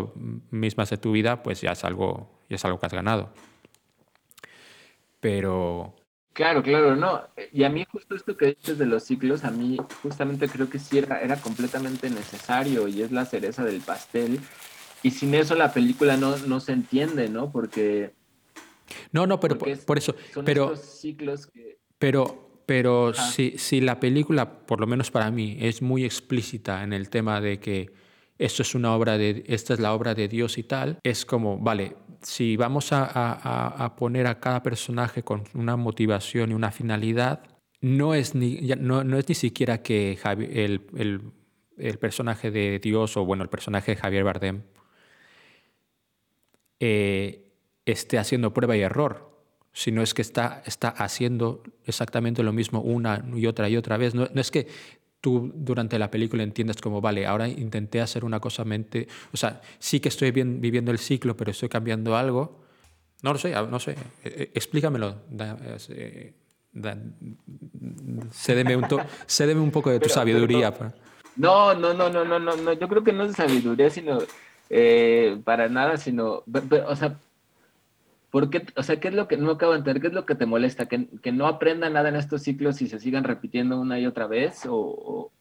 mismas 0.51 0.91
de 0.91 0.97
tu 0.97 1.11
vida, 1.13 1.41
pues 1.41 1.59
ya 1.59 1.71
es 1.71 1.83
algo, 1.83 2.39
ya 2.49 2.57
es 2.57 2.65
algo 2.65 2.79
que 2.79 2.85
has 2.85 2.93
ganado. 2.93 3.31
Pero 5.19 5.95
Claro, 6.35 6.61
claro, 6.61 6.97
no. 6.97 7.21
Y 7.53 7.63
a 7.63 7.69
mí 7.69 7.85
justo 7.89 8.13
esto 8.13 8.35
que 8.35 8.57
dices 8.61 8.77
de 8.77 8.85
los 8.85 9.03
ciclos, 9.03 9.45
a 9.45 9.51
mí 9.51 9.77
justamente 10.03 10.49
creo 10.49 10.69
que 10.69 10.79
sí 10.79 10.97
era, 10.97 11.21
era 11.21 11.37
completamente 11.37 12.09
necesario 12.09 12.89
y 12.89 13.01
es 13.01 13.11
la 13.13 13.23
cereza 13.25 13.63
del 13.63 13.79
pastel. 13.79 14.41
Y 15.01 15.11
sin 15.11 15.33
eso 15.33 15.55
la 15.55 15.71
película 15.71 16.17
no, 16.17 16.35
no 16.39 16.59
se 16.59 16.73
entiende, 16.73 17.29
¿no? 17.29 17.53
Porque, 17.53 18.11
no, 19.13 19.25
no, 19.25 19.39
pero 19.39 19.57
por, 19.57 19.69
es- 19.69 19.85
por 19.85 19.97
eso, 19.97 20.13
son 20.33 20.43
pero 20.43 20.73
estos 20.73 20.99
ciclos 20.99 21.47
que... 21.47 21.77
Pero, 21.99 22.59
pero 22.65 23.09
Ajá. 23.11 23.21
si, 23.31 23.57
si 23.57 23.79
la 23.79 24.01
película, 24.01 24.65
por 24.65 24.81
lo 24.81 24.87
menos 24.87 25.11
para 25.11 25.31
mí, 25.31 25.57
es 25.61 25.81
muy 25.81 26.03
explícita 26.03 26.83
en 26.83 26.91
el 26.91 27.09
tema 27.09 27.39
de 27.39 27.61
que 27.61 27.93
esto 28.37 28.61
es 28.61 28.75
una 28.75 28.93
obra 28.93 29.17
de, 29.17 29.45
esta 29.47 29.73
es 29.73 29.79
la 29.79 29.93
obra 29.93 30.13
de 30.13 30.27
Dios 30.27 30.57
y 30.57 30.63
tal, 30.63 30.99
es 31.01 31.25
como, 31.25 31.57
vale, 31.57 31.95
si 32.25 32.57
vamos 32.57 32.91
a, 32.91 33.05
a- 33.05 33.85
a- 33.85 33.95
poner 33.95 34.27
a 34.27 34.39
cada 34.39 34.61
personaje 34.63 35.23
con 35.23 35.43
una 35.53 35.77
motivación 35.77 36.51
y 36.51 36.53
una 36.55 36.71
finalidad, 36.71 37.43
no 37.81 38.13
es 38.15 38.35
ni, 38.35 38.57
no, 38.79 39.03
no 39.03 39.17
es 39.17 39.29
ni 39.29 39.35
siquiera 39.35 39.81
que 39.83 40.17
el- 40.51 41.21
el 41.77 41.99
personaje 41.99 42.51
de 42.51 42.79
Dios 42.79 43.15
o 43.17 43.25
bueno, 43.25 43.43
el 43.43 43.49
personaje 43.49 43.91
de 43.95 43.97
Javier 44.01 44.23
Bardem 44.23 44.63
eh, 46.79 47.51
esté 47.85 48.17
haciendo 48.17 48.53
prueba 48.53 48.75
y 48.75 48.81
error, 48.81 49.31
sino 49.73 50.01
es 50.01 50.13
que 50.13 50.21
está, 50.21 50.63
está 50.65 50.89
haciendo 50.89 51.63
exactamente 51.85 52.43
lo 52.43 52.53
mismo 52.53 52.81
una 52.81 53.25
y 53.35 53.45
otra 53.47 53.69
y 53.69 53.77
otra 53.77 53.97
vez. 53.97 54.15
No, 54.15 54.27
no 54.33 54.41
es 54.41 54.51
que 54.51 54.67
tú 55.25 55.51
durante 55.55 55.97
la 55.97 56.11
película 56.11 56.43
entiendas 56.43 56.77
como, 56.79 57.01
vale, 57.01 57.25
ahora 57.25 57.47
intenté 57.47 57.99
hacer 57.99 58.23
una 58.23 58.39
cosa 58.39 58.63
mente, 58.63 59.07
o 59.33 59.37
sea, 59.37 59.59
sí 59.79 59.99
que 59.99 60.09
estoy 60.09 60.29
bien, 60.29 60.61
viviendo 60.61 60.91
el 60.91 60.99
ciclo, 60.99 61.35
pero 61.35 61.49
estoy 61.49 61.67
cambiando 61.67 62.15
algo. 62.15 62.61
No 63.23 63.33
lo 63.33 63.39
sé, 63.39 63.55
ah, 63.55 63.65
no 63.67 63.79
sé, 63.79 63.93
eh, 63.93 63.95
eh, 64.23 64.51
explícamelo. 64.53 65.15
Da, 65.31 65.57
eh, 65.89 66.33
da- 66.73 66.97
cédeme, 68.31 68.75
un 68.75 68.87
to- 68.87 69.01
cédeme 69.25 69.61
un 69.61 69.71
poco 69.71 69.89
de 69.89 69.97
tu 69.97 70.03
Pero- 70.03 70.13
sabiduría. 70.13 70.71
pero- 70.77 70.93
No, 71.37 71.73
no, 71.73 71.93
no, 71.95 72.07
no, 72.11 72.23
no, 72.23 72.37
no, 72.39 72.55
no, 72.55 72.73
yo 72.73 72.87
creo 72.87 73.03
que 73.03 73.11
no 73.11 73.23
es 73.23 73.35
sabiduría, 73.35 73.89
sino 73.89 74.19
eh, 74.69 75.39
para 75.43 75.69
nada, 75.69 75.97
sino, 75.97 76.43
pe- 76.51 76.61
pe- 76.61 76.81
o 76.81 76.95
sea, 76.95 77.17
¿por 78.35 78.49
qué, 78.49 78.65
o 78.75 78.83
sea, 78.83 78.99
qué 78.99 79.07
es 79.07 79.13
lo 79.13 79.29
que 79.29 79.37
no 79.37 79.51
acabo 79.51 79.71
de 79.71 79.77
entender? 79.77 80.01
¿Qué 80.01 80.07
es 80.09 80.13
lo 80.13 80.25
que 80.25 80.35
te 80.35 80.45
molesta? 80.45 80.87
¿Que, 80.89 81.07
que 81.23 81.31
no 81.31 81.47
aprenda 81.47 81.89
nada 81.89 82.09
en 82.09 82.17
estos 82.17 82.41
ciclos 82.41 82.81
y 82.81 82.87
se 82.89 82.99
sigan 82.99 83.23
repitiendo 83.23 83.79
una 83.79 83.97
y 83.97 84.05
otra 84.05 84.27
vez? 84.27 84.65
¿O, 84.65 84.75
o- 84.75 85.31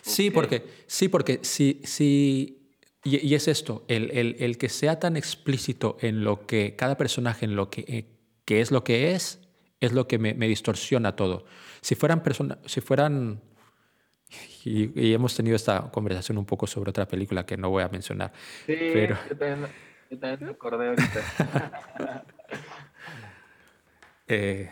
Sí, 0.00 0.30
porque, 0.30 0.64
sí, 0.86 1.08
porque 1.08 1.40
si, 1.42 1.82
si 1.84 2.72
y, 3.04 3.26
y 3.28 3.34
es 3.34 3.46
esto, 3.46 3.84
el, 3.88 4.10
el- 4.12 4.36
el 4.38 4.56
que 4.56 4.70
sea 4.70 4.98
tan 4.98 5.18
explícito 5.18 5.98
en 6.00 6.24
lo 6.24 6.46
que 6.46 6.76
cada 6.76 6.96
personaje, 6.96 7.44
en 7.44 7.56
lo 7.56 7.68
que, 7.68 7.82
eh, 7.86 8.06
que 8.46 8.62
es 8.62 8.70
lo 8.70 8.84
que 8.84 9.12
es, 9.12 9.40
es 9.80 9.92
lo 9.92 10.08
que 10.08 10.18
me, 10.18 10.32
me 10.32 10.48
distorsiona 10.48 11.16
todo. 11.16 11.44
Si 11.82 11.94
fueran 11.94 12.22
personas, 12.22 12.56
si 12.64 12.80
fueran, 12.80 13.42
y, 14.64 14.98
y 14.98 15.12
hemos 15.12 15.36
tenido 15.36 15.56
esta 15.56 15.90
conversación 15.90 16.38
un 16.38 16.46
poco 16.46 16.66
sobre 16.66 16.88
otra 16.88 17.06
película 17.06 17.44
que 17.44 17.58
no 17.58 17.68
voy 17.68 17.82
a 17.82 17.88
mencionar, 17.88 18.32
Sí, 18.64 18.76
pero 18.94 19.18
yo, 20.10 20.18
también, 20.18 20.56
ahorita. 20.88 22.24
eh, 24.28 24.70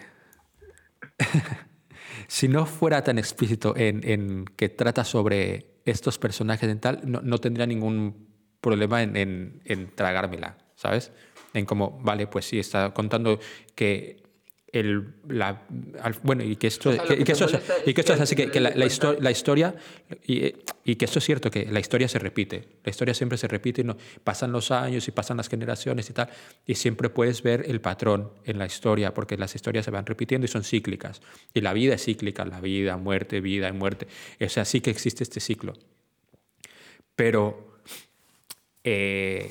si 2.29 2.49
no 2.49 2.67
fuera 2.67 3.03
tan 3.03 3.19
explícito 3.19 3.77
en, 3.77 4.09
en 4.09 4.45
que 4.45 4.69
trata 4.69 5.05
sobre 5.05 5.81
estos 5.85 6.19
personajes 6.19 6.69
en 6.69 6.81
tal, 6.81 7.01
no, 7.05 7.21
no 7.23 7.39
tendría 7.39 7.67
ningún 7.67 8.29
problema 8.61 9.03
en, 9.03 9.17
en- 9.17 9.63
en 9.65 9.95
tragármela, 9.95 10.59
¿sabes? 10.75 11.13
En 11.55 11.65
como, 11.65 11.99
vale, 12.03 12.27
pues 12.27 12.45
sí, 12.47 12.59
está 12.59 12.93
contando 12.93 13.39
que 13.75 14.23
el, 14.71 15.15
la, 15.29 15.67
al- 16.03 16.17
bueno, 16.23 16.43
y 16.45 16.57
que 16.57 16.67
esto, 16.67 16.91
O 16.91 16.93
sea, 16.93 17.03
que- 17.05 17.25
que 17.25 17.33
esto, 17.33 17.47
es- 17.47 17.59
y 17.87 17.95
que 17.95 18.01
esto 18.03 18.13
es 18.13 18.21
así, 18.21 18.37
que, 18.37 18.61
la, 18.61 18.71
de 18.71 18.77
la 18.77 18.85
histo- 18.87 19.07
cuentas- 19.09 19.23
la 19.25 19.31
historia, 19.31 19.75
y, 20.27 20.53
y 20.85 20.97
que 20.97 21.05
esto 21.07 21.19
es 21.21 21.25
cierto, 21.25 21.51
que 21.51 21.65
la 21.73 21.81
historia 21.81 22.07
se 22.07 22.19
repite, 22.19 22.69
la 22.85 22.91
historia 22.91 23.15
siempre 23.15 23.39
se 23.39 23.49
repite, 23.49 23.81
y 23.81 23.85
no, 23.85 23.97
pasan 24.25 24.53
los 24.53 24.71
años 24.71 25.09
y 25.09 25.11
pasan 25.11 25.39
las 25.39 25.49
generaciones 25.49 26.11
y 26.11 26.13
tal, 26.13 26.29
y 26.67 26.75
siempre 26.75 27.09
puedes 27.09 27.43
ver 27.43 27.65
el 27.67 27.81
patrón 27.81 28.31
en 28.45 28.59
la 28.59 28.67
historia, 28.67 29.15
porque 29.15 29.39
las 29.39 29.55
historias 29.55 29.87
se 29.87 29.91
van 29.91 30.05
repitiendo 30.05 30.45
y 30.45 30.49
son 30.49 30.65
cíclicas, 30.65 31.23
y 31.55 31.63
la 31.63 31.73
vida 31.73 31.95
es 31.95 32.05
cíclica, 32.05 32.45
la 32.45 32.61
vida, 32.61 32.99
muerte, 32.99 33.41
vida 33.41 33.69
y 33.69 33.73
muerte, 33.73 34.07
o 34.39 34.49
sea, 34.51 34.67
sí 34.67 34.83
que 34.83 34.91
existe 34.91 35.23
este 35.25 35.41
ciclo. 35.41 35.73
Pero 37.17 37.79
eh, 38.85 39.51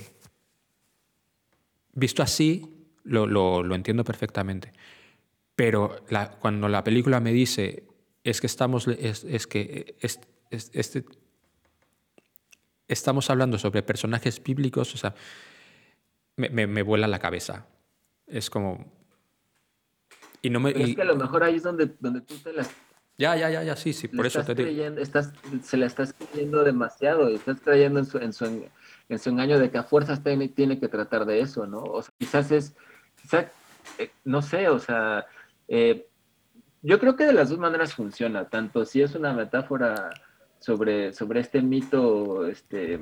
visto 1.94 2.22
así, 2.24 2.66
lo, 3.04 3.26
lo- 3.26 3.64
lo 3.64 3.76
entiendo 3.76 4.04
perfectamente. 4.04 4.72
Pero 5.58 6.06
la- 6.10 6.30
cuando 6.30 6.70
la 6.70 6.84
película 6.84 7.20
me 7.20 7.34
dice, 7.34 7.84
es 8.24 8.40
que 8.40 8.46
estamos, 8.48 8.88
es, 8.88 9.24
es 9.26 9.48
que 9.48 9.96
es- 10.00 10.20
es- 10.52 10.70
este, 10.74 11.04
estamos 12.88 13.30
hablando 13.30 13.58
sobre 13.58 13.82
personajes 13.84 14.42
bíblicos, 14.42 14.94
o 14.94 14.98
sea, 14.98 15.16
me, 16.36 16.50
me, 16.50 16.68
me 16.68 16.84
vuela 16.84 17.08
la 17.08 17.18
cabeza. 17.20 17.66
Es 18.28 18.50
como... 18.52 18.86
Y 20.44 20.52
no 20.52 20.60
me... 20.60 20.74
Pero 20.74 20.86
y- 20.86 20.90
es 20.92 20.96
que 20.96 21.02
a 21.02 21.06
lo 21.06 21.16
mejor 21.16 21.44
ahí 21.44 21.56
es 21.56 21.64
donde, 21.64 21.90
donde 22.00 22.22
tú 22.22 22.36
te 22.38 22.54
las 22.54 22.70
ya, 23.20 23.36
ya, 23.36 23.50
ya, 23.50 23.64
ya, 23.64 23.76
sí, 23.76 23.94
sí, 23.94 24.08
por 24.10 24.28
eso 24.28 24.44
te 24.44 24.54
digo. 24.54 24.68
creyendo, 24.68 25.02
estás, 25.02 25.34
se 25.64 25.76
la 25.76 25.88
estás 25.88 26.14
creyendo 26.14 26.64
demasiado 26.64 27.32
y 27.32 27.34
estás 27.34 27.60
creyendo 27.62 27.98
en 28.00 28.06
su, 28.06 28.20
en 28.20 28.32
su, 28.32 28.46
en 29.10 29.18
su 29.18 29.30
engaño 29.32 29.58
de 29.58 29.72
que 29.72 29.80
a 29.80 29.84
fuerzas 29.84 30.24
tiene, 30.24 30.50
tiene 30.50 30.80
que 30.80 30.88
tratar 30.88 31.26
de 31.26 31.40
eso, 31.40 31.66
¿no? 31.66 31.80
O 31.82 32.04
sea, 32.04 32.14
quizás 32.20 32.52
es, 32.52 32.76
quizás, 33.20 33.48
eh, 33.98 34.12
no 34.24 34.44
sé, 34.44 34.70
o 34.70 34.78
sea, 34.78 35.26
eh, 35.68 36.08
yo 36.82 37.00
creo 37.00 37.16
que 37.16 37.26
de 37.26 37.34
las 37.34 37.50
dos 37.50 37.60
maneras 37.60 37.94
funciona, 37.94 38.50
tanto 38.50 38.86
si 38.86 39.02
es 39.02 39.16
una 39.16 39.34
metáfora 39.34 40.10
sobre, 40.60 41.14
sobre 41.14 41.42
este 41.42 41.62
mito 41.62 42.48
este, 42.48 43.00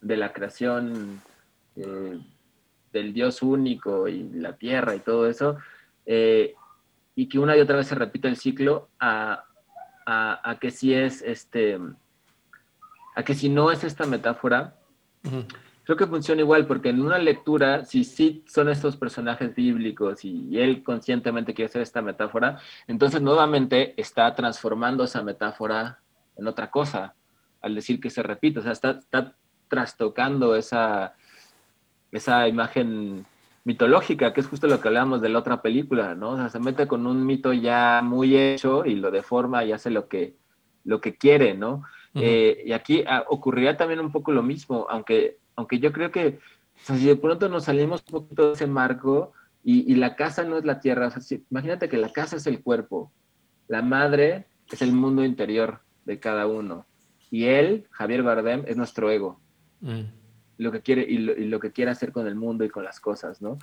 de 0.00 0.16
la 0.16 0.32
creación 0.32 1.20
eh, 1.76 2.18
del 2.92 3.12
Dios 3.12 3.42
único 3.42 4.08
y 4.08 4.22
la 4.34 4.56
tierra 4.56 4.94
y 4.94 5.00
todo 5.00 5.28
eso, 5.28 5.56
eh, 6.06 6.54
y 7.16 7.28
que 7.28 7.38
una 7.38 7.56
y 7.56 7.60
otra 7.60 7.76
vez 7.76 7.86
se 7.86 7.94
repite 7.94 8.28
el 8.28 8.36
ciclo 8.36 8.88
a, 9.00 9.44
que 10.60 10.70
si 10.70 10.94
es 10.94 11.22
este, 11.22 11.78
a 13.16 13.22
que 13.22 13.34
si 13.34 13.48
no 13.48 13.70
es 13.70 13.84
esta 13.84 14.06
metáfora. 14.06 14.76
Creo 15.84 15.96
que 15.96 16.06
funciona 16.06 16.40
igual, 16.40 16.66
porque 16.66 16.88
en 16.88 17.02
una 17.02 17.18
lectura, 17.18 17.84
si 17.84 18.04
sí 18.04 18.42
son 18.46 18.68
estos 18.68 18.96
personajes 18.96 19.54
bíblicos 19.54 20.24
y, 20.24 20.58
él 20.58 20.82
conscientemente 20.82 21.54
quiere 21.54 21.68
hacer 21.68 21.82
esta 21.82 22.02
metáfora, 22.02 22.58
entonces 22.86 23.20
nuevamente 23.20 23.94
está 24.00 24.34
transformando 24.34 25.04
esa 25.04 25.22
metáfora 25.22 26.00
en 26.36 26.46
otra 26.46 26.70
cosa, 26.70 27.14
al 27.60 27.74
decir 27.74 28.00
que 28.00 28.10
se 28.10 28.22
repite, 28.22 28.60
o 28.60 28.62
sea, 28.62 28.72
está, 28.72 28.90
está 28.92 29.36
trastocando 29.68 30.56
esa, 30.56 31.14
esa 32.10 32.48
imagen 32.48 33.26
mitológica, 33.64 34.32
que 34.32 34.40
es 34.40 34.46
justo 34.46 34.66
lo 34.66 34.80
que 34.80 34.88
hablábamos 34.88 35.22
de 35.22 35.28
la 35.28 35.38
otra 35.38 35.62
película, 35.62 36.14
¿no? 36.14 36.30
O 36.30 36.36
sea, 36.36 36.48
se 36.48 36.60
mete 36.60 36.86
con 36.86 37.06
un 37.06 37.24
mito 37.24 37.52
ya 37.52 38.00
muy 38.02 38.36
hecho 38.36 38.84
y 38.84 38.94
lo 38.94 39.10
deforma 39.10 39.64
y 39.64 39.72
hace 39.72 39.90
lo 39.90 40.08
que, 40.08 40.36
lo 40.84 41.00
que 41.00 41.16
quiere, 41.16 41.54
¿no? 41.54 41.82
Eh, 42.14 42.62
y 42.66 42.72
aquí 42.72 43.02
ah, 43.08 43.24
ocurriría 43.26 43.76
también 43.76 43.98
un 43.98 44.12
poco 44.12 44.30
lo 44.30 44.42
mismo, 44.42 44.86
aunque, 44.88 45.38
aunque 45.56 45.78
yo 45.78 45.92
creo 45.92 46.10
que 46.10 46.38
o 46.76 46.84
sea, 46.84 46.96
si 46.96 47.06
de 47.06 47.16
pronto 47.16 47.48
nos 47.48 47.64
salimos 47.64 48.02
un 48.08 48.12
poquito 48.20 48.48
de 48.48 48.52
ese 48.54 48.66
marco 48.66 49.32
y, 49.62 49.90
y 49.92 49.94
la 49.96 50.16
casa 50.16 50.42
no 50.44 50.58
es 50.58 50.64
la 50.64 50.80
tierra, 50.80 51.06
o 51.06 51.10
sea, 51.10 51.20
si- 51.22 51.44
imagínate 51.50 51.88
que 51.88 51.96
la 51.96 52.10
casa 52.12 52.36
es 52.36 52.46
el 52.46 52.62
cuerpo, 52.62 53.12
la 53.68 53.80
madre 53.82 54.46
es 54.70 54.82
el 54.82 54.92
mundo 54.92 55.24
interior 55.24 55.80
de 56.04 56.18
cada 56.18 56.46
uno 56.46 56.86
y 57.30 57.44
él, 57.44 57.86
Javier 57.90 58.22
Bardem, 58.22 58.64
es 58.66 58.76
nuestro 58.76 59.10
ego 59.10 59.40
Mm. 59.80 60.02
lo 60.58 60.72
que 60.72 60.80
quiere 60.82 61.02
y 61.02 61.18
lo, 61.18 61.32
y 61.32 61.46
lo 61.46 61.60
que 61.60 61.72
quiere 61.72 61.90
hacer 61.90 62.10
con 62.12 62.26
el 62.26 62.34
mundo 62.36 62.64
y 62.64 62.70
con 62.70 62.84
las 62.84 63.00
cosas, 63.00 63.42
¿no? 63.42 63.58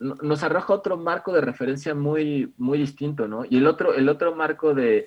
No- 0.00 0.14
Nos 0.22 0.42
arroja 0.42 0.72
otro 0.72 0.96
marco 0.96 1.32
de 1.32 1.40
referencia 1.42 1.94
muy, 1.94 2.52
muy 2.56 2.78
distinto, 2.78 3.28
¿no? 3.28 3.44
Y 3.48 3.58
el 3.58 3.66
otro, 3.66 3.92
el 3.94 4.08
otro 4.08 4.34
marco 4.34 4.74
de 4.74 5.06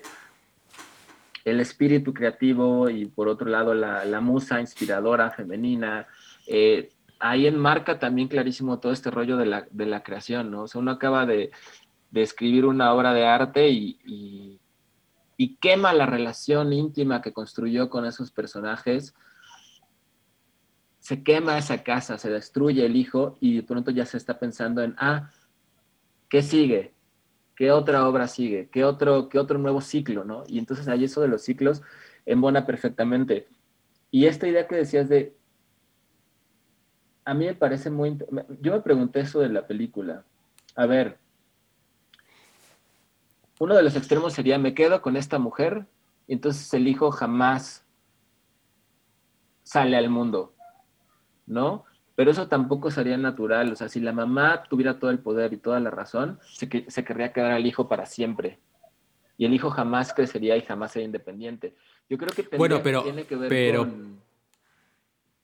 el 1.44 1.60
espíritu 1.60 2.14
creativo 2.14 2.88
y 2.88 3.06
por 3.06 3.28
otro 3.28 3.48
lado 3.48 3.74
la, 3.74 4.20
musa 4.20 4.60
inspiradora 4.60 5.30
femenina, 5.30 6.06
eh, 6.46 6.90
ahí 7.18 7.46
enmarca 7.46 7.98
también 7.98 8.28
clarísimo 8.28 8.80
todo 8.80 8.92
este 8.92 9.10
rollo 9.10 9.36
de 9.36 9.46
la, 9.46 9.66
de 9.70 9.86
la 9.86 10.02
creación, 10.02 10.50
¿no? 10.50 10.62
O 10.62 10.68
sea, 10.68 10.80
uno 10.80 10.90
acaba 10.92 11.26
de, 11.26 11.50
de 12.10 12.22
escribir 12.22 12.64
una 12.64 12.92
obra 12.94 13.12
de 13.12 13.26
arte 13.26 13.68
y, 13.68 13.98
y- 14.04 14.60
y 15.36 15.56
quema 15.56 15.92
la 15.92 16.06
relación 16.06 16.72
íntima 16.72 17.20
que 17.20 17.32
construyó 17.32 17.90
con 17.90 18.06
esos 18.06 18.30
personajes 18.30 19.14
se 21.04 21.22
quema 21.22 21.58
esa 21.58 21.82
casa, 21.82 22.16
se 22.16 22.30
destruye 22.30 22.86
el 22.86 22.96
hijo 22.96 23.36
y 23.38 23.56
de 23.56 23.62
pronto 23.62 23.90
ya 23.90 24.06
se 24.06 24.16
está 24.16 24.38
pensando 24.38 24.82
en, 24.82 24.94
ah, 24.96 25.30
¿qué 26.30 26.40
sigue? 26.40 26.93
¿Qué 27.56 27.70
otra 27.70 28.08
obra 28.08 28.28
sigue? 28.28 28.68
¿Qué 28.70 28.84
otro, 28.84 29.28
qué 29.28 29.38
otro 29.38 29.58
nuevo 29.58 29.80
ciclo? 29.80 30.24
¿no? 30.24 30.44
Y 30.46 30.58
entonces 30.58 30.88
ahí 30.88 31.04
eso 31.04 31.20
de 31.20 31.28
los 31.28 31.42
ciclos 31.42 31.82
embona 32.26 32.66
perfectamente. 32.66 33.48
Y 34.10 34.26
esta 34.26 34.46
idea 34.46 34.66
que 34.66 34.76
decías 34.76 35.08
de, 35.08 35.36
a 37.24 37.34
mí 37.34 37.46
me 37.46 37.54
parece 37.54 37.90
muy, 37.90 38.18
yo 38.60 38.72
me 38.72 38.80
pregunté 38.80 39.20
eso 39.20 39.40
de 39.40 39.48
la 39.48 39.66
película. 39.66 40.24
A 40.76 40.86
ver, 40.86 41.18
uno 43.58 43.74
de 43.74 43.82
los 43.82 43.96
extremos 43.96 44.32
sería, 44.32 44.58
me 44.58 44.74
quedo 44.74 45.00
con 45.00 45.16
esta 45.16 45.38
mujer, 45.38 45.86
y 46.26 46.34
entonces 46.34 46.72
el 46.74 46.88
hijo 46.88 47.10
jamás 47.10 47.84
sale 49.62 49.96
al 49.96 50.10
mundo. 50.10 50.54
¿no? 51.46 51.84
Pero 52.16 52.30
eso 52.30 52.46
tampoco 52.48 52.90
sería 52.90 53.16
natural. 53.18 53.72
O 53.72 53.76
sea, 53.76 53.88
si 53.88 54.00
la 54.00 54.12
mamá 54.12 54.62
tuviera 54.68 54.98
todo 54.98 55.10
el 55.10 55.18
poder 55.18 55.52
y 55.52 55.56
toda 55.56 55.80
la 55.80 55.90
razón, 55.90 56.38
se, 56.52 56.68
que- 56.68 56.88
se 56.90 57.04
querría 57.04 57.32
quedar 57.32 57.52
al 57.52 57.66
hijo 57.66 57.88
para 57.88 58.06
siempre. 58.06 58.60
Y 59.36 59.46
el 59.46 59.52
hijo 59.54 59.70
jamás 59.70 60.12
crecería 60.14 60.56
y 60.56 60.62
jamás 60.62 60.92
sería 60.92 61.06
independiente. 61.06 61.74
Yo 62.08 62.16
creo 62.18 62.30
que 62.34 62.56
Bueno, 62.56 62.80
pero- 62.82 63.02
tiene 63.02 63.24
que 63.24 63.34
ver 63.34 63.48
pero- 63.48 63.80
con, 63.80 64.20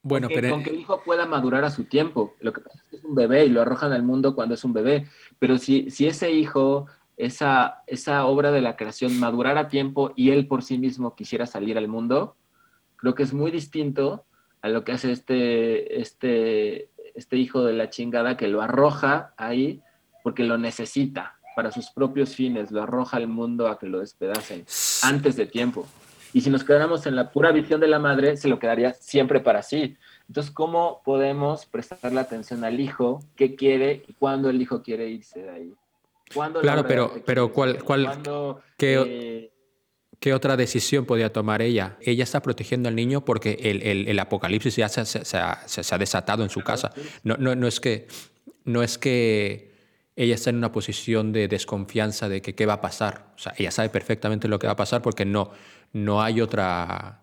Bueno, 0.03 0.29
con 0.29 0.35
que, 0.35 0.41
pero... 0.41 0.55
con 0.55 0.63
que 0.63 0.71
el 0.71 0.79
hijo 0.81 1.03
pueda 1.05 1.27
madurar 1.27 1.65
a 1.65 1.71
su 1.71 1.85
tiempo. 1.85 2.35
Lo 2.41 2.53
que 2.53 2.61
pasa 2.61 2.77
es 2.79 2.83
que 2.85 2.97
es 2.97 3.05
un 3.05 3.15
bebé 3.17 3.45
y 3.47 3.49
lo 3.49 3.61
arrojan 3.63 3.93
al 3.93 4.03
mundo 4.05 4.35
cuando 4.37 4.55
es 4.55 4.63
un 4.65 4.73
bebé. 4.73 5.09
Pero 5.41 5.59
si, 5.59 5.91
si 5.91 6.07
ese 6.07 6.31
hijo, 6.31 6.87
esa, 7.17 7.83
esa 7.89 8.25
obra 8.27 8.53
de 8.53 8.61
la 8.61 8.77
creación 8.77 9.19
madurara 9.19 9.63
a 9.63 9.69
tiempo 9.69 10.13
y 10.15 10.31
él 10.31 10.47
por 10.47 10.63
sí 10.63 10.79
mismo 10.79 11.17
quisiera 11.17 11.47
salir 11.47 11.77
al 11.77 11.89
mundo, 11.89 12.37
creo 12.97 13.15
que 13.17 13.25
es 13.25 13.35
muy 13.35 13.51
distinto 13.51 14.25
a 14.63 14.69
lo 14.69 14.85
que 14.85 14.93
hace 14.93 15.11
este, 15.13 16.01
este, 16.01 16.89
este 17.15 17.37
hijo 17.37 17.65
de 17.65 17.73
la 17.73 17.91
chingada 17.91 18.37
que 18.37 18.49
lo 18.49 18.63
arroja 18.63 19.33
ahí 19.37 19.81
porque 20.23 20.45
lo 20.45 20.59
necesita 20.59 21.39
para 21.57 21.71
sus 21.73 21.91
propios 21.91 22.35
fines, 22.37 22.71
lo 22.71 22.83
arroja 22.83 23.17
al 23.17 23.27
mundo 23.27 23.69
a 23.69 23.79
que 23.79 23.87
lo 23.87 24.01
despedacen 24.01 24.65
antes 25.03 25.37
de 25.37 25.47
tiempo. 25.47 25.87
Y 26.33 26.43
si 26.43 26.51
nos 26.51 26.63
quedáramos 26.63 27.07
en 27.07 27.17
la 27.17 27.31
pura 27.33 27.51
visión 27.51 27.81
de 27.81 27.89
la 27.89 27.99
madre, 27.99 28.37
se 28.37 28.49
lo 28.49 28.59
quedaría 28.61 28.93
siempre 28.93 29.41
para 29.41 29.63
sí. 29.63 29.97
Entonces, 30.29 30.53
¿cómo 30.53 31.03
podemos 31.05 31.67
prestarle 31.67 32.21
atención 32.21 32.63
al 32.63 32.79
hijo? 32.79 33.21
¿Qué 33.35 33.57
quiere 33.57 34.05
y 34.07 34.13
cuándo 34.13 34.49
el 34.49 34.63
hijo 34.63 34.81
quiere 34.83 35.09
irse 35.09 35.43
de 35.43 35.51
ahí? 35.51 35.75
¿Cuándo 36.33 36.61
la 36.61 36.63
Claro, 36.63 36.87
pero- 36.87 37.13
pero 37.27 37.53
¿cuál- 37.53 37.83
cuál- 37.83 38.05
¿Cuándo, 38.05 38.61
qué- 38.79 39.03
eh, 39.07 39.53
¿Qué 40.21 40.35
otra 40.35 40.57
decisión 40.57 41.07
podía 41.07 41.33
tomar 41.33 41.63
ella? 41.63 41.97
Ella 42.03 42.25
está 42.25 42.41
protegiendo 42.43 42.89
al 42.91 42.95
niño 42.95 43.25
porque 43.25 43.59
el, 43.63 43.83
el- 43.83 44.07
el 44.07 44.19
apocalipsis 44.19 44.77
ya 44.77 44.89
se, 44.91 45.05
se- 45.07 45.25
se 45.25 45.39
ha, 45.39 45.67
se- 45.67 45.83
se 45.83 45.95
ha 45.95 45.99
desatado 45.99 46.43
en 46.45 46.51
su 46.51 46.61
casa. 46.61 46.93
No, 47.25 47.37
no, 47.39 47.55
no, 47.57 47.67
es 47.67 47.81
que, 47.81 48.07
no 48.65 48.83
es 48.83 48.99
que 48.99 49.73
ella 50.17 50.35
está 50.35 50.51
en 50.51 50.57
una 50.57 50.73
posición 50.73 51.33
de 51.33 51.49
desconfianza 51.49 52.29
de 52.29 52.43
que 52.43 52.55
qué 52.55 52.67
va 52.67 52.75
a 52.75 52.81
pasar. 52.83 53.33
O 53.35 53.39
sea, 53.39 53.55
ella 53.57 53.71
sabe 53.71 53.89
perfectamente 53.89 54.47
lo 54.47 54.59
que 54.59 54.67
va 54.67 54.75
a 54.75 54.77
pasar 54.77 55.01
porque 55.01 55.25
no, 55.25 55.53
no 55.95 56.23
hay 56.23 56.43
otra. 56.43 57.23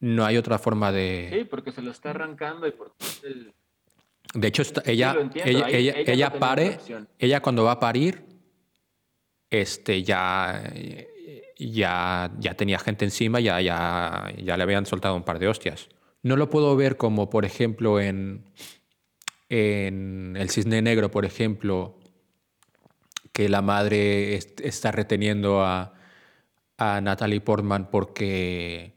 No 0.00 0.24
hay 0.24 0.36
otra 0.36 0.58
forma 0.58 0.90
de. 0.90 1.30
Sí, 1.32 1.44
porque 1.44 1.70
se 1.70 1.82
lo 1.82 1.92
está 1.92 2.10
arrancando 2.10 2.66
y 2.66 2.72
porque 2.72 2.94
el... 3.24 3.52
De 4.34 4.48
hecho, 4.48 4.62
está- 4.62 4.82
ella, 4.84 5.16
ella, 5.44 5.66
ahí- 5.66 5.74
ella, 5.76 5.94
ella 6.04 6.32
pare, 6.38 6.78
ella 7.18 7.40
cuando 7.40 7.64
va 7.64 7.72
a 7.72 7.80
parir, 7.80 8.24
este, 9.50 10.02
ya, 10.02 10.62
ya, 11.58 12.30
ya 12.38 12.54
tenía 12.54 12.78
gente 12.78 13.04
encima, 13.04 13.40
ya, 13.40 13.60
ya, 13.60 14.32
ya 14.42 14.56
le 14.56 14.62
habían 14.62 14.86
soltado 14.86 15.14
un 15.16 15.24
par 15.24 15.38
de 15.38 15.48
hostias. 15.48 15.88
No 16.22 16.36
lo 16.36 16.48
puedo 16.50 16.74
ver 16.76 16.96
como, 16.96 17.30
por 17.30 17.44
ejemplo, 17.44 18.00
en, 18.00 18.44
en 19.48 20.36
El 20.36 20.50
Cisne 20.50 20.82
Negro, 20.82 21.10
por 21.10 21.24
ejemplo, 21.24 21.98
que 23.32 23.48
la 23.48 23.62
madre 23.62 24.34
est- 24.36 24.60
está 24.60 24.90
reteniendo 24.92 25.62
a, 25.64 25.94
a 26.76 27.00
Natalie 27.00 27.40
Portman 27.40 27.90
porque 27.90 28.96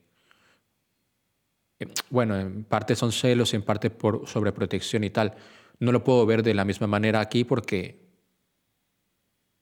bueno, 2.10 2.40
en 2.40 2.64
parte 2.64 2.96
son 2.96 3.12
celos, 3.12 3.54
en 3.56 3.64
parte 3.64 3.90
por 3.90 4.28
sobreprotección 4.28 5.04
y 5.04 5.10
tal. 5.10 5.34
No 5.80 5.92
lo 5.92 6.04
puedo 6.04 6.26
ver 6.28 6.44
de 6.44 6.54
la 6.54 6.64
misma 6.66 6.86
manera 6.88 7.20
aquí 7.20 7.44
porque 7.44 8.02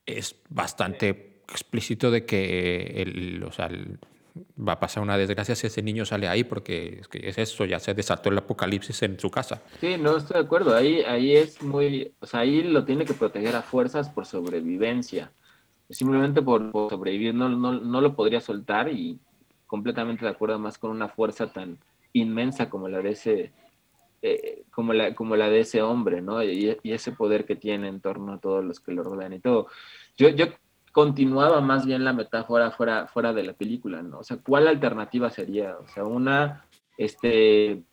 es 0.05 0.35
bastante 0.49 1.28
explícito 1.51 2.11
de 2.11 2.25
que 2.25 3.01
el, 3.01 3.43
o 3.43 3.51
sea, 3.51 3.69
va 4.57 4.73
a 4.73 4.79
pasar 4.79 5.03
una 5.03 5.17
desgracia 5.17 5.55
si 5.55 5.67
ese 5.67 5.81
niño 5.81 6.05
sale 6.05 6.27
ahí 6.27 6.43
porque 6.43 6.99
es, 7.01 7.07
que 7.07 7.27
es 7.27 7.37
eso, 7.37 7.65
ya 7.65 7.79
se 7.79 7.93
desató 7.93 8.29
el 8.29 8.37
apocalipsis 8.37 9.01
en 9.03 9.19
su 9.19 9.29
casa. 9.29 9.61
Sí, 9.79 9.97
no 9.99 10.17
estoy 10.17 10.35
de 10.35 10.45
acuerdo. 10.45 10.75
Ahí, 10.75 11.01
ahí 11.01 11.35
es 11.35 11.61
muy, 11.61 12.11
o 12.19 12.25
sea, 12.25 12.41
ahí 12.41 12.63
lo 12.63 12.85
tiene 12.85 13.05
que 13.05 13.13
proteger 13.13 13.55
a 13.55 13.61
fuerzas 13.61 14.09
por 14.09 14.25
sobrevivencia. 14.25 15.31
Simplemente 15.89 16.41
por, 16.41 16.71
por 16.71 16.89
sobrevivir 16.89 17.33
no, 17.33 17.49
no, 17.49 17.73
no 17.73 18.01
lo 18.01 18.15
podría 18.15 18.41
soltar 18.41 18.89
y 18.89 19.19
completamente 19.65 20.25
de 20.25 20.31
acuerdo 20.31 20.59
más 20.59 20.77
con 20.77 20.91
una 20.91 21.09
fuerza 21.09 21.51
tan 21.51 21.77
inmensa 22.13 22.69
como 22.69 22.87
la 22.87 23.01
de 23.01 23.11
ese, 23.11 23.51
eh, 24.21 24.63
como 24.71 24.93
la, 24.93 25.15
como 25.15 25.35
la 25.35 25.49
de 25.49 25.61
ese 25.61 25.81
hombre, 25.81 26.21
¿no? 26.21 26.43
Y, 26.43 26.77
y 26.83 26.91
ese 26.91 27.11
poder 27.11 27.45
que 27.45 27.55
tiene 27.55 27.87
en 27.87 28.01
torno 28.01 28.33
a 28.33 28.39
todos 28.39 28.63
los 28.63 28.79
que 28.79 28.91
lo 28.91 29.03
rodean 29.03 29.33
y 29.33 29.39
todo. 29.39 29.67
Yo, 30.17 30.29
yo 30.29 30.47
continuaba 30.99 31.61
más 31.61 31.85
bien 31.85 32.03
la 32.03 32.11
metáfora 32.11 32.71
fuera, 32.71 33.07
fuera 33.07 33.31
de 33.31 33.43
la 33.43 33.53
película, 33.53 34.01
¿no? 34.01 34.19
O 34.19 34.23
sea, 34.25 34.35
¿cuál 34.35 34.67
alternativa 34.67 35.29
sería? 35.29 35.77
O 35.77 35.87
sea, 35.87 36.03
una, 36.03 36.65
este, 36.97 37.83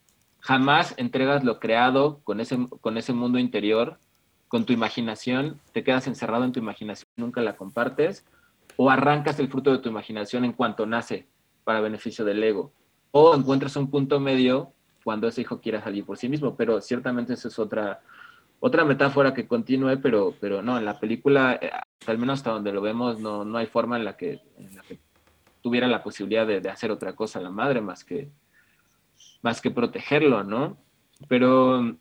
jamás 0.41 0.93
entregas 0.97 1.45
lo 1.45 1.61
creado 1.61 2.19
con 2.25 2.41
ese, 2.41 2.59
con 2.81 2.99
ese 2.99 3.13
mundo 3.13 3.39
interior, 3.39 4.01
con 4.49 4.65
tu 4.65 4.73
imaginación, 4.73 5.61
te 5.71 5.85
quedas 5.85 6.09
encerrado 6.09 6.45
en 6.45 6.51
tu 6.51 6.59
imaginación, 6.59 7.09
nunca 7.15 7.43
la 7.43 7.57
compartes, 7.57 8.27
o 8.77 8.91
arrancas 8.91 9.39
el 9.39 9.49
fruto 9.49 9.71
de 9.71 9.79
tu 9.79 9.89
imaginación 9.89 10.45
en 10.45 10.53
cuanto 10.53 10.85
nace 10.85 11.29
para 11.63 11.81
beneficio 11.81 12.25
del 12.25 12.43
ego, 12.43 12.73
o 13.13 13.37
encuentras 13.37 13.77
un 13.77 13.89
punto 13.89 14.19
medio 14.19 14.73
cuando 15.05 15.29
ese 15.29 15.43
hijo 15.43 15.61
quiera 15.61 15.81
salir 15.81 16.05
por 16.05 16.19
sí 16.19 16.29
mismo, 16.29 16.57
pero 16.57 16.81
ciertamente 16.81 17.35
esa 17.35 17.47
es 17.47 17.59
otra, 17.61 18.01
otra 18.61 18.85
metáfora 18.85 19.35
que 19.35 19.47
continúe, 19.47 19.99
pero, 20.03 20.35
pero 20.41 20.63
no, 20.63 20.79
en 20.79 20.85
la 20.85 20.99
película, 20.99 21.59
eh, 21.61 21.71
al 22.07 22.19
menos 22.19 22.41
hasta 22.41 22.51
donde 22.51 22.73
lo 22.73 22.81
vemos, 22.81 23.21
no, 23.21 23.45
no 23.45 23.59
hay 23.59 23.67
forma 23.67 23.97
en 23.97 24.05
la 24.05 24.17
que, 24.17 24.41
en 24.59 24.75
la 24.77 24.83
que 24.83 24.99
tuviera 25.63 25.87
la 25.89 26.03
posibilidad 26.03 26.47
de, 26.47 26.61
de 26.61 26.69
hacer 26.71 26.91
otra 26.91 27.15
cosa 27.15 27.41
la 27.41 27.51
madre 27.51 27.81
más 27.81 28.05
que, 28.05 28.29
más 29.43 29.61
que 29.61 29.71
protegerlo, 29.71 30.43
¿no? 30.45 30.77
Pero, 31.29 31.97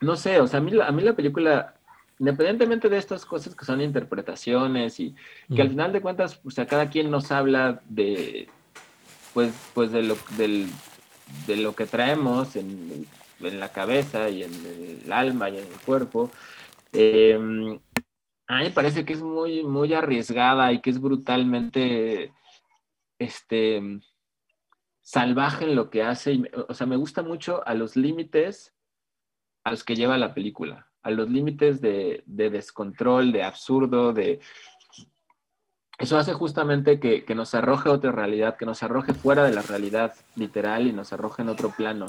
no 0.00 0.16
sé, 0.16 0.40
o 0.40 0.46
sea, 0.46 0.58
a 0.58 0.62
mí, 0.62 0.70
la- 0.70 0.86
a 0.86 0.92
mí 0.92 1.02
la 1.02 1.14
película, 1.14 1.74
independientemente 2.18 2.88
de 2.88 2.98
estas 2.98 3.24
cosas 3.26 3.54
que 3.54 3.64
son 3.64 3.80
interpretaciones 3.80 4.98
y 5.00 5.14
que 5.54 5.62
al 5.62 5.68
final 5.70 5.92
de 5.92 6.00
cuentas, 6.00 6.40
o 6.44 6.50
sea, 6.50 6.66
cada 6.66 6.88
quien 6.90 7.10
nos 7.10 7.30
habla 7.32 7.80
de, 7.88 8.48
pues, 9.34 9.52
pues 9.74 9.90
de 9.92 10.02
lo, 10.02 10.16
del, 10.36 10.68
de 11.46 11.56
lo 11.56 11.74
que 11.74 11.86
traemos 11.86 12.56
en, 12.56 13.06
en 13.46 13.60
la 13.60 13.72
cabeza 13.72 14.28
y 14.28 14.42
en 14.42 14.52
el 15.04 15.12
alma 15.12 15.50
y 15.50 15.58
en 15.58 15.64
el 15.64 15.80
cuerpo. 15.84 16.30
Eh, 16.92 17.34
a 18.46 18.58
mí 18.58 18.64
me 18.64 18.70
parece 18.70 19.04
que 19.04 19.14
es 19.14 19.22
muy, 19.22 19.62
muy 19.64 19.94
arriesgada 19.94 20.72
y 20.72 20.80
que 20.80 20.90
es 20.90 21.00
brutalmente, 21.00 22.32
este, 23.18 24.00
salvaje 25.00 25.64
en 25.64 25.74
lo 25.74 25.90
que 25.90 26.02
hace. 26.02 26.42
o 26.68 26.74
sea, 26.74 26.86
me 26.86 26.96
gusta 26.96 27.22
mucho 27.22 27.66
a 27.66 27.74
los 27.74 27.96
límites 27.96 28.74
a 29.64 29.70
los 29.70 29.84
que 29.84 29.94
lleva 29.94 30.18
la 30.18 30.34
película, 30.34 30.88
a 31.02 31.10
los 31.10 31.28
límites 31.28 31.80
de, 31.80 32.22
de 32.26 32.50
descontrol, 32.50 33.32
de 33.32 33.42
absurdo, 33.42 34.12
de... 34.12 34.40
Eso 35.98 36.18
hace 36.18 36.32
justamente 36.32 36.98
que, 36.98 37.24
que 37.24 37.34
nos 37.34 37.54
arroje 37.54 37.88
a 37.88 37.92
otra 37.92 38.10
realidad, 38.10 38.56
que 38.56 38.66
nos 38.66 38.82
arroje 38.82 39.14
fuera 39.14 39.44
de 39.44 39.52
la 39.52 39.62
realidad 39.62 40.14
literal 40.34 40.86
y 40.86 40.92
nos 40.92 41.12
arroje 41.12 41.42
en 41.42 41.48
otro 41.48 41.70
plano, 41.70 42.06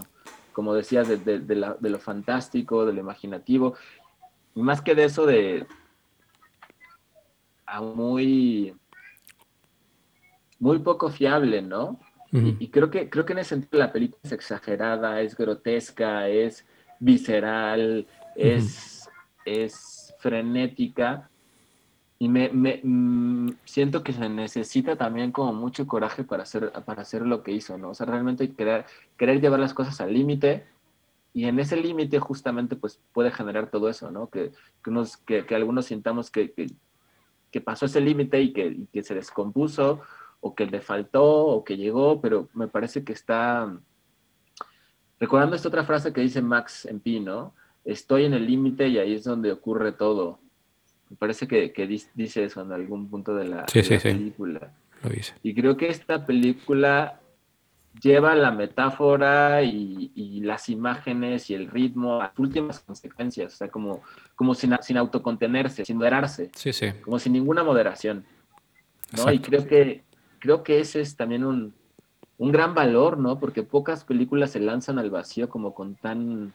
como 0.53 0.73
decías, 0.73 1.07
de, 1.09 1.17
de- 1.17 1.39
de 1.39 1.55
la- 1.55 1.75
de 1.80 1.89
lo 1.89 1.99
fantástico, 1.99 2.85
de 2.85 2.93
lo 2.93 2.99
imaginativo. 3.01 3.75
Y 4.55 4.61
más 4.61 4.81
que 4.81 4.95
de 4.95 5.03
eso, 5.05 5.25
de... 5.25 5.65
a 7.65 7.81
muy... 7.81 8.75
muy 10.59 10.80
poco 10.80 11.09
fiable, 11.09 11.61
¿no? 11.61 11.99
Y, 12.31 12.65
y 12.65 12.67
creo 12.69 12.89
que 12.89 13.09
creo 13.09 13.25
que 13.25 13.34
en 13.34 13.39
ese 13.39 13.49
sentido 13.49 13.77
la 13.80 13.91
película 13.91 14.19
es 14.23 14.31
exagerada, 14.31 15.21
es 15.21 15.35
grotesca, 15.38 16.27
es 16.30 16.65
visceral, 16.99 18.07
es, 18.35 19.07
es 19.45 20.15
frenética. 20.19 21.30
Y 22.23 22.29
me, 22.29 22.47
me- 22.53 22.79
mm, 22.81 23.49
siento 23.65 24.01
que 24.01 24.13
se 24.13 24.29
necesita 24.29 24.95
también 24.95 25.33
como 25.33 25.51
mucho 25.51 25.85
coraje 25.85 26.23
para 26.23 26.43
hacer, 26.43 26.71
para 26.85 27.01
hacer 27.01 27.23
lo 27.23 27.43
que 27.43 27.51
hizo, 27.51 27.77
¿no? 27.77 27.89
O 27.89 27.93
sea, 27.93 28.05
realmente 28.05 28.53
querer, 28.55 28.85
querer 29.17 29.41
llevar 29.41 29.59
las 29.59 29.73
cosas 29.73 29.99
al 29.99 30.13
límite 30.13 30.63
y 31.33 31.43
en 31.47 31.59
ese 31.59 31.75
límite 31.75 32.19
justamente 32.19 32.77
pues 32.77 33.01
puede 33.11 33.29
generar 33.29 33.69
todo 33.69 33.89
eso, 33.89 34.09
¿no? 34.09 34.29
Que, 34.29 34.53
que, 34.81 34.89
unos, 34.89 35.17
que, 35.17 35.45
que 35.45 35.53
algunos 35.53 35.87
sintamos 35.87 36.31
que, 36.31 36.53
que, 36.53 37.59
pasó 37.59 37.87
ese 37.87 37.99
límite 37.99 38.41
y 38.41 38.53
y 38.57 38.85
que 38.85 39.03
se 39.03 39.15
descompuso 39.15 39.99
o 40.39 40.55
que 40.55 40.65
le 40.65 40.79
faltó 40.79 41.25
o 41.25 41.65
que 41.65 41.75
llegó, 41.75 42.21
pero 42.21 42.47
me 42.53 42.69
parece 42.69 43.03
que 43.03 43.11
está 43.11 43.69
recordando 45.19 45.57
esta 45.57 45.67
otra 45.67 45.83
frase 45.83 46.13
que 46.13 46.21
dice 46.21 46.41
Max 46.41 46.85
en 46.85 47.01
Pi, 47.01 47.19
¿no? 47.19 47.53
Estoy 47.83 48.23
en 48.23 48.33
el 48.33 48.47
límite 48.47 48.87
y 48.87 48.97
ahí 48.97 49.13
es 49.13 49.25
donde 49.25 49.51
ocurre 49.51 49.91
todo. 49.91 50.39
Me 51.14 51.18
parece 51.18 51.48
que, 51.48 51.72
que 51.72 51.85
dice 51.85 52.44
eso 52.44 52.61
en 52.64 52.72
algún 52.72 53.07
punto 53.07 53.35
de 53.35 53.45
la, 53.45 53.68
Sí, 53.68 53.80
de 53.80 53.84
sí, 53.84 53.94
la 53.94 53.99
sí. 53.99 54.07
película. 54.14 54.72
Lo 55.03 55.10
dice. 55.11 55.35
Y 55.44 55.53
creo 55.53 55.77
que 55.77 55.88
esta 55.90 56.26
película 56.26 57.19
lleva 58.02 58.34
la 58.34 58.49
metáfora 58.49 59.61
y, 59.61 60.11
y 60.15 60.41
las 60.41 60.69
imágenes 60.69 61.52
y 61.52 61.53
el 61.53 61.68
ritmo 61.68 62.15
a 62.19 62.23
las 62.30 62.40
últimas 62.40 62.80
consecuencias, 62.80 63.53
o 63.53 63.57
sea, 63.57 63.68
como, 63.69 64.02
como 64.35 64.56
sin, 64.56 64.76
sin 64.81 64.98
autocontenerse, 64.98 65.85
sin 65.85 65.98
moderarse, 65.98 66.49
Sí, 66.56 66.73
sí. 66.73 66.88
como 67.03 67.19
sin 67.19 67.34
ninguna 67.34 67.64
moderación. 67.64 68.26
¿no? 69.15 69.31
Y 69.31 69.38
creo 69.38 69.68
que, 69.68 70.02
creo 70.40 70.64
que 70.64 70.80
ese 70.80 70.99
es 71.02 71.15
también 71.15 71.44
un, 71.45 71.76
un 72.40 72.52
gran 72.52 72.73
valor, 72.73 73.19
¿no? 73.19 73.40
Porque 73.40 73.61
pocas 73.61 74.03
películas 74.03 74.49
se 74.49 74.60
lanzan 74.60 74.98
al 74.98 75.11
vacío 75.11 75.48
como 75.48 75.76
con 75.76 75.94
tan 75.94 76.53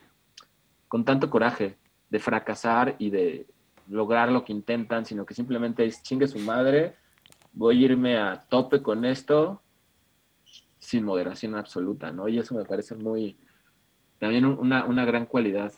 con 0.88 1.04
tanto 1.04 1.30
coraje 1.30 1.76
de 2.10 2.18
fracasar 2.18 2.96
y 2.98 3.10
de 3.10 3.46
lograr 3.88 4.30
lo 4.30 4.44
que 4.44 4.52
intentan, 4.52 5.04
sino 5.04 5.24
que 5.24 5.34
simplemente 5.34 5.84
es 5.84 6.02
chingue 6.02 6.28
su 6.28 6.38
madre, 6.40 6.96
voy 7.52 7.82
a 7.82 7.86
irme 7.86 8.16
a 8.18 8.46
tope 8.48 8.82
con 8.82 9.04
esto 9.04 9.62
sin 10.78 11.04
moderación 11.04 11.54
absoluta, 11.54 12.12
¿no? 12.12 12.28
Y 12.28 12.38
eso 12.38 12.54
me 12.54 12.64
parece 12.64 12.94
muy, 12.94 13.36
también 14.18 14.44
un- 14.44 14.58
una, 14.58 14.84
una 14.84 15.04
gran 15.04 15.26
cualidad 15.26 15.72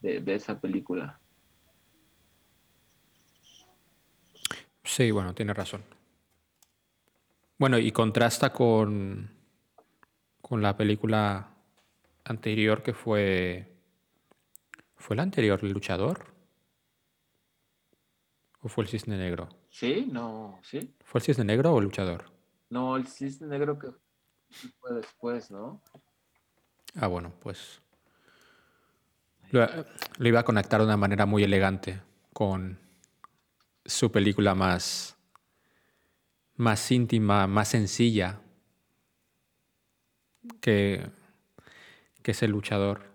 de, 0.00 0.20
de 0.20 0.34
esa 0.34 0.60
película. 0.60 1.20
Sí, 4.82 5.10
bueno, 5.10 5.34
tiene 5.34 5.54
razón. 5.54 5.82
Bueno, 7.58 7.78
y 7.78 7.92
contrasta 7.92 8.52
con, 8.52 9.30
con 10.42 10.60
la 10.60 10.76
película 10.76 11.54
anterior 12.24 12.82
que 12.82 12.92
fue... 12.92 13.70
¿Fue 14.96 15.16
la 15.16 15.22
anterior, 15.22 15.60
El 15.62 15.72
Luchador? 15.72 16.33
¿O 18.64 18.68
fue 18.68 18.84
El 18.84 18.88
Cisne 18.88 19.18
Negro? 19.18 19.50
¿Sí? 19.68 20.08
No, 20.10 20.58
¿sí? 20.62 20.96
¿Fue 21.04 21.18
El 21.18 21.24
Cisne 21.26 21.44
Negro 21.44 21.74
o 21.74 21.78
El 21.78 21.84
Luchador? 21.84 22.24
No, 22.70 22.96
el 22.96 23.06
cisne 23.06 23.46
negro 23.46 23.78
que 23.78 23.88
fue 24.80 24.94
después, 24.94 25.50
¿no? 25.50 25.82
Ah, 26.94 27.06
bueno, 27.06 27.34
pues... 27.40 27.82
Lo, 29.50 29.66
lo 30.16 30.28
iba 30.28 30.40
a 30.40 30.44
conectar 30.44 30.80
de 30.80 30.86
una 30.86 30.96
manera 30.96 31.26
muy 31.26 31.44
elegante 31.44 32.00
con 32.32 32.78
su 33.84 34.10
película 34.10 34.54
más, 34.54 35.18
más 36.56 36.90
íntima, 36.90 37.46
más 37.46 37.68
sencilla, 37.68 38.40
que, 40.62 41.06
que 42.22 42.30
es 42.30 42.42
El 42.42 42.52
Luchador. 42.52 43.13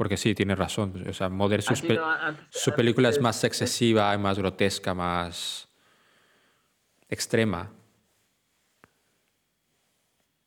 Porque 0.00 0.16
sí, 0.16 0.34
tiene 0.34 0.54
razón. 0.54 0.94
O 1.06 1.12
sea, 1.12 1.28
sus 1.60 1.82
pe- 1.82 1.94
no, 1.96 2.10
antes- 2.10 2.46
su 2.48 2.70
antes 2.70 2.74
película 2.74 3.10
es 3.10 3.20
más 3.20 3.44
excesiva, 3.44 4.16
más 4.16 4.38
grotesca, 4.38 4.94
más 4.94 5.68
extrema. 7.06 7.70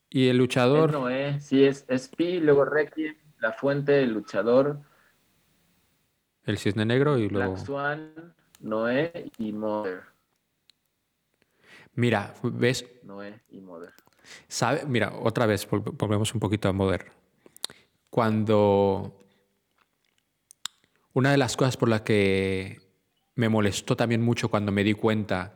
Y 0.09 0.27
el 0.27 0.37
luchador. 0.37 0.89
Es 0.89 0.93
Noé, 0.95 1.39
sí, 1.39 1.63
es, 1.63 1.85
es 1.87 2.07
Pi, 2.07 2.39
luego 2.39 2.65
Requiem, 2.65 3.15
La 3.41 3.51
Fuente, 3.53 4.01
el 4.01 4.11
luchador, 4.13 4.79
El 6.45 6.57
cisne 6.57 6.83
negro 6.83 7.19
y 7.19 7.29
luego. 7.29 7.51
Black 7.53 7.63
Swan, 7.67 8.33
Noé 8.59 9.29
y 9.37 9.53
Mother. 9.53 10.01
Mira, 11.93 12.33
¿ves? 12.41 12.89
Noé 13.03 13.39
y 13.51 13.61
Mother. 13.61 13.93
¿Sabe? 14.47 14.83
Mira, 14.87 15.13
otra 15.13 15.45
vez 15.45 15.69
vol- 15.69 15.95
volvemos 15.95 16.33
un 16.33 16.39
poquito 16.39 16.69
a 16.69 16.73
Mother. 16.73 17.11
Cuando. 18.09 19.19
Una 21.13 21.31
de 21.31 21.37
las 21.37 21.55
cosas 21.55 21.77
por 21.77 21.89
las 21.89 22.01
que 22.01 22.79
me 23.35 23.49
molestó 23.49 23.95
también 23.95 24.21
mucho 24.21 24.49
cuando 24.49 24.71
me 24.71 24.83
di 24.83 24.93
cuenta 24.93 25.53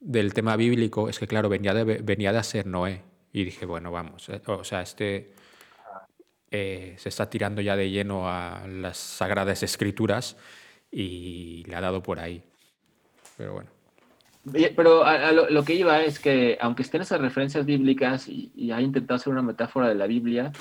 del 0.00 0.34
tema 0.34 0.56
bíblico 0.56 1.08
es 1.08 1.18
que, 1.18 1.26
claro, 1.26 1.48
venía 1.48 1.74
de, 1.74 1.84
venía 1.84 2.32
de 2.32 2.42
ser 2.42 2.66
Noé. 2.66 3.02
Y 3.32 3.44
dije, 3.44 3.66
bueno, 3.66 3.90
vamos. 3.90 4.28
eh, 4.28 4.40
O 4.46 4.64
sea, 4.64 4.82
este 4.82 5.32
eh, 6.50 6.94
se 6.98 7.08
está 7.08 7.28
tirando 7.28 7.60
ya 7.60 7.76
de 7.76 7.90
lleno 7.90 8.28
a 8.28 8.66
las 8.66 8.96
sagradas 8.96 9.62
escrituras 9.62 10.36
y 10.90 11.64
le 11.66 11.76
ha 11.76 11.80
dado 11.80 12.02
por 12.02 12.18
ahí. 12.18 12.42
Pero 13.36 13.54
bueno. 13.54 13.70
Pero 14.76 15.04
lo 15.50 15.64
que 15.64 15.74
iba 15.74 16.02
es 16.02 16.20
que, 16.20 16.56
aunque 16.60 16.82
estén 16.82 17.02
esas 17.02 17.20
referencias 17.20 17.66
bíblicas 17.66 18.28
y, 18.28 18.52
y 18.54 18.70
ha 18.70 18.80
intentado 18.80 19.16
hacer 19.16 19.32
una 19.32 19.42
metáfora 19.42 19.88
de 19.88 19.96
la 19.96 20.06
Biblia, 20.06 20.52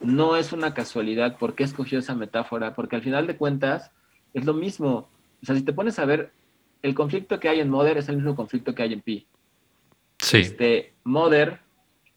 no 0.00 0.36
es 0.36 0.52
una 0.52 0.74
casualidad 0.74 1.38
por 1.38 1.54
qué 1.54 1.64
escogió 1.64 1.98
esa 1.98 2.14
metáfora, 2.14 2.74
porque 2.74 2.96
al 2.96 3.02
final 3.02 3.26
de 3.26 3.36
cuentas 3.36 3.90
es 4.34 4.44
lo 4.44 4.54
mismo. 4.54 5.08
O 5.42 5.46
sea, 5.46 5.54
si 5.54 5.62
te 5.62 5.72
pones 5.72 5.98
a 5.98 6.04
ver, 6.04 6.32
el 6.82 6.94
conflicto 6.94 7.38
que 7.38 7.48
hay 7.48 7.60
en 7.60 7.70
Mother 7.70 7.98
es 7.98 8.08
el 8.08 8.16
mismo 8.16 8.34
conflicto 8.34 8.74
que 8.74 8.82
hay 8.82 8.92
en 8.92 9.02
Pi. 9.02 9.26
Sí. 10.18 10.38
Este, 10.38 10.94
Mother, 11.04 11.60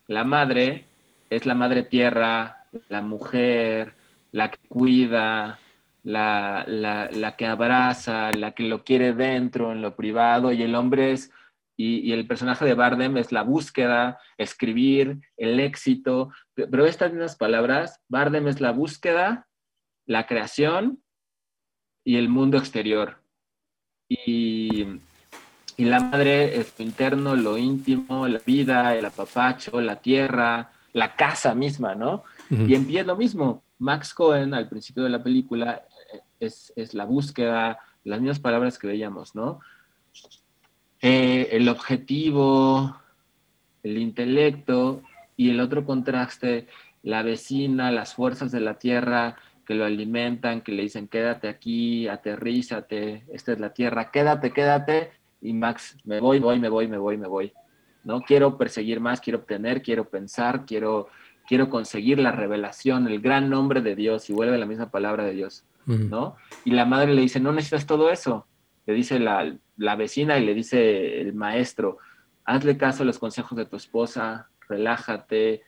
la 0.07 0.23
madre, 0.23 0.85
es 1.30 1.45
la 1.45 1.55
madre 1.55 1.84
tierra, 1.84 2.65
la 2.89 3.01
mujer, 3.01 3.93
la 4.31 4.49
que 4.49 4.60
cuida, 4.68 5.60
la, 6.03 6.65
la, 6.68 7.10
la 7.11 7.35
que 7.35 7.45
abraza, 7.45 8.31
la 8.31 8.51
que 8.51 8.64
lo 8.64 8.84
quiere 8.84 9.14
dentro, 9.14 9.72
en 9.72 9.81
lo 9.81 9.95
privado, 9.95 10.51
y 10.51 10.61
el 10.61 10.76
hombre 10.76 11.11
es, 11.11 11.31
y, 11.75 11.99
y 11.99 12.13
el 12.13 12.27
personaje 12.27 12.65
de 12.65 12.73
Bardem 12.73 13.17
es 13.17 13.31
la 13.31 13.43
búsqueda, 13.43 14.19
escribir, 14.37 15.19
el 15.37 15.59
éxito, 15.59 16.31
Pe- 16.53 16.67
pero 16.67 16.85
estas 16.85 17.11
mismas 17.11 17.35
palabras, 17.35 18.01
Bardem 18.07 18.47
es 18.47 18.61
la 18.61 18.71
búsqueda, 18.71 19.47
la 20.05 20.27
creación 20.27 21.01
y 22.03 22.17
el 22.17 22.29
mundo 22.29 22.57
exterior. 22.57 23.17
Y, 24.09 24.85
y 25.77 25.85
la 25.85 25.99
madre 25.99 26.57
es 26.59 26.77
lo 26.77 26.85
interno, 26.85 27.35
lo 27.35 27.57
íntimo, 27.57 28.27
la 28.27 28.39
vida, 28.45 28.95
el 28.95 29.05
apapacho, 29.05 29.81
la 29.81 29.95
tierra, 29.95 30.71
la 30.91 31.15
casa 31.15 31.55
misma, 31.55 31.95
¿no? 31.95 32.23
Y 32.67 32.75
en 32.75 32.85
pie 32.85 32.99
es 32.99 33.07
lo 33.07 33.15
mismo. 33.15 33.63
Max 33.79 34.13
Cohen, 34.13 34.53
al 34.53 34.69
principio 34.69 35.03
de 35.03 35.09
la 35.09 35.23
película, 35.23 35.83
es, 36.39 36.71
es 36.75 36.93
la 36.93 37.05
búsqueda, 37.05 37.79
las 38.03 38.19
mismas 38.19 38.39
palabras 38.39 38.77
que 38.77 38.87
veíamos, 38.87 39.33
¿no? 39.33 39.59
Eh, 41.05 41.49
el 41.51 41.67
objetivo, 41.67 42.95
el 43.84 43.97
intelecto 43.97 45.01
y 45.35 45.49
el 45.49 45.59
otro 45.59 45.85
contraste, 45.85 46.67
la 47.01 47.23
vecina, 47.23 47.91
las 47.91 48.13
fuerzas 48.13 48.53
de 48.53 48.61
la 48.61 48.75
tierra 48.80 49.35
que 49.65 49.75
lo 49.75 49.84
alimentan, 49.84 50.61
que 50.61 50.71
le 50.71 50.84
dicen 50.84 51.09
quédate 51.09 51.49
aquí, 51.49 52.07
aterrízate, 52.07 53.25
esta 53.34 53.51
es 53.51 53.59
la 53.59 53.73
tierra, 53.73 54.11
quédate, 54.11 54.51
quédate, 54.51 55.11
y 55.41 55.51
Max, 55.51 55.97
me 56.05 56.21
voy, 56.21 56.39
voy, 56.39 56.57
me 56.57 56.69
voy, 56.69 56.88
me 56.88 56.97
voy, 56.97 57.17
me 57.17 57.27
voy. 57.27 57.51
¿No? 58.05 58.21
Quiero 58.21 58.57
perseguir 58.57 59.01
más, 59.01 59.19
quiero 59.19 59.39
obtener, 59.39 59.81
quiero 59.81 60.07
pensar, 60.07 60.65
quiero, 60.65 61.09
quiero 61.45 61.69
conseguir 61.69 62.17
la 62.17 62.31
revelación, 62.31 63.09
el 63.09 63.19
gran 63.19 63.49
nombre 63.49 63.81
de 63.81 63.97
Dios, 63.97 64.30
y 64.30 64.34
vuelve 64.34 64.57
la 64.57 64.65
misma 64.65 64.89
palabra 64.89 65.25
de 65.25 65.34
Dios. 65.34 65.65
¿no? 65.85 66.38
Y 66.63 66.71
la 66.71 66.85
madre 66.85 67.13
le 67.13 67.23
dice, 67.23 67.41
no 67.41 67.51
necesitas 67.51 67.85
todo 67.85 68.09
eso. 68.09 68.47
Le 68.85 68.93
dice 68.93 69.19
la, 69.19 69.53
la 69.77 69.95
vecina 69.95 70.37
y 70.37 70.45
le 70.45 70.53
dice 70.53 71.21
el 71.21 71.33
maestro, 71.33 71.97
hazle 72.45 72.77
caso 72.77 73.03
a 73.03 73.05
los 73.05 73.19
consejos 73.19 73.57
de 73.57 73.65
tu 73.65 73.75
esposa, 73.75 74.49
relájate, 74.67 75.63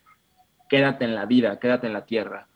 quédate 0.70 1.06
en 1.06 1.16
la 1.16 1.26
vida, 1.26 1.60
quédate 1.60 1.88
en 1.88 1.94
la 1.94 2.06
tierra. 2.06 2.48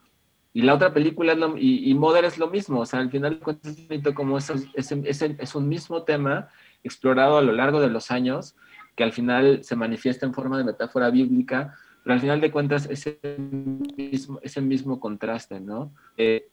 Y 0.52 0.64
la 0.64 0.74
otra 0.74 0.94
película 0.94 1.38
y, 1.58 1.90
y 1.90 1.94
Mother 1.94 2.26
es 2.26 2.38
lo 2.38 2.50
mismo, 2.50 2.80
o 2.82 2.86
sea, 2.86 3.00
al 3.00 3.12
final 3.12 3.40
es 3.64 3.88
bonito 3.88 4.14
como 4.16 4.38
es, 4.38 5.56
un 5.56 5.70
mismo 5.70 6.04
tema 6.04 6.50
explorado 6.84 7.38
a 7.38 7.42
lo 7.42 7.52
largo 7.52 7.80
de 7.80 7.90
los 7.90 8.10
años, 8.10 8.56
que 8.96 9.04
al 9.04 9.14
final 9.14 9.64
se 9.64 9.76
manifiesta 9.76 10.26
en 10.26 10.34
forma 10.34 10.58
de 10.58 10.64
metáfora 10.64 11.12
bíblica, 11.12 11.76
pero 12.04 12.14
al 12.16 12.20
final 12.20 12.42
de 12.42 12.52
cuentas 12.52 12.88
es 12.90 13.06
el 13.06 13.40
mismo, 13.40 14.40
el 14.42 14.64
mismo 14.64 15.00
contraste, 15.00 15.60
¿no? 15.60 15.94
Eh, 16.18 16.50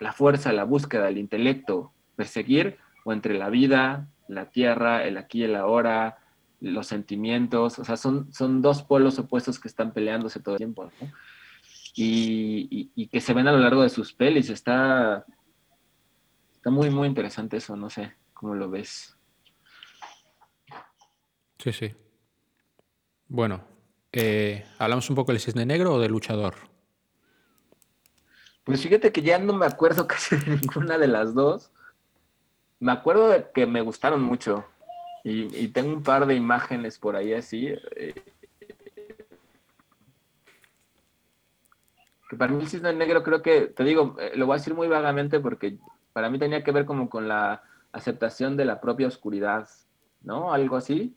la 0.00 0.12
fuerza, 0.12 0.52
la 0.52 0.64
búsqueda, 0.64 1.08
el 1.08 1.18
intelecto, 1.18 1.92
perseguir 2.16 2.78
o 3.04 3.12
entre 3.12 3.38
la 3.38 3.48
vida, 3.48 4.08
la 4.34 4.50
tierra, 4.50 5.04
el 5.04 5.16
aquí 5.16 5.40
y 5.40 5.44
el 5.44 5.56
ahora, 5.56 6.18
los 6.60 6.86
sentimientos, 6.86 7.78
o 7.78 7.84
sea, 7.84 7.96
son, 7.96 8.32
son 8.32 8.62
dos 8.62 8.82
polos 8.82 9.18
opuestos 9.18 9.58
que 9.58 9.68
están 9.68 9.92
peleándose 9.92 10.40
todo 10.40 10.54
el 10.54 10.58
tiempo, 10.58 10.84
¿no? 11.00 11.12
Y, 11.94 12.68
y- 12.70 12.92
y 12.94 13.08
que 13.08 13.20
se 13.20 13.34
ven 13.34 13.48
a 13.48 13.52
lo 13.52 13.58
largo 13.58 13.82
de 13.82 13.88
sus 13.88 14.12
pelis, 14.12 14.48
está, 14.50 15.24
está 16.52 16.70
muy, 16.70 16.90
muy 16.90 17.08
interesante 17.08 17.56
eso, 17.56 17.76
no 17.76 17.90
sé 17.90 18.14
cómo 18.34 18.54
lo 18.54 18.70
ves. 18.70 19.16
Sí, 21.58 21.72
sí. 21.72 21.94
Bueno, 23.28 23.64
eh, 24.12 24.64
¿hablamos 24.78 25.08
un 25.10 25.16
poco 25.16 25.32
del 25.32 25.40
cisne 25.40 25.66
negro 25.66 25.94
o 25.94 26.00
del 26.00 26.12
luchador? 26.12 26.54
Pues 28.64 28.82
fíjate 28.82 29.12
que 29.12 29.22
ya 29.22 29.38
no 29.38 29.52
me 29.52 29.66
acuerdo 29.66 30.06
casi 30.06 30.36
de 30.36 30.56
ninguna 30.56 30.98
de 30.98 31.08
las 31.08 31.34
dos. 31.34 31.72
Me 32.80 32.92
acuerdo 32.92 33.28
de 33.28 33.46
que 33.54 33.66
me 33.66 33.80
gustaron 33.82 34.22
mucho. 34.22 34.64
Y, 35.22 35.54
y 35.56 35.68
tengo 35.68 35.92
un 35.92 36.02
par 36.02 36.26
de 36.26 36.34
imágenes 36.34 36.98
por 36.98 37.14
ahí 37.14 37.34
así. 37.34 37.68
eh, 37.96 38.14
que 42.28 42.36
para 42.36 42.52
mí 42.52 42.62
el 42.62 42.68
cisne 42.68 42.92
negro 42.92 43.22
creo 43.22 43.42
que, 43.42 43.62
te 43.62 43.82
digo, 43.84 44.16
eh, 44.20 44.32
lo 44.36 44.46
voy 44.46 44.54
a 44.54 44.58
decir 44.58 44.72
muy 44.74 44.86
vagamente 44.88 45.40
porque 45.40 45.78
para 46.12 46.30
mí 46.30 46.38
tenía 46.38 46.62
que 46.62 46.70
ver 46.72 46.84
como 46.86 47.10
con 47.10 47.26
la 47.28 47.62
aceptación 47.92 48.56
de 48.56 48.64
la 48.64 48.80
propia 48.80 49.08
oscuridad, 49.08 49.68
¿no? 50.22 50.52
Algo 50.52 50.76
así. 50.76 51.16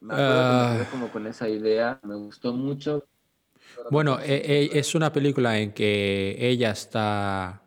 Me 0.00 0.14
acuerdo 0.14 0.42
Ah. 0.42 0.86
como 0.90 1.08
con 1.08 1.26
esa 1.26 1.48
idea, 1.48 2.00
me 2.02 2.16
gustó 2.16 2.52
mucho. 2.52 3.06
Bueno, 3.90 4.18
e- 4.20 4.34
e- 4.72 4.78
es 4.78 4.94
una 4.96 5.12
película 5.12 5.58
en 5.58 5.72
que 5.72 6.36
ella 6.40 6.70
está 6.72 7.59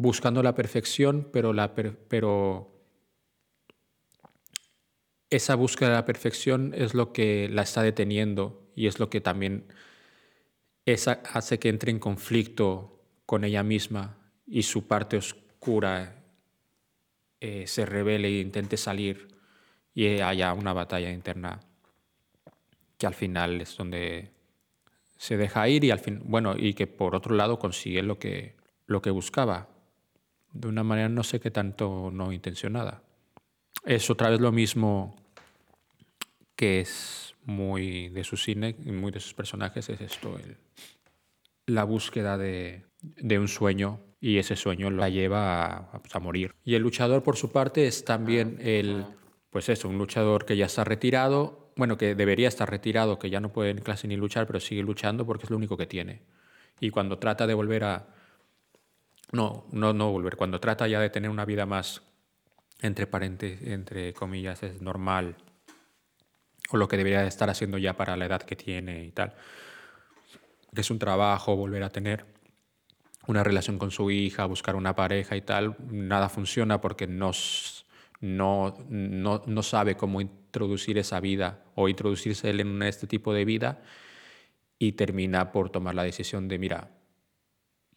buscando 0.00 0.42
la 0.42 0.54
perfección, 0.54 1.28
pero, 1.30 1.52
la 1.52 1.74
per- 1.74 1.98
esa 5.28 5.54
búsqueda 5.56 5.90
de 5.90 5.94
la 5.96 6.04
perfección 6.06 6.72
es 6.74 6.94
lo 6.94 7.12
que 7.12 7.48
la 7.50 7.62
está 7.62 7.82
deteniendo 7.82 8.72
y 8.74 8.86
es 8.86 8.98
lo 8.98 9.10
que 9.10 9.20
también 9.20 9.66
hace 11.34 11.58
que 11.58 11.68
entre 11.68 11.90
en 11.92 11.98
conflicto 11.98 13.04
con 13.26 13.44
ella 13.44 13.62
misma 13.62 14.16
y 14.46 14.62
su 14.62 14.88
parte 14.88 15.18
oscura 15.18 16.24
eh, 17.40 17.66
se 17.66 17.84
revele 17.84 18.28
e 18.28 18.40
intente 18.40 18.78
salir 18.78 19.28
y 19.94 20.20
haya 20.20 20.54
una 20.54 20.72
batalla 20.72 21.12
interna 21.12 21.60
que 22.96 23.06
al 23.06 23.14
final 23.14 23.60
es 23.60 23.76
donde 23.76 24.30
se 25.18 25.36
deja 25.36 25.68
ir 25.68 25.84
y 25.84 25.90
al 25.90 26.00
fin, 26.00 26.22
bueno, 26.24 26.54
y 26.56 26.72
que 26.72 26.86
por 26.86 27.14
otro 27.14 27.34
lado 27.34 27.58
consigue 27.58 28.02
lo 28.02 28.18
que, 28.18 28.56
lo 28.86 29.02
que 29.02 29.10
buscaba, 29.10 29.68
de 30.52 30.68
una 30.68 30.82
manera 30.82 31.08
no 31.08 31.22
sé 31.22 31.40
qué 31.40 31.50
tanto 31.50 32.10
no 32.12 32.32
intencionada. 32.32 33.02
Es 33.84 34.10
otra 34.10 34.30
vez 34.30 34.40
lo 34.40 34.52
mismo 34.52 35.16
que 36.56 36.80
es 36.80 37.34
muy 37.44 38.08
de 38.10 38.24
su 38.24 38.36
cine 38.36 38.76
y 38.84 38.92
muy 38.92 39.10
de 39.10 39.20
sus 39.20 39.34
personajes, 39.34 39.88
es 39.88 40.00
esto, 40.00 40.36
el- 40.38 40.56
la 41.66 41.84
búsqueda 41.84 42.36
de, 42.36 42.84
de 43.00 43.38
un 43.38 43.48
sueño 43.48 44.00
y 44.20 44.38
ese 44.38 44.56
sueño 44.56 44.90
la 44.90 45.08
lleva 45.08 45.64
a, 45.66 46.00
a 46.12 46.18
morir. 46.18 46.54
Y 46.64 46.74
el 46.74 46.82
luchador, 46.82 47.22
por 47.22 47.36
su 47.36 47.50
parte, 47.52 47.86
es 47.86 48.04
también 48.04 48.58
el, 48.60 49.06
pues 49.50 49.68
eso, 49.68 49.88
un 49.88 49.96
luchador 49.96 50.44
que 50.44 50.56
ya 50.56 50.66
está 50.66 50.84
retirado, 50.84 51.72
bueno, 51.76 51.96
que 51.96 52.14
debería 52.14 52.48
estar 52.48 52.68
retirado, 52.68 53.18
que 53.18 53.30
ya 53.30 53.40
no 53.40 53.50
puede 53.52 53.72
ni 53.72 53.80
casi 53.80 54.08
ni 54.08 54.16
luchar, 54.16 54.46
pero 54.46 54.60
sigue 54.60 54.82
luchando 54.82 55.24
porque 55.24 55.44
es 55.44 55.50
lo 55.50 55.56
único 55.56 55.76
que 55.78 55.86
tiene. 55.86 56.22
Y 56.80 56.90
cuando 56.90 57.18
trata 57.18 57.46
de 57.46 57.54
volver 57.54 57.84
a... 57.84 58.08
No, 59.32 59.66
no, 59.70 60.10
volver, 60.10 60.36
cuando 60.36 60.60
trata 60.60 60.88
ya 60.88 61.00
de 61.00 61.10
tener 61.10 61.30
una 61.30 61.44
vida 61.44 61.64
más, 61.66 62.02
entre 62.80 63.06
paréntesis, 63.06 63.68
entre 63.68 64.12
comillas, 64.12 64.62
es 64.62 64.80
normal, 64.82 65.36
o 66.70 66.76
lo 66.76 66.88
que 66.88 66.96
debería 66.96 67.22
de 67.22 67.28
estar 67.28 67.48
haciendo 67.48 67.78
ya 67.78 67.96
para 67.96 68.16
la 68.16 68.26
edad 68.26 68.42
que 68.42 68.56
tiene 68.56 69.04
y 69.04 69.12
tal, 69.12 69.34
es 70.74 70.90
un 70.90 70.98
trabajo, 70.98 71.56
volver 71.56 71.82
a 71.82 71.90
tener 71.90 72.26
una 73.26 73.44
relación 73.44 73.78
con 73.78 73.90
su 73.90 74.10
hija, 74.10 74.46
buscar 74.46 74.74
una 74.74 74.96
pareja 74.96 75.36
y 75.36 75.42
tal, 75.42 75.76
nada 75.90 76.28
funciona 76.28 76.80
porque 76.80 77.06
no, 77.06 77.30
no, 78.20 78.76
no, 78.88 79.42
no 79.46 79.62
sabe 79.62 79.96
cómo 79.96 80.20
introducir 80.20 80.98
esa 80.98 81.20
vida 81.20 81.62
o 81.74 81.88
introducirse 81.88 82.50
él 82.50 82.60
en 82.60 82.82
este 82.82 83.06
tipo 83.06 83.32
de 83.32 83.44
vida 83.44 83.82
y 84.78 84.92
termina 84.92 85.52
por 85.52 85.70
tomar 85.70 85.94
la 85.94 86.02
decisión 86.02 86.48
de, 86.48 86.58
mira, 86.58 86.90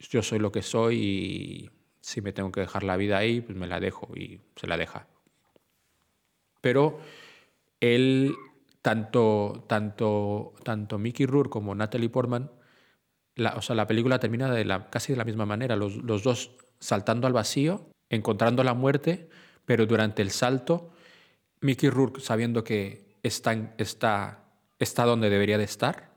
yo 0.09 0.21
soy 0.21 0.39
lo 0.39 0.51
que 0.51 0.61
soy 0.61 0.97
y 0.97 1.69
si 2.01 2.21
me 2.21 2.33
tengo 2.33 2.51
que 2.51 2.61
dejar 2.61 2.83
la 2.83 2.97
vida 2.97 3.17
ahí, 3.17 3.41
pues 3.41 3.57
me 3.57 3.67
la 3.67 3.79
dejo 3.79 4.09
y 4.15 4.41
se 4.55 4.67
la 4.67 4.77
deja. 4.77 5.07
Pero 6.61 6.99
él, 7.79 8.35
tanto, 8.81 9.65
tanto, 9.67 10.53
tanto 10.63 10.97
Mickey 10.97 11.25
Rourke 11.25 11.49
como 11.49 11.75
Natalie 11.75 12.09
Portman, 12.09 12.51
la, 13.35 13.55
o 13.55 13.61
sea, 13.61 13.75
la 13.75 13.87
película 13.87 14.19
termina 14.19 14.51
de 14.51 14.65
la, 14.65 14.89
casi 14.89 15.13
de 15.13 15.17
la 15.17 15.25
misma 15.25 15.45
manera, 15.45 15.75
los, 15.75 15.95
los 15.97 16.23
dos 16.23 16.51
saltando 16.79 17.27
al 17.27 17.33
vacío, 17.33 17.89
encontrando 18.09 18.63
la 18.63 18.73
muerte, 18.73 19.29
pero 19.65 19.85
durante 19.85 20.21
el 20.21 20.31
salto, 20.31 20.91
Mickey 21.61 21.89
Rourke 21.89 22.21
sabiendo 22.21 22.63
que 22.63 23.15
está, 23.23 23.73
está, 23.77 24.43
está 24.79 25.05
donde 25.05 25.29
debería 25.29 25.57
de 25.57 25.63
estar, 25.63 26.11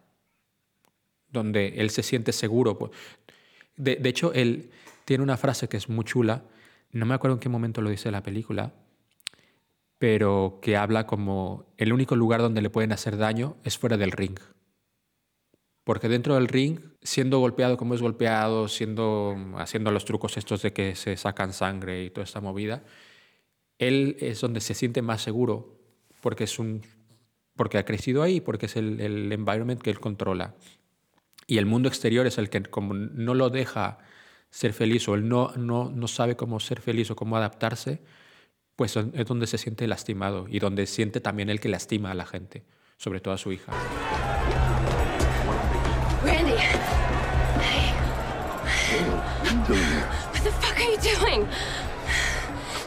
donde 1.29 1.75
él 1.77 1.91
se 1.91 2.03
siente 2.03 2.33
seguro. 2.33 2.91
De, 3.77 3.97
de 3.97 4.09
hecho, 4.09 4.33
él 4.33 4.71
tiene 5.05 5.23
una 5.23 5.37
frase 5.37 5.69
que 5.69 5.77
es 5.77 5.89
muy 5.89 6.05
chula, 6.05 6.45
no 6.93 7.07
me 7.07 7.15
acuerdo 7.15 7.37
en 7.37 7.41
qué 7.41 7.49
momento 7.49 7.83
lo 7.83 7.91
dice 7.91 8.11
la 8.11 8.23
película, 8.23 8.73
pero 9.99 10.59
que 10.63 10.77
habla 10.77 11.07
como 11.07 11.67
el 11.77 11.93
único 11.93 12.17
lugar 12.17 12.41
donde 12.41 12.63
le 12.63 12.71
pueden 12.71 12.93
hacer 12.93 13.17
daño 13.17 13.57
es 13.65 13.79
fuera 13.79 13.97
del 13.97 14.13
ring. 14.13 14.39
Porque 15.85 16.09
dentro 16.09 16.35
del 16.35 16.49
ring, 16.49 16.81
siendo 17.03 17.39
golpeado 17.39 17.77
como 17.77 17.95
es 17.95 18.03
golpeado, 18.03 18.67
siendo, 18.67 19.37
haciendo 19.57 19.91
los 19.93 20.05
trucos 20.05 20.37
estos 20.37 20.63
de 20.63 20.73
que 20.73 20.97
se 20.97 21.17
sacan 21.17 21.53
sangre 21.53 22.05
y 22.05 22.11
toda 22.11 22.25
esta 22.25 22.41
movida, 22.41 22.83
él 23.79 24.17
es 24.21 24.41
donde 24.41 24.61
se 24.61 24.75
siente 24.75 25.01
más 25.01 25.23
seguro, 25.23 25.79
porque, 26.21 26.45
es 26.45 26.59
un, 26.59 26.83
porque 27.55 27.79
ha 27.79 27.85
crecido 27.85 28.23
ahí, 28.23 28.41
porque 28.41 28.67
es 28.67 28.77
el, 28.77 29.01
el 29.01 29.33
environment 29.33 29.81
que 29.81 29.91
él 29.91 30.01
controla. 30.01 30.55
Y 31.47 31.59
el 31.59 31.67
mundo 31.67 31.89
exterior 31.89 32.27
es 32.27 32.39
el 32.39 32.51
que 32.51 32.63
como 32.65 32.95
no 32.95 33.35
lo 33.35 33.51
deja 33.51 33.99
ser 34.51 34.73
feliz 34.73 35.09
o 35.09 35.15
él 35.15 35.29
no, 35.29 35.53
no, 35.57 35.91
no 35.91 36.09
sabe 36.09 36.37
cómo 36.37 36.59
ser 36.61 36.81
feliz 36.81 37.11
o 37.11 37.17
cómo 37.17 37.37
adaptarse, 37.37 38.03
pues 38.75 38.97
es 38.97 39.27
donde 39.27 39.47
se 39.47 39.59
siente 39.59 39.87
lastimado 39.87 40.47
y 40.49 40.59
donde 40.59 40.87
siente 40.87 41.21
también 41.21 41.49
el 41.51 41.61
que 41.61 41.69
lastima 41.69 42.11
a 42.11 42.15
la 42.15 42.27
gente, 42.27 42.65
sobre 42.97 43.21
todo 43.21 43.35
a 43.35 43.39
su 43.39 43.53
hija. 43.53 43.73
Randy. 46.25 46.53
Hey, 47.61 47.93
What 49.43 49.53
are 49.53 49.55
you 49.55 49.65
doing 49.67 49.85
here? 49.85 50.09
what 50.33 50.43
the 50.43 50.51
fuck 50.53 50.77
are 50.77 50.91
you 50.91 50.99
doing? 50.99 51.47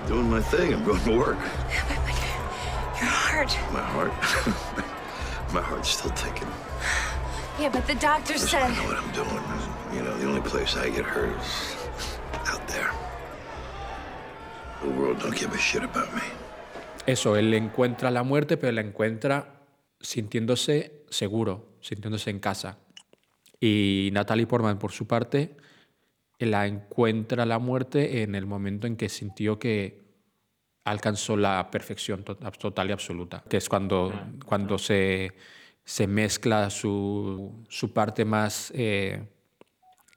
Doing 0.08 0.30
my 0.30 0.42
thing. 0.42 0.74
I'm 0.74 0.84
going 0.84 1.02
to 1.04 1.18
work. 1.18 1.38
Your 3.00 3.10
heart. 3.10 3.52
My 3.72 3.82
heart. 3.82 4.12
my 5.54 5.62
heart's 5.62 5.90
still 5.90 6.12
ticking. 6.12 6.48
Yeah, 7.60 7.70
but 7.72 7.86
the 7.88 7.96
doctor 7.96 8.34
Listen, 8.34 8.48
said. 8.48 8.64
I 8.64 8.76
know 8.76 8.88
what 8.88 8.98
I'm 8.98 9.12
doing. 9.12 9.44
You 9.94 10.02
know, 10.04 10.18
the 10.18 10.26
only 10.28 10.42
place 10.42 10.78
I 10.78 10.90
get 10.90 11.04
hurt 11.06 11.36
is 11.42 11.76
out 12.48 12.66
there. 12.68 12.90
The 14.82 14.90
world 14.98 15.20
don't 15.20 15.36
give 15.38 15.54
a 15.54 15.58
shit 15.58 15.84
about 15.84 16.14
me. 16.14 16.22
Eso, 17.06 17.36
él 17.36 17.54
encuentra 17.54 18.12
la 18.12 18.24
muerte, 18.24 18.56
pero 18.58 18.72
la 18.72 18.82
encuentra 18.82 19.62
sintiéndose 20.00 21.04
seguro, 21.10 21.76
sintiéndose 21.82 22.30
en 22.30 22.40
casa. 22.40 22.78
Y 23.60 24.10
Natalie 24.14 24.48
Portman, 24.48 24.78
por 24.80 24.92
su 24.92 25.06
parte, 25.08 25.58
la 26.38 26.66
encuentra 26.68 27.46
la 27.46 27.60
muerte 27.60 28.22
en 28.22 28.36
el 28.36 28.46
momento 28.46 28.88
en 28.88 28.96
que 28.96 29.10
sintió 29.10 29.60
que 29.60 30.08
alcanzó 30.86 31.36
la 31.36 31.70
perfección 31.72 32.24
to- 32.24 32.36
total 32.36 32.90
y 32.90 32.94
absoluta, 32.94 33.44
que 33.50 33.58
es 33.58 33.68
cuando, 33.68 34.14
cuando 34.46 34.78
se, 34.78 35.34
se 35.90 36.06
mezcla 36.06 36.70
su, 36.70 37.66
su 37.68 37.94
parte 37.94 38.24
más, 38.24 38.72
eh, 38.76 39.24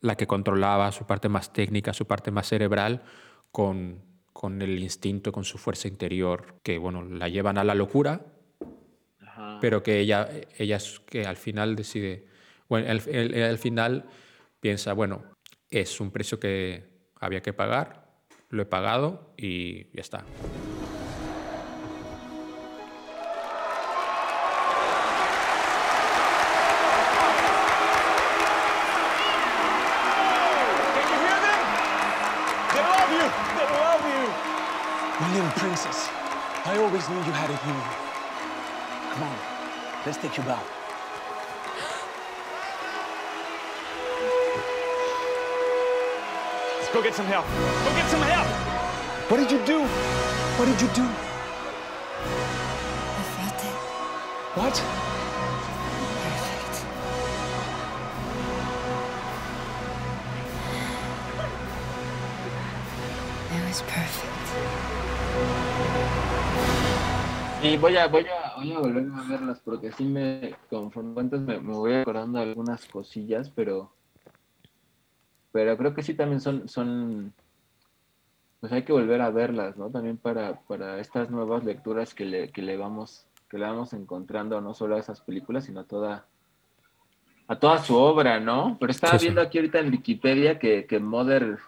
la 0.02 0.16
que 0.16 0.26
controlaba, 0.26 0.92
su 0.92 1.06
parte 1.06 1.30
más 1.30 1.50
técnica, 1.54 1.94
su 1.94 2.04
parte 2.06 2.30
más 2.30 2.46
cerebral, 2.46 3.02
con, 3.50 4.02
con 4.34 4.60
el 4.60 4.78
instinto, 4.82 5.32
con 5.32 5.44
su 5.44 5.56
fuerza 5.56 5.88
interior, 5.88 6.56
que 6.62 6.76
bueno, 6.76 7.02
la 7.02 7.30
llevan 7.30 7.56
a 7.56 7.64
la 7.64 7.74
locura, 7.74 8.20
pero 9.62 9.82
que 9.82 9.98
ella, 10.00 10.28
ella 10.58 10.76
es 10.76 11.00
que 11.06 11.24
al 11.24 11.38
final 11.38 11.74
decide, 11.74 12.26
bueno, 12.68 12.90
al, 12.90 13.00
el- 13.08 13.58
final 13.58 14.04
piensa, 14.60 14.92
bueno, 14.92 15.22
es 15.70 16.02
un 16.02 16.10
precio 16.10 16.38
que 16.38 16.84
había 17.18 17.40
que 17.40 17.54
pagar, 17.54 18.10
lo 18.50 18.60
he 18.60 18.66
pagado 18.66 19.32
y 19.38 19.84
ya 19.96 20.02
está. 20.02 20.22
I 36.72 36.78
always 36.78 37.06
knew 37.06 37.16
you 37.16 37.32
had 37.32 37.50
it 37.50 37.60
in 37.68 37.74
you. 37.76 37.84
Come 39.12 39.24
on, 39.24 39.36
let's 40.06 40.16
take 40.16 40.38
you 40.38 40.42
back. 40.44 40.64
Let's 46.78 46.90
go 46.94 47.02
get 47.02 47.14
some 47.14 47.26
help. 47.26 47.44
Go 47.44 47.92
get 47.94 48.08
some 48.08 48.22
help. 48.22 48.48
What 49.30 49.36
did 49.36 49.50
you 49.52 49.62
do? 49.66 49.84
What 50.56 50.64
did 50.64 50.80
you 50.80 50.88
do? 50.94 51.04
I 53.20 53.22
felt 53.36 53.64
it. 53.68 53.76
What? 54.56 54.74
Perfect. 56.24 56.74
It 63.52 63.60
was 63.68 63.82
perfect. 63.82 65.01
Y 67.62 67.76
voy 67.76 67.96
a, 67.96 68.08
voy 68.08 68.26
a, 68.26 68.56
voy 68.56 68.72
a 68.72 68.78
volver 68.80 69.06
a 69.14 69.22
verlas 69.28 69.60
porque 69.64 69.92
sí 69.92 70.04
me, 70.04 70.56
conforme 70.68 71.20
antes 71.20 71.40
me, 71.40 71.60
me 71.60 71.72
voy 71.74 71.94
acordando 71.94 72.38
de 72.38 72.44
algunas 72.46 72.84
cosillas, 72.86 73.50
pero, 73.54 73.92
pero 75.52 75.76
creo 75.76 75.94
que 75.94 76.02
sí 76.02 76.14
también 76.14 76.40
son, 76.40 76.68
son, 76.68 77.32
pues 78.60 78.72
hay 78.72 78.82
que 78.82 78.92
volver 78.92 79.20
a 79.20 79.30
verlas, 79.30 79.76
¿no? 79.76 79.90
También 79.90 80.16
para, 80.16 80.60
para 80.62 80.98
estas 80.98 81.30
nuevas 81.30 81.62
lecturas 81.62 82.14
que 82.14 82.24
le, 82.24 82.48
que 82.48 82.62
le 82.62 82.76
vamos, 82.76 83.28
que 83.48 83.58
le 83.58 83.64
vamos 83.66 83.92
encontrando 83.92 84.60
no 84.60 84.74
solo 84.74 84.96
a 84.96 85.00
esas 85.00 85.20
películas, 85.20 85.64
sino 85.66 85.80
a 85.80 85.84
toda, 85.84 86.26
a 87.46 87.56
toda 87.60 87.78
su 87.78 87.94
obra, 87.96 88.40
¿no? 88.40 88.76
Pero 88.80 88.90
estaba 88.90 89.12
Sí, 89.12 89.18
sí. 89.20 89.24
viendo 89.26 89.40
aquí 89.40 89.58
ahorita 89.58 89.78
en 89.78 89.90
Wikipedia 89.92 90.58
que, 90.58 90.84
que 90.86 90.98
Mother 90.98 91.58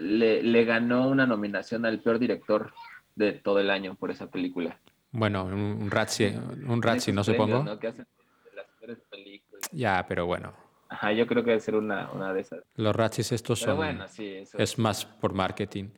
le, 0.00 0.42
le 0.42 0.64
ganó 0.64 1.06
una 1.06 1.26
nominación 1.26 1.84
al 1.84 2.00
peor 2.00 2.18
director 2.18 2.72
de 3.18 3.32
todo 3.32 3.58
el 3.58 3.70
año 3.70 3.94
por 3.96 4.10
esa 4.10 4.30
película. 4.30 4.78
Bueno, 5.10 5.44
un, 5.44 5.90
Razzie, 5.90 6.38
un 6.66 6.82
Razzie, 6.82 7.12
¿no 7.12 7.24
supongo? 7.24 7.62
¿no? 7.62 7.78
Que 7.78 7.88
hacen 7.88 8.06
las 8.54 8.98
películas. 9.10 9.68
Ya, 9.72 10.04
pero 10.08 10.26
bueno. 10.26 10.54
Ajá, 10.88 11.12
yo 11.12 11.26
creo 11.26 11.44
que 11.44 11.50
debe 11.50 11.60
ser 11.60 11.74
una, 11.74 12.10
una 12.12 12.32
de 12.32 12.40
esas. 12.40 12.60
Los 12.76 12.94
Razzies 12.94 13.32
estos 13.32 13.60
Pero 13.60 13.72
son... 13.72 13.76
bueno, 13.76 14.08
sí, 14.08 14.26
eso 14.26 14.56
es 14.56 14.78
más 14.78 15.04
por 15.04 15.34
marketing. 15.34 15.90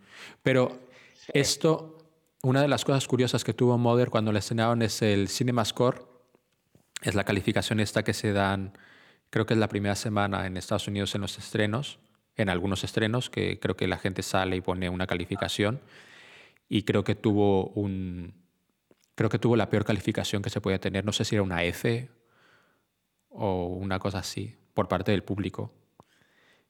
Pero 0.42 0.80
esto, 1.32 1.98
una 2.42 2.62
de 2.62 2.68
las 2.68 2.84
cosas 2.84 3.06
curiosas 3.06 3.44
que 3.44 3.52
tuvo 3.52 3.78
Mother 3.78 4.10
cuando 4.10 4.32
le 4.32 4.40
estrenaron 4.40 4.82
es 4.82 5.02
el 5.02 5.28
CinemaScore. 5.28 6.02
Es 7.02 7.14
la 7.14 7.24
calificación 7.24 7.80
esta 7.80 8.02
que 8.02 8.12
se 8.12 8.32
dan, 8.32 8.76
creo 9.30 9.46
que 9.46 9.54
es 9.54 9.60
la 9.60 9.68
primera 9.68 9.94
semana 9.94 10.46
en 10.46 10.56
Estados 10.56 10.88
Unidos 10.88 11.14
en 11.14 11.20
los 11.22 11.38
estrenos, 11.38 11.98
en 12.36 12.50
algunos 12.50 12.84
estrenos, 12.84 13.30
que 13.30 13.58
creo 13.58 13.76
que 13.76 13.86
la 13.86 13.96
gente 13.96 14.22
sale 14.22 14.56
y 14.56 14.60
pone 14.60 14.88
una 14.88 15.06
calificación. 15.06 15.80
Y 16.70 16.84
creo 16.84 17.04
que 17.04 17.14
tuvo 17.14 17.66
un... 17.70 18.32
Creo 19.14 19.28
que 19.28 19.38
tuvo 19.38 19.56
la 19.56 19.68
peor 19.68 19.84
calificación 19.84 20.40
que 20.40 20.48
se 20.48 20.62
podía 20.62 20.80
tener. 20.80 21.04
No 21.04 21.12
sé 21.12 21.26
si 21.26 21.34
era 21.34 21.42
una 21.42 21.62
F 21.64 22.08
o 23.28 23.66
una 23.66 23.98
cosa 23.98 24.20
así 24.20 24.56
por 24.72 24.88
parte 24.88 25.10
del 25.10 25.22
público. 25.22 25.74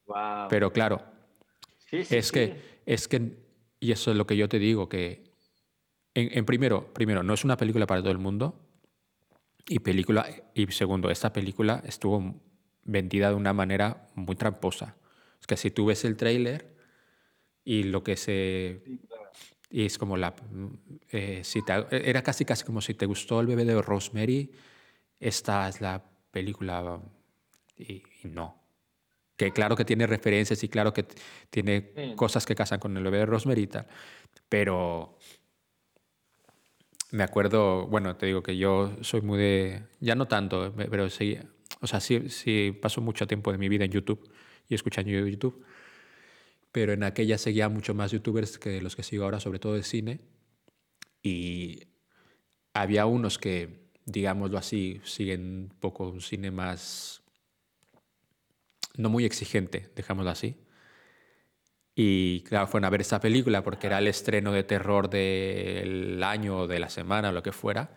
Wow. 0.07 0.47
Pero 0.49 0.73
claro, 0.73 1.01
Sí, 1.91 2.03
sí, 2.05 2.15
es 2.15 2.27
sí. 2.27 2.33
que, 2.33 2.61
es 2.85 3.07
que, 3.07 3.37
y 3.79 3.91
eso 3.91 4.11
es 4.11 4.17
lo 4.17 4.25
que 4.25 4.37
yo 4.37 4.47
te 4.49 4.59
digo, 4.59 4.87
que 4.89 5.23
en, 6.13 6.37
en 6.37 6.45
primero, 6.45 6.93
primero, 6.93 7.21
no 7.21 7.33
es 7.33 7.43
una 7.43 7.57
película 7.57 7.85
para 7.85 8.01
todo 8.01 8.11
el 8.11 8.17
mundo. 8.17 8.59
Y 9.67 9.79
película, 9.79 10.25
y 10.55 10.67
segundo, 10.67 11.09
esta 11.09 11.31
película 11.31 11.83
estuvo 11.85 12.41
vendida 12.83 13.29
de 13.29 13.35
una 13.35 13.53
manera 13.53 14.07
muy 14.15 14.35
tramposa. 14.35 14.95
Es 15.39 15.47
que 15.47 15.57
si 15.57 15.69
tú 15.69 15.85
ves 15.85 16.03
el 16.05 16.17
tráiler 16.17 16.75
y 17.63 17.83
lo 17.83 18.03
que 18.03 18.17
se 18.17 18.81
y 19.71 19.85
es 19.85 19.97
como 19.97 20.17
la 20.17 20.33
eh, 21.11 21.41
si 21.43 21.63
te- 21.63 22.09
era 22.09 22.21
casi 22.21 22.43
casi 22.45 22.63
como 22.65 22.81
si 22.81 22.93
te 22.93 23.05
gustó 23.05 23.39
el 23.39 23.47
bebé 23.47 23.65
de 23.65 23.81
Rosemary, 23.81 24.51
esta 25.19 25.67
es 25.69 25.81
la 25.81 26.03
película 26.31 26.99
y, 27.77 28.03
y 28.23 28.27
no. 28.27 28.59
Que 29.37 29.51
claro 29.51 29.75
que 29.75 29.85
tiene 29.85 30.05
referencias 30.07 30.63
y 30.63 30.69
claro 30.69 30.93
que 30.93 31.05
tiene 31.49 31.91
Sí. 31.95 32.13
cosas 32.15 32.45
que 32.45 32.53
casan 32.53 32.79
con 32.79 32.95
el 32.97 33.03
bebé 33.03 33.19
de 33.19 33.25
Rosemary 33.25 33.61
y 33.63 33.67
tal, 33.67 33.87
pero 34.49 35.17
me 37.11 37.23
acuerdo, 37.23 37.87
bueno, 37.87 38.15
te 38.15 38.25
digo 38.27 38.41
que 38.41 38.55
yo 38.57 38.95
soy 39.01 39.21
muy 39.21 39.37
de, 39.37 39.83
ya 39.99 40.15
no 40.15 40.27
tanto, 40.27 40.71
pe- 40.73 40.87
pero 40.89 41.09
sí, 41.09 41.37
O 41.83 41.87
sea, 41.87 41.99
sí, 41.99 42.29
sí 42.29 42.77
paso 42.79 43.01
mucho 43.01 43.25
tiempo 43.25 43.51
de 43.51 43.57
mi 43.57 43.67
vida 43.67 43.85
en 43.85 43.91
YouTube 43.91 44.29
y 44.69 44.75
escuchando 44.75 45.09
YouTube. 45.11 45.63
Pero 46.71 46.93
en 46.93 47.03
aquella 47.03 47.37
seguía 47.37 47.69
mucho 47.69 47.93
más 47.93 48.11
youtubers 48.11 48.57
que 48.57 48.81
los 48.81 48.95
que 48.95 49.03
sigo 49.03 49.25
ahora, 49.25 49.39
sobre 49.39 49.59
todo 49.59 49.73
de 49.73 49.83
cine. 49.83 50.21
Y 51.23 51.87
había 52.73 53.05
unos 53.05 53.37
que, 53.37 53.89
digámoslo 54.05 54.57
así, 54.57 55.01
siguen 55.03 55.69
un 55.71 55.77
poco 55.79 56.09
un 56.09 56.21
cine 56.21 56.51
más. 56.51 57.23
no 58.97 59.09
muy 59.09 59.25
exigente, 59.25 59.89
dejámoslo 59.95 60.31
así. 60.31 60.57
Y 61.95 62.41
claro, 62.43 62.67
fueron 62.67 62.85
a 62.85 62.89
ver 62.89 63.01
esta 63.01 63.19
película 63.19 63.63
porque 63.63 63.87
era 63.87 63.99
el 63.99 64.07
estreno 64.07 64.51
de 64.53 64.63
terror 64.63 65.09
del 65.09 66.23
año 66.23 66.59
o 66.61 66.67
de 66.67 66.79
la 66.79 66.89
semana 66.89 67.29
o 67.29 67.31
lo 67.33 67.43
que 67.43 67.51
fuera. 67.51 67.93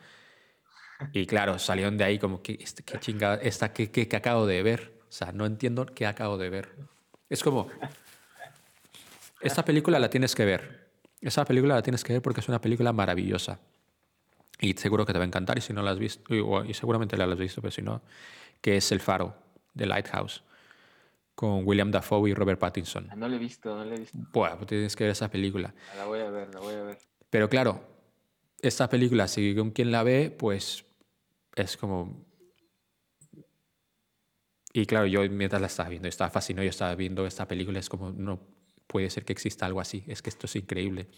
Y 1.12 1.26
claro, 1.26 1.58
salieron 1.58 1.96
de 1.96 2.04
ahí 2.04 2.18
como, 2.18 2.42
¿qué, 2.42 2.58
este, 2.60 2.82
qué 2.82 2.98
chingada, 2.98 3.36
esta, 3.36 3.72
qué, 3.72 3.90
qué, 3.90 4.08
qué 4.08 4.16
acabo 4.16 4.46
de 4.46 4.62
ver? 4.62 5.00
O 5.08 5.12
sea, 5.12 5.32
no 5.32 5.46
entiendo 5.46 5.86
qué 5.86 6.06
acabo 6.06 6.38
de 6.38 6.50
ver. 6.50 6.74
Es 7.28 7.42
como, 7.42 7.68
esta 9.44 9.64
película 9.64 9.98
la 9.98 10.10
tienes 10.10 10.34
que 10.34 10.44
ver. 10.44 10.90
Esta 11.20 11.44
película 11.44 11.74
la 11.74 11.82
tienes 11.82 12.04
que 12.04 12.14
ver 12.14 12.22
porque 12.22 12.40
es 12.40 12.48
una 12.48 12.60
película 12.60 12.92
maravillosa. 12.92 13.60
Y 14.60 14.74
seguro 14.74 15.06
que 15.06 15.12
te 15.12 15.18
va 15.18 15.24
a 15.24 15.26
encantar. 15.26 15.58
Y 15.58 15.60
si 15.60 15.72
no 15.72 15.82
la 15.82 15.90
has 15.90 15.98
visto, 15.98 16.34
y, 16.34 16.70
y 16.70 16.74
seguramente 16.74 17.16
la 17.16 17.24
has 17.24 17.38
visto, 17.38 17.60
pero 17.60 17.70
si 17.70 17.82
no, 17.82 18.02
que 18.60 18.76
es 18.76 18.92
El 18.92 19.00
Faro, 19.00 19.34
de 19.74 19.86
Lighthouse, 19.86 20.42
con 21.34 21.66
William 21.66 21.90
Dafoe 21.90 22.30
y 22.30 22.34
Robert 22.34 22.60
Pattinson. 22.60 23.10
No 23.16 23.28
la 23.28 23.36
he 23.36 23.38
visto, 23.38 23.76
no 23.76 23.84
la 23.84 23.94
he 23.94 23.98
visto. 23.98 24.16
Bueno, 24.32 24.56
pues 24.56 24.68
tienes 24.68 24.94
que 24.96 25.04
ver 25.04 25.10
esa 25.12 25.28
película. 25.30 25.74
La 25.96 26.04
voy 26.04 26.20
a 26.20 26.30
ver, 26.30 26.52
la 26.54 26.60
voy 26.60 26.74
a 26.74 26.82
ver. 26.82 26.98
Pero 27.30 27.48
claro, 27.48 27.82
esta 28.60 28.88
película, 28.88 29.28
si 29.28 29.54
con 29.54 29.70
quien 29.70 29.90
la 29.90 30.02
ve, 30.02 30.34
pues 30.36 30.84
es 31.56 31.76
como. 31.76 32.24
Y 34.72 34.86
claro, 34.86 35.06
yo 35.06 35.28
mientras 35.30 35.60
la 35.60 35.68
estaba 35.68 35.88
viendo, 35.88 36.08
estaba 36.08 36.30
fascinado, 36.30 36.64
yo 36.64 36.70
estaba 36.70 36.94
viendo 36.94 37.26
esta 37.26 37.46
película, 37.46 37.78
es 37.78 37.88
como, 37.88 38.10
no 38.10 38.53
puede 38.86 39.10
ser 39.10 39.24
que 39.24 39.32
exista 39.32 39.66
algo 39.66 39.80
así, 39.80 40.04
es 40.06 40.22
que 40.22 40.30
esto 40.30 40.46
es 40.46 40.56
increíble. 40.56 41.08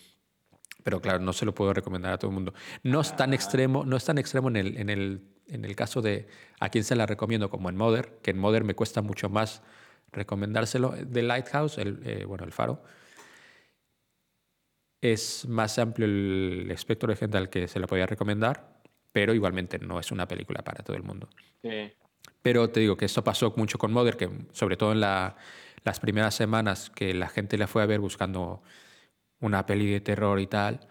Pero 0.83 1.01
claro, 1.01 1.19
no 1.19 1.33
se 1.33 1.45
lo 1.45 1.55
puedo 1.55 1.73
recomendar 1.73 2.13
a 2.13 2.19
todo 2.19 2.31
el 2.31 2.35
mundo. 2.35 2.55
No 2.83 3.01
es 3.01 3.17
tan 3.17 3.35
extremo, 3.35 3.85
no 3.85 3.97
es 3.97 4.05
tan 4.05 4.19
extremo 4.19 4.49
en 4.49 4.57
el, 4.57 4.77
en 4.77 4.89
el, 4.89 5.21
en 5.49 5.65
el 5.65 5.75
caso 5.75 6.01
de 6.01 6.29
a 6.61 6.69
quién 6.69 6.85
se 6.85 6.95
la 6.95 7.07
recomiendo 7.07 7.51
como 7.51 7.69
en 7.69 7.77
Mother, 7.77 8.19
que 8.23 8.31
en 8.31 8.39
Mother 8.39 8.63
me 8.63 8.75
cuesta 8.75 9.03
mucho 9.03 9.29
más 9.29 9.63
recomendárselo. 10.13 10.95
The 11.13 11.23
Lighthouse, 11.23 11.79
el, 11.79 12.01
eh, 12.05 12.25
bueno, 12.25 12.45
el 12.45 12.53
faro, 12.53 12.83
es 15.01 15.47
más 15.49 15.79
amplio 15.79 16.07
el 16.07 16.71
espectro 16.71 17.11
de 17.11 17.17
gente 17.17 17.37
al 17.37 17.51
que 17.51 17.69
se 17.69 17.81
la 17.81 17.87
podía 17.87 18.07
recomendar, 18.07 18.81
pero 19.13 19.35
igualmente 19.35 19.79
no 19.79 19.99
es 19.99 20.13
una 20.13 20.29
película 20.29 20.63
para 20.63 20.83
todo 20.83 20.97
el 20.97 21.03
mundo. 21.03 21.29
Sí. 21.63 21.93
Pero 22.43 22.71
te 22.71 22.81
digo 22.81 22.97
que 22.97 23.07
esto 23.07 23.25
pasó 23.25 23.53
mucho 23.57 23.77
con 23.79 23.93
Mother, 23.93 24.17
que 24.17 24.31
sobre 24.53 24.77
todo 24.77 24.93
en 24.93 25.01
la, 25.01 25.37
las 25.87 26.01
primeras 26.01 26.35
semanas 26.35 26.91
que 26.91 27.15
la 27.15 27.29
gente 27.29 27.57
la 27.57 27.67
fue 27.69 27.83
a 27.83 27.87
ver 27.87 28.01
buscando 28.01 28.61
una 29.41 29.65
peli 29.67 29.87
de 29.91 30.01
terror 30.01 30.41
y 30.41 30.47
tal, 30.49 30.89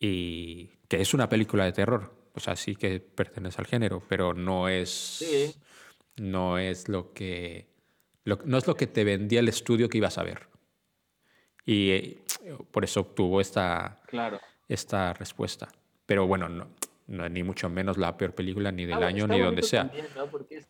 y 0.00 0.68
que 0.88 1.00
es 1.00 1.14
una 1.14 1.28
película 1.28 1.64
de 1.64 1.72
terror, 1.72 2.14
o 2.34 2.40
sea, 2.40 2.56
sí 2.56 2.74
que 2.74 3.00
pertenece 3.00 3.60
al 3.60 3.66
género, 3.66 4.02
pero 4.08 4.34
no 4.34 4.68
es, 4.68 4.90
Sí. 4.90 5.54
no 6.16 6.58
es 6.58 6.88
lo 6.88 7.12
que 7.12 7.66
lo- 8.24 8.40
no 8.44 8.58
es 8.58 8.66
lo 8.66 8.74
que 8.74 8.86
te 8.88 9.04
vendía 9.04 9.38
el 9.40 9.48
estudio 9.48 9.88
que 9.88 9.98
ibas 9.98 10.18
a 10.18 10.24
ver. 10.24 10.48
Y 11.64 11.90
eh, 11.90 12.18
por 12.72 12.82
eso 12.82 13.00
obtuvo 13.00 13.40
esta, 13.40 14.00
Claro. 14.08 14.40
esta 14.68 15.12
respuesta. 15.12 15.68
Pero 16.06 16.26
bueno, 16.26 16.48
no, 16.48 16.66
no, 17.06 17.28
ni 17.28 17.42
mucho 17.44 17.68
menos 17.68 17.98
la 17.98 18.16
peor 18.16 18.34
película 18.34 18.72
ni 18.72 18.84
del 18.84 18.94
Está- 18.94 19.06
año 19.06 19.26
ni 19.28 19.38
donde 19.38 19.62
sea. 19.62 19.84
también, 19.86 20.06
¿no? 20.16 20.26
Porque 20.28 20.56
es- 20.56 20.68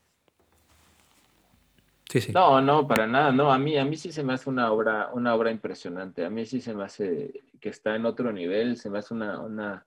Sí, 2.09 2.21
sí. 2.21 2.33
No, 2.33 2.61
no, 2.61 2.87
para 2.87 3.07
nada, 3.07 3.33
no, 3.33 3.53
a 3.53 3.59
mí, 3.59 3.77
a 3.77 3.85
mí 3.85 3.97
sí 3.97 4.13
se 4.13 4.23
me 4.23 4.35
hace 4.35 4.49
una 4.49 4.71
obra, 4.71 5.11
una 5.13 5.35
obra 5.35 5.51
impresionante, 5.51 6.25
a 6.25 6.31
mí 6.31 6.47
sí 6.47 6.61
se 6.61 6.75
me 6.75 6.85
hace 6.85 7.43
que 7.61 7.69
está 7.71 7.97
en 7.97 8.07
otro 8.07 8.33
nivel, 8.33 8.77
se 8.77 8.91
me 8.91 8.99
hace 8.99 9.15
una, 9.15 9.41
una 9.41 9.87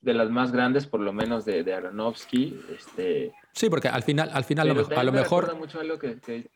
de 0.00 0.14
las 0.14 0.30
más 0.30 0.52
grandes, 0.52 0.86
por 0.86 1.00
lo 1.00 1.12
menos 1.12 1.44
de, 1.44 1.64
de 1.64 1.74
Aronofsky, 1.74 2.60
este, 2.76 3.32
Sí, 3.52 3.68
porque 3.68 3.88
al 3.88 4.04
final, 4.04 4.30
al 4.32 4.44
final 4.44 4.66
a 4.66 4.68
lo 4.68 4.74
pero 4.84 5.22
mejor- 5.22 5.44
a 5.44 5.52
lo 5.52 5.56
mucho 5.56 5.98
que, 5.98 6.20
que- 6.20 6.50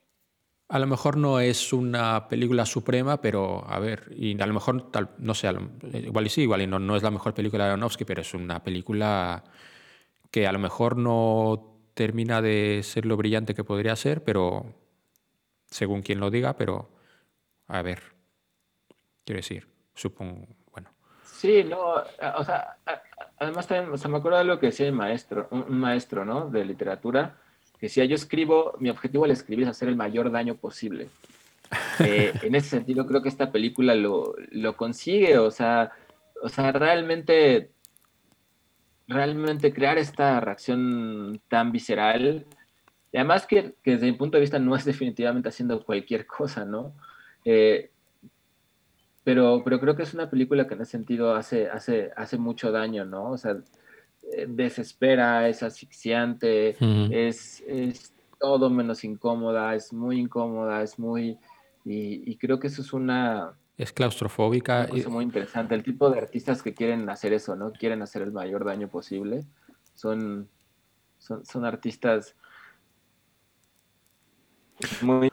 A 0.68 0.78
lo 0.78 0.86
mejor 0.86 1.16
no 1.16 1.40
es 1.40 1.72
una 1.72 2.28
película 2.28 2.64
suprema, 2.64 3.20
pero 3.20 3.68
a 3.68 3.78
ver, 3.80 4.10
y 4.16 4.40
a 4.40 4.46
lo 4.46 4.54
mejor, 4.54 4.90
tal, 4.92 5.10
no 5.18 5.34
sé, 5.34 5.50
igual 5.94 6.26
y 6.26 6.28
sí, 6.28 6.42
igual 6.42 6.62
y 6.62 6.66
no, 6.68 6.78
no 6.78 6.94
es 6.96 7.02
la 7.02 7.10
mejor 7.10 7.34
película 7.34 7.64
de 7.64 7.70
Aronofsky, 7.72 8.04
pero 8.04 8.20
es 8.22 8.32
una 8.34 8.62
película 8.62 9.42
que 10.30 10.46
a 10.46 10.52
lo 10.52 10.58
mejor 10.58 10.96
no 10.96 11.71
termina 11.94 12.42
de 12.42 12.80
ser 12.82 13.06
lo 13.06 13.16
brillante 13.16 13.54
que 13.54 13.64
podría 13.64 13.96
ser, 13.96 14.24
pero 14.24 14.66
según 15.66 16.02
quien 16.02 16.20
lo 16.20 16.30
diga, 16.30 16.56
pero 16.56 16.90
a 17.68 17.82
ver, 17.82 18.02
quiero 19.24 19.38
decir, 19.38 19.66
supongo, 19.94 20.46
bueno. 20.70 20.90
Sí, 21.24 21.64
no, 21.64 21.94
o 22.36 22.44
sea, 22.44 22.76
además 23.38 23.66
también, 23.66 23.92
o 23.92 23.96
sea, 23.96 24.10
me 24.10 24.18
acuerdo 24.18 24.38
de 24.38 24.44
lo 24.44 24.58
que 24.58 24.66
decía 24.66 24.86
el 24.86 24.92
maestro, 24.92 25.48
un, 25.50 25.62
un 25.62 25.78
maestro, 25.78 26.24
¿no? 26.24 26.48
De 26.48 26.64
literatura, 26.64 27.38
que 27.78 27.86
decía, 27.86 28.04
yo 28.04 28.14
escribo, 28.14 28.74
mi 28.78 28.90
objetivo 28.90 29.24
al 29.24 29.30
escribir 29.30 29.64
es 29.64 29.70
hacer 29.70 29.88
el 29.88 29.96
mayor 29.96 30.30
daño 30.30 30.56
posible. 30.56 31.08
Eh, 32.00 32.32
en 32.42 32.54
ese 32.54 32.68
sentido, 32.68 33.06
creo 33.06 33.22
que 33.22 33.28
esta 33.28 33.50
película 33.50 33.94
lo, 33.94 34.34
lo 34.50 34.76
consigue, 34.76 35.38
o 35.38 35.50
sea, 35.50 35.92
o 36.42 36.48
sea, 36.48 36.72
realmente, 36.72 37.70
realmente 39.08 39.72
crear 39.72 39.98
esta 39.98 40.40
reacción 40.40 41.40
tan 41.48 41.72
visceral, 41.72 42.46
y 43.12 43.16
además 43.18 43.46
que, 43.46 43.74
que 43.82 43.92
desde 43.92 44.06
mi 44.06 44.12
punto 44.12 44.36
de 44.36 44.42
vista 44.42 44.58
no 44.58 44.74
es 44.74 44.84
definitivamente 44.84 45.48
haciendo 45.48 45.84
cualquier 45.84 46.26
cosa, 46.26 46.64
¿no? 46.64 46.94
Eh, 47.44 47.90
pero, 49.24 49.62
pero 49.64 49.78
creo 49.78 49.94
que 49.94 50.02
es 50.02 50.14
una 50.14 50.30
película 50.30 50.66
que 50.66 50.74
en 50.74 50.80
ese 50.80 50.92
sentido 50.92 51.34
hace, 51.34 51.68
hace, 51.68 52.10
hace 52.16 52.38
mucho 52.38 52.72
daño, 52.72 53.04
¿no? 53.04 53.30
O 53.30 53.38
sea, 53.38 53.56
eh, 54.32 54.46
desespera, 54.48 55.48
es 55.48 55.62
asfixiante, 55.62 56.76
es, 57.10 57.62
es 57.66 58.14
todo 58.40 58.70
menos 58.70 59.04
incómoda, 59.04 59.74
es 59.74 59.92
muy 59.92 60.18
incómoda, 60.18 60.82
es 60.82 60.98
muy... 60.98 61.38
Y, 61.84 62.30
y 62.30 62.36
creo 62.36 62.58
que 62.58 62.68
eso 62.68 62.82
es 62.82 62.92
una, 62.92 63.54
Es 63.76 63.92
claustrofóbica. 63.92 64.86
cosa 64.88 65.08
muy 65.08 65.24
interesante. 65.24 65.74
El 65.74 65.82
tipo 65.82 66.10
de 66.10 66.18
artistas 66.18 66.62
que 66.62 66.74
quieren 66.74 67.08
hacer 67.08 67.32
eso, 67.32 67.56
¿no? 67.56 67.72
Quieren 67.72 68.02
hacer 68.02 68.22
el 68.22 68.32
mayor 68.32 68.64
daño 68.64 68.88
posible. 68.88 69.44
Son, 69.94 70.48
son, 71.18 71.44
son 71.44 71.64
artistas 71.64 72.34
muy... 75.02 75.30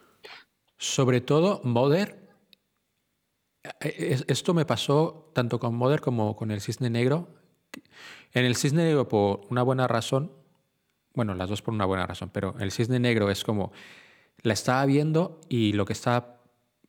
Sobre 0.77 1.21
todo, 1.21 1.61
Mother. 1.63 2.29
eh, 3.81 3.95
es- 4.11 4.25
Esto 4.27 4.53
me 4.53 4.65
pasó 4.65 5.31
tanto 5.33 5.59
con 5.59 5.75
Mother 5.75 5.99
como 6.01 6.35
con 6.35 6.51
el 6.51 6.61
Cisne 6.61 6.89
Negro. 6.89 7.27
En 8.33 8.45
el 8.45 8.55
Cisne 8.55 8.83
Negro, 8.85 9.07
por 9.07 9.41
una 9.49 9.63
buena 9.63 9.87
razón, 9.87 10.31
bueno, 11.13 11.35
las 11.35 11.49
dos 11.49 11.61
por 11.61 11.73
una 11.73 11.85
buena 11.85 12.05
razón, 12.07 12.29
pero 12.31 12.55
el 12.59 12.71
Cisne 12.71 12.99
Negro 12.99 13.29
es 13.29 13.43
como. 13.43 13.71
La 14.41 14.53
estaba 14.53 14.85
viendo 14.85 15.41
y 15.49 15.73
lo 15.73 15.83
que 15.85 15.91
estaba. 15.93 16.38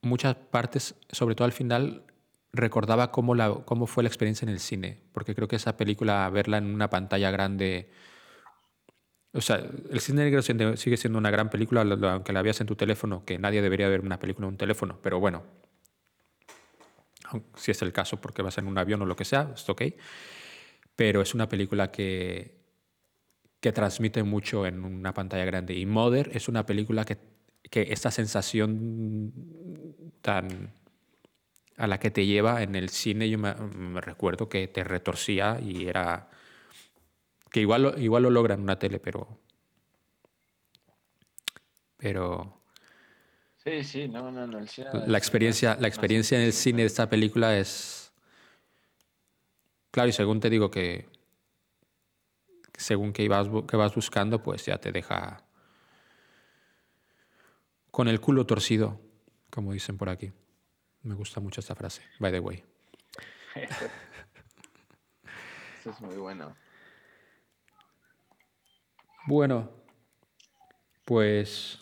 Muchas 0.03 0.35
partes, 0.35 0.95
sobre 1.11 1.35
todo 1.35 1.45
al 1.45 1.53
final, 1.53 2.05
recordaba 2.53 3.11
cómo, 3.13 3.35
la, 3.35 3.55
cómo 3.65 3.87
fue 3.87 4.03
la 4.03 4.09
experiencia 4.09 4.47
en 4.47 4.51
el 4.51 4.61
cine. 4.61 5.03
Porque 5.13 5.35
creo 5.35 5.49
que 5.49 5.57
esa 5.57 5.77
película, 5.77 6.29
verla 6.31 6.59
en 6.59 6.67
una 6.67 6.91
pantalla 6.91 7.31
grande. 7.31 7.91
O 9.33 9.41
sea, 9.41 9.57
El 9.57 10.01
Cisne 10.01 10.25
Negro 10.25 10.43
sigue 10.43 10.97
siendo 10.97 11.19
una 11.19 11.31
gran 11.31 11.51
película, 11.51 11.83
aunque 11.83 12.33
la 12.33 12.43
veas 12.43 12.61
en 12.61 12.67
tu 12.67 12.77
teléfono, 12.77 13.25
que 13.25 13.39
nadie 13.39 13.63
debería 13.63 13.89
ver 13.89 14.01
una 14.01 14.19
película 14.19 14.47
en 14.47 14.55
un 14.55 14.59
teléfono, 14.59 14.99
pero 15.03 15.21
bueno, 15.21 15.45
si 17.57 17.71
es 17.71 17.83
el 17.83 17.93
caso 17.93 18.21
porque 18.21 18.43
vas 18.43 18.59
en 18.59 18.67
un 18.67 18.79
avión 18.79 19.03
o 19.03 19.07
lo 19.07 19.17
que 19.17 19.25
sea, 19.25 19.53
es 19.55 19.69
ok. 19.69 19.83
Pero 20.97 21.23
es 21.23 21.35
una 21.35 21.49
película 21.49 21.91
que, 21.91 22.61
que 23.61 23.73
transmite 23.73 24.23
mucho 24.23 24.67
en 24.67 24.85
una 24.85 25.15
pantalla 25.15 25.45
grande. 25.45 25.75
Y 25.75 25.87
Mother 25.87 26.31
es 26.35 26.49
una 26.49 26.67
película 26.67 27.05
que, 27.05 27.19
que 27.71 27.93
esta 27.93 28.11
sensación 28.11 29.33
tan 30.21 30.73
a 31.77 31.87
la 31.87 31.99
que 31.99 32.11
te 32.11 32.27
lleva 32.27 32.63
en 32.63 32.75
el 32.75 32.91
cine, 32.91 33.31
yo 33.31 33.39
me, 33.39 33.55
recuerdo 34.01 34.49
que 34.49 34.69
te 34.69 34.85
retorcía 34.85 35.59
y 35.61 35.87
era 35.87 36.29
que 37.51 37.61
igual, 37.61 37.83
lo- 37.83 37.99
igual 37.99 38.23
lo 38.25 38.31
logra 38.31 38.55
en 38.55 38.61
una 38.61 38.79
tele, 38.79 39.01
pero. 39.01 39.39
Pero 41.97 42.63
Sí, 43.57 43.85
sí, 43.85 44.09
no, 44.09 44.31
no, 44.31 44.47
no. 44.47 44.59
el 44.59 44.69
cine- 44.69 45.07
la 45.07 45.19
experiencia, 45.19 45.77
la 45.79 45.89
experiencia 45.89 46.39
en 46.39 46.45
el 46.45 46.53
cine 46.53 46.83
de 46.83 46.87
esta 46.87 47.09
película 47.11 47.59
es. 47.59 48.13
Claro, 49.91 50.09
y 50.09 50.13
según 50.13 50.41
te 50.41 50.49
digo 50.51 50.71
que. 50.71 51.09
Según 52.77 53.13
que, 53.13 53.23
ibas, 53.23 53.49
que 53.69 53.77
vas 53.77 53.95
buscando, 53.95 54.43
pues 54.43 54.65
ya 54.65 54.79
te 54.79 54.93
deja. 54.93 55.45
Con 57.91 58.09
el 58.09 58.21
culo 58.21 58.47
torcido, 58.47 59.01
como 59.51 59.73
dicen 59.73 59.99
por 59.99 60.09
aquí. 60.09 60.33
Me 61.03 61.15
gusta 61.15 61.41
mucho 61.41 61.61
esta 61.61 61.75
frase, 61.75 62.03
by 62.19 62.31
the 62.33 62.41
way. 62.41 62.65
Eso 65.81 65.91
es 65.91 66.01
muy 66.01 66.17
bueno. 66.17 66.55
Bueno, 69.27 69.71
pues 71.05 71.81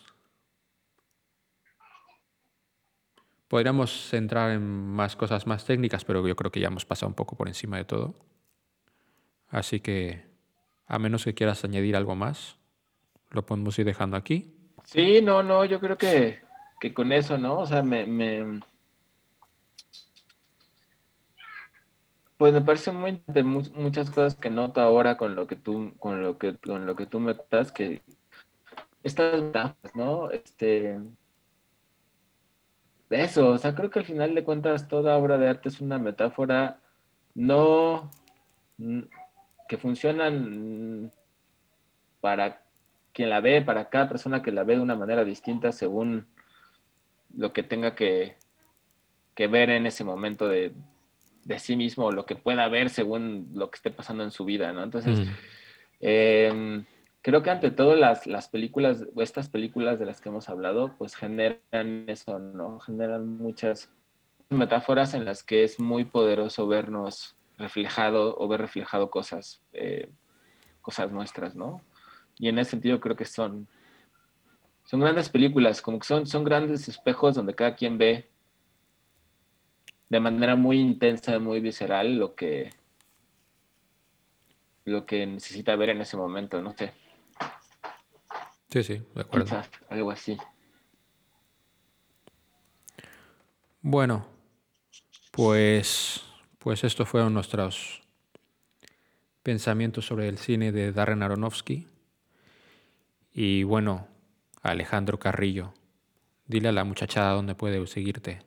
podríamos 3.47 4.13
entrar 4.13 4.51
en 4.51 4.61
más 4.61 5.15
cosas 5.15 5.47
más 5.47 5.65
técnicas, 5.65 6.05
pero 6.05 6.25
yo 6.27 6.35
creo 6.35 6.51
que 6.51 6.59
ya 6.59 6.67
hemos 6.67 6.85
pasado 6.85 7.09
un 7.09 7.15
poco 7.15 7.35
por 7.35 7.47
encima 7.47 7.77
de 7.77 7.85
todo. 7.85 8.15
Así 9.49 9.79
que, 9.79 10.25
a 10.85 10.99
menos 10.99 11.25
que 11.25 11.33
quieras 11.33 11.63
añadir 11.63 11.95
algo 11.95 12.15
más, 12.15 12.57
lo 13.31 13.45
podemos 13.45 13.77
ir 13.79 13.85
dejando 13.85 14.15
aquí. 14.15 14.55
Sí, 14.85 15.21
no, 15.21 15.43
no, 15.43 15.65
yo 15.65 15.79
creo 15.79 15.97
que, 15.97 16.41
que 16.79 16.93
con 16.93 17.11
eso, 17.11 17.37
¿no? 17.37 17.59
O 17.59 17.65
sea, 17.65 17.83
me, 17.83 18.05
me, 18.05 18.61
Pues 22.39 22.53
me 22.53 22.61
parece 22.61 22.93
muy 22.93 23.21
de 23.27 23.43
muchas 23.43 24.09
cosas 24.09 24.35
que 24.35 24.49
noto 24.49 24.79
ahora 24.79 25.17
con 25.17 25.35
lo 25.35 25.45
que 25.45 25.57
tú, 25.57 25.91
con 25.99 26.23
lo 26.23 26.37
que, 26.37 26.55
con 26.55 26.85
lo 26.85 26.95
que 26.95 27.05
tú 27.05 27.19
me 27.19 27.35
das, 27.51 27.73
que 27.73 28.01
estas 29.03 29.41
metáforas, 29.41 29.93
¿no? 29.93 30.31
Este, 30.31 31.01
eso, 33.09 33.49
o 33.49 33.57
sea, 33.57 33.75
creo 33.75 33.89
que 33.89 33.99
al 33.99 34.05
final 34.05 34.35
de 34.35 34.45
cuentas 34.45 34.87
toda 34.87 35.17
obra 35.17 35.37
de 35.37 35.49
arte 35.49 35.67
es 35.67 35.81
una 35.81 35.97
metáfora 35.99 36.79
no 37.35 38.09
que 39.67 39.77
funciona 39.77 40.31
para 42.21 42.61
quien 43.11 43.29
la 43.31 43.41
ve, 43.41 43.61
para 43.61 43.89
cada 43.89 44.07
persona 44.07 44.41
que 44.41 44.53
la 44.53 44.63
ve 44.63 44.75
de 44.75 44.81
una 44.81 44.95
manera 44.95 45.25
distinta 45.25 45.73
según 45.73 46.25
lo 47.35 47.53
que 47.53 47.63
tenga 47.63 47.95
que, 47.95 48.35
que 49.35 49.47
ver 49.47 49.69
en 49.69 49.85
ese 49.85 50.03
momento 50.03 50.47
de, 50.47 50.73
de 51.45 51.59
sí 51.59 51.75
mismo 51.75 52.05
o 52.05 52.11
lo 52.11 52.25
que 52.25 52.35
pueda 52.35 52.67
ver 52.67 52.89
según 52.89 53.49
lo 53.53 53.69
que 53.69 53.77
esté 53.77 53.91
pasando 53.91 54.23
en 54.23 54.31
su 54.31 54.45
vida, 54.45 54.71
¿no? 54.73 54.83
Entonces, 54.83 55.19
Mm. 55.19 55.25
em, 56.01 56.85
creo 57.21 57.41
que 57.43 57.49
ante 57.49 57.71
todo 57.71 57.95
las, 57.95 58.25
las 58.27 58.47
películas, 58.49 59.05
o 59.13 59.21
estas 59.21 59.49
películas 59.49 59.99
de 59.99 60.05
las 60.05 60.21
que 60.21 60.29
hemos 60.29 60.49
hablado, 60.49 60.95
pues 60.97 61.15
generan 61.15 62.05
eso, 62.07 62.39
¿no? 62.39 62.79
Generan 62.79 63.27
muchas 63.37 63.89
metáforas 64.49 65.13
en 65.13 65.25
las 65.25 65.43
que 65.43 65.63
es 65.63 65.79
muy 65.79 66.05
poderoso 66.05 66.67
vernos 66.67 67.35
reflejado 67.57 68.35
o 68.37 68.47
ver 68.47 68.61
reflejado 68.61 69.09
cosas, 69.11 69.61
eh, 69.73 70.09
cosas 70.81 71.11
nuestras, 71.11 71.55
¿no? 71.55 71.81
Y 72.39 72.47
en 72.47 72.57
ese 72.57 72.71
sentido 72.71 72.99
creo 72.99 73.15
que 73.15 73.25
son, 73.25 73.67
son 74.89 75.01
grandes 75.01 75.29
películas, 75.29 75.83
como 75.83 75.99
que 75.99 76.07
son, 76.07 76.25
son 76.25 76.43
grandes 76.43 76.87
espejos 76.87 77.35
donde 77.35 77.53
cada 77.53 77.75
quien 77.75 77.99
ve 77.99 78.27
de 80.09 80.19
manera 80.19 80.55
muy 80.55 80.79
intensa, 80.79 81.37
muy 81.37 81.59
visceral, 81.59 82.17
lo 82.17 82.33
que, 82.33 82.71
lo 84.85 85.05
que 85.05 85.27
necesita 85.27 85.75
ver 85.75 85.89
en 85.89 86.01
ese 86.01 86.17
momento, 86.17 86.59
no 86.63 86.73
sé. 86.75 86.91
Sí, 88.71 88.81
sí, 88.81 89.01
de 89.13 89.21
acuerdo. 89.21 89.45
Quizás, 89.45 89.69
algo 89.89 90.09
así. 90.09 90.35
Bueno, 93.83 94.25
pues, 95.29 96.23
pues 96.57 96.83
estos 96.83 97.07
fueron 97.07 97.35
nuestros 97.35 98.01
pensamientos 99.43 100.07
sobre 100.07 100.27
el 100.29 100.39
cine 100.39 100.71
de 100.71 100.91
Darren 100.91 101.21
Aronofsky. 101.21 101.85
Y 103.31 103.61
bueno, 103.61 104.07
Alejandro 104.61 105.19
Carrillo, 105.19 105.73
dile 106.47 106.69
a 106.69 106.73
la 106.73 106.83
muchachada 106.83 107.33
dónde 107.33 107.55
puede 107.55 107.85
seguirte. 107.87 108.39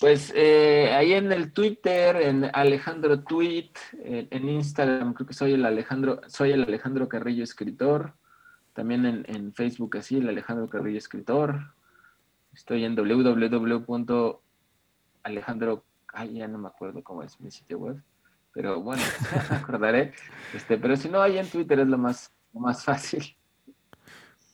Pues 0.00 0.32
eh, 0.34 0.90
ahí 0.94 1.12
en 1.12 1.30
el 1.30 1.52
Twitter, 1.52 2.16
en 2.16 2.50
Alejandro 2.54 3.22
Tweet, 3.22 3.72
en, 3.92 4.28
en, 4.30 4.48
Instagram, 4.48 5.12
creo 5.12 5.26
que 5.26 5.34
soy 5.34 5.52
el 5.52 5.66
Alejandro, 5.66 6.22
soy 6.26 6.52
el 6.52 6.62
Alejandro 6.62 7.08
Carrillo 7.08 7.44
escritor. 7.44 8.14
También 8.72 9.04
en, 9.04 9.24
en 9.28 9.52
Facebook 9.52 9.98
así, 9.98 10.16
el 10.16 10.28
Alejandro 10.28 10.68
Carrillo 10.68 10.98
escritor. 10.98 11.74
Estoy 12.54 12.84
en 12.84 12.96
www.alejandro, 12.96 15.84
ay, 16.12 16.34
ya 16.34 16.48
no 16.48 16.58
me 16.58 16.68
acuerdo 16.68 17.02
cómo 17.02 17.22
es 17.22 17.40
mi 17.40 17.50
sitio 17.50 17.78
web, 17.78 18.02
pero 18.52 18.80
bueno, 18.80 19.02
me 19.50 19.56
acordaré. 19.56 20.12
Este, 20.54 20.78
pero 20.78 20.96
si 20.96 21.08
no, 21.08 21.20
ahí 21.20 21.36
en 21.36 21.50
Twitter 21.50 21.80
es 21.80 21.88
lo 21.88 21.98
más, 21.98 22.32
lo 22.52 22.60
más 22.60 22.84
fácil. 22.84 23.36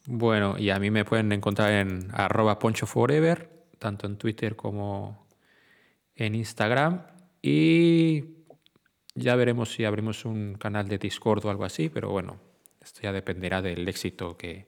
Bueno, 0.06 0.56
y 0.58 0.70
a 0.70 0.78
mí 0.78 0.90
me 0.90 1.04
pueden 1.04 1.30
encontrar 1.32 1.72
en 1.72 2.08
arroba 2.12 2.58
ponchoforever, 2.58 3.50
tanto 3.78 4.06
en 4.06 4.16
Twitter 4.16 4.56
como 4.56 5.26
en 6.14 6.34
Instagram. 6.34 7.02
Y 7.42 8.24
ya 9.14 9.36
veremos 9.36 9.72
si 9.72 9.84
abrimos 9.84 10.24
un 10.24 10.54
canal 10.54 10.88
de 10.88 10.98
Discord 10.98 11.44
o 11.44 11.50
algo 11.50 11.64
así, 11.64 11.88
pero 11.88 12.10
bueno, 12.10 12.38
esto 12.80 13.02
ya 13.02 13.12
dependerá 13.12 13.60
del 13.62 13.86
éxito 13.88 14.36
que 14.36 14.66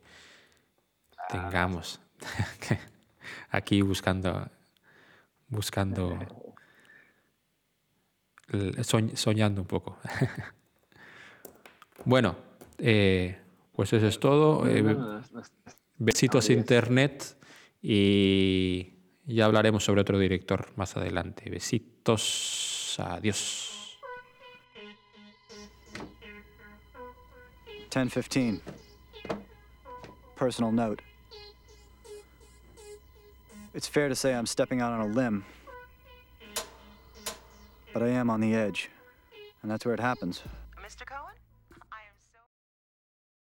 tengamos 1.28 2.00
aquí 3.50 3.80
buscando, 3.82 4.50
buscando, 5.48 6.18
soñando 9.14 9.62
un 9.62 9.66
poco. 9.66 9.98
bueno, 12.04 12.36
eh, 12.78 13.41
pues 13.72 13.92
eso 13.92 14.06
es 14.06 14.18
todo. 14.20 14.66
Eh, 14.68 14.96
besitos 15.98 16.50
internet 16.50 17.36
y 17.80 18.94
ya 19.24 19.46
hablaremos 19.46 19.84
sobre 19.84 20.00
otro 20.00 20.18
director 20.18 20.72
más 20.76 20.96
adelante. 20.96 21.48
Besitos. 21.50 22.96
Adiós. 22.98 23.98
1015. 27.90 28.60
Personal 30.36 30.72
note. 30.72 31.02
It's 33.74 33.88
fair 33.88 34.08
to 34.08 34.14
say 34.14 34.34
I'm 34.34 34.46
stepping 34.46 34.82
out 34.82 34.92
on 34.92 35.00
a 35.00 35.06
limb, 35.06 35.44
but 37.94 38.02
I 38.02 38.08
am 38.08 38.28
on 38.28 38.40
the 38.40 38.54
edge, 38.54 38.90
and 39.62 39.70
that's 39.70 39.86
where 39.86 39.94
it 39.94 40.00
happens. 40.00 40.42